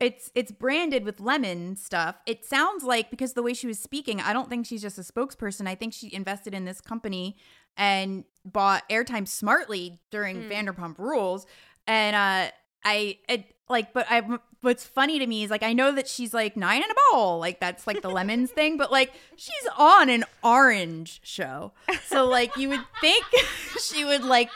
it's 0.00 0.30
it's 0.34 0.50
branded 0.50 1.04
with 1.04 1.20
lemon 1.20 1.76
stuff. 1.76 2.16
It 2.26 2.44
sounds 2.44 2.84
like 2.84 3.10
because 3.10 3.34
the 3.34 3.42
way 3.42 3.54
she 3.54 3.66
was 3.66 3.78
speaking, 3.78 4.20
I 4.20 4.32
don't 4.32 4.48
think 4.48 4.66
she's 4.66 4.82
just 4.82 4.98
a 4.98 5.02
spokesperson. 5.02 5.66
I 5.68 5.74
think 5.74 5.92
she 5.92 6.12
invested 6.12 6.54
in 6.54 6.64
this 6.64 6.80
company 6.80 7.36
and 7.76 8.24
bought 8.44 8.88
airtime 8.88 9.28
smartly 9.28 10.00
during 10.10 10.42
Mm. 10.44 10.50
Vanderpump 10.50 10.98
Rules. 10.98 11.46
And 11.86 12.16
uh 12.16 12.50
I 12.84 13.18
it, 13.28 13.54
like, 13.68 13.92
but 13.92 14.06
I 14.08 14.22
what's 14.60 14.84
funny 14.84 15.18
to 15.18 15.26
me 15.26 15.44
is 15.44 15.50
like 15.50 15.62
I 15.62 15.72
know 15.72 15.92
that 15.92 16.08
she's 16.08 16.34
like 16.34 16.56
nine 16.56 16.82
in 16.82 16.90
a 16.90 16.94
bowl, 17.12 17.38
like 17.38 17.60
that's 17.60 17.86
like 17.86 18.02
the 18.02 18.10
lemons 18.10 18.50
thing, 18.50 18.76
but 18.76 18.90
like 18.90 19.12
she's 19.36 19.68
on 19.76 20.08
an 20.08 20.24
orange 20.42 21.20
show, 21.22 21.72
so 22.06 22.26
like 22.26 22.56
you 22.56 22.68
would 22.70 22.84
think 23.00 23.24
she 23.80 24.04
would 24.04 24.24
like 24.24 24.50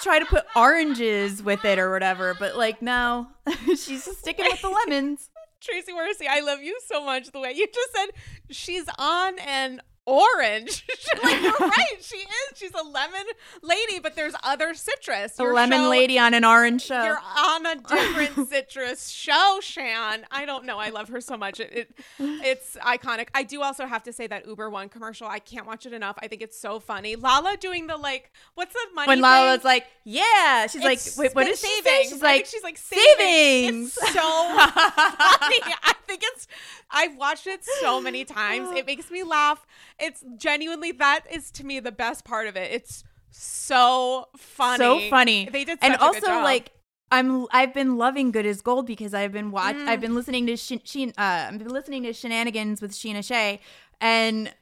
try 0.00 0.18
to 0.18 0.26
put 0.26 0.44
oranges 0.56 1.42
with 1.42 1.64
it 1.64 1.78
or 1.78 1.90
whatever, 1.90 2.34
but 2.38 2.56
like 2.56 2.82
no, 2.82 3.28
she's 3.66 4.04
just 4.04 4.20
sticking 4.20 4.46
with 4.46 4.62
the 4.62 4.68
lemons. 4.68 5.30
Tracie 5.60 5.92
Morrissey, 5.94 6.26
I 6.28 6.40
love 6.40 6.62
you 6.62 6.78
so 6.86 7.02
much. 7.04 7.30
The 7.32 7.40
way 7.40 7.52
you 7.54 7.66
just 7.66 7.92
said 7.94 8.06
she's 8.50 8.84
on 8.98 9.38
an 9.38 9.80
orange. 10.06 10.84
like 11.22 11.40
you're 11.42 11.52
right, 11.58 11.96
she 12.00 12.16
is. 12.16 12.26
She's 12.56 12.72
a 12.74 12.82
lemon 12.82 13.24
lady, 13.62 13.98
but 14.00 14.14
there's 14.16 14.34
other 14.42 14.74
citrus. 14.74 15.38
A 15.38 15.44
lemon 15.44 15.80
show- 15.80 15.88
lady 15.90 16.18
on 16.18 16.34
an 16.34 16.44
orange 16.44 16.82
show. 16.82 17.02
You're 17.04 17.20
on 17.38 17.66
a 17.66 17.76
different 17.88 18.48
citrus 18.48 19.08
show, 19.08 19.58
Shan. 19.62 20.26
I 20.30 20.44
don't 20.44 20.64
know. 20.64 20.78
I 20.78 20.90
love 20.90 21.08
her 21.08 21.20
so 21.20 21.36
much. 21.36 21.60
It, 21.60 21.72
it 21.72 21.90
it's 22.18 22.76
iconic. 22.76 23.28
I 23.34 23.42
do 23.42 23.62
also 23.62 23.86
have 23.86 24.02
to 24.04 24.12
say 24.12 24.26
that 24.26 24.46
Uber 24.46 24.70
One 24.70 24.88
commercial. 24.88 25.26
I 25.26 25.38
can't 25.38 25.66
watch 25.66 25.86
it 25.86 25.92
enough. 25.92 26.16
I 26.20 26.28
think 26.28 26.42
it's 26.42 26.58
so 26.58 26.80
funny. 26.80 27.16
Lala 27.16 27.56
doing 27.56 27.86
the 27.86 27.96
like, 27.96 28.30
what's 28.54 28.72
the 28.72 28.80
money? 28.94 29.08
when 29.08 29.16
thing? 29.18 29.22
Lala's 29.22 29.64
like, 29.64 29.86
yeah, 30.04 30.66
she's 30.66 30.82
It's 30.84 31.16
like, 31.18 31.26
wait, 31.28 31.34
what 31.34 31.46
savings. 31.56 31.84
say? 31.84 32.02
She's 32.04 32.22
like, 32.22 32.46
she's 32.46 32.62
like 32.62 32.76
savings. 32.78 33.92
savings. 33.94 33.98
It's 34.02 34.12
so 34.12 34.20
funny. 34.20 35.60
I 35.82 35.93
think 36.08 36.22
it's. 36.24 36.46
I've 36.90 37.16
watched 37.16 37.46
it 37.46 37.64
so 37.64 38.00
many 38.00 38.24
times. 38.40 38.70
It 38.76 38.86
makes 38.86 39.10
me 39.10 39.22
laugh. 39.22 39.66
It's 39.98 40.24
genuinely 40.36 40.92
that 40.92 41.22
is 41.30 41.50
to 41.52 41.64
me 41.64 41.80
the 41.80 41.92
best 41.92 42.24
part 42.24 42.46
of 42.46 42.56
it. 42.56 42.70
It's 42.72 43.04
so 43.30 44.28
funny. 44.36 44.78
So 44.78 45.10
funny. 45.10 45.48
They 45.50 45.64
did, 45.64 45.78
and 45.82 45.96
also 45.96 46.26
like 46.26 46.72
I'm 47.10 47.46
I've 47.50 47.74
been 47.74 47.96
loving 47.96 48.30
Good 48.30 48.46
as 48.46 48.60
Gold 48.60 48.86
because 48.86 49.14
I've 49.14 49.32
been 49.32 49.50
watch 49.50 49.76
Mm. 49.76 49.88
I've 49.88 50.00
been 50.00 50.14
listening 50.14 50.46
to 50.46 50.56
Shin, 50.56 50.80
Shin 50.84 51.12
uh 51.18 51.48
I've 51.50 51.58
been 51.58 51.68
listening 51.68 52.02
to 52.04 52.12
Shenanigans 52.12 52.80
with 52.80 52.92
Scheana 52.92 53.24
Shay 53.24 53.60
and 54.00 54.52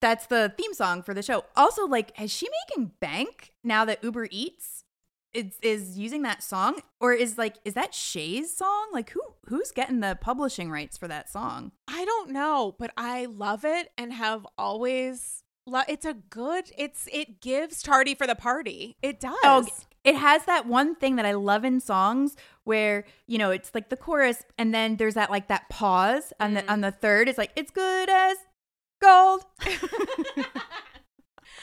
that's 0.00 0.26
the 0.26 0.52
theme 0.56 0.72
song 0.72 1.02
for 1.02 1.14
the 1.14 1.22
show. 1.22 1.44
Also 1.54 1.86
like 1.86 2.12
is 2.20 2.32
she 2.32 2.48
making 2.68 2.92
bank 3.00 3.52
now 3.62 3.84
that 3.84 4.02
Uber 4.02 4.28
Eats 4.30 4.75
is 5.36 5.58
is 5.62 5.98
using 5.98 6.22
that 6.22 6.42
song 6.42 6.80
or 7.00 7.12
is 7.12 7.36
like 7.38 7.56
is 7.64 7.74
that 7.74 7.94
Shay's 7.94 8.56
song? 8.56 8.88
Like 8.92 9.10
who 9.10 9.20
who's 9.46 9.70
getting 9.70 10.00
the 10.00 10.18
publishing 10.20 10.70
rights 10.70 10.96
for 10.96 11.06
that 11.08 11.28
song? 11.28 11.72
I 11.86 12.04
don't 12.04 12.30
know, 12.30 12.74
but 12.78 12.90
I 12.96 13.26
love 13.26 13.64
it 13.64 13.90
and 13.98 14.12
have 14.12 14.46
always. 14.58 15.42
Lo- 15.68 15.82
it's 15.88 16.06
a 16.06 16.14
good. 16.14 16.70
It's 16.78 17.08
it 17.12 17.40
gives 17.40 17.82
tardy 17.82 18.14
for 18.14 18.26
the 18.26 18.36
party. 18.36 18.96
It 19.02 19.18
does. 19.20 19.34
Oh, 19.42 19.66
it 20.04 20.14
has 20.14 20.44
that 20.44 20.66
one 20.66 20.94
thing 20.94 21.16
that 21.16 21.26
I 21.26 21.32
love 21.32 21.64
in 21.64 21.80
songs 21.80 22.36
where 22.64 23.04
you 23.26 23.36
know 23.38 23.50
it's 23.50 23.72
like 23.74 23.88
the 23.90 23.96
chorus 23.96 24.44
and 24.58 24.72
then 24.72 24.96
there's 24.96 25.14
that 25.14 25.30
like 25.30 25.48
that 25.48 25.68
pause 25.68 26.32
on 26.38 26.52
Mm. 26.52 26.54
the 26.66 26.72
on 26.72 26.80
the 26.82 26.92
third. 26.92 27.28
It's 27.28 27.36
like 27.38 27.50
it's 27.56 27.70
good 27.72 28.08
as 28.08 28.36
gold. 29.02 29.42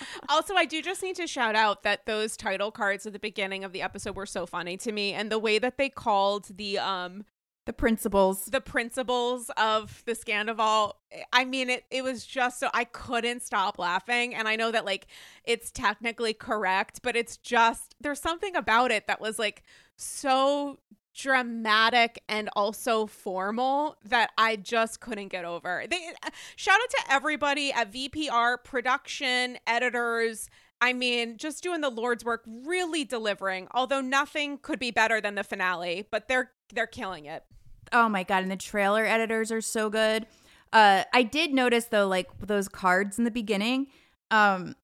Also, 0.29 0.55
I 0.55 0.65
do 0.65 0.81
just 0.81 1.03
need 1.03 1.15
to 1.17 1.27
shout 1.27 1.55
out 1.55 1.83
that 1.83 2.05
those 2.05 2.37
title 2.37 2.71
cards 2.71 3.05
at 3.05 3.13
the 3.13 3.19
beginning 3.19 3.63
of 3.63 3.71
the 3.71 3.81
episode 3.81 4.15
were 4.15 4.25
so 4.25 4.45
funny 4.45 4.77
to 4.77 4.91
me, 4.91 5.13
and 5.13 5.31
the 5.31 5.39
way 5.39 5.59
that 5.59 5.77
they 5.77 5.89
called 5.89 6.47
the 6.55 6.79
um 6.79 7.25
the 7.65 7.73
principles 7.73 8.45
the 8.45 8.61
principles 8.61 9.49
of 9.57 10.03
the 10.05 10.13
Scandoval. 10.13 10.93
I 11.31 11.45
mean, 11.45 11.69
it 11.69 11.85
it 11.91 12.03
was 12.03 12.25
just 12.25 12.59
so 12.59 12.69
I 12.73 12.83
couldn't 12.85 13.41
stop 13.41 13.79
laughing, 13.79 14.35
and 14.35 14.47
I 14.47 14.55
know 14.55 14.71
that 14.71 14.85
like 14.85 15.07
it's 15.43 15.71
technically 15.71 16.33
correct, 16.33 17.01
but 17.03 17.15
it's 17.15 17.37
just 17.37 17.95
there's 18.01 18.19
something 18.19 18.55
about 18.55 18.91
it 18.91 19.07
that 19.07 19.21
was 19.21 19.39
like 19.39 19.63
so 19.97 20.79
dramatic 21.13 22.21
and 22.27 22.49
also 22.55 23.05
formal 23.05 23.97
that 24.03 24.31
I 24.37 24.55
just 24.55 24.99
couldn't 24.99 25.29
get 25.29 25.45
over. 25.45 25.85
They 25.89 26.13
shout 26.55 26.79
out 26.81 26.89
to 26.89 27.13
everybody 27.13 27.71
at 27.71 27.91
VPR, 27.91 28.63
production, 28.63 29.57
editors, 29.67 30.49
I 30.83 30.91
mean, 30.91 31.37
just 31.37 31.63
doing 31.63 31.79
the 31.79 31.89
Lord's 31.89 32.25
work, 32.25 32.43
really 32.45 33.05
delivering. 33.05 33.69
Although 33.71 34.01
nothing 34.01 34.57
could 34.57 34.79
be 34.79 34.91
better 34.91 35.21
than 35.21 35.35
the 35.35 35.43
finale, 35.45 36.09
but 36.11 36.27
they're 36.27 36.51
they're 36.73 36.87
killing 36.87 37.25
it. 37.25 37.45
Oh 37.93 38.09
my 38.09 38.23
god, 38.23 38.43
and 38.43 38.51
the 38.51 38.57
trailer 38.57 39.05
editors 39.05 39.49
are 39.49 39.61
so 39.61 39.89
good. 39.89 40.27
Uh 40.73 41.05
I 41.13 41.23
did 41.23 41.53
notice 41.53 41.85
though 41.85 42.07
like 42.07 42.27
those 42.37 42.67
cards 42.67 43.17
in 43.17 43.23
the 43.23 43.31
beginning. 43.31 43.87
Um 44.29 44.75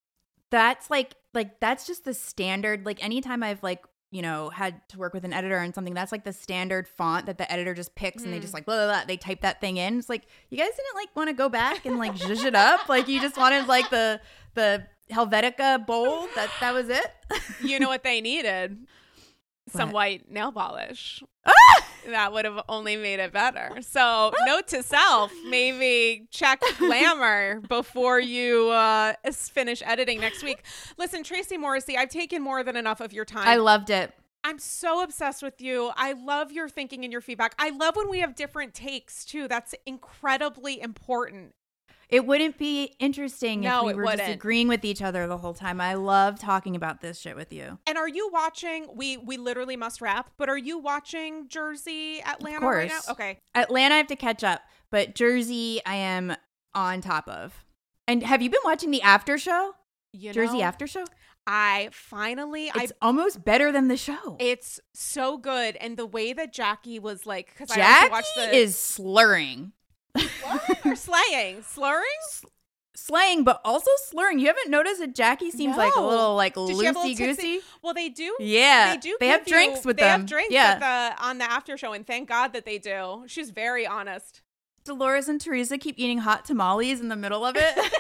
that's 0.52 0.90
like 0.90 1.16
like 1.34 1.60
that's 1.60 1.86
just 1.86 2.06
the 2.06 2.14
standard 2.14 2.86
like 2.86 3.04
anytime 3.04 3.44
I've 3.44 3.62
like 3.62 3.84
you 4.12 4.22
know, 4.22 4.50
had 4.50 4.88
to 4.90 4.98
work 4.98 5.14
with 5.14 5.24
an 5.24 5.34
editor 5.34 5.58
and 5.58 5.74
something 5.76 5.94
that's 5.94 6.12
like 6.12 6.24
the 6.24 6.34
standard 6.34 6.88
font 6.88 7.28
that 7.28 7.38
the 7.38 7.52
editor 7.52 7.74
just 7.74 7.94
picks 7.96 8.22
mm. 8.22 8.26
and 8.26 8.34
they 8.34 8.40
just 8.40 8.52
mm. 8.52 8.56
like 8.56 8.66
blah, 8.66 8.76
blah, 8.76 8.88
blah, 8.88 9.06
they 9.06 9.18
type 9.18 9.42
that 9.42 9.62
thing 9.62 9.78
in. 9.78 10.00
It's 10.00 10.10
like 10.10 10.28
you 10.50 10.58
guys 10.58 10.70
didn't 10.70 10.96
like 10.96 11.16
want 11.16 11.30
to 11.30 11.34
go 11.34 11.50
back 11.50 11.86
and 11.86 11.98
like 11.98 12.16
zhuzh 12.16 12.44
it 12.44 12.56
up. 12.56 12.90
Like 12.90 13.08
you 13.08 13.22
just 13.22 13.38
wanted 13.38 13.68
like 13.68 13.90
the 13.90 14.20
the 14.56 14.86
Helvetica 15.12 15.86
bold. 15.86 16.30
That 16.36 16.50
that 16.60 16.74
was 16.74 16.90
it. 16.90 17.12
you 17.62 17.80
know 17.80 17.88
what 17.90 18.04
they 18.04 18.22
needed? 18.22 18.78
Some 19.70 19.90
what? 19.90 19.96
white 19.96 20.32
nail 20.32 20.52
polish. 20.52 21.24
Ah! 21.46 21.86
That 22.08 22.34
would 22.34 22.46
have 22.46 22.62
only 22.70 22.96
made 22.96 23.20
it 23.20 23.32
better. 23.32 23.78
So, 23.82 24.32
note 24.46 24.68
to 24.70 24.84
self: 24.84 25.32
maybe 25.48 26.28
check 26.32 26.62
glamour 26.78 27.62
before 27.68 28.20
you 28.20 28.70
uh, 28.70 29.14
finish 29.32 29.82
editing 29.86 30.20
next 30.20 30.44
week. 30.44 30.64
Listen, 30.98 31.24
Tracie 31.24 31.58
Morrissey, 31.58 31.98
I've 31.98 32.10
taken 32.10 32.42
more 32.42 32.64
than 32.64 32.76
enough 32.76 33.02
of 33.02 33.14
your 33.14 33.26
time. 33.26 33.48
I 33.48 33.58
loved 33.58 33.90
it. 33.90 34.14
I'm 34.44 34.60
so 34.60 35.04
obsessed 35.04 35.44
with 35.44 35.60
you. 35.60 35.92
I 35.96 36.14
love 36.14 36.52
your 36.52 36.70
thinking 36.70 37.04
and 37.04 37.12
your 37.12 37.22
feedback. 37.22 37.54
I 37.60 37.72
love 37.72 37.96
when 37.96 38.10
we 38.10 38.20
have 38.22 38.36
different 38.36 38.74
takes 38.74 39.26
too. 39.26 39.48
That's 39.48 39.76
incredibly 39.86 40.82
important. 40.82 41.54
It 42.10 42.26
wouldn't 42.26 42.58
be 42.58 42.96
interesting 43.00 43.62
no, 43.62 43.82
if 43.82 43.88
we 43.88 43.94
were 43.94 44.04
wouldn't. 44.04 44.22
just 44.22 44.32
agreeing 44.32 44.68
with 44.68 44.84
each 44.84 45.02
other 45.02 45.28
the 45.28 45.38
whole 45.38 45.54
time. 45.54 45.80
I 45.80 45.94
love 45.94 46.40
talking 46.40 46.76
about 46.76 47.02
this 47.02 47.20
shit 47.20 47.36
with 47.36 47.54
you. 47.54 47.78
And 47.86 47.98
are 48.00 48.08
you 48.08 48.30
watching? 48.34 48.88
We 48.96 49.18
we 49.18 49.38
literally 49.38 49.76
must 49.76 50.02
wrap, 50.02 50.32
but 50.38 50.50
are 50.50 50.58
you 50.58 50.80
watching 50.80 51.48
Jersey 51.48 52.22
Atlanta 52.24 52.66
right 52.66 52.90
now? 52.90 53.00
Okay. 53.12 53.38
Atlanta 53.54 53.96
I 53.96 53.98
have 54.00 54.08
to 54.08 54.16
catch 54.16 54.44
up, 54.44 54.62
but 54.92 55.14
Jersey 55.14 55.82
I 55.86 55.96
am 55.96 56.36
on 56.74 57.02
top 57.02 57.28
of. 57.28 57.66
And 58.08 58.24
have 58.24 58.42
you 58.42 58.50
been 58.50 58.62
watching 58.66 58.90
the 58.90 59.04
after 59.04 59.38
show? 59.38 59.74
You 60.12 60.34
Jersey 60.34 60.60
know, 60.60 60.64
after 60.64 60.88
show? 60.88 61.06
I 61.46 61.90
finally 61.92 62.68
It's 62.76 62.92
I, 62.92 63.06
almost 63.06 63.44
better 63.44 63.72
than 63.72 63.88
the 63.88 63.98
show. 63.98 64.38
It's 64.40 64.80
so 64.94 65.38
good. 65.38 65.76
And 65.78 65.98
the 65.98 66.06
way 66.06 66.34
that 66.34 66.54
Jackie 66.54 67.00
was 67.00 67.26
like 67.26 67.50
because 67.56 67.76
I 67.76 68.08
watched 68.10 68.34
the 68.36 68.56
is 68.56 68.76
slurring. 68.76 69.74
What? 70.14 70.86
or 70.86 70.96
slaying? 70.96 71.64
Slurring? 71.64 72.06
slaying, 73.00 73.44
but 73.44 73.62
also 73.64 73.90
slurring. 74.06 74.40
You 74.40 74.48
haven't 74.48 74.70
noticed 74.70 75.00
that 75.00 75.16
Jackie 75.16 75.52
seems 75.52 75.76
no. 75.76 75.84
like 75.84 75.96
a 75.96 76.02
little 76.02 76.36
like 76.36 76.56
loosey 76.56 77.18
goosey. 77.18 77.62
Well, 77.82 77.94
they 77.94 78.10
do. 78.10 78.36
Yeah, 78.40 78.94
they 78.94 79.00
do. 79.00 79.18
They 79.20 79.28
have 79.28 79.46
drinks 79.46 79.86
with 79.86 79.98
they 79.98 80.04
them. 80.04 80.08
They 80.08 80.22
have 80.22 80.26
drinks 80.26 80.54
yeah. 80.54 80.80
The, 81.16 81.24
on 81.24 81.38
the 81.38 81.50
after 81.50 81.78
show, 81.78 81.94
and 81.94 82.06
thank 82.06 82.30
God 82.30 82.54
that 82.54 82.66
they 82.66 82.78
do. 82.78 83.24
She's 83.28 83.52
very 83.52 83.88
honest. 83.88 84.42
Dolores 84.84 85.28
and 85.28 85.40
Teresa 85.40 85.78
keep 85.78 85.96
eating 85.98 86.20
hot 86.20 86.46
tamales 86.46 87.00
in 87.00 87.10
the 87.10 87.16
middle 87.16 87.46
of 87.46 87.56
it. 87.58 87.78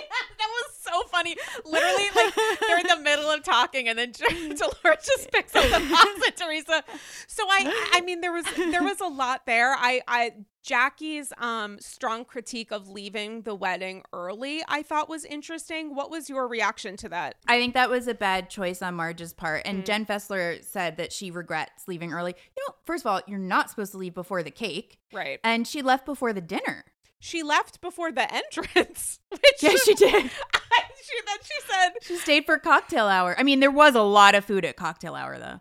Yeah, 0.00 0.06
that 0.38 0.48
was 0.48 0.76
so 0.76 1.08
funny. 1.08 1.36
Literally, 1.64 2.04
like 2.16 2.34
they're 2.60 2.78
in 2.80 2.86
the 2.86 3.00
middle 3.00 3.30
of 3.30 3.42
talking, 3.42 3.88
and 3.88 3.98
then 3.98 4.12
Dolores 4.30 5.06
just 5.06 5.30
picks 5.30 5.54
up 5.54 5.64
the 5.64 5.88
box 5.90 6.26
at 6.26 6.36
Teresa. 6.36 6.82
So 7.26 7.44
I, 7.48 7.90
I 7.94 8.00
mean, 8.00 8.20
there 8.20 8.32
was 8.32 8.44
there 8.56 8.82
was 8.82 9.00
a 9.00 9.06
lot 9.06 9.46
there. 9.46 9.74
I, 9.74 10.00
I 10.08 10.32
Jackie's 10.62 11.32
um 11.38 11.78
strong 11.80 12.24
critique 12.24 12.70
of 12.70 12.88
leaving 12.88 13.42
the 13.42 13.54
wedding 13.54 14.02
early, 14.12 14.62
I 14.68 14.82
thought 14.82 15.08
was 15.08 15.24
interesting. 15.24 15.94
What 15.94 16.10
was 16.10 16.28
your 16.28 16.46
reaction 16.48 16.96
to 16.98 17.08
that? 17.10 17.36
I 17.46 17.58
think 17.58 17.74
that 17.74 17.90
was 17.90 18.08
a 18.08 18.14
bad 18.14 18.50
choice 18.50 18.82
on 18.82 18.94
Marge's 18.94 19.32
part. 19.32 19.62
And 19.64 19.82
mm. 19.82 19.86
Jen 19.86 20.06
Fessler 20.06 20.62
said 20.64 20.96
that 20.98 21.12
she 21.12 21.30
regrets 21.30 21.88
leaving 21.88 22.12
early. 22.12 22.34
You 22.56 22.64
know, 22.66 22.74
first 22.84 23.04
of 23.04 23.10
all, 23.10 23.20
you're 23.26 23.38
not 23.38 23.70
supposed 23.70 23.92
to 23.92 23.98
leave 23.98 24.14
before 24.14 24.42
the 24.42 24.50
cake. 24.50 24.98
Right. 25.12 25.40
And 25.42 25.66
she 25.66 25.82
left 25.82 26.06
before 26.06 26.32
the 26.32 26.40
dinner 26.40 26.84
she 27.20 27.42
left 27.42 27.80
before 27.80 28.10
the 28.10 28.32
entrance. 28.34 29.20
Which 29.30 29.42
yeah, 29.60 29.74
she 29.84 29.94
did. 29.94 30.10
she, 30.12 31.16
then 31.26 31.38
she 31.42 31.60
said 31.68 31.90
she 32.02 32.16
stayed 32.16 32.46
for 32.46 32.58
cocktail 32.58 33.06
hour. 33.06 33.36
I 33.38 33.42
mean, 33.42 33.60
there 33.60 33.70
was 33.70 33.94
a 33.94 34.02
lot 34.02 34.34
of 34.34 34.44
food 34.44 34.64
at 34.64 34.76
cocktail 34.76 35.14
hour 35.14 35.38
though. 35.38 35.60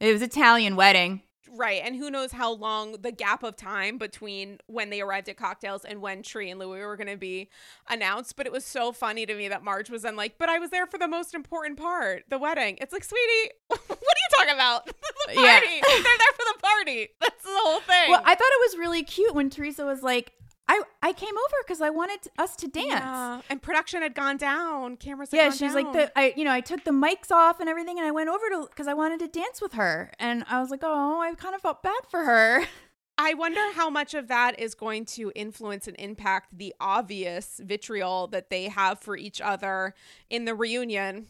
It 0.00 0.12
was 0.12 0.22
Italian 0.22 0.76
wedding. 0.76 1.22
Right, 1.54 1.82
and 1.84 1.96
who 1.96 2.10
knows 2.10 2.32
how 2.32 2.52
long 2.52 2.96
the 3.00 3.12
gap 3.12 3.42
of 3.42 3.56
time 3.56 3.98
between 3.98 4.58
when 4.66 4.90
they 4.90 5.00
arrived 5.00 5.28
at 5.28 5.36
cocktails 5.36 5.84
and 5.84 6.00
when 6.00 6.22
Tree 6.22 6.50
and 6.50 6.58
Louis 6.60 6.80
were 6.80 6.96
going 6.96 7.08
to 7.08 7.16
be 7.16 7.48
announced. 7.88 8.36
But 8.36 8.46
it 8.46 8.52
was 8.52 8.64
so 8.64 8.92
funny 8.92 9.26
to 9.26 9.34
me 9.34 9.48
that 9.48 9.64
Marge 9.64 9.90
was 9.90 10.02
then 10.02 10.16
like, 10.16 10.38
"But 10.38 10.48
I 10.48 10.58
was 10.58 10.70
there 10.70 10.86
for 10.86 10.98
the 10.98 11.08
most 11.08 11.34
important 11.34 11.78
part, 11.78 12.24
the 12.28 12.38
wedding." 12.38 12.78
It's 12.80 12.92
like, 12.92 13.04
sweetie, 13.04 13.52
what 13.68 13.80
are 13.80 13.94
you 13.96 14.36
talking 14.36 14.54
about? 14.54 14.86
the 15.28 15.34
party. 15.34 15.40
Yeah. 15.40 15.60
They're 15.60 16.02
there 16.02 16.34
for 16.34 16.44
the 16.54 16.58
party. 16.62 17.08
That's 17.20 17.42
the 17.44 17.50
whole 17.50 17.80
thing. 17.80 18.10
Well, 18.10 18.22
I 18.24 18.34
thought 18.34 18.40
it 18.40 18.70
was 18.70 18.78
really 18.78 19.02
cute 19.02 19.34
when 19.34 19.50
Teresa 19.50 19.84
was 19.84 20.02
like, 20.02 20.32
I 20.68 20.82
I 21.02 21.12
came 21.12 21.34
over 21.34 21.56
because 21.66 21.80
I 21.80 21.90
wanted 21.90 22.30
us 22.38 22.54
to 22.56 22.68
dance. 22.68 22.88
Yeah. 22.88 23.40
And 23.48 23.62
production 23.62 24.02
had 24.02 24.14
gone 24.14 24.36
down. 24.36 24.96
Cameras. 24.96 25.30
yeah, 25.32 25.50
she's 25.50 25.74
like 25.74 25.92
the 25.92 26.16
I 26.16 26.34
you 26.36 26.44
know 26.44 26.52
I 26.52 26.60
took 26.60 26.84
the 26.84 26.90
mics 26.90 27.30
off 27.30 27.60
and 27.60 27.68
everything, 27.68 27.98
and 27.98 28.06
I 28.06 28.10
went 28.10 28.28
over 28.28 28.48
to 28.50 28.66
because 28.68 28.86
I 28.86 28.94
wanted 28.94 29.20
to 29.20 29.28
dance 29.28 29.62
with 29.62 29.72
her, 29.72 30.12
and 30.18 30.44
I 30.48 30.60
was 30.60 30.70
like, 30.70 30.80
oh, 30.82 31.20
I 31.20 31.34
kind 31.34 31.54
of 31.54 31.62
felt 31.62 31.82
bad 31.82 32.00
for 32.10 32.24
her. 32.24 32.64
I 33.20 33.34
wonder 33.34 33.60
how 33.72 33.90
much 33.90 34.14
of 34.14 34.28
that 34.28 34.60
is 34.60 34.76
going 34.76 35.04
to 35.06 35.32
influence 35.34 35.88
and 35.88 35.96
impact 35.98 36.56
the 36.56 36.72
obvious 36.80 37.60
vitriol 37.64 38.28
that 38.28 38.48
they 38.48 38.68
have 38.68 39.00
for 39.00 39.16
each 39.16 39.40
other 39.40 39.94
in 40.30 40.44
the 40.44 40.54
reunion. 40.54 41.26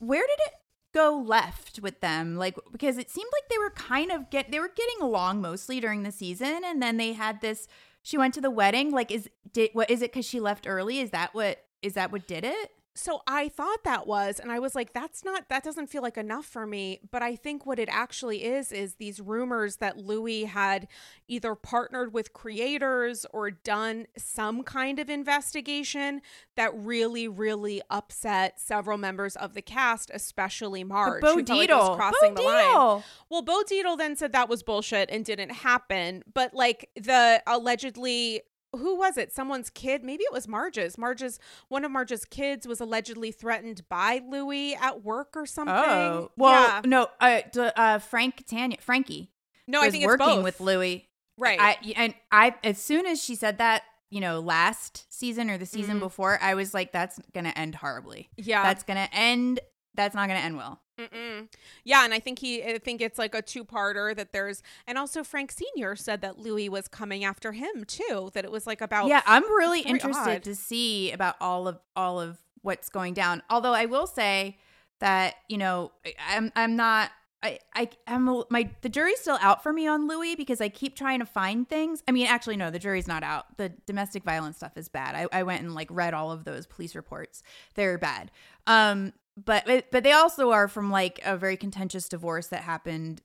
Where 0.00 0.20
did 0.20 0.38
it 0.46 0.52
go 0.92 1.16
left 1.16 1.78
with 1.78 2.00
them 2.00 2.36
like 2.36 2.58
because 2.72 2.98
it 2.98 3.08
seemed 3.08 3.28
like 3.32 3.48
they 3.48 3.58
were 3.58 3.70
kind 3.70 4.10
of 4.10 4.28
get 4.28 4.50
they 4.50 4.58
were 4.58 4.72
getting 4.74 5.00
along 5.00 5.40
mostly 5.40 5.78
during 5.78 6.02
the 6.02 6.10
season 6.10 6.62
and 6.64 6.82
then 6.82 6.96
they 6.96 7.12
had 7.12 7.40
this 7.40 7.68
she 8.02 8.18
went 8.18 8.34
to 8.34 8.40
the 8.40 8.50
wedding 8.50 8.90
like 8.90 9.10
is 9.10 9.28
did 9.52 9.70
what 9.72 9.90
is 9.90 10.02
it 10.02 10.12
because 10.12 10.26
she 10.26 10.40
left 10.40 10.66
early? 10.66 11.00
Is 11.00 11.10
that 11.10 11.34
what 11.34 11.64
is 11.82 11.94
that 11.94 12.12
what 12.12 12.26
did 12.26 12.44
it 12.44 12.70
so 13.00 13.22
I 13.26 13.48
thought 13.48 13.82
that 13.84 14.06
was, 14.06 14.38
and 14.38 14.52
I 14.52 14.58
was 14.58 14.74
like, 14.74 14.92
that's 14.92 15.24
not, 15.24 15.48
that 15.48 15.64
doesn't 15.64 15.86
feel 15.86 16.02
like 16.02 16.18
enough 16.18 16.44
for 16.44 16.66
me. 16.66 17.00
But 17.10 17.22
I 17.22 17.34
think 17.34 17.64
what 17.64 17.78
it 17.78 17.88
actually 17.90 18.44
is, 18.44 18.72
is 18.72 18.96
these 18.96 19.20
rumors 19.20 19.76
that 19.76 19.96
Louis 19.96 20.44
had 20.44 20.86
either 21.26 21.54
partnered 21.54 22.12
with 22.12 22.34
creators 22.34 23.24
or 23.32 23.50
done 23.50 24.06
some 24.18 24.62
kind 24.62 24.98
of 24.98 25.08
investigation 25.08 26.20
that 26.56 26.72
really, 26.74 27.26
really 27.26 27.80
upset 27.88 28.60
several 28.60 28.98
members 28.98 29.34
of 29.36 29.54
the 29.54 29.62
cast, 29.62 30.10
especially 30.12 30.84
Marge. 30.84 31.22
Bo 31.22 31.36
Dietl. 31.36 31.88
Like 31.88 31.96
crossing 31.96 32.34
Bo 32.34 32.42
the 32.42 32.48
line. 32.48 33.02
Well, 33.30 33.42
Bo 33.42 33.62
Dietl 33.62 33.96
then 33.96 34.14
said 34.14 34.32
that 34.32 34.50
was 34.50 34.62
bullshit 34.62 35.08
and 35.10 35.24
didn't 35.24 35.52
happen. 35.52 36.22
But 36.32 36.52
like 36.52 36.90
the 36.96 37.42
allegedly 37.46 38.42
who 38.72 38.96
was 38.96 39.16
it? 39.16 39.32
Someone's 39.32 39.70
kid? 39.70 40.04
Maybe 40.04 40.24
it 40.24 40.32
was 40.32 40.46
Marge's. 40.46 40.96
Marge's 40.96 41.38
one 41.68 41.84
of 41.84 41.90
Marge's 41.90 42.24
kids 42.24 42.66
was 42.66 42.80
allegedly 42.80 43.32
threatened 43.32 43.82
by 43.88 44.22
Louis 44.28 44.74
at 44.74 45.02
work 45.04 45.36
or 45.36 45.46
something. 45.46 45.74
Oh, 45.74 46.30
well, 46.36 46.62
yeah. 46.62 46.80
no, 46.84 47.08
uh, 47.20 47.40
uh, 47.56 47.98
Frank 47.98 48.36
Catania, 48.36 48.78
Frankie. 48.80 49.30
No, 49.66 49.82
I 49.82 49.90
think 49.90 50.06
working 50.06 50.26
both. 50.26 50.44
with 50.44 50.60
Louis. 50.60 51.08
Right. 51.36 51.58
I, 51.60 51.76
and 51.96 52.14
I, 52.30 52.54
as 52.62 52.78
soon 52.78 53.06
as 53.06 53.22
she 53.22 53.34
said 53.34 53.58
that, 53.58 53.82
you 54.10 54.20
know, 54.20 54.40
last 54.40 55.06
season 55.12 55.50
or 55.50 55.56
the 55.56 55.66
season 55.66 55.94
mm-hmm. 55.94 56.00
before, 56.00 56.38
I 56.42 56.54
was 56.54 56.74
like, 56.74 56.92
that's 56.92 57.20
gonna 57.32 57.52
end 57.54 57.76
horribly. 57.76 58.28
Yeah, 58.36 58.64
that's 58.64 58.82
gonna 58.82 59.08
end. 59.12 59.60
That's 59.94 60.14
not 60.14 60.28
gonna 60.28 60.40
end 60.40 60.56
well. 60.56 60.80
Mm-mm. 61.00 61.48
Yeah, 61.84 62.04
and 62.04 62.12
I 62.12 62.20
think 62.20 62.38
he, 62.38 62.62
I 62.62 62.78
think 62.78 63.00
it's 63.00 63.18
like 63.18 63.34
a 63.34 63.40
two-parter 63.40 64.14
that 64.16 64.32
there's, 64.32 64.62
and 64.86 64.98
also 64.98 65.24
Frank 65.24 65.50
Senior 65.50 65.96
said 65.96 66.20
that 66.20 66.38
Louis 66.38 66.68
was 66.68 66.88
coming 66.88 67.24
after 67.24 67.52
him 67.52 67.84
too. 67.84 68.30
That 68.34 68.44
it 68.44 68.52
was 68.52 68.66
like 68.66 68.80
about. 68.80 69.08
Yeah, 69.08 69.22
I'm 69.26 69.44
really 69.44 69.80
interested 69.80 70.36
odd. 70.36 70.42
to 70.44 70.54
see 70.54 71.10
about 71.12 71.36
all 71.40 71.66
of 71.66 71.78
all 71.96 72.20
of 72.20 72.38
what's 72.62 72.88
going 72.88 73.14
down. 73.14 73.42
Although 73.48 73.72
I 73.72 73.86
will 73.86 74.06
say 74.06 74.58
that 75.00 75.36
you 75.48 75.58
know 75.58 75.92
I'm 76.28 76.52
I'm 76.54 76.76
not. 76.76 77.10
I, 77.42 77.58
I 77.74 77.88
am 78.06 78.44
my 78.50 78.68
the 78.82 78.90
jury's 78.90 79.18
still 79.20 79.38
out 79.40 79.62
for 79.62 79.72
me 79.72 79.86
on 79.86 80.06
Louis 80.06 80.36
because 80.36 80.60
I 80.60 80.68
keep 80.68 80.94
trying 80.94 81.20
to 81.20 81.24
find 81.24 81.66
things. 81.66 82.02
I 82.06 82.12
mean, 82.12 82.26
actually, 82.26 82.58
no, 82.58 82.70
the 82.70 82.78
jury's 82.78 83.08
not 83.08 83.22
out. 83.22 83.56
The 83.56 83.70
domestic 83.86 84.24
violence 84.24 84.58
stuff 84.58 84.76
is 84.76 84.90
bad. 84.90 85.14
I, 85.14 85.26
I 85.32 85.42
went 85.44 85.62
and 85.62 85.74
like 85.74 85.88
read 85.90 86.12
all 86.12 86.30
of 86.30 86.44
those 86.44 86.66
police 86.66 86.94
reports. 86.94 87.42
They're 87.76 87.96
bad. 87.96 88.30
Um, 88.66 89.14
but 89.44 89.86
but 89.90 90.02
they 90.02 90.12
also 90.12 90.50
are 90.50 90.68
from 90.68 90.90
like 90.90 91.20
a 91.24 91.36
very 91.36 91.56
contentious 91.56 92.08
divorce 92.08 92.48
that 92.48 92.62
happened 92.62 93.22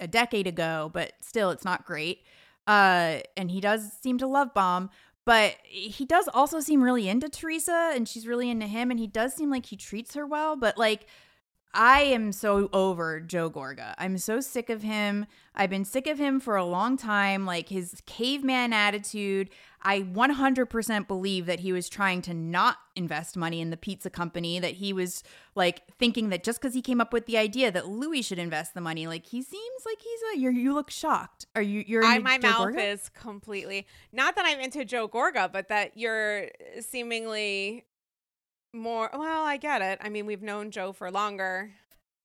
a 0.00 0.08
decade 0.08 0.46
ago, 0.46 0.90
but 0.92 1.12
still, 1.20 1.50
it's 1.50 1.64
not 1.64 1.84
great. 1.84 2.20
Uh, 2.66 3.20
and 3.36 3.50
he 3.50 3.60
does 3.60 3.92
seem 4.02 4.18
to 4.18 4.26
love 4.26 4.54
bomb, 4.54 4.90
but 5.26 5.56
he 5.64 6.04
does 6.04 6.28
also 6.32 6.60
seem 6.60 6.82
really 6.82 7.08
into 7.08 7.28
Teresa, 7.28 7.92
and 7.94 8.08
she's 8.08 8.26
really 8.26 8.50
into 8.50 8.66
him, 8.66 8.90
and 8.90 8.98
he 8.98 9.06
does 9.06 9.34
seem 9.34 9.50
like 9.50 9.66
he 9.66 9.76
treats 9.76 10.14
her 10.14 10.26
well. 10.26 10.56
But 10.56 10.78
like, 10.78 11.06
I 11.72 12.02
am 12.02 12.32
so 12.32 12.68
over 12.72 13.20
Joe 13.20 13.50
Gorga. 13.50 13.94
I'm 13.98 14.18
so 14.18 14.40
sick 14.40 14.70
of 14.70 14.82
him. 14.82 15.26
I've 15.54 15.70
been 15.70 15.84
sick 15.84 16.06
of 16.06 16.18
him 16.18 16.40
for 16.40 16.56
a 16.56 16.64
long 16.64 16.96
time. 16.96 17.46
Like 17.46 17.68
his 17.68 18.02
caveman 18.06 18.72
attitude. 18.72 19.50
I 19.82 20.02
100% 20.02 21.08
believe 21.08 21.46
that 21.46 21.60
he 21.60 21.72
was 21.72 21.88
trying 21.88 22.22
to 22.22 22.34
not 22.34 22.76
invest 22.96 23.36
money 23.36 23.60
in 23.60 23.70
the 23.70 23.76
pizza 23.76 24.10
company, 24.10 24.58
that 24.58 24.74
he 24.74 24.92
was 24.92 25.22
like 25.54 25.82
thinking 25.98 26.28
that 26.30 26.44
just 26.44 26.60
because 26.60 26.74
he 26.74 26.82
came 26.82 27.00
up 27.00 27.12
with 27.12 27.26
the 27.26 27.38
idea 27.38 27.70
that 27.70 27.88
Louis 27.88 28.22
should 28.22 28.38
invest 28.38 28.74
the 28.74 28.80
money, 28.80 29.06
like 29.06 29.26
he 29.26 29.42
seems 29.42 29.82
like 29.86 29.98
he's 30.00 30.20
a, 30.34 30.38
you 30.40 30.50
you 30.50 30.74
look 30.74 30.90
shocked. 30.90 31.46
Are 31.54 31.62
you, 31.62 31.84
you're, 31.86 32.04
I, 32.04 32.18
my 32.18 32.38
Joe 32.38 32.48
mouth 32.48 32.68
Gorga? 32.74 32.92
is 32.92 33.08
completely, 33.08 33.86
not 34.12 34.36
that 34.36 34.44
I'm 34.46 34.60
into 34.60 34.84
Joe 34.84 35.08
Gorga, 35.08 35.50
but 35.50 35.68
that 35.68 35.96
you're 35.96 36.48
seemingly 36.80 37.84
more 38.72 39.10
well 39.12 39.44
i 39.44 39.56
get 39.56 39.82
it 39.82 39.98
i 40.00 40.08
mean 40.08 40.26
we've 40.26 40.44
known 40.44 40.70
joe 40.70 40.92
for 40.92 41.10
longer 41.10 41.72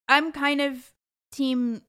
I'm 0.07 0.31
kind 0.31 0.61
of 0.61 0.93
team. 1.31 1.81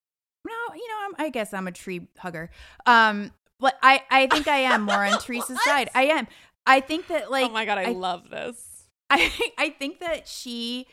No, 0.47 0.75
you 0.75 0.89
know, 0.89 1.07
I'm, 1.07 1.27
I 1.27 1.31
guess 1.31 1.53
I'm 1.53 1.67
a 1.67 1.73
tree 1.73 2.09
hugger. 2.19 2.51
Um, 2.87 3.33
but 3.59 3.77
I, 3.83 4.03
I 4.11 4.27
think 4.27 4.49
I 4.49 4.59
am 4.59 4.83
more 4.83 5.05
on 5.05 5.19
Teresa's 5.21 5.63
side. 5.65 5.91
I 5.95 6.05
am. 6.05 6.27
I 6.67 6.81
think 6.81 7.09
that 7.09 7.31
like. 7.31 7.49
oh 7.49 7.53
my 7.53 7.65
god 7.65 7.79
i, 7.79 7.93
love 7.93 8.29
this 8.29 8.89
I, 9.11 9.33
I 9.57 9.71
think 9.71 10.01
that 10.01 10.27
she, 10.27 10.87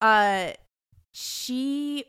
uh, 0.00 0.50
she, 1.12 2.04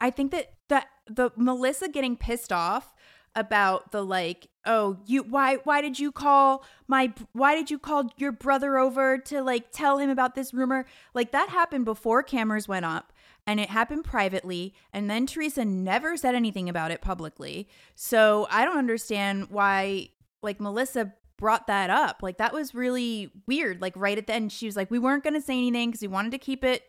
I 0.00 0.10
think 0.10 0.30
that 0.30 0.52
that 0.68 0.86
the 1.08 1.30
Melissa 1.36 1.88
getting 1.88 2.16
pissed 2.16 2.52
off 2.52 2.94
about 3.34 3.92
the 3.92 4.02
like 4.02 4.48
oh 4.66 4.98
you 5.06 5.22
why 5.22 5.56
why 5.64 5.80
did 5.80 5.98
you 5.98 6.12
call 6.12 6.64
my 6.86 7.12
why 7.32 7.54
did 7.54 7.70
you 7.70 7.78
call 7.78 8.10
your 8.18 8.30
brother 8.30 8.76
over 8.76 9.16
to 9.16 9.42
like 9.42 9.72
tell 9.72 9.98
him 9.98 10.10
about 10.10 10.34
this 10.34 10.52
rumor 10.52 10.84
like 11.14 11.32
that 11.32 11.48
happened 11.48 11.84
before 11.84 12.22
cameras 12.22 12.68
went 12.68 12.84
up 12.84 13.11
and 13.46 13.58
it 13.58 13.70
happened 13.70 14.04
privately 14.04 14.74
and 14.92 15.10
then 15.10 15.26
Teresa 15.26 15.64
never 15.64 16.16
said 16.16 16.34
anything 16.34 16.68
about 16.68 16.90
it 16.90 17.00
publicly. 17.00 17.68
So 17.94 18.46
I 18.50 18.64
don't 18.64 18.78
understand 18.78 19.48
why 19.50 20.10
like 20.42 20.60
Melissa 20.60 21.12
brought 21.36 21.66
that 21.66 21.90
up. 21.90 22.22
Like 22.22 22.38
that 22.38 22.52
was 22.52 22.74
really 22.74 23.30
weird. 23.46 23.80
Like 23.80 23.94
right 23.96 24.18
at 24.18 24.26
the 24.26 24.34
end 24.34 24.52
she 24.52 24.66
was 24.66 24.76
like 24.76 24.90
we 24.90 24.98
weren't 24.98 25.24
going 25.24 25.34
to 25.34 25.40
say 25.40 25.58
anything 25.58 25.92
cuz 25.92 26.02
we 26.02 26.08
wanted 26.08 26.32
to 26.32 26.38
keep 26.38 26.64
it 26.64 26.84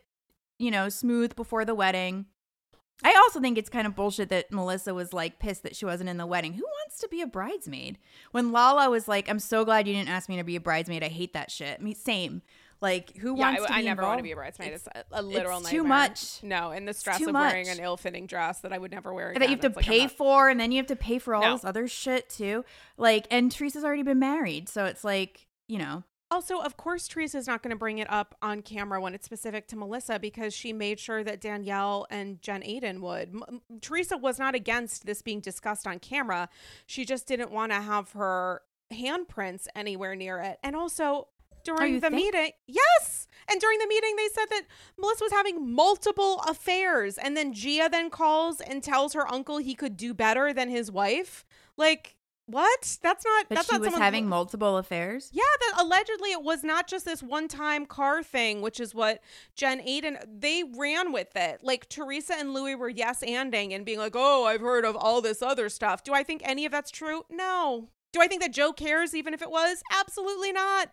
you 0.60 0.72
know 0.72 0.90
smooth 0.90 1.36
before 1.36 1.66
the 1.66 1.76
wedding. 1.76 2.28
I 3.04 3.14
also 3.16 3.42
think 3.42 3.58
it's 3.58 3.70
kind 3.70 3.86
of 3.86 3.96
bullshit 3.96 4.30
that 4.30 4.52
Melissa 4.52 4.94
was 4.94 5.12
like 5.12 5.40
pissed 5.40 5.64
that 5.64 5.76
she 5.76 5.86
wasn't 5.86 6.10
in 6.10 6.18
the 6.18 6.26
wedding. 6.26 6.54
Who 6.54 6.64
wants 6.64 7.00
to 7.00 7.08
be 7.10 7.22
a 7.22 7.28
bridesmaid? 7.28 7.98
When 8.32 8.52
Lala 8.52 8.90
was 8.90 9.08
like, 9.08 9.30
I'm 9.30 9.40
so 9.40 9.66
glad 9.66 9.88
you 9.88 9.94
didn't 9.94 10.10
ask 10.10 10.30
me 10.30 10.38
to 10.38 10.44
be 10.44 10.56
a 10.56 10.62
bridesmaid. 10.62 11.04
I 11.04 11.10
hate 11.10 11.34
that 11.34 11.52
shit. 11.52 11.80
I 11.80 11.84
mean, 11.84 11.96
same. 11.96 12.42
Like, 12.84 13.16
who 13.18 13.36
yeah, 13.38 13.46
wants 13.56 13.62
I, 13.64 13.66
to 13.68 13.74
be 13.74 13.74
I 13.74 13.82
never 13.82 14.02
involved? 14.02 14.10
want 14.10 14.20
to 14.20 14.24
be 14.24 14.32
a 14.32 14.36
bridesmaid. 14.36 14.74
It's, 14.74 14.88
a, 14.94 15.04
a 15.14 15.22
literal 15.24 15.58
it's 15.60 15.68
nightmare. 15.68 15.82
too 15.82 15.88
much. 15.88 16.44
No, 16.44 16.70
and 16.72 16.88
the 16.88 16.94
stress 16.94 17.22
of 17.26 17.34
wearing 17.34 17.70
an 17.70 17.80
ill-fitting 17.80 18.28
dress 18.28 18.60
that 18.60 18.72
I 18.74 18.78
would 18.78 18.92
never 18.92 19.14
wear. 19.14 19.30
Again. 19.32 19.40
That 19.40 19.46
you 19.50 19.56
have 19.56 19.62
to 19.62 19.68
It's 19.68 19.76
like, 19.78 19.86
pay 19.86 20.02
not- 20.04 20.12
for, 20.12 20.50
and 20.50 20.60
then 20.60 20.72
you 20.72 20.78
have 20.78 20.88
to 20.88 20.96
pay 20.96 21.18
for 21.18 21.34
all 21.34 21.42
No. 21.42 21.54
this 21.54 21.64
other 21.66 21.88
shit 21.88 22.30
too. 22.30 22.64
Like, 22.98 23.26
and 23.32 23.52
Teresa's 23.52 23.84
already 23.84 24.04
been 24.04 24.20
married, 24.20 24.68
so 24.70 24.86
it's 24.86 25.04
like, 25.04 25.48
you 25.68 25.80
know, 25.80 26.04
Also, 26.30 26.60
of 26.60 26.76
course, 26.78 27.08
Teresa's 27.08 27.48
not 27.48 27.62
going 27.64 27.70
to 27.70 27.78
bring 27.78 28.00
it 28.00 28.10
up 28.12 28.36
on 28.42 28.62
camera 28.64 29.00
when 29.00 29.14
it's 29.14 29.24
specific 29.26 29.68
to 29.68 29.76
Melissa 29.78 30.18
because 30.20 30.54
she 30.54 30.74
made 30.74 31.00
sure 31.00 31.24
that 31.24 31.40
Danielle 31.40 32.06
and 32.10 32.42
Jen 32.42 32.64
Aydin 32.64 33.00
would. 33.02 33.30
M- 33.30 33.62
Teresa 33.82 34.18
was 34.18 34.40
not 34.40 34.56
against 34.56 35.06
this 35.06 35.22
being 35.22 35.40
discussed 35.42 35.86
on 35.88 36.00
camera. 36.00 36.50
She 36.88 37.06
just 37.06 37.28
didn't 37.28 37.52
want 37.52 37.72
to 37.72 37.80
have 37.82 38.12
her 38.14 38.62
handprints 38.92 39.68
anywhere 39.76 40.16
near 40.16 40.40
it. 40.40 40.58
And 40.64 40.76
also, 40.76 41.28
during 41.64 41.99
the 41.99 42.10
think? 42.10 42.15
meeting, 42.15 42.52
yes. 42.68 43.27
And 43.49 43.60
during 43.60 43.80
the 43.80 43.88
meeting, 43.88 44.15
they 44.15 44.30
said 44.34 44.45
that 44.49 44.64
Melissa 44.98 45.26
was 45.26 45.31
having 45.34 45.73
multiple 45.73 46.40
affairs. 46.48 47.18
And 47.18 47.35
then 47.35 47.53
Gia 47.53 47.90
then 47.91 48.10
calls 48.10 48.61
and 48.61 48.81
tells 48.81 49.14
her 49.14 49.31
uncle 49.31 49.57
he 49.57 49.76
could 49.76 49.98
do 49.98 50.14
better 50.14 50.53
than 50.53 50.69
his 50.69 50.91
wife. 50.91 51.44
Like, 51.76 52.15
what? 52.45 52.98
That's 53.02 53.23
not. 53.23 53.49
that 53.49 53.56
that's 53.56 53.68
she 53.68 53.73
not 53.73 53.81
was 53.81 53.94
having 53.95 54.27
multiple 54.27 54.77
affairs. 54.77 55.30
yeah, 55.31 55.44
that 55.61 55.81
allegedly 55.81 56.31
it 56.31 56.44
was 56.44 56.64
not 56.64 56.88
just 56.88 57.06
this 57.06 57.23
one 57.23 57.48
time 57.48 57.85
car 57.85 58.22
thing, 58.22 58.61
which 58.61 58.81
is 58.81 58.94
what 58.94 59.22
Jen 59.56 59.80
Aydin 59.80 60.18
they 60.27 60.64
ran 60.77 61.14
with 61.14 61.35
it. 61.35 61.61
Like 61.64 61.88
Teresa 61.88 62.34
and 62.38 62.53
Louis 62.53 62.76
were 62.76 62.90
yes 62.90 63.23
anding 63.26 63.73
and 63.73 63.85
being 63.85 63.99
like, 63.99 64.14
Oh, 64.15 64.45
I've 64.45 64.61
heard 64.61 64.84
of 64.84 64.95
all 64.98 65.22
this 65.22 65.41
other 65.41 65.69
stuff. 65.69 66.03
Do 66.03 66.14
I 66.14 66.23
think 66.23 66.41
any 66.44 66.65
of 66.65 66.72
that's 66.72 66.91
true? 66.91 67.23
No. 67.30 67.88
Do 68.11 68.22
I 68.22 68.27
think 68.27 68.41
that 68.41 68.52
Joe 68.52 68.73
cares 68.73 69.15
even 69.15 69.34
if 69.34 69.41
it 69.41 69.49
was? 69.49 69.81
Absolutely 69.98 70.52
not. 70.52 70.91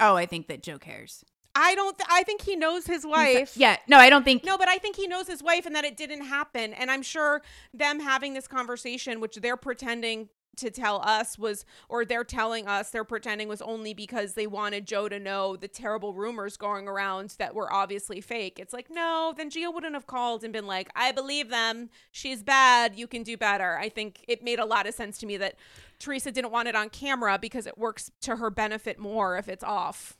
Oh, 0.00 0.16
I 0.16 0.26
think 0.26 0.48
that 0.48 0.62
Joe 0.62 0.78
cares. 0.78 1.24
I 1.54 1.74
don't 1.76 1.96
th- 1.96 2.08
I 2.10 2.24
think 2.24 2.42
he 2.42 2.56
knows 2.56 2.86
his 2.86 3.06
wife. 3.06 3.56
Yeah, 3.56 3.76
no, 3.86 3.98
I 3.98 4.10
don't 4.10 4.24
think. 4.24 4.44
No, 4.44 4.58
but 4.58 4.68
I 4.68 4.78
think 4.78 4.96
he 4.96 5.06
knows 5.06 5.28
his 5.28 5.42
wife 5.42 5.66
and 5.66 5.76
that 5.76 5.84
it 5.84 5.96
didn't 5.96 6.22
happen. 6.24 6.72
And 6.74 6.90
I'm 6.90 7.02
sure 7.02 7.42
them 7.72 8.00
having 8.00 8.34
this 8.34 8.48
conversation, 8.48 9.20
which 9.20 9.36
they're 9.36 9.56
pretending 9.56 10.30
to 10.58 10.70
tell 10.70 11.00
us 11.02 11.38
was, 11.38 11.64
or 11.88 12.04
they're 12.04 12.24
telling 12.24 12.66
us 12.66 12.90
they're 12.90 13.04
pretending 13.04 13.48
was 13.48 13.62
only 13.62 13.94
because 13.94 14.34
they 14.34 14.46
wanted 14.46 14.86
Joe 14.86 15.08
to 15.08 15.18
know 15.18 15.56
the 15.56 15.68
terrible 15.68 16.14
rumors 16.14 16.56
going 16.56 16.88
around 16.88 17.34
that 17.38 17.54
were 17.54 17.72
obviously 17.72 18.20
fake. 18.20 18.58
It's 18.58 18.72
like, 18.72 18.90
no, 18.90 19.34
then 19.36 19.50
Gia 19.50 19.70
wouldn't 19.70 19.94
have 19.94 20.06
called 20.06 20.44
and 20.44 20.52
been 20.52 20.66
like, 20.66 20.90
I 20.94 21.12
believe 21.12 21.50
them. 21.50 21.90
She's 22.10 22.42
bad. 22.42 22.96
You 22.96 23.06
can 23.06 23.22
do 23.22 23.36
better. 23.36 23.78
I 23.78 23.88
think 23.88 24.24
it 24.28 24.42
made 24.42 24.58
a 24.58 24.64
lot 24.64 24.86
of 24.86 24.94
sense 24.94 25.18
to 25.18 25.26
me 25.26 25.36
that 25.38 25.56
Teresa 25.98 26.30
didn't 26.30 26.50
want 26.50 26.68
it 26.68 26.76
on 26.76 26.90
camera 26.90 27.38
because 27.40 27.66
it 27.66 27.78
works 27.78 28.10
to 28.22 28.36
her 28.36 28.50
benefit 28.50 28.98
more 28.98 29.36
if 29.36 29.48
it's 29.48 29.64
off. 29.64 30.16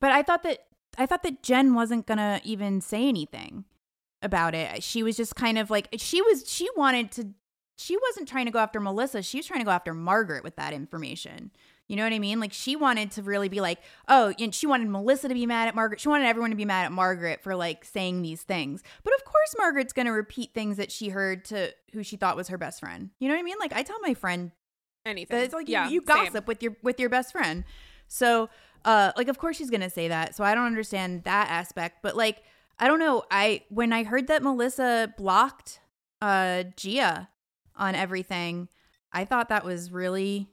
But 0.00 0.12
I 0.12 0.22
thought 0.22 0.42
that 0.44 0.66
I 0.98 1.06
thought 1.06 1.22
that 1.22 1.42
Jen 1.42 1.74
wasn't 1.74 2.06
gonna 2.06 2.40
even 2.42 2.80
say 2.80 3.06
anything 3.06 3.64
about 4.22 4.54
it. 4.54 4.82
She 4.82 5.02
was 5.02 5.16
just 5.16 5.34
kind 5.34 5.58
of 5.58 5.70
like 5.70 5.88
she 5.96 6.22
was. 6.22 6.50
She 6.50 6.68
wanted 6.76 7.10
to. 7.12 7.28
She 7.80 7.96
wasn't 7.96 8.28
trying 8.28 8.44
to 8.44 8.50
go 8.52 8.58
after 8.58 8.78
Melissa. 8.78 9.22
She 9.22 9.38
was 9.38 9.46
trying 9.46 9.60
to 9.60 9.64
go 9.64 9.70
after 9.70 9.94
Margaret 9.94 10.44
with 10.44 10.56
that 10.56 10.74
information. 10.74 11.50
You 11.88 11.96
know 11.96 12.04
what 12.04 12.12
I 12.12 12.18
mean? 12.18 12.38
Like 12.38 12.52
she 12.52 12.76
wanted 12.76 13.10
to 13.12 13.22
really 13.22 13.48
be 13.48 13.60
like, 13.60 13.78
oh, 14.06 14.34
and 14.38 14.54
she 14.54 14.66
wanted 14.66 14.88
Melissa 14.88 15.28
to 15.28 15.34
be 15.34 15.46
mad 15.46 15.66
at 15.66 15.74
Margaret. 15.74 15.98
She 15.98 16.08
wanted 16.08 16.26
everyone 16.26 16.50
to 16.50 16.56
be 16.56 16.64
mad 16.66 16.84
at 16.84 16.92
Margaret 16.92 17.42
for 17.42 17.56
like 17.56 17.84
saying 17.84 18.22
these 18.22 18.42
things. 18.42 18.82
But 19.02 19.14
of 19.14 19.24
course, 19.24 19.54
Margaret's 19.58 19.92
gonna 19.94 20.12
repeat 20.12 20.52
things 20.54 20.76
that 20.76 20.92
she 20.92 21.08
heard 21.08 21.44
to 21.46 21.74
who 21.92 22.02
she 22.02 22.16
thought 22.16 22.36
was 22.36 22.48
her 22.48 22.58
best 22.58 22.80
friend. 22.80 23.10
You 23.18 23.28
know 23.28 23.34
what 23.34 23.40
I 23.40 23.44
mean? 23.44 23.56
Like 23.58 23.72
I 23.72 23.82
tell 23.82 23.98
my 24.02 24.14
friend 24.14 24.52
Anything. 25.06 25.38
it's 25.40 25.54
like 25.54 25.68
you- 25.68 25.72
yeah, 25.72 25.88
you, 25.88 26.00
same. 26.06 26.24
gossip 26.26 26.46
with 26.46 26.62
your 26.62 26.76
with 26.82 27.00
your 27.00 27.08
best 27.08 27.32
friend. 27.32 27.64
So, 28.08 28.50
uh, 28.84 29.12
like 29.16 29.28
of 29.28 29.38
course 29.38 29.56
she's 29.56 29.70
gonna 29.70 29.90
say 29.90 30.06
that. 30.08 30.36
So 30.36 30.44
I 30.44 30.54
don't 30.54 30.66
understand 30.66 31.24
that 31.24 31.48
aspect. 31.50 32.02
But 32.02 32.14
like 32.14 32.42
I 32.78 32.86
don't 32.86 33.00
know. 33.00 33.24
I 33.30 33.62
when 33.70 33.92
I 33.92 34.04
heard 34.04 34.26
that 34.28 34.42
Melissa 34.44 35.12
blocked 35.16 35.80
uh 36.22 36.64
Gia 36.76 37.30
on 37.76 37.94
everything, 37.94 38.68
I 39.12 39.24
thought 39.24 39.48
that 39.48 39.64
was 39.64 39.90
really 39.90 40.48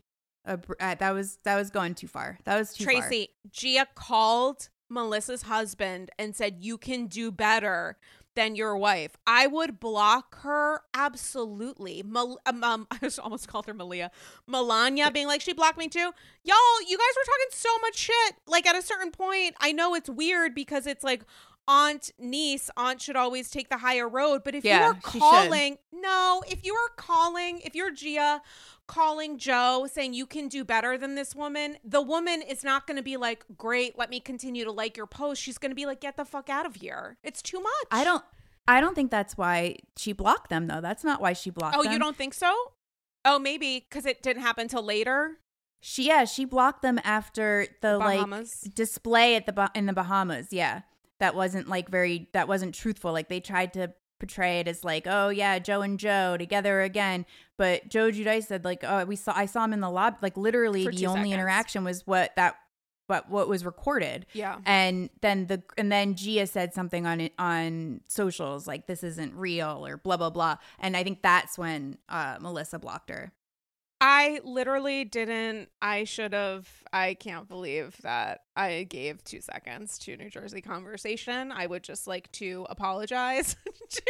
a, 0.45 0.59
uh, 0.79 0.95
that 0.95 1.11
was 1.11 1.39
that 1.43 1.55
was 1.55 1.69
going 1.69 1.95
too 1.95 2.07
far. 2.07 2.39
That 2.45 2.57
was 2.57 2.73
too 2.73 2.85
far. 2.85 2.93
Tracie, 2.93 3.29
Gia 3.51 3.87
called 3.95 4.69
Melissa's 4.89 5.43
husband 5.43 6.11
and 6.17 6.35
said, 6.35 6.57
You 6.59 6.77
can 6.77 7.07
do 7.07 7.31
better 7.31 7.97
than 8.35 8.55
your 8.55 8.77
wife. 8.77 9.17
I 9.25 9.47
would 9.47 9.79
block 9.79 10.41
her 10.41 10.81
absolutely. 10.93 12.03
Mel- 12.03 12.39
um, 12.45 12.63
um, 12.63 12.87
I 12.91 13.09
almost 13.21 13.47
called 13.47 13.65
her 13.65 13.73
Malia. 13.73 14.11
Melania 14.47 15.11
being 15.11 15.27
like, 15.27 15.41
She 15.41 15.53
blocked 15.53 15.77
me 15.77 15.87
too. 15.87 16.11
Y'all, 16.43 16.81
you 16.87 16.97
guys 16.97 17.15
were 17.15 17.25
talking 17.25 17.51
so 17.51 17.69
much 17.81 17.97
shit. 17.97 18.35
Like 18.47 18.65
at 18.65 18.75
a 18.75 18.81
certain 18.81 19.11
point, 19.11 19.55
I 19.59 19.71
know 19.71 19.95
it's 19.95 20.09
weird 20.09 20.55
because 20.55 20.87
it's 20.87 21.03
like, 21.03 21.23
Aunt, 21.67 22.11
niece, 22.17 22.69
aunt 22.77 23.01
should 23.01 23.15
always 23.17 23.49
take 23.49 23.69
the 23.69 23.77
higher 23.79 24.07
road. 24.07 24.43
But 24.45 24.55
if 24.55 24.63
Yeah, 24.63 24.79
you 24.79 24.85
are 24.85 24.99
calling, 25.01 25.77
no, 25.91 26.41
if 26.47 26.65
you 26.65 26.73
are 26.73 26.89
calling, 26.95 27.59
if 27.59 27.75
you're 27.75 27.91
Gia 27.91 28.41
calling 28.87 29.37
Joe 29.37 29.85
saying 29.91 30.13
you 30.13 30.25
can 30.25 30.47
do 30.47 30.63
better 30.63 30.97
than 30.97 31.15
this 31.15 31.35
woman, 31.35 31.77
the 31.83 32.01
woman 32.01 32.41
is 32.41 32.63
not 32.63 32.87
going 32.87 32.95
to 32.95 33.03
be 33.03 33.17
like, 33.17 33.43
"Great, 33.57 33.97
let 33.97 34.09
me 34.09 34.19
continue 34.21 34.63
to 34.63 34.71
like 34.71 34.95
your 34.95 35.07
post." 35.07 35.41
She's 35.41 35.57
going 35.57 35.71
to 35.71 35.75
be 35.75 35.85
like, 35.85 35.99
"Get 35.99 36.15
the 36.15 36.23
fuck 36.25 36.49
out 36.49 36.65
of 36.65 36.75
here. 36.75 37.17
It's 37.23 37.41
too 37.41 37.59
much." 37.59 37.87
I 37.91 38.03
don't. 38.05 38.23
I 38.69 38.79
don't 38.81 38.95
think 38.95 39.11
that's 39.11 39.37
why 39.37 39.77
she 39.97 40.13
blocked 40.13 40.49
them 40.49 40.67
though. 40.67 40.81
That's 40.81 41.03
not 41.03 41.21
why 41.21 41.33
she 41.33 41.49
blocked 41.49 41.75
Oh, 41.77 41.83
them. 41.83 41.91
you 41.93 41.99
don't 41.99 42.15
think 42.17 42.33
so? 42.33 42.53
Oh, 43.25 43.39
maybe 43.39 43.85
cuz 43.89 44.05
it 44.05 44.21
didn't 44.23 44.41
happen 44.41 44.67
till 44.67 44.83
later. 44.83 45.39
She 45.81 46.07
yeah, 46.07 46.25
she 46.25 46.43
blocked 46.45 46.81
them 46.81 46.99
after 47.03 47.67
the 47.81 47.97
Bahamas. 47.99 48.63
like 48.65 48.73
display 48.75 49.35
at 49.35 49.45
the 49.45 49.71
in 49.75 49.85
the 49.85 49.93
Bahamas. 49.93 50.51
Yeah, 50.51 50.81
that 51.19 51.35
wasn't 51.35 51.67
like 51.67 51.89
very 51.89 52.29
that 52.33 52.47
wasn't 52.47 52.75
truthful. 52.75 53.11
Like 53.11 53.29
they 53.29 53.39
tried 53.39 53.73
to 53.73 53.93
portray 54.19 54.59
it 54.59 54.67
as 54.67 54.83
like, 54.83 55.05
oh 55.07 55.29
yeah, 55.29 55.59
Joe 55.59 55.81
and 55.81 55.99
Joe 55.99 56.37
together 56.37 56.81
again. 56.81 57.25
But 57.57 57.89
Joe 57.89 58.11
Giudice 58.11 58.45
said 58.45 58.65
like, 58.65 58.83
oh 58.83 59.05
we 59.05 59.15
saw 59.15 59.33
I 59.35 59.45
saw 59.45 59.63
him 59.63 59.73
in 59.73 59.81
the 59.81 59.89
lobby. 59.89 60.17
Like 60.21 60.37
literally 60.37 60.87
the 60.87 61.07
only 61.07 61.21
seconds. 61.21 61.33
interaction 61.33 61.83
was 61.83 62.05
what 62.05 62.35
that 62.35 62.55
but 63.07 63.29
what 63.29 63.47
was 63.47 63.65
recorded. 63.65 64.25
Yeah. 64.33 64.57
And 64.65 65.09
then 65.21 65.47
the 65.47 65.63
and 65.77 65.91
then 65.91 66.15
Gia 66.15 66.45
said 66.45 66.73
something 66.73 67.05
on 67.05 67.21
it 67.21 67.33
on 67.39 68.01
socials 68.07 68.67
like 68.67 68.87
this 68.87 69.03
isn't 69.03 69.33
real 69.33 69.85
or 69.85 69.97
blah 69.97 70.17
blah 70.17 70.29
blah. 70.29 70.57
And 70.79 70.95
I 70.97 71.03
think 71.03 71.21
that's 71.21 71.57
when 71.57 71.97
uh, 72.09 72.37
Melissa 72.39 72.79
blocked 72.79 73.09
her. 73.09 73.31
I 73.99 74.41
literally 74.43 75.05
didn't. 75.05 75.69
I 75.81 76.03
should 76.03 76.33
have. 76.33 76.67
I 76.93 77.15
can't 77.15 77.47
believe 77.47 77.97
that 78.03 78.41
I 78.55 78.83
gave 78.83 79.23
two 79.23 79.41
seconds 79.41 79.97
to 79.99 80.15
New 80.15 80.29
Jersey 80.29 80.61
conversation. 80.61 81.51
I 81.51 81.65
would 81.65 81.83
just 81.83 82.05
like 82.05 82.31
to 82.33 82.67
apologize 82.69 83.55
to 83.89 84.01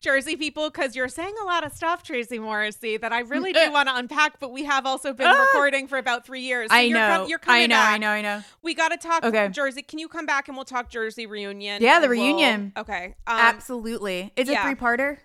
Jersey 0.00 0.36
people 0.36 0.68
because 0.68 0.94
you're 0.94 1.08
saying 1.08 1.34
a 1.42 1.46
lot 1.46 1.64
of 1.64 1.72
stuff, 1.72 2.02
Tracie 2.02 2.38
Morrissey, 2.38 2.98
that 2.98 3.10
I 3.10 3.20
really 3.20 3.54
do 3.54 3.70
want 3.72 3.88
to 3.88 3.96
unpack. 3.96 4.38
But 4.38 4.52
we 4.52 4.64
have 4.64 4.84
also 4.84 5.14
been 5.14 5.28
ah! 5.28 5.42
recording 5.44 5.88
for 5.88 5.96
about 5.96 6.26
three 6.26 6.42
years. 6.42 6.70
So 6.70 6.76
I 6.76 6.82
you're 6.82 6.98
know. 6.98 7.18
Com- 7.20 7.28
you're 7.28 7.38
coming 7.38 7.62
I 7.62 7.66
know. 7.66 7.74
Back. 7.76 7.94
I 7.94 7.98
know. 7.98 8.10
I 8.10 8.20
know. 8.20 8.42
We 8.62 8.74
got 8.74 8.88
to 8.90 8.98
talk 8.98 9.24
okay. 9.24 9.48
Jersey. 9.48 9.80
Can 9.80 9.98
you 9.98 10.08
come 10.08 10.26
back 10.26 10.48
and 10.48 10.58
we'll 10.58 10.66
talk 10.66 10.90
Jersey 10.90 11.24
reunion? 11.24 11.82
Yeah, 11.82 12.00
the 12.00 12.10
reunion. 12.10 12.72
We'll, 12.76 12.82
okay. 12.82 13.14
Um, 13.26 13.38
Absolutely. 13.38 14.30
It's 14.36 14.50
yeah. 14.50 14.60
a 14.60 14.66
three 14.66 14.74
parter. 14.74 15.18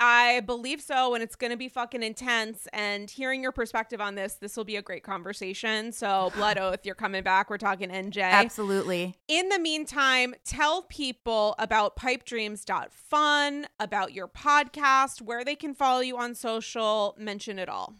I 0.00 0.40
believe 0.40 0.80
so, 0.80 1.14
and 1.14 1.22
it's 1.22 1.36
going 1.36 1.50
to 1.50 1.58
be 1.58 1.68
fucking 1.68 2.02
intense. 2.02 2.66
And 2.72 3.10
hearing 3.10 3.42
your 3.42 3.52
perspective 3.52 4.00
on 4.00 4.14
this, 4.14 4.34
this 4.34 4.56
will 4.56 4.64
be 4.64 4.76
a 4.76 4.82
great 4.82 5.04
conversation. 5.04 5.92
So, 5.92 6.32
Blood 6.36 6.58
Oath, 6.58 6.84
you're 6.84 6.94
coming 6.94 7.22
back. 7.22 7.50
We're 7.50 7.58
talking 7.58 7.90
NJ. 7.90 8.22
Absolutely. 8.22 9.14
In 9.28 9.50
the 9.50 9.58
meantime, 9.58 10.34
tell 10.44 10.82
people 10.82 11.54
about 11.58 11.96
pipedreams.fun, 11.96 13.66
about 13.78 14.14
your 14.14 14.26
podcast, 14.28 15.20
where 15.20 15.44
they 15.44 15.54
can 15.54 15.74
follow 15.74 16.00
you 16.00 16.16
on 16.16 16.34
social. 16.34 17.14
Mention 17.18 17.58
it 17.58 17.68
all. 17.68 17.94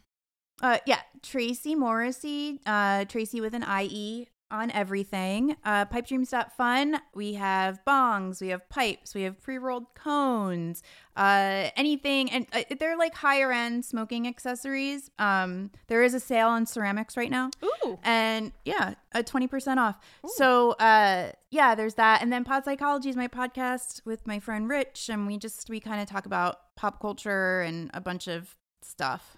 Uh, 0.62 0.78
yeah, 0.86 1.00
Tracie 1.22 1.74
Morrissey, 1.74 2.60
uh, 2.66 3.04
Tracie 3.06 3.40
with 3.40 3.54
an 3.54 3.64
IE 3.82 4.28
on 4.50 4.70
everything. 4.70 5.56
Uh, 5.64 5.84
pipedreams.fun. 5.86 7.00
We 7.14 7.34
have 7.34 7.80
bongs, 7.86 8.40
we 8.40 8.48
have 8.48 8.68
pipes, 8.68 9.14
we 9.14 9.22
have 9.22 9.40
pre 9.40 9.58
rolled 9.58 9.94
cones, 9.94 10.82
uh, 11.16 11.70
anything. 11.76 12.30
And 12.30 12.46
uh, 12.52 12.62
they're 12.78 12.96
like 12.96 13.14
higher 13.14 13.52
end 13.52 13.84
smoking 13.84 14.26
accessories. 14.26 15.10
Um, 15.18 15.70
there 15.88 16.02
is 16.02 16.14
a 16.14 16.20
sale 16.20 16.48
on 16.48 16.66
ceramics 16.66 17.16
right 17.16 17.30
now. 17.30 17.50
Ooh. 17.64 17.98
And 18.02 18.52
yeah, 18.64 18.94
a 19.12 19.22
20% 19.22 19.76
off. 19.78 19.96
Ooh. 20.24 20.30
So 20.36 20.72
uh, 20.72 21.32
yeah, 21.50 21.74
there's 21.74 21.94
that. 21.94 22.22
And 22.22 22.32
then 22.32 22.44
Pot 22.44 22.64
Psychology 22.64 23.08
is 23.08 23.16
my 23.16 23.28
podcast 23.28 24.04
with 24.04 24.26
my 24.26 24.40
friend 24.40 24.68
Rich. 24.68 25.08
And 25.08 25.26
we 25.26 25.36
just, 25.38 25.68
we 25.70 25.80
kind 25.80 26.00
of 26.00 26.08
talk 26.08 26.26
about 26.26 26.74
pop 26.76 27.00
culture 27.00 27.60
and 27.60 27.90
a 27.94 28.00
bunch 28.00 28.26
of 28.28 28.56
stuff. 28.82 29.36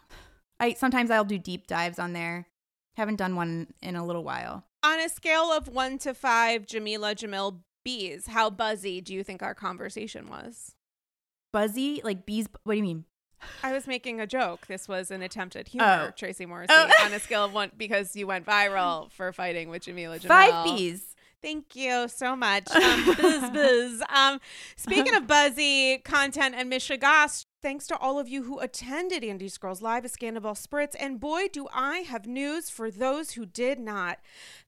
I 0.60 0.74
sometimes 0.74 1.10
I'll 1.10 1.24
do 1.24 1.38
deep 1.38 1.66
dives 1.66 1.98
on 1.98 2.12
there. 2.12 2.46
Haven't 2.96 3.16
done 3.16 3.34
one 3.34 3.72
in 3.82 3.96
a 3.96 4.06
little 4.06 4.22
while. 4.22 4.64
On 4.84 4.98
a 4.98 5.08
scale 5.08 5.52
of 5.52 5.68
one 5.68 5.98
to 5.98 6.12
five, 6.12 6.66
Jamila 6.66 7.14
Jamil 7.14 7.60
bees, 7.84 8.26
how 8.26 8.50
buzzy 8.50 9.00
do 9.00 9.14
you 9.14 9.22
think 9.22 9.42
our 9.42 9.54
conversation 9.54 10.28
was? 10.28 10.74
Buzzy? 11.52 12.00
Like 12.02 12.26
bees? 12.26 12.48
What 12.64 12.74
do 12.74 12.78
you 12.78 12.82
mean? 12.82 13.04
I 13.62 13.72
was 13.72 13.86
making 13.86 14.20
a 14.20 14.26
joke. 14.26 14.66
This 14.66 14.88
was 14.88 15.10
an 15.10 15.22
attempt 15.22 15.56
at 15.56 15.68
humor, 15.68 16.06
oh. 16.08 16.12
Tracie 16.16 16.46
Morrissey, 16.46 16.74
oh. 16.74 16.90
on 17.04 17.12
a 17.12 17.18
scale 17.18 17.44
of 17.44 17.52
one 17.52 17.70
because 17.76 18.14
you 18.16 18.26
went 18.26 18.46
viral 18.46 19.10
for 19.10 19.32
fighting 19.32 19.68
with 19.68 19.82
Jamila 19.82 20.18
Jamil. 20.18 20.28
Five 20.28 20.64
bees. 20.64 21.14
Thank 21.40 21.74
you 21.74 22.08
so 22.08 22.36
much. 22.36 22.68
Um, 22.74 23.04
buzz, 23.04 23.50
buzz. 23.50 24.02
Um, 24.08 24.40
speaking 24.76 25.14
of 25.14 25.26
buzzy 25.26 25.98
content 25.98 26.54
and 26.56 26.70
mishegas, 26.70 27.46
thanks 27.62 27.86
to 27.86 27.96
all 27.98 28.18
of 28.18 28.28
you 28.28 28.42
who 28.42 28.58
attended 28.58 29.22
Andy's 29.22 29.56
Girls 29.56 29.80
Live, 29.80 30.04
a 30.04 30.08
Scandoval 30.08 30.58
Spritz. 30.60 30.96
And 30.98 31.20
boy, 31.20 31.46
do 31.52 31.68
I 31.72 31.98
have 31.98 32.26
news 32.26 32.68
for 32.68 32.90
those 32.90 33.32
who 33.32 33.46
did 33.46 33.78
not. 33.78 34.18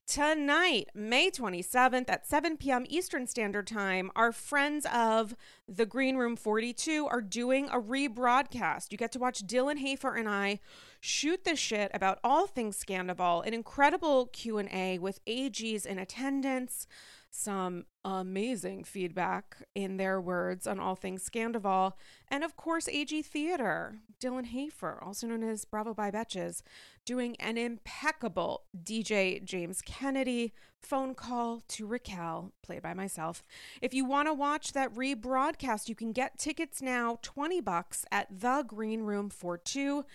Tonight, 0.07 0.89
May 0.95 1.29
27th 1.29 2.09
at 2.09 2.25
7 2.25 2.55
p.m. 2.55 2.85
Eastern 2.87 3.27
Standard 3.27 3.67
Time, 3.67 4.11
our 4.15 4.31
friends 4.31 4.87
of 4.93 5.35
the 5.67 5.85
Green 5.85 6.15
Room 6.15 6.37
42 6.37 7.05
are 7.07 7.21
doing 7.21 7.67
a 7.69 7.81
rebroadcast. 7.81 8.91
You 8.91 8.97
get 8.97 9.11
to 9.11 9.19
watch 9.19 9.45
Dylan 9.45 9.79
Hafer 9.79 10.15
and 10.15 10.29
I 10.29 10.61
shoot 11.01 11.43
the 11.43 11.55
shit 11.55 11.91
about 11.93 12.19
all 12.23 12.47
things 12.47 12.81
Scandoval, 12.81 13.45
an 13.45 13.53
incredible 13.53 14.27
Q&A 14.27 14.99
with 14.99 15.23
AGs 15.25 15.85
in 15.85 15.99
attendance, 15.99 16.87
some 17.29 17.85
amazing 18.05 18.83
feedback 18.83 19.57
in 19.73 19.97
their 19.97 20.21
words 20.21 20.67
on 20.67 20.79
all 20.79 20.95
things 20.95 21.27
Scandoval, 21.27 21.93
and 22.29 22.43
of 22.43 22.55
course 22.55 22.87
AG 22.87 23.19
Theater, 23.23 23.97
Dylan 24.21 24.45
Hafer, 24.45 24.99
also 25.03 25.25
known 25.25 25.43
as 25.43 25.65
Bravo 25.65 25.95
by 25.95 26.11
Betches, 26.11 26.61
doing 27.03 27.35
an 27.37 27.57
impeccable 27.57 28.63
DJ 28.83 29.43
James 29.43 29.81
Kennedy 29.81 30.53
phone 30.83 31.15
call 31.15 31.63
to 31.67 31.87
Raquel, 31.87 32.53
played 32.61 32.83
by 32.83 32.93
myself. 32.93 33.43
If 33.81 33.93
you 33.95 34.05
want 34.05 34.27
to 34.27 34.33
watch 34.33 34.73
that 34.73 34.93
rebroadcast, 34.93 35.89
you 35.89 35.95
can 35.95 36.11
get 36.11 36.37
tickets 36.37 36.83
now, 36.83 37.17
20 37.23 37.59
bucks 37.61 38.05
at 38.11 38.27
the 38.39 38.63
Green 38.67 39.01
Room 39.01 39.31
42 39.31 40.05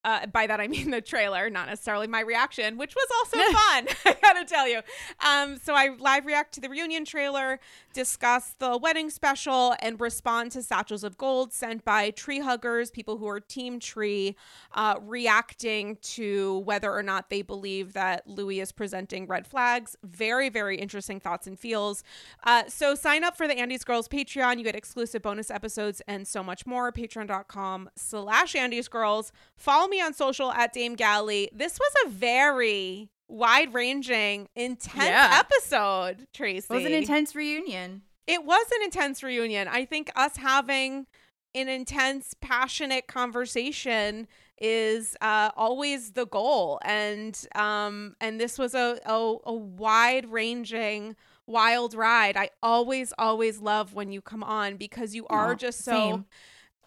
uh, 0.04 0.26
by 0.26 0.46
that 0.46 0.60
I 0.60 0.68
mean 0.68 0.90
the 0.90 1.00
trailer, 1.00 1.50
not 1.50 1.68
necessarily 1.68 2.06
my 2.06 2.20
reaction, 2.20 2.78
which 2.78 2.94
was 2.94 3.06
also 3.18 3.36
fun. 3.52 3.86
I 4.06 4.16
gotta 4.22 4.44
tell 4.44 4.66
you. 4.68 4.80
Um, 5.26 5.58
so 5.58 5.74
I 5.74 5.90
live 5.98 6.26
react 6.26 6.54
to 6.54 6.60
the 6.60 6.68
reunion 6.68 7.04
trailer, 7.04 7.60
discuss 7.92 8.54
the 8.58 8.78
wedding 8.78 9.10
special, 9.10 9.74
and 9.80 10.00
respond 10.00 10.52
to 10.52 10.62
satchels 10.62 11.04
of 11.04 11.18
gold 11.18 11.52
sent 11.52 11.84
by 11.84 12.10
tree 12.10 12.40
huggers, 12.40 12.90
people 12.90 13.18
who 13.18 13.28
are 13.28 13.40
Team 13.40 13.78
Tree, 13.78 14.36
uh, 14.72 14.96
reacting 15.02 15.96
to 16.02 16.58
whether 16.60 16.90
or 16.92 17.02
not 17.02 17.28
they 17.28 17.42
believe 17.42 17.92
that 17.92 18.26
Louis 18.26 18.60
is 18.60 18.72
presenting 18.72 19.26
red 19.26 19.46
flags. 19.46 19.96
Very, 20.02 20.48
very 20.48 20.78
interesting 20.78 21.20
thoughts 21.20 21.46
and 21.46 21.58
feels. 21.58 22.02
Uh, 22.44 22.64
so 22.68 22.94
sign 22.94 23.24
up 23.24 23.36
for 23.36 23.46
the 23.46 23.58
Andy's 23.58 23.84
Girls 23.84 24.08
Patreon. 24.08 24.58
You 24.58 24.64
get 24.64 24.76
exclusive 24.76 25.22
bonus 25.22 25.50
episodes 25.50 26.00
and 26.06 26.26
so 26.26 26.42
much 26.42 26.64
more. 26.66 26.90
Patreon.com/slash 26.92 28.54
Andy's 28.54 28.88
Girls. 28.88 29.32
Follow 29.56 29.89
me 29.90 30.00
on 30.00 30.14
social 30.14 30.50
at 30.52 30.72
Dame 30.72 30.94
Galli. 30.94 31.50
This 31.52 31.78
was 31.78 31.92
a 32.06 32.08
very 32.10 33.10
wide 33.28 33.72
ranging, 33.74 34.48
intense 34.54 35.08
yeah. 35.08 35.42
episode, 35.44 36.26
Tracie. 36.32 36.66
It 36.70 36.74
was 36.74 36.84
an 36.84 36.92
intense 36.92 37.34
reunion. 37.34 38.02
It 38.26 38.44
was 38.44 38.66
an 38.76 38.84
intense 38.84 39.22
reunion. 39.22 39.68
I 39.68 39.84
think 39.84 40.10
us 40.14 40.36
having 40.36 41.06
an 41.54 41.68
intense, 41.68 42.34
passionate 42.40 43.08
conversation 43.08 44.28
is 44.60 45.16
uh, 45.20 45.50
always 45.56 46.12
the 46.12 46.26
goal, 46.26 46.78
and 46.84 47.46
um, 47.54 48.14
and 48.20 48.38
this 48.38 48.58
was 48.58 48.74
a 48.74 48.98
a, 49.06 49.36
a 49.44 49.54
wide 49.54 50.30
ranging 50.30 51.16
wild 51.46 51.94
ride. 51.94 52.36
I 52.36 52.50
always 52.62 53.12
always 53.18 53.60
love 53.60 53.94
when 53.94 54.12
you 54.12 54.20
come 54.20 54.44
on 54.44 54.76
because 54.76 55.14
you 55.14 55.26
are 55.28 55.52
oh, 55.52 55.56
just 55.56 55.84
so. 55.84 55.92
Same 55.92 56.24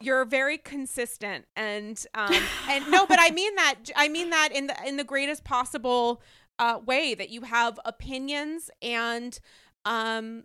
you're 0.01 0.25
very 0.25 0.57
consistent 0.57 1.45
and 1.55 2.05
um 2.15 2.33
and 2.69 2.89
no 2.89 3.05
but 3.05 3.19
i 3.19 3.29
mean 3.31 3.55
that 3.55 3.75
i 3.95 4.07
mean 4.07 4.29
that 4.29 4.49
in 4.53 4.67
the 4.67 4.75
in 4.85 4.97
the 4.97 5.03
greatest 5.03 5.43
possible 5.43 6.21
uh 6.59 6.79
way 6.85 7.13
that 7.13 7.29
you 7.29 7.41
have 7.41 7.79
opinions 7.85 8.69
and 8.81 9.39
um 9.85 10.43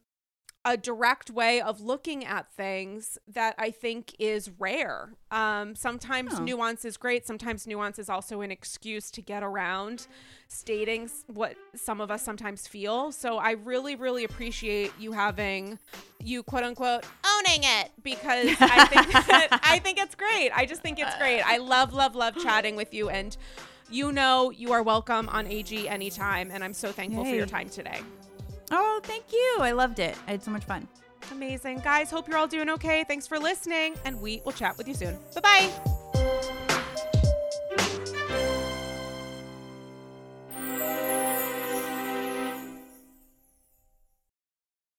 a 0.69 0.77
direct 0.77 1.31
way 1.31 1.63
of 1.63 1.81
looking 1.81 2.27
at 2.27 2.47
things 2.53 3.17
that 3.27 3.55
I 3.57 3.71
think 3.71 4.15
is 4.19 4.51
rare. 4.59 5.09
Um, 5.31 5.75
sometimes 5.75 6.35
oh. 6.35 6.45
nuance 6.45 6.85
is 6.85 6.99
great. 6.99 7.27
Sometimes 7.27 7.67
nuance 7.67 7.99
is 7.99 8.11
also 8.11 8.43
an 8.43 8.51
excuse 8.51 9.11
to 9.13 9.23
get 9.23 9.43
around 9.43 10.09
stating 10.47 11.09
what 11.27 11.57
some 11.75 12.03
of 12.03 12.11
us 12.11 12.23
sometimes 12.23 12.69
feel. 12.69 13.13
So 13.13 13.39
I 13.39 13.53
really, 13.53 13.97
really 13.97 14.25
appreciate 14.25 14.93
you 14.99 15.13
having 15.13 15.79
you 16.23 16.43
quote 16.43 16.65
unquote 16.65 17.07
owning 17.25 17.63
it 17.63 17.91
because 18.03 18.49
I 18.61 18.85
think 18.91 19.13
that, 19.13 19.61
I 19.63 19.79
think 19.79 19.99
it's 19.99 20.15
great. 20.15 20.51
I 20.55 20.67
just 20.67 20.83
think 20.83 20.99
it's 20.99 21.17
great. 21.17 21.41
I 21.41 21.57
love, 21.57 21.95
love, 21.95 22.15
love 22.15 22.37
chatting 22.37 22.77
with 22.77 22.93
you 22.93 23.09
and 23.09 23.35
you 23.91 24.13
know 24.13 24.51
you 24.51 24.73
are 24.73 24.83
welcome 24.83 25.31
on 25.31 25.47
AG 25.47 25.89
anytime. 25.89 26.51
And 26.51 26.63
I'm 26.63 26.75
so 26.75 26.93
thankful 26.93 27.25
Yay. 27.25 27.31
for 27.31 27.37
your 27.37 27.47
time 27.47 27.71
today. 27.71 28.03
Oh, 28.71 29.01
thank 29.03 29.33
you. 29.33 29.57
I 29.61 29.73
loved 29.73 29.99
it. 29.99 30.17
I 30.27 30.33
had 30.33 30.43
so 30.43 30.51
much 30.51 30.65
fun. 30.65 30.87
Amazing. 31.33 31.81
Guys, 31.81 32.11
hope 32.11 32.29
you're 32.29 32.39
all 32.39 32.47
doing 32.47 32.71
okay. 32.71 33.05
Thanks 33.05 33.27
for 33.27 33.39
listening, 33.39 33.95
and 34.05 34.21
we 34.21 34.41
will 34.45 34.53
chat 34.53 34.79
with 34.79 34.89
you 34.89 34.95
soon. 34.95 35.19
Bye 35.35 35.71
bye. 36.15 36.55